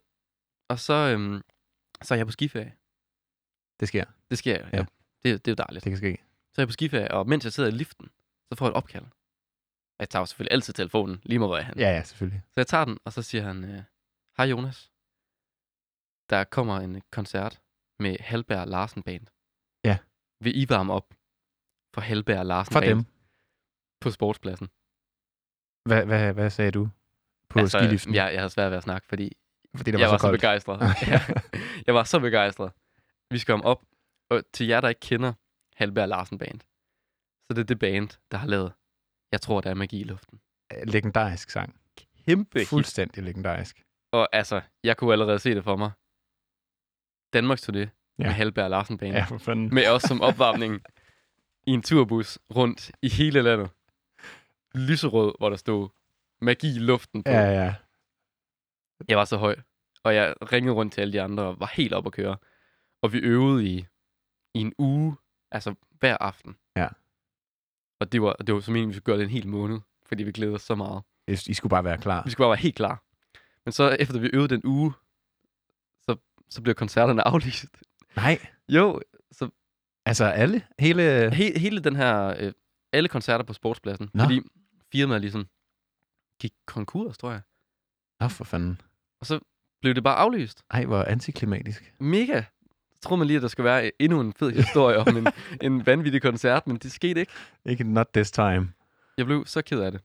og 0.68 0.78
så, 0.78 0.94
øhm, 0.94 1.42
så 2.02 2.14
er 2.14 2.18
jeg 2.18 2.26
på 2.26 2.32
skiferie. 2.32 2.72
Det 3.80 3.88
sker. 3.88 4.04
Det 4.30 4.38
sker. 4.38 4.52
Ja. 4.72 4.76
Ja. 4.78 4.84
Det, 5.24 5.44
det 5.44 5.48
er 5.48 5.52
jo 5.52 5.64
dejligt. 5.66 5.84
Det 5.84 5.90
kan 5.90 5.98
ske. 5.98 6.18
Så 6.54 6.60
er 6.60 6.62
jeg 6.62 6.68
på 6.68 6.72
skiferie, 6.72 7.10
og 7.10 7.28
mens 7.28 7.44
jeg 7.44 7.52
sidder 7.52 7.68
i 7.68 7.72
liften, 7.72 8.08
så 8.48 8.54
får 8.58 8.66
jeg 8.66 8.70
et 8.70 8.76
opkald. 8.76 9.04
Jeg 9.98 10.08
tager 10.10 10.24
selvfølgelig 10.24 10.52
altid 10.52 10.74
telefonen, 10.74 11.20
lige 11.22 11.38
meget 11.38 11.48
hvor 11.48 11.56
jeg 11.56 11.62
er 11.62 11.66
henne. 11.66 11.82
Ja, 11.82 11.90
ja, 11.90 12.02
selvfølgelig. 12.02 12.42
Så 12.46 12.52
jeg 12.56 12.66
tager 12.66 12.84
den, 12.84 12.98
og 13.04 13.12
så 13.12 13.22
siger 13.22 13.42
han, 13.44 13.64
øh, 13.64 13.82
Hej 14.36 14.46
Jonas. 14.46 14.90
Der 16.30 16.44
kommer 16.44 16.80
en 16.80 17.02
koncert 17.12 17.60
med 17.98 18.16
Halberg 18.20 18.68
Larsen 18.68 19.02
Band. 19.02 19.26
Ja. 19.84 19.98
Vil 20.40 20.62
I 20.62 20.66
varme 20.68 20.92
op 20.92 21.14
for 21.94 22.00
Halberg 22.00 22.46
Larsen 22.46 22.72
For 22.72 22.80
Band 22.80 22.90
dem. 22.90 23.04
på 24.00 24.10
sportspladsen? 24.10 24.68
Hvad, 25.84 26.04
hvad, 26.06 26.32
hvad 26.32 26.50
sagde 26.50 26.70
du 26.70 26.88
på 27.48 27.58
altså, 27.58 27.78
skiliften? 27.78 28.14
Jeg, 28.14 28.32
jeg 28.32 28.40
havde 28.40 28.50
svært 28.50 28.70
ved 28.70 28.76
at 28.78 28.82
snakke, 28.82 29.06
fordi 29.08 29.32
Fordi 29.76 29.90
jeg 29.90 30.00
var, 30.00 30.06
var 30.06 30.18
så 30.18 30.20
så 30.22 30.26
koldt. 30.26 30.40
begejstret. 30.40 30.80
Ja. 31.12 31.20
jeg 31.86 31.94
var 31.94 32.04
så 32.04 32.20
begejstret. 32.20 32.72
Vi 33.30 33.38
skal 33.38 33.54
om 33.54 33.62
op. 33.64 33.82
Og 34.30 34.42
til 34.52 34.66
jer, 34.66 34.80
der 34.80 34.88
ikke 34.88 35.00
kender 35.00 35.32
Halberg 35.76 36.08
Larsen 36.08 36.38
Band, 36.38 36.60
så 37.46 37.48
det 37.50 37.58
er 37.58 37.64
det 37.64 37.78
band, 37.78 38.08
der 38.30 38.38
har 38.38 38.46
lavet 38.46 38.72
Jeg 39.34 39.40
tror, 39.40 39.60
der 39.60 39.70
er 39.70 39.74
magi 39.74 40.00
i 40.00 40.04
luften. 40.04 40.40
Legendarisk 40.84 41.50
sang. 41.50 41.80
Kæmpe 42.26 42.58
hit. 42.58 42.68
Fuldstændig 42.68 43.24
legendarisk. 43.24 43.84
Og 44.12 44.28
altså, 44.32 44.60
jeg 44.84 44.96
kunne 44.96 45.12
allerede 45.12 45.38
se 45.38 45.54
det 45.54 45.64
for 45.64 45.76
mig. 45.76 45.90
Danmarks 47.32 47.68
turné 47.68 47.78
ja. 47.78 47.88
Ja. 48.18 48.24
med 48.26 48.32
Halberg 48.32 48.70
Larsen 48.70 48.98
Band. 48.98 49.12
Ja, 49.12 49.24
for 49.24 49.38
fanden. 49.38 49.74
Med 49.74 49.88
os 49.88 50.02
som 50.02 50.20
opvarmning 50.20 50.82
i 51.66 51.70
en 51.70 51.82
turbus 51.82 52.38
rundt 52.56 52.92
i 53.02 53.08
hele 53.08 53.42
landet. 53.42 53.70
Lyserød, 54.74 55.34
hvor 55.38 55.48
der 55.48 55.56
stod 55.56 55.88
magi 56.40 56.76
i 56.76 56.78
luften 56.78 57.22
på. 57.22 57.30
Ja, 57.30 57.62
ja. 57.62 57.74
Jeg 59.08 59.18
var 59.18 59.24
så 59.24 59.36
høj, 59.36 59.56
og 60.02 60.14
jeg 60.14 60.34
ringede 60.52 60.74
rundt 60.74 60.92
til 60.94 61.00
alle 61.00 61.12
de 61.12 61.22
andre 61.22 61.42
og 61.42 61.60
var 61.60 61.72
helt 61.74 61.92
op 61.92 62.06
at 62.06 62.12
køre. 62.12 62.36
Og 63.02 63.12
vi 63.12 63.18
øvede 63.18 63.66
i, 63.66 63.86
i 64.54 64.60
en 64.60 64.72
uge, 64.78 65.16
altså 65.50 65.74
hver 65.90 66.16
aften. 66.20 66.56
Og 68.04 68.12
det 68.12 68.22
var, 68.22 68.32
det 68.32 68.54
var 68.54 68.60
som 68.60 68.76
egentlig, 68.76 68.88
vi 68.88 68.96
skulle 68.96 69.04
gøre 69.04 69.16
det 69.18 69.24
en 69.24 69.30
hel 69.30 69.48
måned, 69.48 69.80
fordi 70.06 70.22
vi 70.22 70.32
glædede 70.32 70.54
os 70.54 70.62
så 70.62 70.74
meget. 70.74 71.02
I 71.28 71.54
skulle 71.54 71.70
bare 71.70 71.84
være 71.84 71.98
klar. 71.98 72.22
Vi 72.24 72.30
skulle 72.30 72.44
bare 72.44 72.50
være 72.50 72.62
helt 72.62 72.76
klar. 72.76 73.02
Men 73.64 73.72
så 73.72 73.96
efter 74.00 74.18
vi 74.18 74.30
øvede 74.32 74.48
den 74.48 74.60
uge, 74.64 74.92
så, 76.02 76.16
så 76.50 76.62
blev 76.62 76.74
koncerterne 76.74 77.26
aflyst. 77.32 77.66
Nej, 78.16 78.38
Jo, 78.68 79.00
så 79.32 79.50
altså 80.06 80.24
alle? 80.24 80.62
Hele... 80.78 81.34
he, 81.34 81.58
hele 81.58 81.80
den 81.80 81.96
her, 81.96 82.34
øh, 82.38 82.52
alle 82.92 83.08
koncerter 83.08 83.44
på 83.44 83.52
sportspladsen, 83.52 84.10
Nå. 84.14 84.22
fordi 84.22 84.40
firmaet 84.92 85.20
ligesom 85.20 85.46
gik 86.40 86.52
konkurs, 86.66 87.18
tror 87.18 87.30
jeg. 87.30 87.40
Nå, 88.20 88.28
for 88.28 88.44
fanden. 88.44 88.80
Og 89.20 89.26
så 89.26 89.40
blev 89.80 89.94
det 89.94 90.02
bare 90.02 90.16
aflyst. 90.16 90.62
Ej, 90.70 90.84
hvor 90.84 91.02
antiklimatisk. 91.02 91.94
Mega. 92.00 92.42
Tror 93.04 93.16
man 93.16 93.26
lige, 93.26 93.36
at 93.36 93.42
der 93.42 93.48
skal 93.48 93.64
være 93.64 93.90
endnu 93.98 94.20
en 94.20 94.32
fed 94.32 94.50
historie 94.50 94.98
om 94.98 95.16
en, 95.16 95.26
en 95.72 95.86
vanvittig 95.86 96.22
koncert, 96.22 96.66
men 96.66 96.76
det 96.76 96.92
skete 96.92 97.20
ikke. 97.20 97.32
Ikke 97.64 97.84
not 97.84 98.06
this 98.14 98.30
time. 98.30 98.72
Jeg 99.18 99.26
blev 99.26 99.46
så 99.46 99.62
ked 99.62 99.80
af 99.80 99.92
det. 99.92 100.00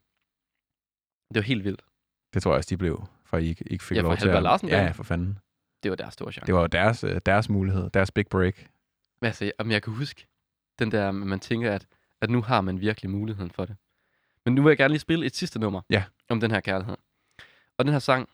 Det 1.30 1.36
var 1.36 1.42
helt 1.42 1.64
vildt. 1.64 1.82
Det 2.34 2.44
tror 2.44 2.52
jeg 2.52 2.58
også, 2.58 2.68
de 2.70 2.78
blev, 2.78 3.04
for 3.26 3.38
I 3.38 3.48
ikke, 3.48 3.64
ikke 3.68 3.84
fik 3.84 3.98
Ja, 3.98 4.02
lov 4.02 4.18
til 4.18 4.30
at... 4.30 4.44
Larsen 4.44 4.70
Ja, 4.70 4.92
for 4.92 5.04
fanden. 5.04 5.40
Det 5.84 5.92
var 5.92 5.96
deres 5.96 6.14
store 6.14 6.32
chance. 6.32 6.46
Det 6.48 6.56
var 6.56 6.68
deres, 6.68 7.04
øh, 7.04 7.22
deres 7.26 7.50
mulighed, 7.50 7.90
deres 7.90 8.12
big 8.12 8.28
break. 8.28 8.68
Men 9.22 9.28
altså, 9.28 9.46
jeg, 9.46 9.54
jamen, 9.60 9.72
jeg 9.72 9.84
kan 9.84 9.94
huske 9.94 10.28
den 10.80 10.92
der, 10.92 11.12
man 11.12 11.40
tænker, 11.40 11.72
at, 11.72 11.88
at 12.22 12.30
nu 12.30 12.42
har 12.42 12.62
man 12.62 12.82
virkelig 12.82 13.12
muligheden 13.12 13.52
for 13.52 13.66
det. 13.66 13.76
Men 14.46 14.56
nu 14.56 14.62
vil 14.64 14.70
jeg 14.70 14.78
gerne 14.78 14.92
lige 14.92 15.00
spille 15.00 15.26
et 15.26 15.36
sidste 15.36 15.60
nummer 15.60 15.82
Ja. 15.90 16.04
om 16.30 16.40
den 16.40 16.52
her 16.52 16.60
kærlighed. 16.60 16.98
Og 17.78 17.86
den 17.86 17.92
her 17.92 18.00
sang, 18.00 18.30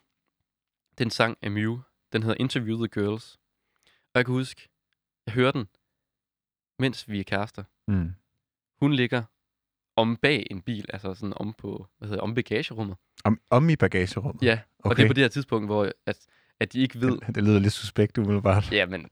den 0.98 1.10
sang 1.10 1.38
af 1.42 1.52
Mew, 1.52 1.80
den 2.14 2.24
hedder 2.24 2.38
Interview 2.40 2.78
the 2.78 2.88
Girls. 2.88 3.40
Og 4.16 4.20
jeg 4.20 4.26
kan 4.26 4.34
huske, 4.34 4.70
jeg 5.26 5.34
hører 5.34 5.52
den, 5.52 5.68
mens 6.80 7.10
vi 7.10 7.20
er 7.20 7.24
kærester. 7.24 7.64
Mm. 7.88 8.14
Hun 8.80 8.94
ligger 8.94 9.24
om 9.96 10.18
bag 10.18 10.48
en 10.52 10.62
bil, 10.62 10.86
altså 10.94 11.14
sådan 11.14 11.34
om 11.36 11.54
på, 11.54 11.88
hvad 11.98 12.10
hedder 12.10 12.24
om 12.24 12.36
bagagerummet. 12.36 12.98
Om, 13.24 13.40
om 13.50 13.70
i 13.70 13.76
bagagerummet? 13.76 14.44
Ja, 14.44 14.60
okay. 14.80 14.90
og 14.90 14.98
det 14.98 15.04
er 15.04 15.08
på 15.08 15.14
det 15.14 15.22
her 15.24 15.28
tidspunkt, 15.30 15.68
hvor 15.68 15.92
at, 16.06 16.18
at 16.60 16.74
de 16.74 16.80
ikke 16.80 17.02
ved, 17.02 17.12
Det, 17.28 17.36
det 17.36 17.44
lyder 17.44 17.60
lidt 17.60 17.74
suspekt 17.74 18.18
umiddelbart. 18.18 18.72
ja, 18.72 18.86
men 18.86 19.08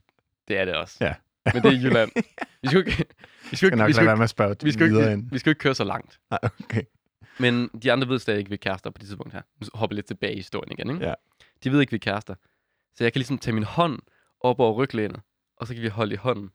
det 0.48 0.58
er 0.58 0.64
det 0.64 0.74
også. 0.74 0.96
Ja. 1.00 1.14
Men 1.54 1.62
det 1.62 1.72
er 1.74 1.80
Jylland. 1.82 2.10
Vi 2.62 2.68
skal 2.68 2.78
jo 2.78 2.78
ikke, 2.78 3.04
vi 3.50 3.56
skal 3.56 3.66
ikke, 3.66 3.76
vi 3.76 3.88
ikke- 3.88 4.64
vi 4.64 4.72
skal, 4.72 4.88
jo 4.88 4.94
videre 4.96 5.12
ikke, 5.12 5.28
vi 5.30 5.38
skal 5.38 5.50
jo 5.50 5.52
ikke 5.52 5.58
køre 5.60 5.74
så 5.74 5.84
langt. 5.84 6.20
Nej, 6.30 6.38
okay. 6.64 6.82
Men 7.38 7.68
de 7.82 7.92
andre 7.92 8.08
ved 8.08 8.18
stadig 8.18 8.38
ikke, 8.38 8.48
vi 8.48 8.54
er 8.54 8.58
kærester 8.58 8.90
på 8.90 8.98
det 8.98 9.06
tidspunkt 9.06 9.32
her. 9.32 9.42
Nu 9.60 9.66
hopper 9.74 9.94
lidt 9.94 10.06
tilbage 10.06 10.32
i 10.32 10.36
historien 10.36 10.72
igen, 10.72 10.90
ikke? 10.90 11.06
Ja. 11.08 11.14
De 11.64 11.72
ved 11.72 11.80
ikke, 11.80 11.90
vi 11.90 11.94
er 11.96 11.98
kærester. 11.98 12.34
Så 12.94 13.04
jeg 13.04 13.12
kan 13.12 13.18
ligesom 13.20 13.38
tage 13.38 13.54
min 13.54 13.62
hånd 13.64 13.98
op 14.44 14.60
over 14.60 14.72
ryglænet, 14.74 15.20
og 15.56 15.66
så 15.66 15.74
kan 15.74 15.82
vi 15.82 15.88
holde 15.88 16.12
i 16.14 16.16
hånden. 16.16 16.50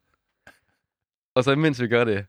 Og 1.36 1.44
så 1.44 1.52
imens 1.52 1.82
vi 1.82 1.88
gør 1.88 2.04
det, 2.04 2.26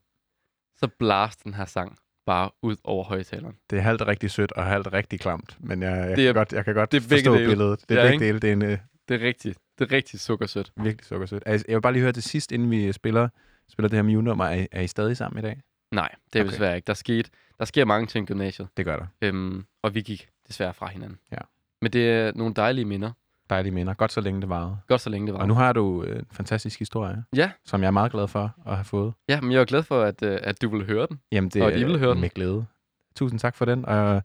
så 0.77 0.89
blaster 0.99 1.43
den 1.45 1.55
her 1.55 1.65
sang 1.65 1.99
bare 2.27 2.51
ud 2.63 2.77
over 2.85 3.05
højtaleren. 3.05 3.57
Det 3.71 3.79
er 3.79 3.83
halvt 3.83 4.03
rigtig 4.03 4.31
sødt 4.31 4.53
og 4.53 4.65
halvt 4.67 4.93
rigtig 4.93 5.21
klamt, 5.21 5.57
men 5.61 5.83
jeg, 5.83 5.91
jeg, 6.09 6.17
Det 6.17 6.25
er- 6.29 6.33
kan, 6.33 6.35
godt, 6.35 6.53
jeg 6.53 6.65
kan 6.65 6.75
godt 6.75 6.93
det 6.93 7.05
er 7.05 7.09
forstå 7.09 7.35
dele. 7.35 7.49
billedet. 7.49 7.85
Det 7.89 7.99
er 7.99 8.05
Ja, 8.05 8.11
begge 8.11 8.25
dele. 8.27 8.39
Det 8.41 8.49
er 8.49 8.53
en 8.53 8.63
øh, 8.63 8.79
Det 9.09 9.23
er 9.23 9.27
rigtigt. 9.27 9.59
Det 9.79 9.93
er 9.93 9.97
rigtig 9.97 10.21
sukkersødt. 10.21 10.73
virkelig 10.77 11.05
sukkersødt. 11.05 11.43
Altså, 11.47 11.65
jeg 11.69 11.75
vil 11.77 11.81
bare 11.83 11.93
lige 11.93 12.03
høre 12.03 12.13
til 12.13 12.23
sidst, 12.23 12.53
inden 12.53 12.71
vi 12.71 12.93
spiller, 12.93 13.29
spiller 13.69 13.89
det 13.89 13.97
her 13.97 14.03
Mew-nummer. 14.03 14.45
Er, 14.45 14.67
er 14.73 14.81
I 14.81 14.87
stadig 14.87 15.17
sammen 15.17 15.39
i 15.39 15.43
dag? 15.43 15.61
Nej, 15.93 16.15
det 16.33 16.39
er. 16.39 16.43
Okay. 16.45 16.51
desværre 16.53 16.77
ikke. 16.77 16.87
Der, 16.87 16.95
skete, 16.95 17.31
der 17.59 17.65
sker 17.65 17.85
mange 17.85 18.07
ting 18.07 18.25
i 18.25 18.27
gymnasiet, 18.27 18.69
Det 18.77 18.85
gør 18.85 18.97
der. 18.97 19.07
øhm, 19.23 19.65
og 19.83 19.95
vi 19.95 20.01
gik 20.03 20.29
desværre 20.49 20.75
fra 20.75 20.87
hinanden. 20.87 21.19
Ja. 21.33 21.39
Men 21.83 21.93
det 21.93 22.11
er 22.11 22.33
nogle 22.35 22.55
dejlige 22.55 22.85
minder. 22.85 23.13
Dejlige 23.51 23.73
minder. 23.73 23.95
Godt 23.95 24.13
så 24.13 24.21
længe 24.21 24.41
det 24.41 24.49
varede. 24.49 24.77
Godt 24.89 25.01
så 25.01 25.11
længe 25.11 25.27
det 25.27 25.35
var. 25.35 25.41
Og 25.41 25.49
nu 25.49 25.55
har 25.55 25.73
du 25.73 26.03
øh, 26.05 26.19
en 26.19 26.27
fantastisk 26.33 26.79
historie, 26.79 27.25
Ja, 27.37 27.51
som 27.65 27.81
jeg 27.81 27.87
er 27.87 27.91
meget 27.91 28.13
glad 28.13 28.29
for 28.29 28.55
at 28.67 28.75
have 28.75 28.85
fået. 28.85 29.13
ja, 29.29 29.41
men 29.41 29.53
jeg 29.53 29.61
er 29.61 29.65
glad 29.65 29.83
for, 29.83 30.03
at, 30.03 30.23
øh, 30.23 30.39
at 30.43 30.63
du 30.63 30.69
vil 30.69 30.87
høre 30.87 31.07
den. 31.07 31.21
Jamen, 31.33 31.51
det 31.51 31.63
Og 31.63 31.73
de 31.73 31.85
vil 31.85 31.99
høre 31.99 32.13
den. 32.13 32.21
med 32.21 32.29
glæde. 32.31 32.67
Tusind 33.17 33.41
tak 33.41 33.57
for 33.57 33.65
den. 33.65 33.85
Og 33.87 34.23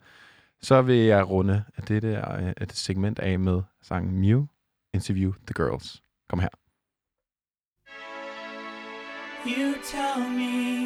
så 0.61 0.81
vil 0.81 0.95
jeg 0.97 1.29
runde 1.29 1.63
dette 1.87 2.07
øh, 2.39 2.53
et 2.61 2.71
segment 2.73 3.19
af 3.19 3.39
med 3.39 3.61
sangen 3.81 4.19
Mew, 4.21 4.45
Interview 4.93 5.31
the 5.47 5.53
Girls. 5.63 6.01
Kom 6.29 6.39
her. 6.39 6.49
You 9.47 9.73
tell 9.83 10.29
me 10.29 10.85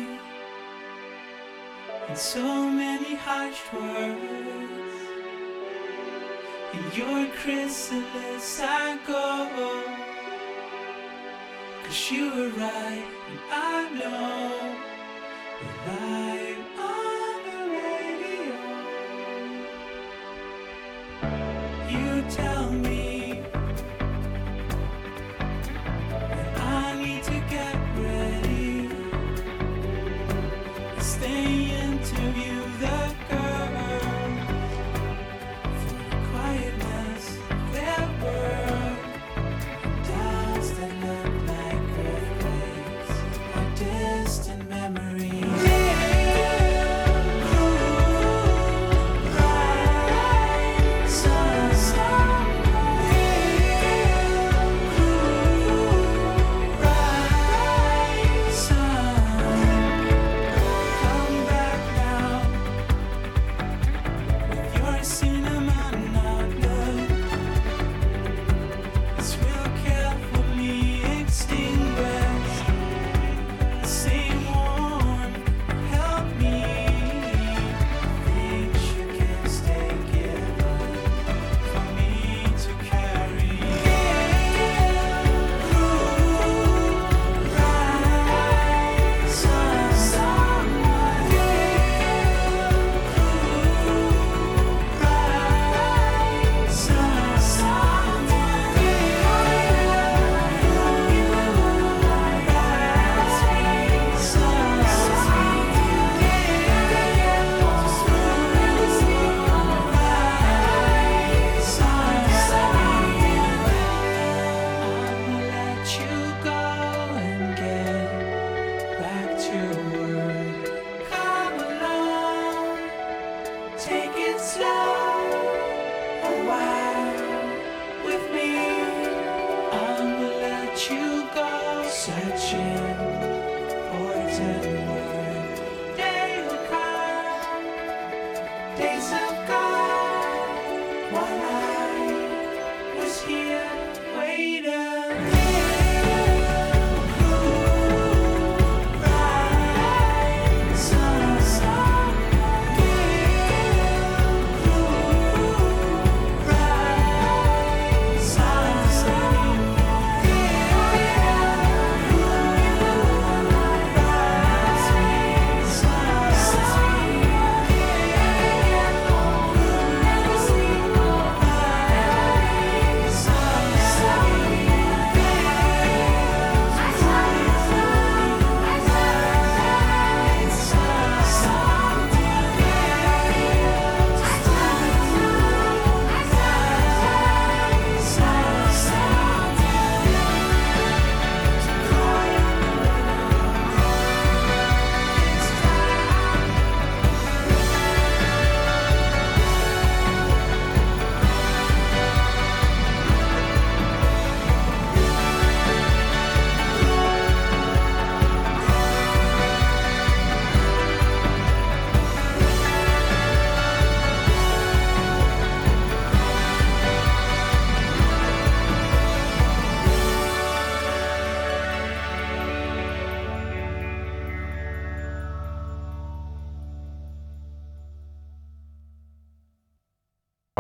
in 2.10 2.16
so 2.16 2.46
many 2.82 3.16
harsh 3.18 3.62
words. 3.74 4.89
In 6.72 6.92
your 6.94 7.26
chrysalis 7.38 8.62
I 8.62 9.00
go. 9.08 9.48
Cause 11.84 12.12
you 12.12 12.30
were 12.30 12.50
right, 12.50 13.08
and 13.30 13.40
I 13.52 13.90
know 13.98 14.78
we're 15.62 15.80
live 15.88 16.69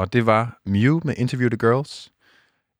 og 0.09 0.13
det 0.13 0.25
var 0.25 0.59
Mew 0.65 0.99
med 1.03 1.13
Interview 1.17 1.49
the 1.49 1.57
Girls. 1.57 2.11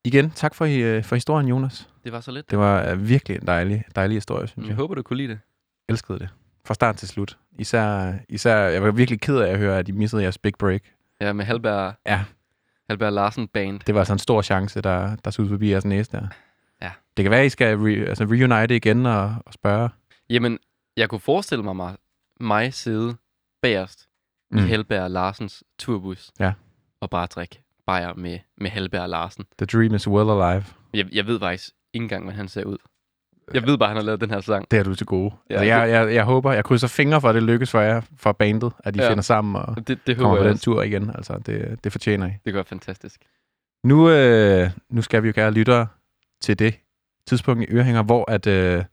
Igen, 0.03 0.31
tak 0.31 0.55
for, 0.55 0.65
øh, 0.65 1.03
for 1.03 1.15
historien, 1.15 1.47
Jonas. 1.47 1.89
Det 2.03 2.11
var 2.11 2.19
så 2.21 2.31
lidt. 2.31 2.51
Det 2.51 2.57
var 2.59 2.89
øh, 2.91 3.07
virkelig 3.09 3.35
en 3.41 3.47
dejlig, 3.47 3.83
dejlig 3.95 4.15
historie, 4.17 4.47
synes 4.47 4.63
Jeg 4.65 4.69
jeg. 4.69 4.75
håber, 4.75 4.95
du 4.95 5.01
kunne 5.01 5.17
lide 5.17 5.27
det. 5.29 5.39
elskede 5.89 6.19
det. 6.19 6.29
Fra 6.65 6.73
start 6.73 6.95
til 6.95 7.07
slut. 7.07 7.37
Især, 7.59 8.13
især 8.29 8.55
jeg 8.57 8.83
var 8.83 8.91
virkelig 8.91 9.21
ked 9.21 9.37
af 9.37 9.51
at 9.51 9.57
høre, 9.57 9.77
at 9.79 9.87
I 9.89 9.91
missede 9.91 10.21
jeres 10.21 10.37
big 10.37 10.53
break. 10.59 10.81
Ja, 11.21 11.33
med 11.33 11.45
Halberg, 11.45 11.93
Ja, 12.05 12.23
Halberg 12.89 13.13
Larsen 13.13 13.47
Band. 13.47 13.79
det 13.79 13.95
var 13.95 14.01
altså 14.01 14.13
en 14.13 14.19
stor 14.19 14.41
chance, 14.41 14.81
der, 14.81 15.15
der 15.15 15.37
ud 15.39 15.49
forbi 15.49 15.71
jeres 15.71 15.85
næse 15.85 16.11
der. 16.11 16.27
Ja. 16.81 16.91
Det 17.17 17.23
kan 17.23 17.31
være, 17.31 17.39
at 17.39 17.45
I 17.45 17.49
skal 17.49 17.77
re, 17.77 18.07
altså 18.07 18.23
reunite 18.23 18.75
igen 18.75 19.05
og, 19.05 19.35
og 19.45 19.53
spørge. 19.53 19.89
Jamen, 20.29 20.57
jeg 20.97 21.09
kunne 21.09 21.19
forestille 21.19 21.63
mig 21.63 21.75
mig, 21.75 21.95
mig 22.39 22.73
sidde 22.73 23.15
bagerst 23.61 24.07
mm. 24.51 24.57
i 24.57 24.61
Halberg 24.61 25.11
Larsens 25.11 25.63
turbus. 25.79 26.31
Ja. 26.39 26.53
Og 27.01 27.09
bare 27.09 27.25
drikke 27.25 27.61
bajer 27.87 28.13
med, 28.13 28.39
med 28.57 28.69
Halberg 28.69 29.09
Larsen. 29.09 29.45
The 29.57 29.65
dream 29.65 29.95
is 29.95 30.07
well 30.07 30.29
alive. 30.29 30.63
Jeg, 30.93 31.05
jeg 31.11 31.27
ved 31.27 31.39
faktisk 31.39 31.69
ikke 31.93 32.03
engang, 32.03 32.23
hvordan 32.23 32.37
han 32.37 32.47
ser 32.47 32.63
ud. 32.63 32.77
Jeg 33.53 33.63
ved 33.65 33.77
bare, 33.77 33.87
at 33.87 33.89
han 33.89 33.97
har 33.97 34.03
lavet 34.03 34.21
den 34.21 34.29
her 34.29 34.41
sang. 34.41 34.71
Det 34.71 34.79
er 34.79 34.83
du 34.83 34.95
til 34.95 35.05
gode. 35.05 35.31
Ja, 35.49 35.53
altså, 35.55 35.65
jeg, 35.65 35.89
jeg, 35.89 36.13
jeg 36.15 36.23
håber, 36.23 36.51
jeg 36.51 36.65
krydser 36.65 36.87
fingre 36.87 37.21
for, 37.21 37.29
at 37.29 37.35
det 37.35 37.43
lykkes 37.43 37.71
for 37.71 37.79
jer, 37.79 38.01
for 38.17 38.31
bandet, 38.31 38.71
at 38.79 38.95
I 38.95 38.99
Ja. 38.99 39.09
finder 39.09 39.21
sammen 39.21 39.55
og 39.55 39.87
Det, 39.87 39.99
det 40.07 40.17
kommer 40.17 40.37
på 40.37 40.43
den 40.43 40.51
også. 40.51 40.63
tur 40.63 40.81
igen. 40.83 41.11
Altså, 41.15 41.37
det, 41.45 41.83
det 41.83 41.91
fortjener 41.91 42.27
I. 42.27 42.31
Det 42.45 42.53
går 42.53 42.63
fantastisk. 42.63 43.21
Nu, 43.83 44.09
øh, 44.09 44.69
nu 44.89 45.01
skal 45.01 45.23
vi 45.23 45.27
jo 45.27 45.33
gerne 45.35 45.55
lytte 45.55 45.87
til 46.41 46.59
det 46.59 46.75
tidspunkt 47.27 47.63
i 47.63 47.65
Ørehænger, 47.73 48.03
hvor 48.03 48.31
at, 48.31 48.47
øh, 48.47 48.83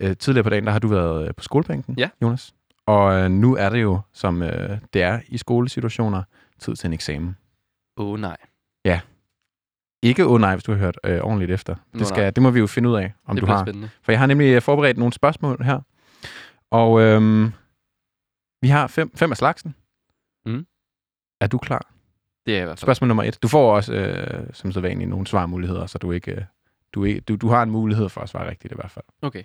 øh, 0.00 0.16
tidligere 0.16 0.44
på 0.44 0.50
dagen, 0.50 0.64
der 0.66 0.72
har 0.72 0.78
du 0.78 0.88
været 0.88 1.28
øh, 1.28 1.34
på 1.34 1.42
skolebænken, 1.42 1.94
Ja. 1.98 2.08
Jonas. 2.22 2.54
Og 2.86 3.14
øh, 3.14 3.30
nu 3.30 3.56
er 3.56 3.68
det 3.68 3.82
jo, 3.82 4.00
som 4.12 4.42
øh, 4.42 4.78
det 4.92 5.02
er 5.02 5.20
i 5.28 5.38
skolesituationer, 5.38 6.22
tid 6.58 6.76
til 6.76 6.86
en 6.86 6.92
eksamen. 6.92 7.36
Åh 7.96 8.06
oh, 8.06 8.20
nej. 8.20 8.36
Ikke 10.02 10.26
åh 10.26 10.32
oh, 10.32 10.40
nej, 10.40 10.54
hvis 10.54 10.64
du 10.64 10.72
har 10.72 10.78
hørt 10.78 10.98
øh, 11.04 11.20
ordentligt 11.20 11.50
efter. 11.50 11.74
Det, 11.98 12.06
skal, 12.06 12.22
nej. 12.22 12.30
det 12.30 12.42
må 12.42 12.50
vi 12.50 12.58
jo 12.58 12.66
finde 12.66 12.88
ud 12.88 12.96
af, 12.96 13.12
om 13.24 13.36
det 13.36 13.40
du 13.40 13.46
bliver 13.46 13.56
har. 13.56 13.64
spændende. 13.64 13.90
For 14.02 14.12
jeg 14.12 14.18
har 14.18 14.26
nemlig 14.26 14.46
øh, 14.54 14.62
forberedt 14.62 14.98
nogle 14.98 15.12
spørgsmål 15.12 15.62
her. 15.62 15.80
Og 16.70 17.00
øhm, 17.00 17.52
vi 18.62 18.68
har 18.68 18.86
fem, 18.86 19.16
fem 19.16 19.30
af 19.30 19.36
slagsen. 19.36 19.74
Mm. 20.46 20.66
Er 21.40 21.46
du 21.46 21.58
klar? 21.58 21.92
Det 22.46 22.52
er 22.52 22.56
jeg 22.56 22.62
i 22.62 22.66
hvert 22.66 22.78
fald. 22.78 22.86
Spørgsmål 22.86 23.08
nummer 23.08 23.22
et. 23.22 23.42
Du 23.42 23.48
får 23.48 23.76
også, 23.76 23.94
øh, 23.94 24.46
som 24.52 24.72
sædvanligt, 24.72 25.10
nogle 25.10 25.26
svarmuligheder, 25.26 25.86
så 25.86 25.98
du 25.98 26.12
ikke... 26.12 26.32
Øh, 26.32 26.42
du, 26.92 27.04
ikke 27.04 27.20
du, 27.20 27.36
du 27.36 27.48
har 27.48 27.62
en 27.62 27.70
mulighed 27.70 28.08
for 28.08 28.20
at 28.20 28.28
svare 28.28 28.50
rigtigt 28.50 28.72
i 28.72 28.76
hvert 28.76 28.90
fald. 28.90 29.04
Okay. 29.22 29.42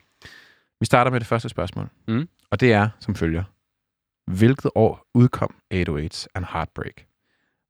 Vi 0.80 0.86
starter 0.86 1.12
med 1.12 1.20
det 1.20 1.28
første 1.28 1.50
spørgsmål. 1.50 1.90
Mm. 2.08 2.30
Og 2.50 2.60
det 2.60 2.74
er 2.74 2.90
som 3.00 3.16
følger. 3.16 3.44
Hvilket 4.26 4.72
år 4.76 5.08
udkom 5.14 5.56
808's 5.74 6.26
and 6.36 6.46
Heartbreak? 6.46 7.06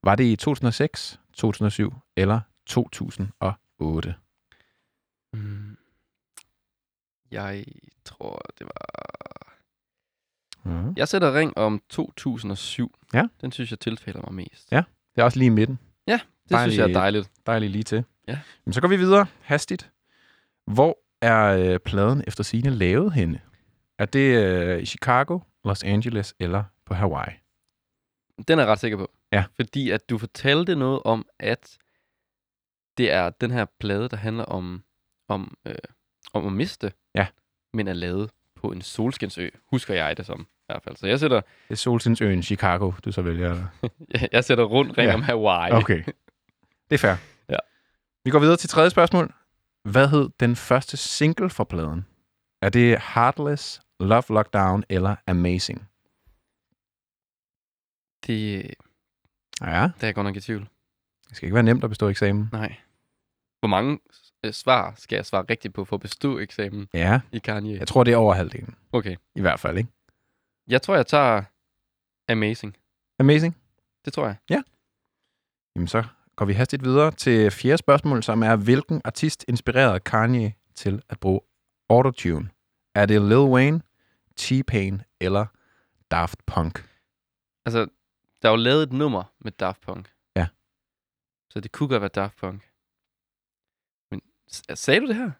Var 0.03 0.15
det 0.15 0.23
i 0.23 0.35
2006, 0.35 1.19
2007 1.33 1.93
eller 2.17 2.39
2008? 2.65 4.15
Mm. 5.33 5.77
Jeg 7.31 7.65
tror, 8.05 8.41
det 8.59 8.65
var... 8.65 9.51
Mm. 10.63 10.93
Jeg 10.97 11.07
sætter 11.07 11.35
ring 11.35 11.57
om 11.57 11.81
2007. 11.89 12.95
Ja. 13.13 13.27
Den 13.41 13.51
synes 13.51 13.71
jeg 13.71 13.79
tilfælder 13.79 14.21
mig 14.21 14.33
mest. 14.33 14.71
Ja. 14.71 14.83
Det 15.15 15.21
er 15.21 15.23
også 15.23 15.37
lige 15.37 15.47
i 15.47 15.49
midten. 15.49 15.79
Det 16.51 16.59
synes 16.59 16.77
jeg 16.77 16.89
er 16.89 16.93
dejligt. 16.93 17.31
Dejligt 17.45 17.71
lige 17.71 17.83
til. 17.83 18.03
Ja. 18.27 18.39
Men 18.65 18.73
så 18.73 18.81
går 18.81 18.87
vi 18.87 18.95
videre 18.95 19.25
hastigt. 19.41 19.91
Hvor 20.67 20.97
er 21.21 21.57
øh, 21.57 21.79
pladen 21.79 22.23
efter 22.27 22.43
sine 22.43 22.69
lavet 22.69 23.13
henne? 23.13 23.41
Er 23.99 24.05
det 24.05 24.45
øh, 24.45 24.81
i 24.81 24.85
Chicago, 24.85 25.39
Los 25.65 25.83
Angeles 25.83 26.35
eller 26.39 26.63
på 26.85 26.93
Hawaii? 26.93 27.33
Den 28.47 28.59
er 28.59 28.63
jeg 28.63 28.71
ret 28.71 28.79
sikker 28.79 28.97
på. 28.97 29.11
Ja. 29.31 29.43
Fordi 29.55 29.89
at 29.89 30.09
du 30.09 30.17
fortalte 30.17 30.75
noget 30.75 31.01
om, 31.05 31.25
at 31.39 31.77
det 32.97 33.11
er 33.11 33.29
den 33.29 33.51
her 33.51 33.65
plade, 33.79 34.09
der 34.09 34.17
handler 34.17 34.43
om, 34.45 34.83
om, 35.29 35.57
øh, 35.65 35.75
om 36.33 36.45
at 36.47 36.53
miste, 36.53 36.91
Ja. 37.15 37.27
men 37.73 37.87
er 37.87 37.93
lavet 37.93 38.31
på 38.55 38.71
en 38.71 38.81
solskinsø, 38.81 39.49
husker 39.71 39.93
jeg 39.93 40.17
det 40.17 40.25
som 40.25 40.41
i 40.41 40.63
hvert 40.65 40.83
fald. 40.83 40.95
Så 40.95 41.07
jeg 41.07 41.19
sætter, 41.19 41.37
Det 41.41 41.45
er 41.69 41.75
Solskinsøen 41.75 42.43
Chicago, 42.43 42.91
du 43.05 43.11
så 43.11 43.21
vælger. 43.21 43.51
eller? 43.51 44.27
jeg 44.31 44.43
sætter 44.43 44.63
rundt 44.63 44.97
ring 44.97 45.07
Ja. 45.09 45.13
om 45.13 45.21
Hawaii. 45.21 45.71
Okay. 45.71 46.03
Det 46.89 46.93
er 46.93 46.97
fair. 46.97 47.15
Ja. 47.49 47.57
Vi 48.25 48.31
går 48.31 48.39
videre 48.39 48.57
til 48.57 48.69
tredje 48.69 48.89
spørgsmål. 48.89 49.33
Hvad 49.83 50.07
hed 50.07 50.29
den 50.39 50.55
første 50.55 50.97
single 50.97 51.49
for 51.49 51.63
pladen? 51.63 52.05
Er 52.61 52.69
det 52.69 53.01
Heartless, 53.13 53.81
Love 54.01 54.23
Lockdown 54.29 54.83
eller 54.89 55.15
Amazing? 55.27 55.87
Det, 58.27 58.73
Ja, 59.61 59.67
der 59.67 60.01
er 60.01 60.07
jeg 60.07 60.15
godt 60.15 60.25
nok 60.25 60.35
i 60.35 60.41
tvivl. 60.41 60.67
det 61.29 61.37
skal 61.37 61.45
ikke 61.47 61.53
være 61.55 61.63
nemt 61.63 61.83
at 61.83 61.89
bestå 61.89 62.09
eksamen. 62.09 62.49
Nej. 62.51 62.75
Hvor 63.59 63.67
mange 63.67 63.99
øh, 64.45 64.53
svar 64.53 64.93
skal 64.97 65.15
jeg 65.15 65.25
svare 65.25 65.45
rigtigt 65.49 65.73
på 65.73 65.85
for 65.85 65.95
at 65.95 65.99
bestå 66.01 66.39
eksamen 66.39 66.87
Ja, 66.93 67.21
i 67.31 67.39
Kanye? 67.39 67.77
jeg 67.79 67.87
tror, 67.87 68.03
det 68.03 68.13
er 68.13 68.17
over 68.17 68.33
halvdelen. 68.33 68.75
Okay. 68.91 69.15
I 69.35 69.41
hvert 69.41 69.59
fald, 69.59 69.77
ikke? 69.77 69.89
Jeg 70.67 70.81
tror, 70.81 70.95
jeg 70.95 71.07
tager 71.07 71.43
Amazing. 72.29 72.77
Amazing. 73.19 73.57
Det 74.05 74.13
tror 74.13 74.25
jeg. 74.27 74.63
Jamen, 75.75 75.87
så 75.87 76.03
går 76.35 76.45
vi 76.45 76.53
hastigt 76.53 76.83
videre 76.83 77.11
til 77.11 77.51
fjerde 77.51 77.77
spørgsmål, 77.77 78.23
som 78.23 78.43
er, 78.43 78.55
hvilken 78.55 79.01
artist 79.05 79.45
inspirerede 79.47 79.99
Kanye 79.99 80.53
til 80.75 81.01
at 81.09 81.19
bruge 81.19 81.39
autotune? 81.89 82.49
Er 82.95 83.05
det 83.05 83.21
Lil 83.21 83.37
Wayne, 83.37 83.81
T-Pain 84.39 85.01
eller 85.19 85.45
Daft 86.11 86.45
Punk? 86.45 86.89
Altså, 87.65 87.87
der 88.41 88.47
er 88.47 88.51
jo 88.51 88.55
lavet 88.57 88.83
et 88.83 88.93
nummer 88.93 89.33
med 89.39 89.51
Daft 89.51 89.81
Punk. 89.81 90.13
Ja. 90.35 90.47
Så 91.49 91.59
det 91.59 91.71
kunne 91.71 91.89
godt 91.89 92.01
være 92.01 92.09
Daft 92.15 92.37
Punk. 92.37 92.69
Men 94.11 94.21
sagde 94.75 94.99
du 95.01 95.07
det 95.07 95.15
her? 95.15 95.31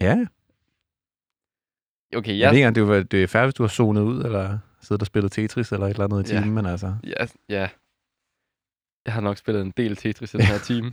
Ja, 0.00 0.26
Okay, 2.16 2.32
jeg, 2.32 2.38
jeg, 2.38 2.50
ved 2.50 2.56
ikke, 2.58 2.68
om 2.68 2.74
det 2.74 2.88
var 2.88 3.02
det 3.02 3.22
er 3.22 3.26
færdigt, 3.26 3.46
hvis 3.48 3.54
du 3.56 3.62
har 3.62 3.68
zonet 3.68 4.02
ud, 4.02 4.24
eller 4.24 4.58
siddet 4.80 5.02
og 5.02 5.06
spillet 5.06 5.32
Tetris, 5.32 5.72
eller 5.72 5.86
et 5.86 5.90
eller 5.90 6.04
andet 6.04 6.30
i 6.30 6.34
Ja. 6.34 6.40
timen, 6.40 6.54
men 6.54 6.66
altså... 6.66 6.96
ja, 7.04 7.26
ja. 7.48 7.68
Jeg 9.04 9.14
har 9.14 9.20
nok 9.20 9.36
spillet 9.36 9.62
en 9.62 9.70
del 9.76 9.96
Tetris 9.96 10.34
i 10.34 10.36
den 10.36 10.46
her 10.46 10.58
time. 10.70 10.92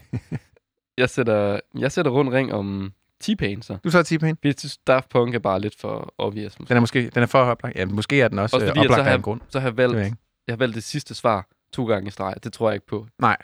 jeg, 0.98 1.10
sætter, 1.10 1.60
jeg 1.80 1.92
sætter 1.92 2.12
rundt 2.12 2.32
ring 2.34 2.54
om 2.54 2.94
T-Pain, 3.24 3.62
så. 3.62 3.78
Du 3.84 3.90
så 3.90 4.00
T-Pain? 4.04 4.36
Vi 4.44 4.54
synes, 4.58 4.78
Daft 4.78 5.10
Punk 5.10 5.36
er 5.36 5.40
bare 5.40 5.60
lidt 5.60 5.76
for 5.80 6.14
obvious. 6.18 6.60
Måske. 6.60 6.70
Den 6.70 6.78
er 6.78 6.82
måske 6.82 7.10
den 7.10 7.24
er 7.24 7.28
for 7.28 7.40
oplagt. 7.40 7.76
Ja, 7.76 7.86
måske 7.86 8.22
er 8.22 8.28
den 8.28 8.40
også, 8.40 8.56
Også 8.56 8.66
også 8.66 8.76
fordi, 8.76 8.88
så 8.88 8.94
oplagt 8.94 9.02
har 9.02 9.06
af 9.06 9.12
jeg- 9.12 9.16
en 9.16 9.22
grund. 9.22 9.42
Så 9.50 9.60
har 9.60 9.68
jeg 9.68 9.78
valgt, 9.78 9.98
jeg 9.98 10.14
jeg 10.48 10.54
har 10.54 10.58
valgt 10.58 10.76
det 10.76 10.84
sidste 10.84 11.16
svar 11.16 11.48
to 11.74 11.86
gange 11.86 12.08
i 12.08 12.12
streg. 12.12 12.36
Det 12.44 12.54
tror 12.54 12.70
jeg 12.70 12.76
ikke 12.76 12.88
på. 12.88 13.08
Nej, 13.20 13.38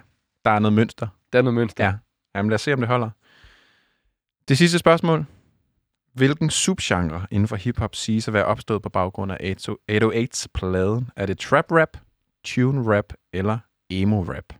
der 0.46 0.52
er 0.52 0.60
noget 0.60 0.74
mønster. 0.74 1.08
Der 1.34 1.40
er 1.40 1.44
noget 1.44 1.54
mønster. 1.56 1.86
Ja. 1.86 1.94
Jamen 2.36 2.50
lad 2.50 2.56
os 2.56 2.62
se, 2.62 2.74
om 2.74 2.80
det 2.80 2.88
holder. 2.88 3.10
Det 4.48 4.58
sidste 4.58 4.80
spørgsmål. 4.80 5.26
Hvilken 6.14 6.50
subgenre 6.50 7.26
inden 7.32 7.48
for 7.48 7.56
hiphop 7.56 7.96
siges 7.96 8.28
at 8.28 8.34
være 8.34 8.46
opstået 8.46 8.82
på 8.82 8.90
baggrund 8.90 9.32
af 9.32 9.56
808's 9.70 10.46
pladen? 10.54 11.10
Er 11.16 11.26
det 11.26 11.40
trap 11.40 11.72
rap, 11.72 11.98
tune 12.44 12.96
rap 12.98 13.14
eller 13.34 13.58
emo 13.90 14.22
rap? 14.22 14.54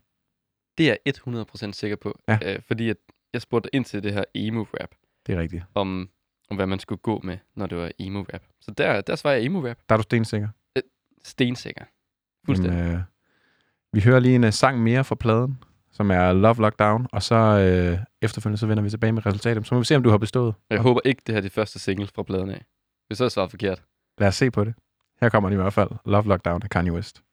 Det 0.78 0.90
er 0.92 0.96
jeg 1.06 1.14
100% 1.18 1.72
sikker 1.72 1.96
på. 1.98 2.20
Ja. 2.28 2.38
Øh, 2.46 2.60
fordi 2.68 2.90
at 2.90 2.98
jeg 3.34 3.42
spurgte 3.42 3.70
ind 3.76 3.86
til 3.86 4.04
det 4.04 4.14
her 4.14 4.24
emo-rap, 4.36 4.90
Det 5.28 5.36
er 5.36 5.40
rigtigt. 5.40 5.64
om, 5.76 6.10
om 6.50 6.56
hvad 6.56 6.68
man 6.68 6.80
skulle 6.80 7.00
gå 7.00 7.22
med, 7.24 7.38
når 7.56 7.68
det 7.68 7.78
var 7.78 7.92
emo-rap. 8.00 8.42
Så 8.62 8.72
der, 8.72 9.02
der 9.02 9.16
svarer 9.16 9.36
jeg 9.36 9.46
emo-rap. 9.46 9.78
Der 9.90 9.96
er 9.96 9.98
du 9.98 10.04
stensikker. 10.04 10.48
Stensikker. 11.24 11.86
Fuldstændig. 12.46 12.78
Jamen, 12.78 12.96
øh, 12.96 13.02
vi 13.94 14.02
hører 14.02 14.20
lige 14.20 14.36
en 14.36 14.44
uh, 14.44 14.50
sang 14.50 14.84
mere 14.84 15.04
fra 15.04 15.16
pladen, 15.16 15.64
som 15.92 16.12
er 16.12 16.34
Love 16.34 16.56
Lockdown, 16.62 17.08
og 17.12 17.24
så 17.24 17.36
øh, 17.36 18.00
efterfølgende 18.22 18.58
så 18.58 18.68
vender 18.68 18.84
vi 18.84 18.90
tilbage 18.90 19.12
med 19.12 19.26
resultatet. 19.26 19.68
Så 19.68 19.76
må 19.76 19.80
vi 19.80 19.86
se, 19.86 19.96
om 19.96 20.04
du 20.04 20.10
har 20.10 20.18
bestået. 20.18 20.56
Jeg 20.70 20.80
håber 20.80 21.02
ikke, 21.06 21.22
det 21.28 21.34
her 21.34 21.38
er 21.38 21.42
det 21.42 21.52
første 21.52 21.80
single 21.80 22.08
fra 22.16 22.24
pladen 22.24 22.50
af. 22.50 22.66
Hvis 23.08 23.18
så 23.18 23.26
er 23.26 23.30
svaret 23.30 23.50
forkert. 23.50 23.84
Lad 24.18 24.28
os 24.28 24.36
se 24.36 24.52
på 24.52 24.64
det. 24.64 24.74
Her 25.22 25.30
kommer 25.30 25.50
den 25.50 25.60
i 25.60 25.62
hvert 25.62 25.74
fald. 25.74 25.90
Love 26.06 26.28
Lockdown 26.28 26.64
af 26.64 26.70
Kanye 26.70 26.94
West. 26.94 27.24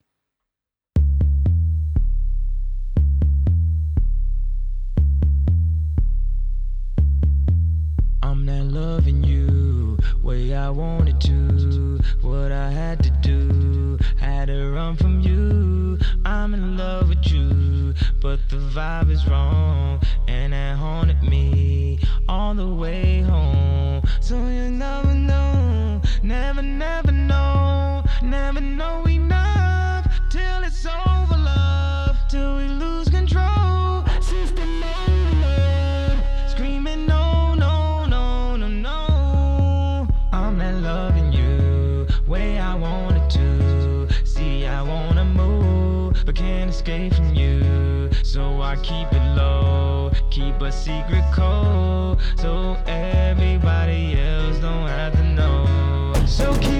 I'm 8.41 8.47
not 8.47 8.73
loving 8.73 9.23
you 9.23 9.99
way 10.23 10.55
I 10.55 10.71
wanted 10.71 11.21
to. 11.21 12.01
What 12.23 12.51
I 12.51 12.71
had 12.71 13.03
to 13.03 13.11
do, 13.21 13.99
had 14.17 14.47
to 14.47 14.71
run 14.71 14.97
from 14.97 15.21
you. 15.21 15.99
I'm 16.25 16.55
in 16.55 16.79
love 16.79 17.11
with 17.11 17.31
you, 17.31 17.93
but 18.19 18.41
the 18.49 18.57
vibe 18.57 19.11
is 19.11 19.29
wrong, 19.29 20.01
and 20.27 20.55
that 20.55 20.79
haunted 20.79 21.23
me 21.23 21.99
all 22.31 22.55
the 22.55 22.67
way 22.67 23.21
home. 23.21 24.05
So 24.21 24.37
you 24.37 24.71
never 24.71 25.13
know, 25.13 26.01
never, 26.23 26.63
never 26.63 27.13
know, 27.13 28.03
never 28.23 28.63
know 28.63 29.05
enough 29.07 29.50
escape 46.91 47.15
from 47.15 47.35
you. 47.35 48.11
So 48.23 48.61
I 48.63 48.77
keep 48.77 49.13
it 49.13 49.37
low, 49.37 50.11
keep 50.31 50.61
a 50.61 50.73
secret 50.73 51.25
code, 51.33 52.19
so 52.37 52.77
everybody 52.87 54.21
else 54.21 54.59
don't 54.59 54.89
have 54.89 55.13
to 55.13 55.25
know. 55.25 56.15
So 56.27 56.53
keep 56.59 56.80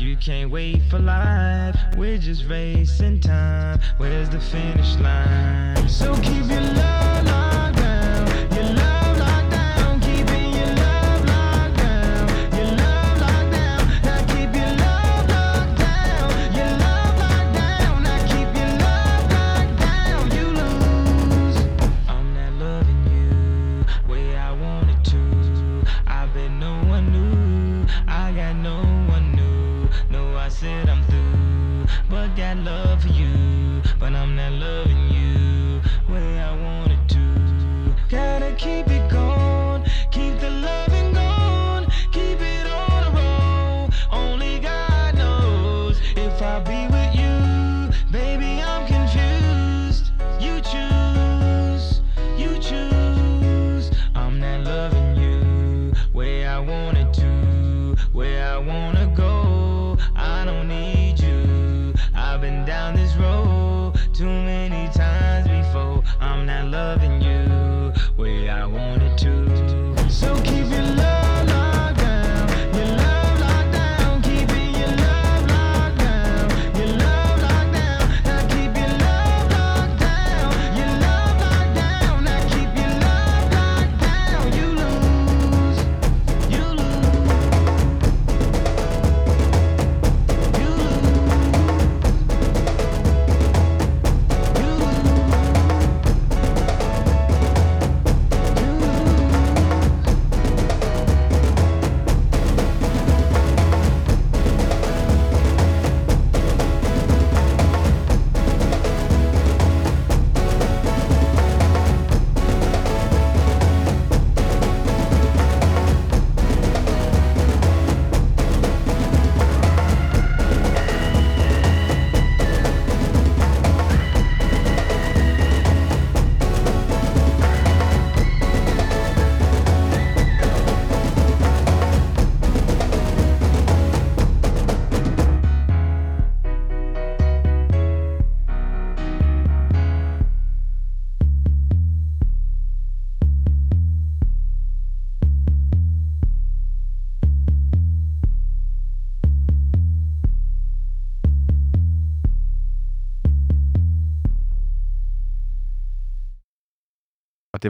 You 0.00 0.16
can't 0.16 0.50
wait 0.50 0.80
for 0.88 0.98
life. 0.98 1.76
We're 1.94 2.16
just 2.16 2.46
racing 2.48 3.20
time. 3.20 3.78
Where's 3.98 4.30
the 4.30 4.40
finish 4.40 4.96
line? 4.96 5.86
So 5.90 6.14
keep 6.14 6.46
your 6.46 6.62
love 6.62 7.26
locked 7.26 7.79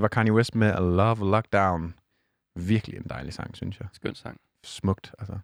det 0.01 0.03
var 0.03 0.09
Kanye 0.09 0.33
West 0.33 0.55
med 0.55 0.73
Love 0.97 1.31
Lockdown. 1.31 1.95
Virkelig 2.57 2.97
en 2.97 3.07
dejlig 3.11 3.35
sang, 3.35 3.57
synes 3.57 3.81
jeg. 3.81 3.89
Skøn 3.93 4.15
sang. 4.15 4.41
Smukt, 4.65 5.15
altså. 5.19 5.39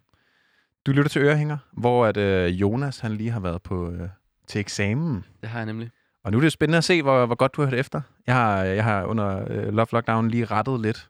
Du 0.85 0.91
lytter 0.91 1.09
til 1.09 1.21
Ørehænger, 1.21 1.57
hvor 1.71 2.05
at, 2.05 2.17
øh, 2.17 2.61
Jonas 2.61 2.99
han 2.99 3.11
lige 3.11 3.31
har 3.31 3.39
været 3.39 3.61
på 3.61 3.91
øh, 3.91 4.09
til 4.47 4.59
eksamen. 4.59 5.25
Det 5.41 5.49
har 5.49 5.59
jeg 5.59 5.65
nemlig. 5.65 5.89
Og 6.23 6.31
nu 6.31 6.37
er 6.37 6.41
det 6.41 6.51
spændende 6.51 6.77
at 6.77 6.83
se, 6.83 7.01
hvor, 7.01 7.25
hvor 7.25 7.35
godt 7.35 7.55
du 7.55 7.61
har 7.61 7.69
hørt 7.69 7.79
efter. 7.79 8.01
Jeg 8.27 8.35
har, 8.35 8.63
jeg 8.63 8.83
har 8.83 9.03
under 9.03 9.45
øh, 9.51 9.73
Love 9.73 9.87
Lockdown 9.91 10.27
lige 10.27 10.45
rettet 10.45 10.81
lidt 10.81 11.09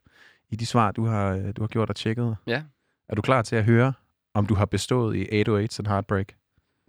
i 0.50 0.56
de 0.56 0.66
svar, 0.66 0.92
du 0.92 1.06
har, 1.06 1.32
øh, 1.32 1.54
du 1.56 1.62
har 1.62 1.68
gjort 1.68 1.90
og 1.90 1.96
tjekket. 1.96 2.36
Ja. 2.48 2.64
Er 3.10 3.16
du 3.16 3.22
klar 3.22 3.42
til 3.42 3.56
at 3.56 3.64
høre, 3.64 3.94
om 4.34 4.46
du 4.46 4.56
har 4.56 4.66
bestået 4.66 5.16
i 5.16 5.42
808's 5.42 5.80
and 5.80 5.88
Heartbreak? 5.88 6.28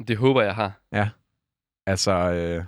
Det 0.09 0.16
håber 0.16 0.43
jeg 0.43 0.55
har. 0.55 0.72
Ja. 0.93 1.09
Altså, 1.86 2.12
øh, 2.12 2.64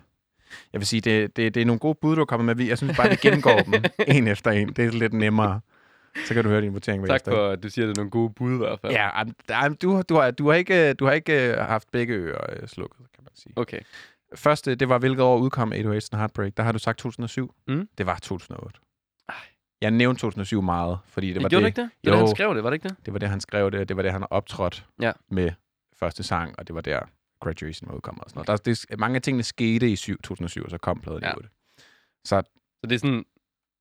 jeg 0.73 0.81
vil 0.81 0.87
sige, 0.87 1.01
det, 1.01 1.37
det, 1.37 1.55
det 1.55 1.61
er 1.61 1.65
nogle 1.67 1.79
gode 1.79 1.99
bud, 2.01 2.15
du 2.15 2.21
har 2.21 2.25
kommet 2.27 2.57
med. 2.57 2.67
Jeg 2.67 2.79
synes 2.79 2.97
bare, 2.97 3.09
vi 3.11 3.17
gennemgår 3.17 3.59
dem 3.59 3.75
en 4.17 4.29
efter 4.29 4.51
en. 4.51 4.69
Det 4.73 4.85
er 4.85 4.91
lidt 4.91 5.13
nemmere. 5.13 5.61
Så 6.27 6.35
kan 6.35 6.45
du 6.45 6.51
høre 6.51 6.61
din 6.61 6.75
votering 6.75 7.07
Tak 7.07 7.21
for, 7.25 7.49
at 7.49 7.63
du 7.63 7.69
siger, 7.71 7.87
det 7.87 7.93
er 7.93 7.97
nogle 8.01 8.11
gode 8.11 8.33
bud 8.37 8.55
i 8.55 8.59
hvert 8.59 8.81
fald. 8.81 8.93
Ja, 8.93 9.23
am- 9.23 9.75
du, 9.83 10.03
du, 10.09 10.15
har, 10.15 10.31
du, 10.31 10.49
har 10.49 10.55
ikke, 10.55 10.95
du 10.95 11.05
har 11.05 11.13
ikke 11.13 11.51
øh, 11.53 11.59
haft 11.59 11.91
begge 11.93 12.15
ører 12.15 12.61
øh, 12.63 12.69
slukket, 12.69 12.97
kan 13.15 13.25
man 13.25 13.31
sige. 13.35 13.53
Okay. 13.57 13.81
Første, 14.35 14.75
det 14.75 14.89
var, 14.89 14.99
hvilket 14.99 15.21
år 15.25 15.39
udkom 15.39 15.73
808's 15.73 15.79
and 16.13 16.17
Heartbreak. 16.17 16.53
Der 16.57 16.63
har 16.63 16.73
du 16.73 16.79
sagt 16.79 16.99
2007. 16.99 17.55
Mm. 17.69 17.89
Det 17.99 18.07
var 18.07 18.19
2008. 18.23 18.79
Ej. 19.29 19.35
Jeg 19.81 19.91
nævnte 19.91 20.21
2007 20.21 20.63
meget, 20.63 20.99
fordi 21.07 21.33
det 21.33 21.43
var 21.43 21.49
gjorde 21.49 21.65
det, 21.67 21.77
du 21.77 21.83
ikke 21.83 21.91
det? 21.95 22.05
Det 22.05 22.13
var 22.13 22.17
Jo. 22.19 22.23
det, 22.23 22.29
han 22.29 22.37
skrev 22.37 22.55
det, 22.55 22.65
var 22.65 22.71
det 22.71 22.75
ikke 22.75 22.89
det? 22.89 22.97
det 23.07 23.13
var 23.13 23.19
det, 23.19 23.29
han 23.29 23.41
skrev 23.41 23.71
det, 23.71 23.89
det 23.89 23.97
var 23.97 24.03
det, 24.03 24.13
han 24.13 24.25
optrådte 24.31 24.83
Ja. 25.01 25.13
med 25.31 25.51
første 25.99 26.23
sang, 26.23 26.55
og 26.59 26.67
det 26.67 26.75
var 26.75 26.81
der 26.81 27.01
Graduation 27.41 27.89
var 27.89 27.95
udkommet. 27.97 28.25
Og 28.25 28.31
sådan 28.31 28.45
noget. 28.49 28.65
Der, 28.67 28.73
det, 28.91 28.99
mange 28.99 29.17
af 29.17 29.23
tingene 29.23 29.43
skete 29.43 29.91
i 29.91 29.97
syv- 29.97 30.17
2007, 30.23 30.65
og 30.65 30.71
så 30.71 30.79
kom 30.79 31.01
pladen 31.01 31.23
Ja. 31.23 31.31
i 31.31 31.35
8. 31.37 31.49
Så 32.25 32.43
Så 32.81 32.87
det 32.87 32.93
er 32.93 32.99
sådan, 32.99 33.25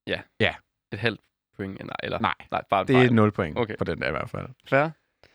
ja. 0.07 0.21
Ja. 0.39 0.55
Et 0.91 0.99
halvt 0.99 1.21
point, 1.55 1.79
nej, 1.85 1.95
eller? 2.03 2.19
nej, 2.19 2.33
Nej, 2.51 2.63
bare 2.69 2.83
det 2.85 2.95
er 2.95 2.99
fejl. 2.99 3.13
0 3.13 3.31
point 3.31 3.57
Okay. 3.57 3.77
på 3.77 3.83
den 3.83 4.01
der 4.01 4.07
i 4.07 4.11
hvert 4.11 4.29
fald. 4.29 4.47
Fair. 4.65 4.89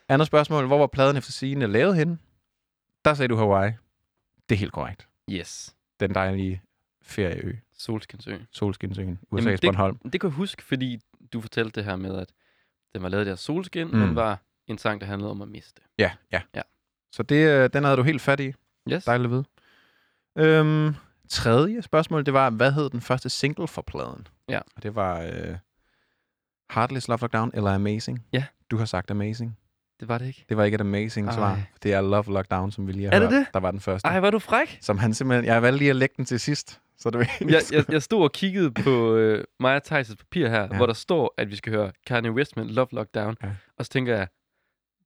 Andet 0.09 0.27
spørgsmål. 0.27 0.67
Hvor 0.67 0.79
var 0.79 0.87
pladen 0.87 1.17
efter 1.17 1.33
sigende 1.33 1.67
lavet 1.67 1.97
henne? 1.97 2.19
Der 3.05 3.15
sagde 3.15 3.29
du 3.29 3.37
Hawaii. 3.37 3.73
Det 4.49 4.55
er 4.55 4.59
helt 4.59 4.73
korrekt. 4.73 5.09
Yes. 5.31 5.77
Den 6.01 6.15
dejlige 6.15 6.63
ferieø. 7.03 7.53
Solskinsø. 7.73 8.39
Solskinsøen, 8.51 9.19
Jamen, 9.33 9.45
USA's 9.47 9.51
det- 9.51 9.61
Bornholm. 9.63 9.99
Det 9.99 10.21
kan 10.21 10.29
jeg 10.31 10.35
huske, 10.37 10.63
fordi 10.63 10.99
du 11.33 11.41
fortalte 11.41 11.81
det 11.81 11.85
her 11.85 11.97
med, 11.97 12.17
at 12.19 12.33
den 12.95 13.03
var 13.03 13.09
lavet 13.09 13.29
af 13.29 13.39
solskin, 13.39 13.87
Mm. 13.89 13.97
men 13.99 14.17
var 14.17 14.39
en 14.67 14.79
sang, 14.79 15.01
der 15.01 15.07
handlede 15.07 15.31
om 15.31 15.43
at 15.43 15.49
miste. 15.49 15.83
Ja, 15.99 16.13
ja. 16.33 16.43
Ja. 16.55 16.63
Så 17.15 17.23
det, 17.23 17.49
øh, 17.49 17.71
den 17.73 17.85
havde 17.85 17.97
du 17.97 18.03
helt 18.03 18.21
fat 18.23 18.41
i. 18.41 18.53
Yes. 18.93 19.05
Dejligt 19.05 19.25
at 19.27 19.31
vide. 19.31 19.45
Øhm, 20.39 20.95
tredje 21.29 21.83
spørgsmål, 21.83 22.27
det 22.27 22.35
var, 22.35 22.51
hvad 22.51 22.73
hed 22.73 22.91
den 22.91 23.01
første 23.01 23.31
single 23.31 23.69
for 23.69 23.83
pladen? 23.83 24.27
Ja. 24.49 24.61
Og 24.77 24.83
det 24.83 24.95
var 24.95 25.21
øh, 25.21 25.57
Heartless 26.75 27.09
Love 27.09 27.19
Lockdown 27.21 27.51
eller 27.55 27.75
Amazing. 27.75 28.25
Ja. 28.33 28.45
Du 28.71 28.77
har 28.77 28.85
sagt 28.85 29.11
Amazing. 29.11 29.57
Det 30.01 30.09
var 30.09 30.19
det 30.19 30.27
ikke. 30.27 30.45
Det 30.49 30.57
var 30.57 30.65
ikke 30.65 30.75
et 30.75 30.81
amazing 30.81 31.29
Ej. 31.29 31.35
svar. 31.35 31.59
Det 31.83 31.93
er 31.93 32.01
Love 32.01 32.25
Lockdown, 32.33 32.71
som 32.73 32.87
vi 32.87 32.93
lige 32.93 33.05
har 33.05 33.13
Er 33.13 33.19
det 33.19 33.29
hørt. 33.31 33.39
det? 33.39 33.55
Der 33.55 33.61
var 33.61 33.71
den 33.71 33.81
første. 33.81 34.09
Ej, 34.09 34.21
var 34.21 34.31
du 34.31 34.39
fræk? 34.39 34.79
Som 34.81 34.99
han 34.99 35.15
simpelthen... 35.15 35.45
Jeg 35.45 35.63
valgte 35.63 35.79
lige 35.79 35.91
at 35.91 35.97
lægge 35.97 36.15
den 36.17 36.25
til 36.25 36.41
sidst. 36.41 36.81
Så 36.99 37.11
det 37.11 37.29
Jeg, 37.41 37.63
jeg, 37.73 37.85
jeg 37.93 38.03
stod 38.03 38.23
og 38.23 38.33
kiggede 38.33 38.71
på 38.71 39.15
øh, 39.15 39.45
og 39.61 39.77
Thijs' 39.77 40.15
papir 40.15 40.49
her, 40.49 40.61
ja. 40.61 40.77
hvor 40.77 40.87
der 40.87 40.93
står, 40.93 41.35
at 41.39 41.51
vi 41.51 41.57
skal 41.57 41.73
høre 41.73 41.93
Kanye 42.07 42.33
West 42.33 42.57
med 42.57 42.65
Love 42.65 42.89
Lockdown. 42.93 43.37
Ja. 43.43 43.49
Og 43.79 43.85
så 43.85 43.91
tænker 43.91 44.17
jeg, 44.17 44.29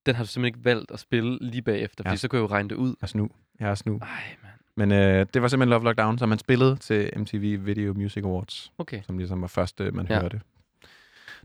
den 0.09 0.15
har 0.15 0.23
du 0.23 0.27
simpelthen 0.27 0.55
ikke 0.57 0.65
valgt 0.65 0.91
at 0.91 0.99
spille 0.99 1.37
lige 1.41 1.61
bagefter, 1.61 2.03
fordi 2.03 2.09
Ja. 2.09 2.15
så 2.15 2.27
kan 2.27 2.37
jeg 2.37 2.41
jo 2.43 2.47
regne 2.47 2.69
det 2.69 2.75
ud. 2.75 2.87
Jeg 2.89 2.95
er 3.01 3.07
snu. 3.07 3.29
Jeg 3.59 3.69
er 3.69 3.75
snu. 3.75 3.97
Ej, 4.01 4.07
mand. 4.43 4.53
Men 4.75 4.91
øh, 4.91 5.25
det 5.33 5.41
var 5.41 5.47
simpelthen 5.47 5.69
Love 5.69 5.83
Lockdown, 5.83 6.17
som 6.17 6.29
man 6.29 6.39
spillede 6.39 6.75
til 6.77 7.11
MTV 7.19 7.65
Video 7.65 7.93
Music 7.93 8.23
Awards. 8.23 8.71
Okay. 8.77 9.01
Som 9.03 9.17
ligesom 9.17 9.41
var 9.41 9.47
første, 9.47 9.91
man 9.91 10.07
Ja. 10.09 10.19
hørte. 10.21 10.41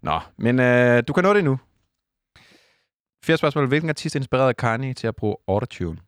Nå, 0.03 0.21
men 0.37 0.61
øh, 0.61 1.03
du 1.09 1.13
kan 1.13 1.25
nå 1.25 1.35
det 1.35 1.45
nu. 1.45 1.59
Fjerde 3.25 3.39
spørgsmål. 3.39 3.67
Hvilken 3.69 3.89
artist 3.91 4.15
inspirerede 4.17 4.55
Kanye 4.55 4.95
til 4.95 5.07
at 5.07 5.17
bruge 5.17 5.37
autotune? 5.49 5.99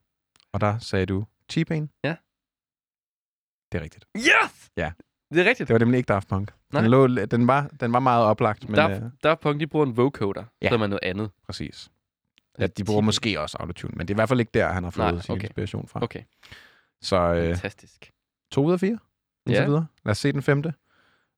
Og 0.53 0.61
der 0.61 0.79
sagde 0.79 1.07
du 1.07 1.25
T-Pain. 1.53 2.01
Ja. 2.05 2.17
Det 3.73 3.79
er 3.79 3.83
rigtigt. 3.83 4.05
Yes! 4.17 4.71
Ja. 4.77 4.93
Det 5.35 5.41
er 5.41 5.49
rigtigt. 5.49 5.69
Det 5.69 5.75
var 5.75 5.79
nemlig 5.79 5.99
ikke 5.99 6.09
Daft 6.09 6.29
Punk. 6.29 6.53
Nej. 6.73 6.83
Den, 6.83 6.91
lå, 6.91 7.07
den, 7.07 7.47
var, 7.47 7.71
den 7.81 7.93
var 7.93 8.01
meget 8.01 8.25
oplagt, 8.25 8.69
men 8.69 8.75
Daft, 8.77 9.03
øh, 9.03 9.11
Daft 9.23 9.41
Punk, 9.41 9.61
de 9.61 9.67
bruger 9.67 9.87
en 9.87 9.97
vocoder, 9.97 10.45
ja. 10.63 10.69
som 10.69 10.83
er 10.83 10.87
noget 10.87 11.01
andet. 11.03 11.31
præcis. 11.47 11.91
Ja, 12.59 12.67
de 12.67 12.85
bruger 12.85 13.01
måske 13.01 13.41
også 13.41 13.57
autotune, 13.61 13.93
men 13.97 14.09
det 14.09 14.15
er 14.15 14.15
i 14.15 14.19
hvert 14.19 14.29
fald 14.29 14.41
ikke 14.41 14.51
der, 14.55 14.69
han 14.69 14.85
har 14.85 14.91
fået 14.91 15.15
Nej, 15.15 15.23
sin 15.23 15.33
okay. 15.33 15.43
inspiration 15.45 15.89
fra. 15.89 16.03
Okay, 16.03 16.23
Så 17.03 17.17
øh, 17.17 17.47
fantastisk. 17.49 18.13
to 18.53 18.65
ud 18.65 18.73
af 18.73 18.81
fire, 18.81 18.99
Ja. 19.49 19.65
videre. 19.65 19.87
Lad 20.05 20.11
os 20.11 20.19
se 20.19 20.33
den 20.33 20.43
femte, 20.43 20.75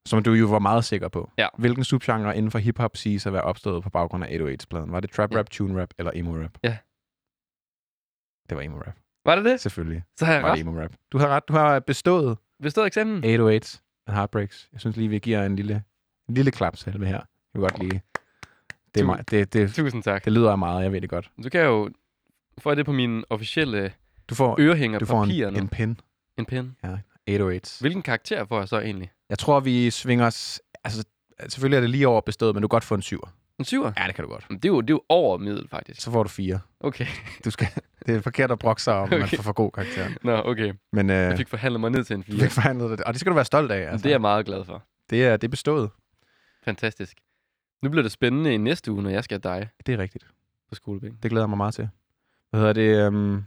som 0.07 0.23
du 0.23 0.33
jo 0.33 0.47
var 0.47 0.59
meget 0.59 0.85
sikker 0.85 1.09
på. 1.09 1.31
Ja. 1.39 1.49
Hvilken 1.59 1.85
subgenre 1.85 2.37
inden 2.37 2.51
for 2.51 2.59
hiphop 2.59 2.97
siges 2.97 3.27
at 3.27 3.33
være 3.33 3.43
opstået 3.43 3.83
på 3.83 3.91
baggrund 3.91 4.25
af 4.25 4.29
808's-pladen? 4.29 4.93
Var 4.93 5.01
det 5.01 5.11
trap 5.11 5.33
Ja. 5.33 5.39
rap, 5.39 5.51
tune 5.51 5.81
rap 5.83 5.91
eller 5.99 6.13
emo 6.15 6.43
rap? 6.43 6.59
Ja. 6.65 6.77
Det 8.49 8.57
var 8.57 8.63
emo 8.63 8.79
rap. 8.79 8.95
Var 9.25 9.35
det 9.37 9.45
det? 9.45 9.61
Selvfølgelig 9.61 10.03
Så 10.17 10.25
har 10.25 10.33
jeg 10.33 10.43
var 10.43 10.49
det 10.49 10.67
ret. 10.67 10.69
emo 10.73 10.83
rap. 10.83 10.93
Du 11.13 11.19
har 11.19 11.29
ret. 11.29 11.49
Du 11.49 11.53
har 11.53 11.81
bestået 11.81 12.39
Bestået 12.63 12.87
eksamen? 12.87 13.25
808's 13.25 13.81
and 14.07 14.15
Heartbreaks. 14.17 14.69
Jeg 14.73 14.81
synes 14.81 14.97
lige, 14.97 15.09
vi 15.09 15.19
giver 15.19 15.45
en 15.47 15.57
lille, 15.57 15.83
en 16.29 16.35
lille 16.35 16.51
klap 16.51 16.77
selv 16.77 17.05
her. 17.05 17.13
Jeg 17.15 17.23
vil 17.55 17.61
godt 17.63 17.79
lige... 17.79 18.03
Det, 18.99 19.03
er 19.03 19.07
Du- 19.07 19.17
mig, 19.17 19.31
det, 19.31 19.53
det, 19.53 19.75
Tusind 19.75 20.03
tak. 20.03 20.25
det 20.25 20.33
lyder 20.33 20.57
meget, 20.57 20.83
jeg 20.83 20.93
ved 20.93 21.01
det 21.01 21.11
godt. 21.11 21.31
Du 21.45 21.49
kan 21.49 21.61
jo 21.65 21.91
få 22.59 22.75
det 22.75 22.87
på 22.87 22.93
min 22.93 23.25
officielle 23.31 23.93
Du 24.29 24.35
får, 24.35 24.57
ørehænger 24.61 24.99
du 24.99 25.07
får 25.07 25.25
papir 25.25 25.47
en, 25.47 25.53
nu. 25.55 25.59
en 25.61 25.69
pin. 25.69 26.01
en 26.39 26.45
pen. 26.47 26.77
808's. 27.31 27.77
Hvilken 27.81 28.03
karakter 28.03 28.45
får 28.45 28.59
jeg 28.59 28.69
så 28.69 28.81
egentlig? 28.81 29.11
Jeg 29.31 29.39
tror, 29.39 29.61
vi 29.61 29.91
svinger 29.91 30.27
os... 30.27 30.61
Altså, 30.85 31.05
selvfølgelig 31.49 31.77
er 31.77 31.81
det 31.81 31.91
lige 31.91 32.09
over 32.09 32.21
bestået, 32.21 32.55
men 32.55 32.63
du 32.63 32.69
kan 32.69 32.75
godt 32.75 32.85
få 32.85 32.95
en 32.95 33.03
syver. 33.03 33.35
En 33.59 33.65
syver? 33.65 33.93
Ja, 33.97 34.07
det 34.07 34.15
kan 34.15 34.25
du 34.25 34.31
godt. 34.31 34.47
Men 34.51 34.59
Det 34.59 34.65
er 34.65 34.69
jo, 34.73 34.81
det 34.81 34.91
er 34.91 34.95
jo 34.95 35.03
over 35.09 35.39
middel, 35.39 35.69
faktisk. 35.69 36.01
Så 36.01 36.11
får 36.11 36.23
du 36.23 36.29
fire. 36.29 36.61
Okay. 36.81 37.07
Du 37.45 37.51
skal, 37.51 37.67
det 38.07 38.15
er 38.17 38.21
forkert 38.21 38.51
at 38.51 38.59
brokke 38.59 38.83
sig 38.83 38.95
om, 38.95 39.03
okay. 39.03 39.19
man 39.19 39.29
får 39.29 39.43
for 39.43 39.53
god 39.53 39.71
karakter. 39.71 40.09
Nå, 40.23 40.43
okay. 40.45 40.75
Men 40.93 41.11
øh, 41.11 41.17
Jeg 41.17 41.37
fik 41.37 41.49
forhandlet 41.49 41.81
mig 41.81 41.91
ned 41.91 42.05
til 42.05 42.15
en 42.15 42.21
du 42.23 42.33
fire. 42.33 42.41
fik 42.41 42.51
forhandlet 42.51 42.91
det, 42.91 43.01
og 43.01 43.13
det 43.15 43.21
skal 43.21 43.31
du 43.31 43.35
være 43.35 43.45
stolt 43.45 43.71
af. 43.73 43.77
Altså. 43.77 43.91
Altså. 43.91 44.03
Det 44.03 44.11
er 44.11 44.15
jeg 44.15 44.21
meget 44.21 44.47
glad 44.47 44.65
for. 44.65 44.83
det, 45.11 45.25
er, 45.25 45.37
det 45.37 45.45
er 45.47 45.51
bestået. 45.51 45.91
Fantastisk. 46.65 47.17
Nu 47.83 47.91
bliver 47.91 48.03
det 48.03 48.13
spændende 48.13 48.55
i 48.55 48.57
næste 48.57 48.93
uge, 48.93 49.03
når 49.03 49.11
jeg 49.11 49.25
skal 49.25 49.41
have 49.45 49.55
dig 49.61 49.69
Det 49.87 49.95
er 49.95 49.99
rigtigt. 49.99 50.27
på 50.69 50.75
skolebænken. 50.75 51.19
Det 51.23 51.31
glæder 51.31 51.43
jeg 51.45 51.49
mig 51.49 51.57
meget 51.57 51.75
til. 51.75 51.89
Hvad 52.51 52.61
hedder 52.61 52.73
det? 52.73 53.07
Um, 53.09 53.45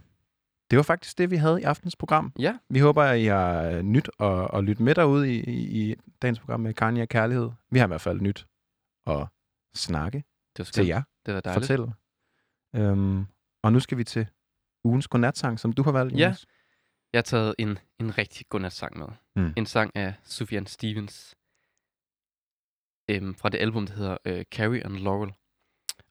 det 0.70 0.76
var 0.76 0.82
faktisk 0.82 1.18
det, 1.18 1.30
vi 1.30 1.36
havde 1.36 1.60
i 1.60 1.64
aftens 1.64 1.96
program. 1.96 2.32
Ja, 2.38 2.58
Vi 2.68 2.78
håber, 2.78 3.02
at 3.02 3.20
I 3.20 3.24
har 3.24 3.62
øh, 3.62 3.82
nyt 3.82 4.10
og, 4.18 4.50
og 4.50 4.64
lytte 4.64 4.82
med 4.82 4.94
derude 4.94 5.34
i, 5.34 5.40
i, 5.40 5.90
i 5.90 5.94
dagens 6.22 6.38
program 6.40 6.60
med 6.60 6.74
Kanye 6.74 7.02
og 7.02 7.08
Kærlighed. 7.08 7.50
Vi 7.70 7.78
har 7.78 7.86
i 7.86 7.88
hvert 7.88 8.00
fald 8.00 8.20
nyt 8.20 8.46
at 9.06 9.26
snakke 9.74 10.18
det 10.18 10.58
var 10.58 10.64
til 10.64 10.74
skønt. 10.74 10.88
jer. 10.88 11.02
Det 11.26 11.34
var 11.34 11.40
dejligt. 11.40 11.66
Fortælle. 11.66 11.92
Um, 12.92 13.26
og 13.62 13.72
nu 13.72 13.80
skal 13.80 13.98
vi 13.98 14.04
til 14.04 14.26
ugens 14.84 15.08
godnatsang, 15.08 15.60
som 15.60 15.72
du 15.72 15.82
har 15.82 15.92
valgt, 15.92 16.14
Ja. 16.18 16.24
Jonas. 16.24 16.46
Jeg 17.12 17.18
har 17.18 17.22
taget 17.22 17.54
en, 17.58 17.78
en 17.98 18.18
rigtig 18.18 18.46
godnatsang 18.48 18.98
med. 18.98 19.06
Mm. 19.36 19.52
En 19.56 19.66
sang 19.66 19.90
af 19.96 20.14
Sufjan 20.24 20.66
Stevens. 20.66 21.34
Øhm, 23.12 23.34
fra 23.34 23.48
det 23.48 23.58
album, 23.58 23.86
der 23.86 23.94
hedder 23.94 24.16
øh, 24.24 24.44
Carrie 24.44 24.84
and 24.84 24.96
Laurel. 24.96 25.32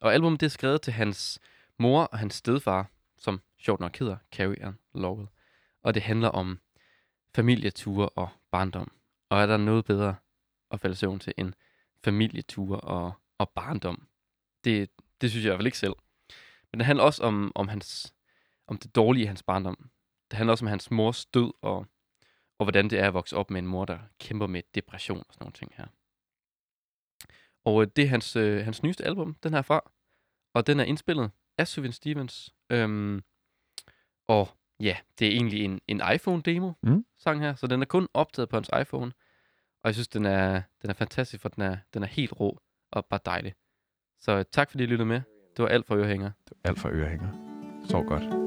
Og 0.00 0.14
albumet 0.14 0.40
det 0.40 0.46
er 0.46 0.50
skrevet 0.50 0.82
til 0.82 0.92
hans 0.92 1.40
mor 1.78 2.02
og 2.02 2.18
hans 2.18 2.34
stedfar, 2.34 2.90
som 3.18 3.40
sjovt 3.58 3.80
nok 3.80 3.96
hedder 3.96 4.16
Carrie 4.32 4.64
and 4.64 4.74
Laurel. 4.94 5.26
Og 5.82 5.94
det 5.94 6.02
handler 6.02 6.28
om 6.28 6.58
familieture 7.34 8.08
og 8.08 8.28
barndom. 8.50 8.92
Og 9.30 9.40
er 9.40 9.46
der 9.46 9.56
noget 9.56 9.84
bedre 9.84 10.14
at 10.70 10.80
falde 10.80 10.96
søvn 10.96 11.18
til 11.18 11.32
end 11.36 11.52
familieture 12.04 12.80
og, 12.80 13.12
og 13.38 13.50
barndom? 13.50 14.08
Det, 14.64 14.90
det 15.20 15.30
synes 15.30 15.44
jeg 15.44 15.48
i 15.48 15.50
hvert 15.50 15.58
fald 15.58 15.66
ikke 15.66 15.78
selv. 15.78 15.94
Men 16.70 16.80
det 16.80 16.86
handler 16.86 17.04
også 17.04 17.22
om, 17.22 17.52
om, 17.54 17.68
hans, 17.68 18.14
om 18.66 18.78
det 18.78 18.94
dårlige 18.94 19.22
i 19.22 19.26
hans 19.26 19.42
barndom. 19.42 19.90
Det 20.30 20.36
handler 20.36 20.52
også 20.52 20.64
om 20.64 20.68
hans 20.68 20.90
mors 20.90 21.26
død, 21.26 21.52
og, 21.62 21.86
og 22.58 22.64
hvordan 22.64 22.90
det 22.90 22.98
er 22.98 23.06
at 23.06 23.14
vokse 23.14 23.36
op 23.36 23.50
med 23.50 23.58
en 23.58 23.66
mor, 23.66 23.84
der 23.84 23.98
kæmper 24.18 24.46
med 24.46 24.62
depression 24.74 25.18
og 25.18 25.34
sådan 25.34 25.44
nogle 25.44 25.52
ting 25.52 25.72
her. 25.76 25.86
Og 27.64 27.82
øh, 27.82 27.88
det 27.96 28.04
er 28.04 28.08
hans, 28.08 28.36
øh, 28.36 28.64
hans 28.64 28.82
nyeste 28.82 29.04
album, 29.04 29.36
den 29.42 29.54
her 29.54 29.62
fra. 29.62 29.90
Og 30.54 30.66
den 30.66 30.80
er 30.80 30.84
indspillet 30.84 31.30
af 31.58 31.68
Sufjan 31.68 31.92
Stevens. 31.92 32.54
Øhm, 32.70 33.22
og 34.28 34.48
ja, 34.80 34.96
det 35.18 35.26
er 35.26 35.30
egentlig 35.32 35.64
en, 35.64 35.80
en 35.88 36.02
iPhone-demo, 36.14 36.72
Mm. 36.82 37.04
sang 37.16 37.40
her. 37.40 37.54
Så 37.54 37.66
den 37.66 37.82
er 37.82 37.86
kun 37.86 38.08
optaget 38.14 38.48
på 38.48 38.56
hans 38.56 38.70
iPhone. 38.80 39.12
Og 39.84 39.88
jeg 39.88 39.94
synes, 39.94 40.08
den 40.08 40.24
er, 40.26 40.62
den 40.82 40.90
er 40.90 40.94
fantastisk, 40.94 41.42
for 41.42 41.48
den 41.48 41.62
er, 41.62 41.76
den 41.94 42.02
er 42.02 42.06
helt 42.06 42.40
rå 42.40 42.60
og 42.92 43.06
bare 43.06 43.20
dejlig. 43.24 43.54
Så 44.20 44.32
øh, 44.32 44.44
tak 44.52 44.70
fordi 44.70 44.84
I 44.84 44.86
lyttede 44.86 45.08
med. 45.08 45.20
Det 45.56 45.62
var 45.62 45.68
alt 45.68 45.86
for 45.86 45.96
Ørehænger. 45.96 46.30
Alt 46.64 46.78
for 46.78 46.88
ørehænger. 46.88 47.28
Sov 47.88 48.04
godt. 48.04 48.41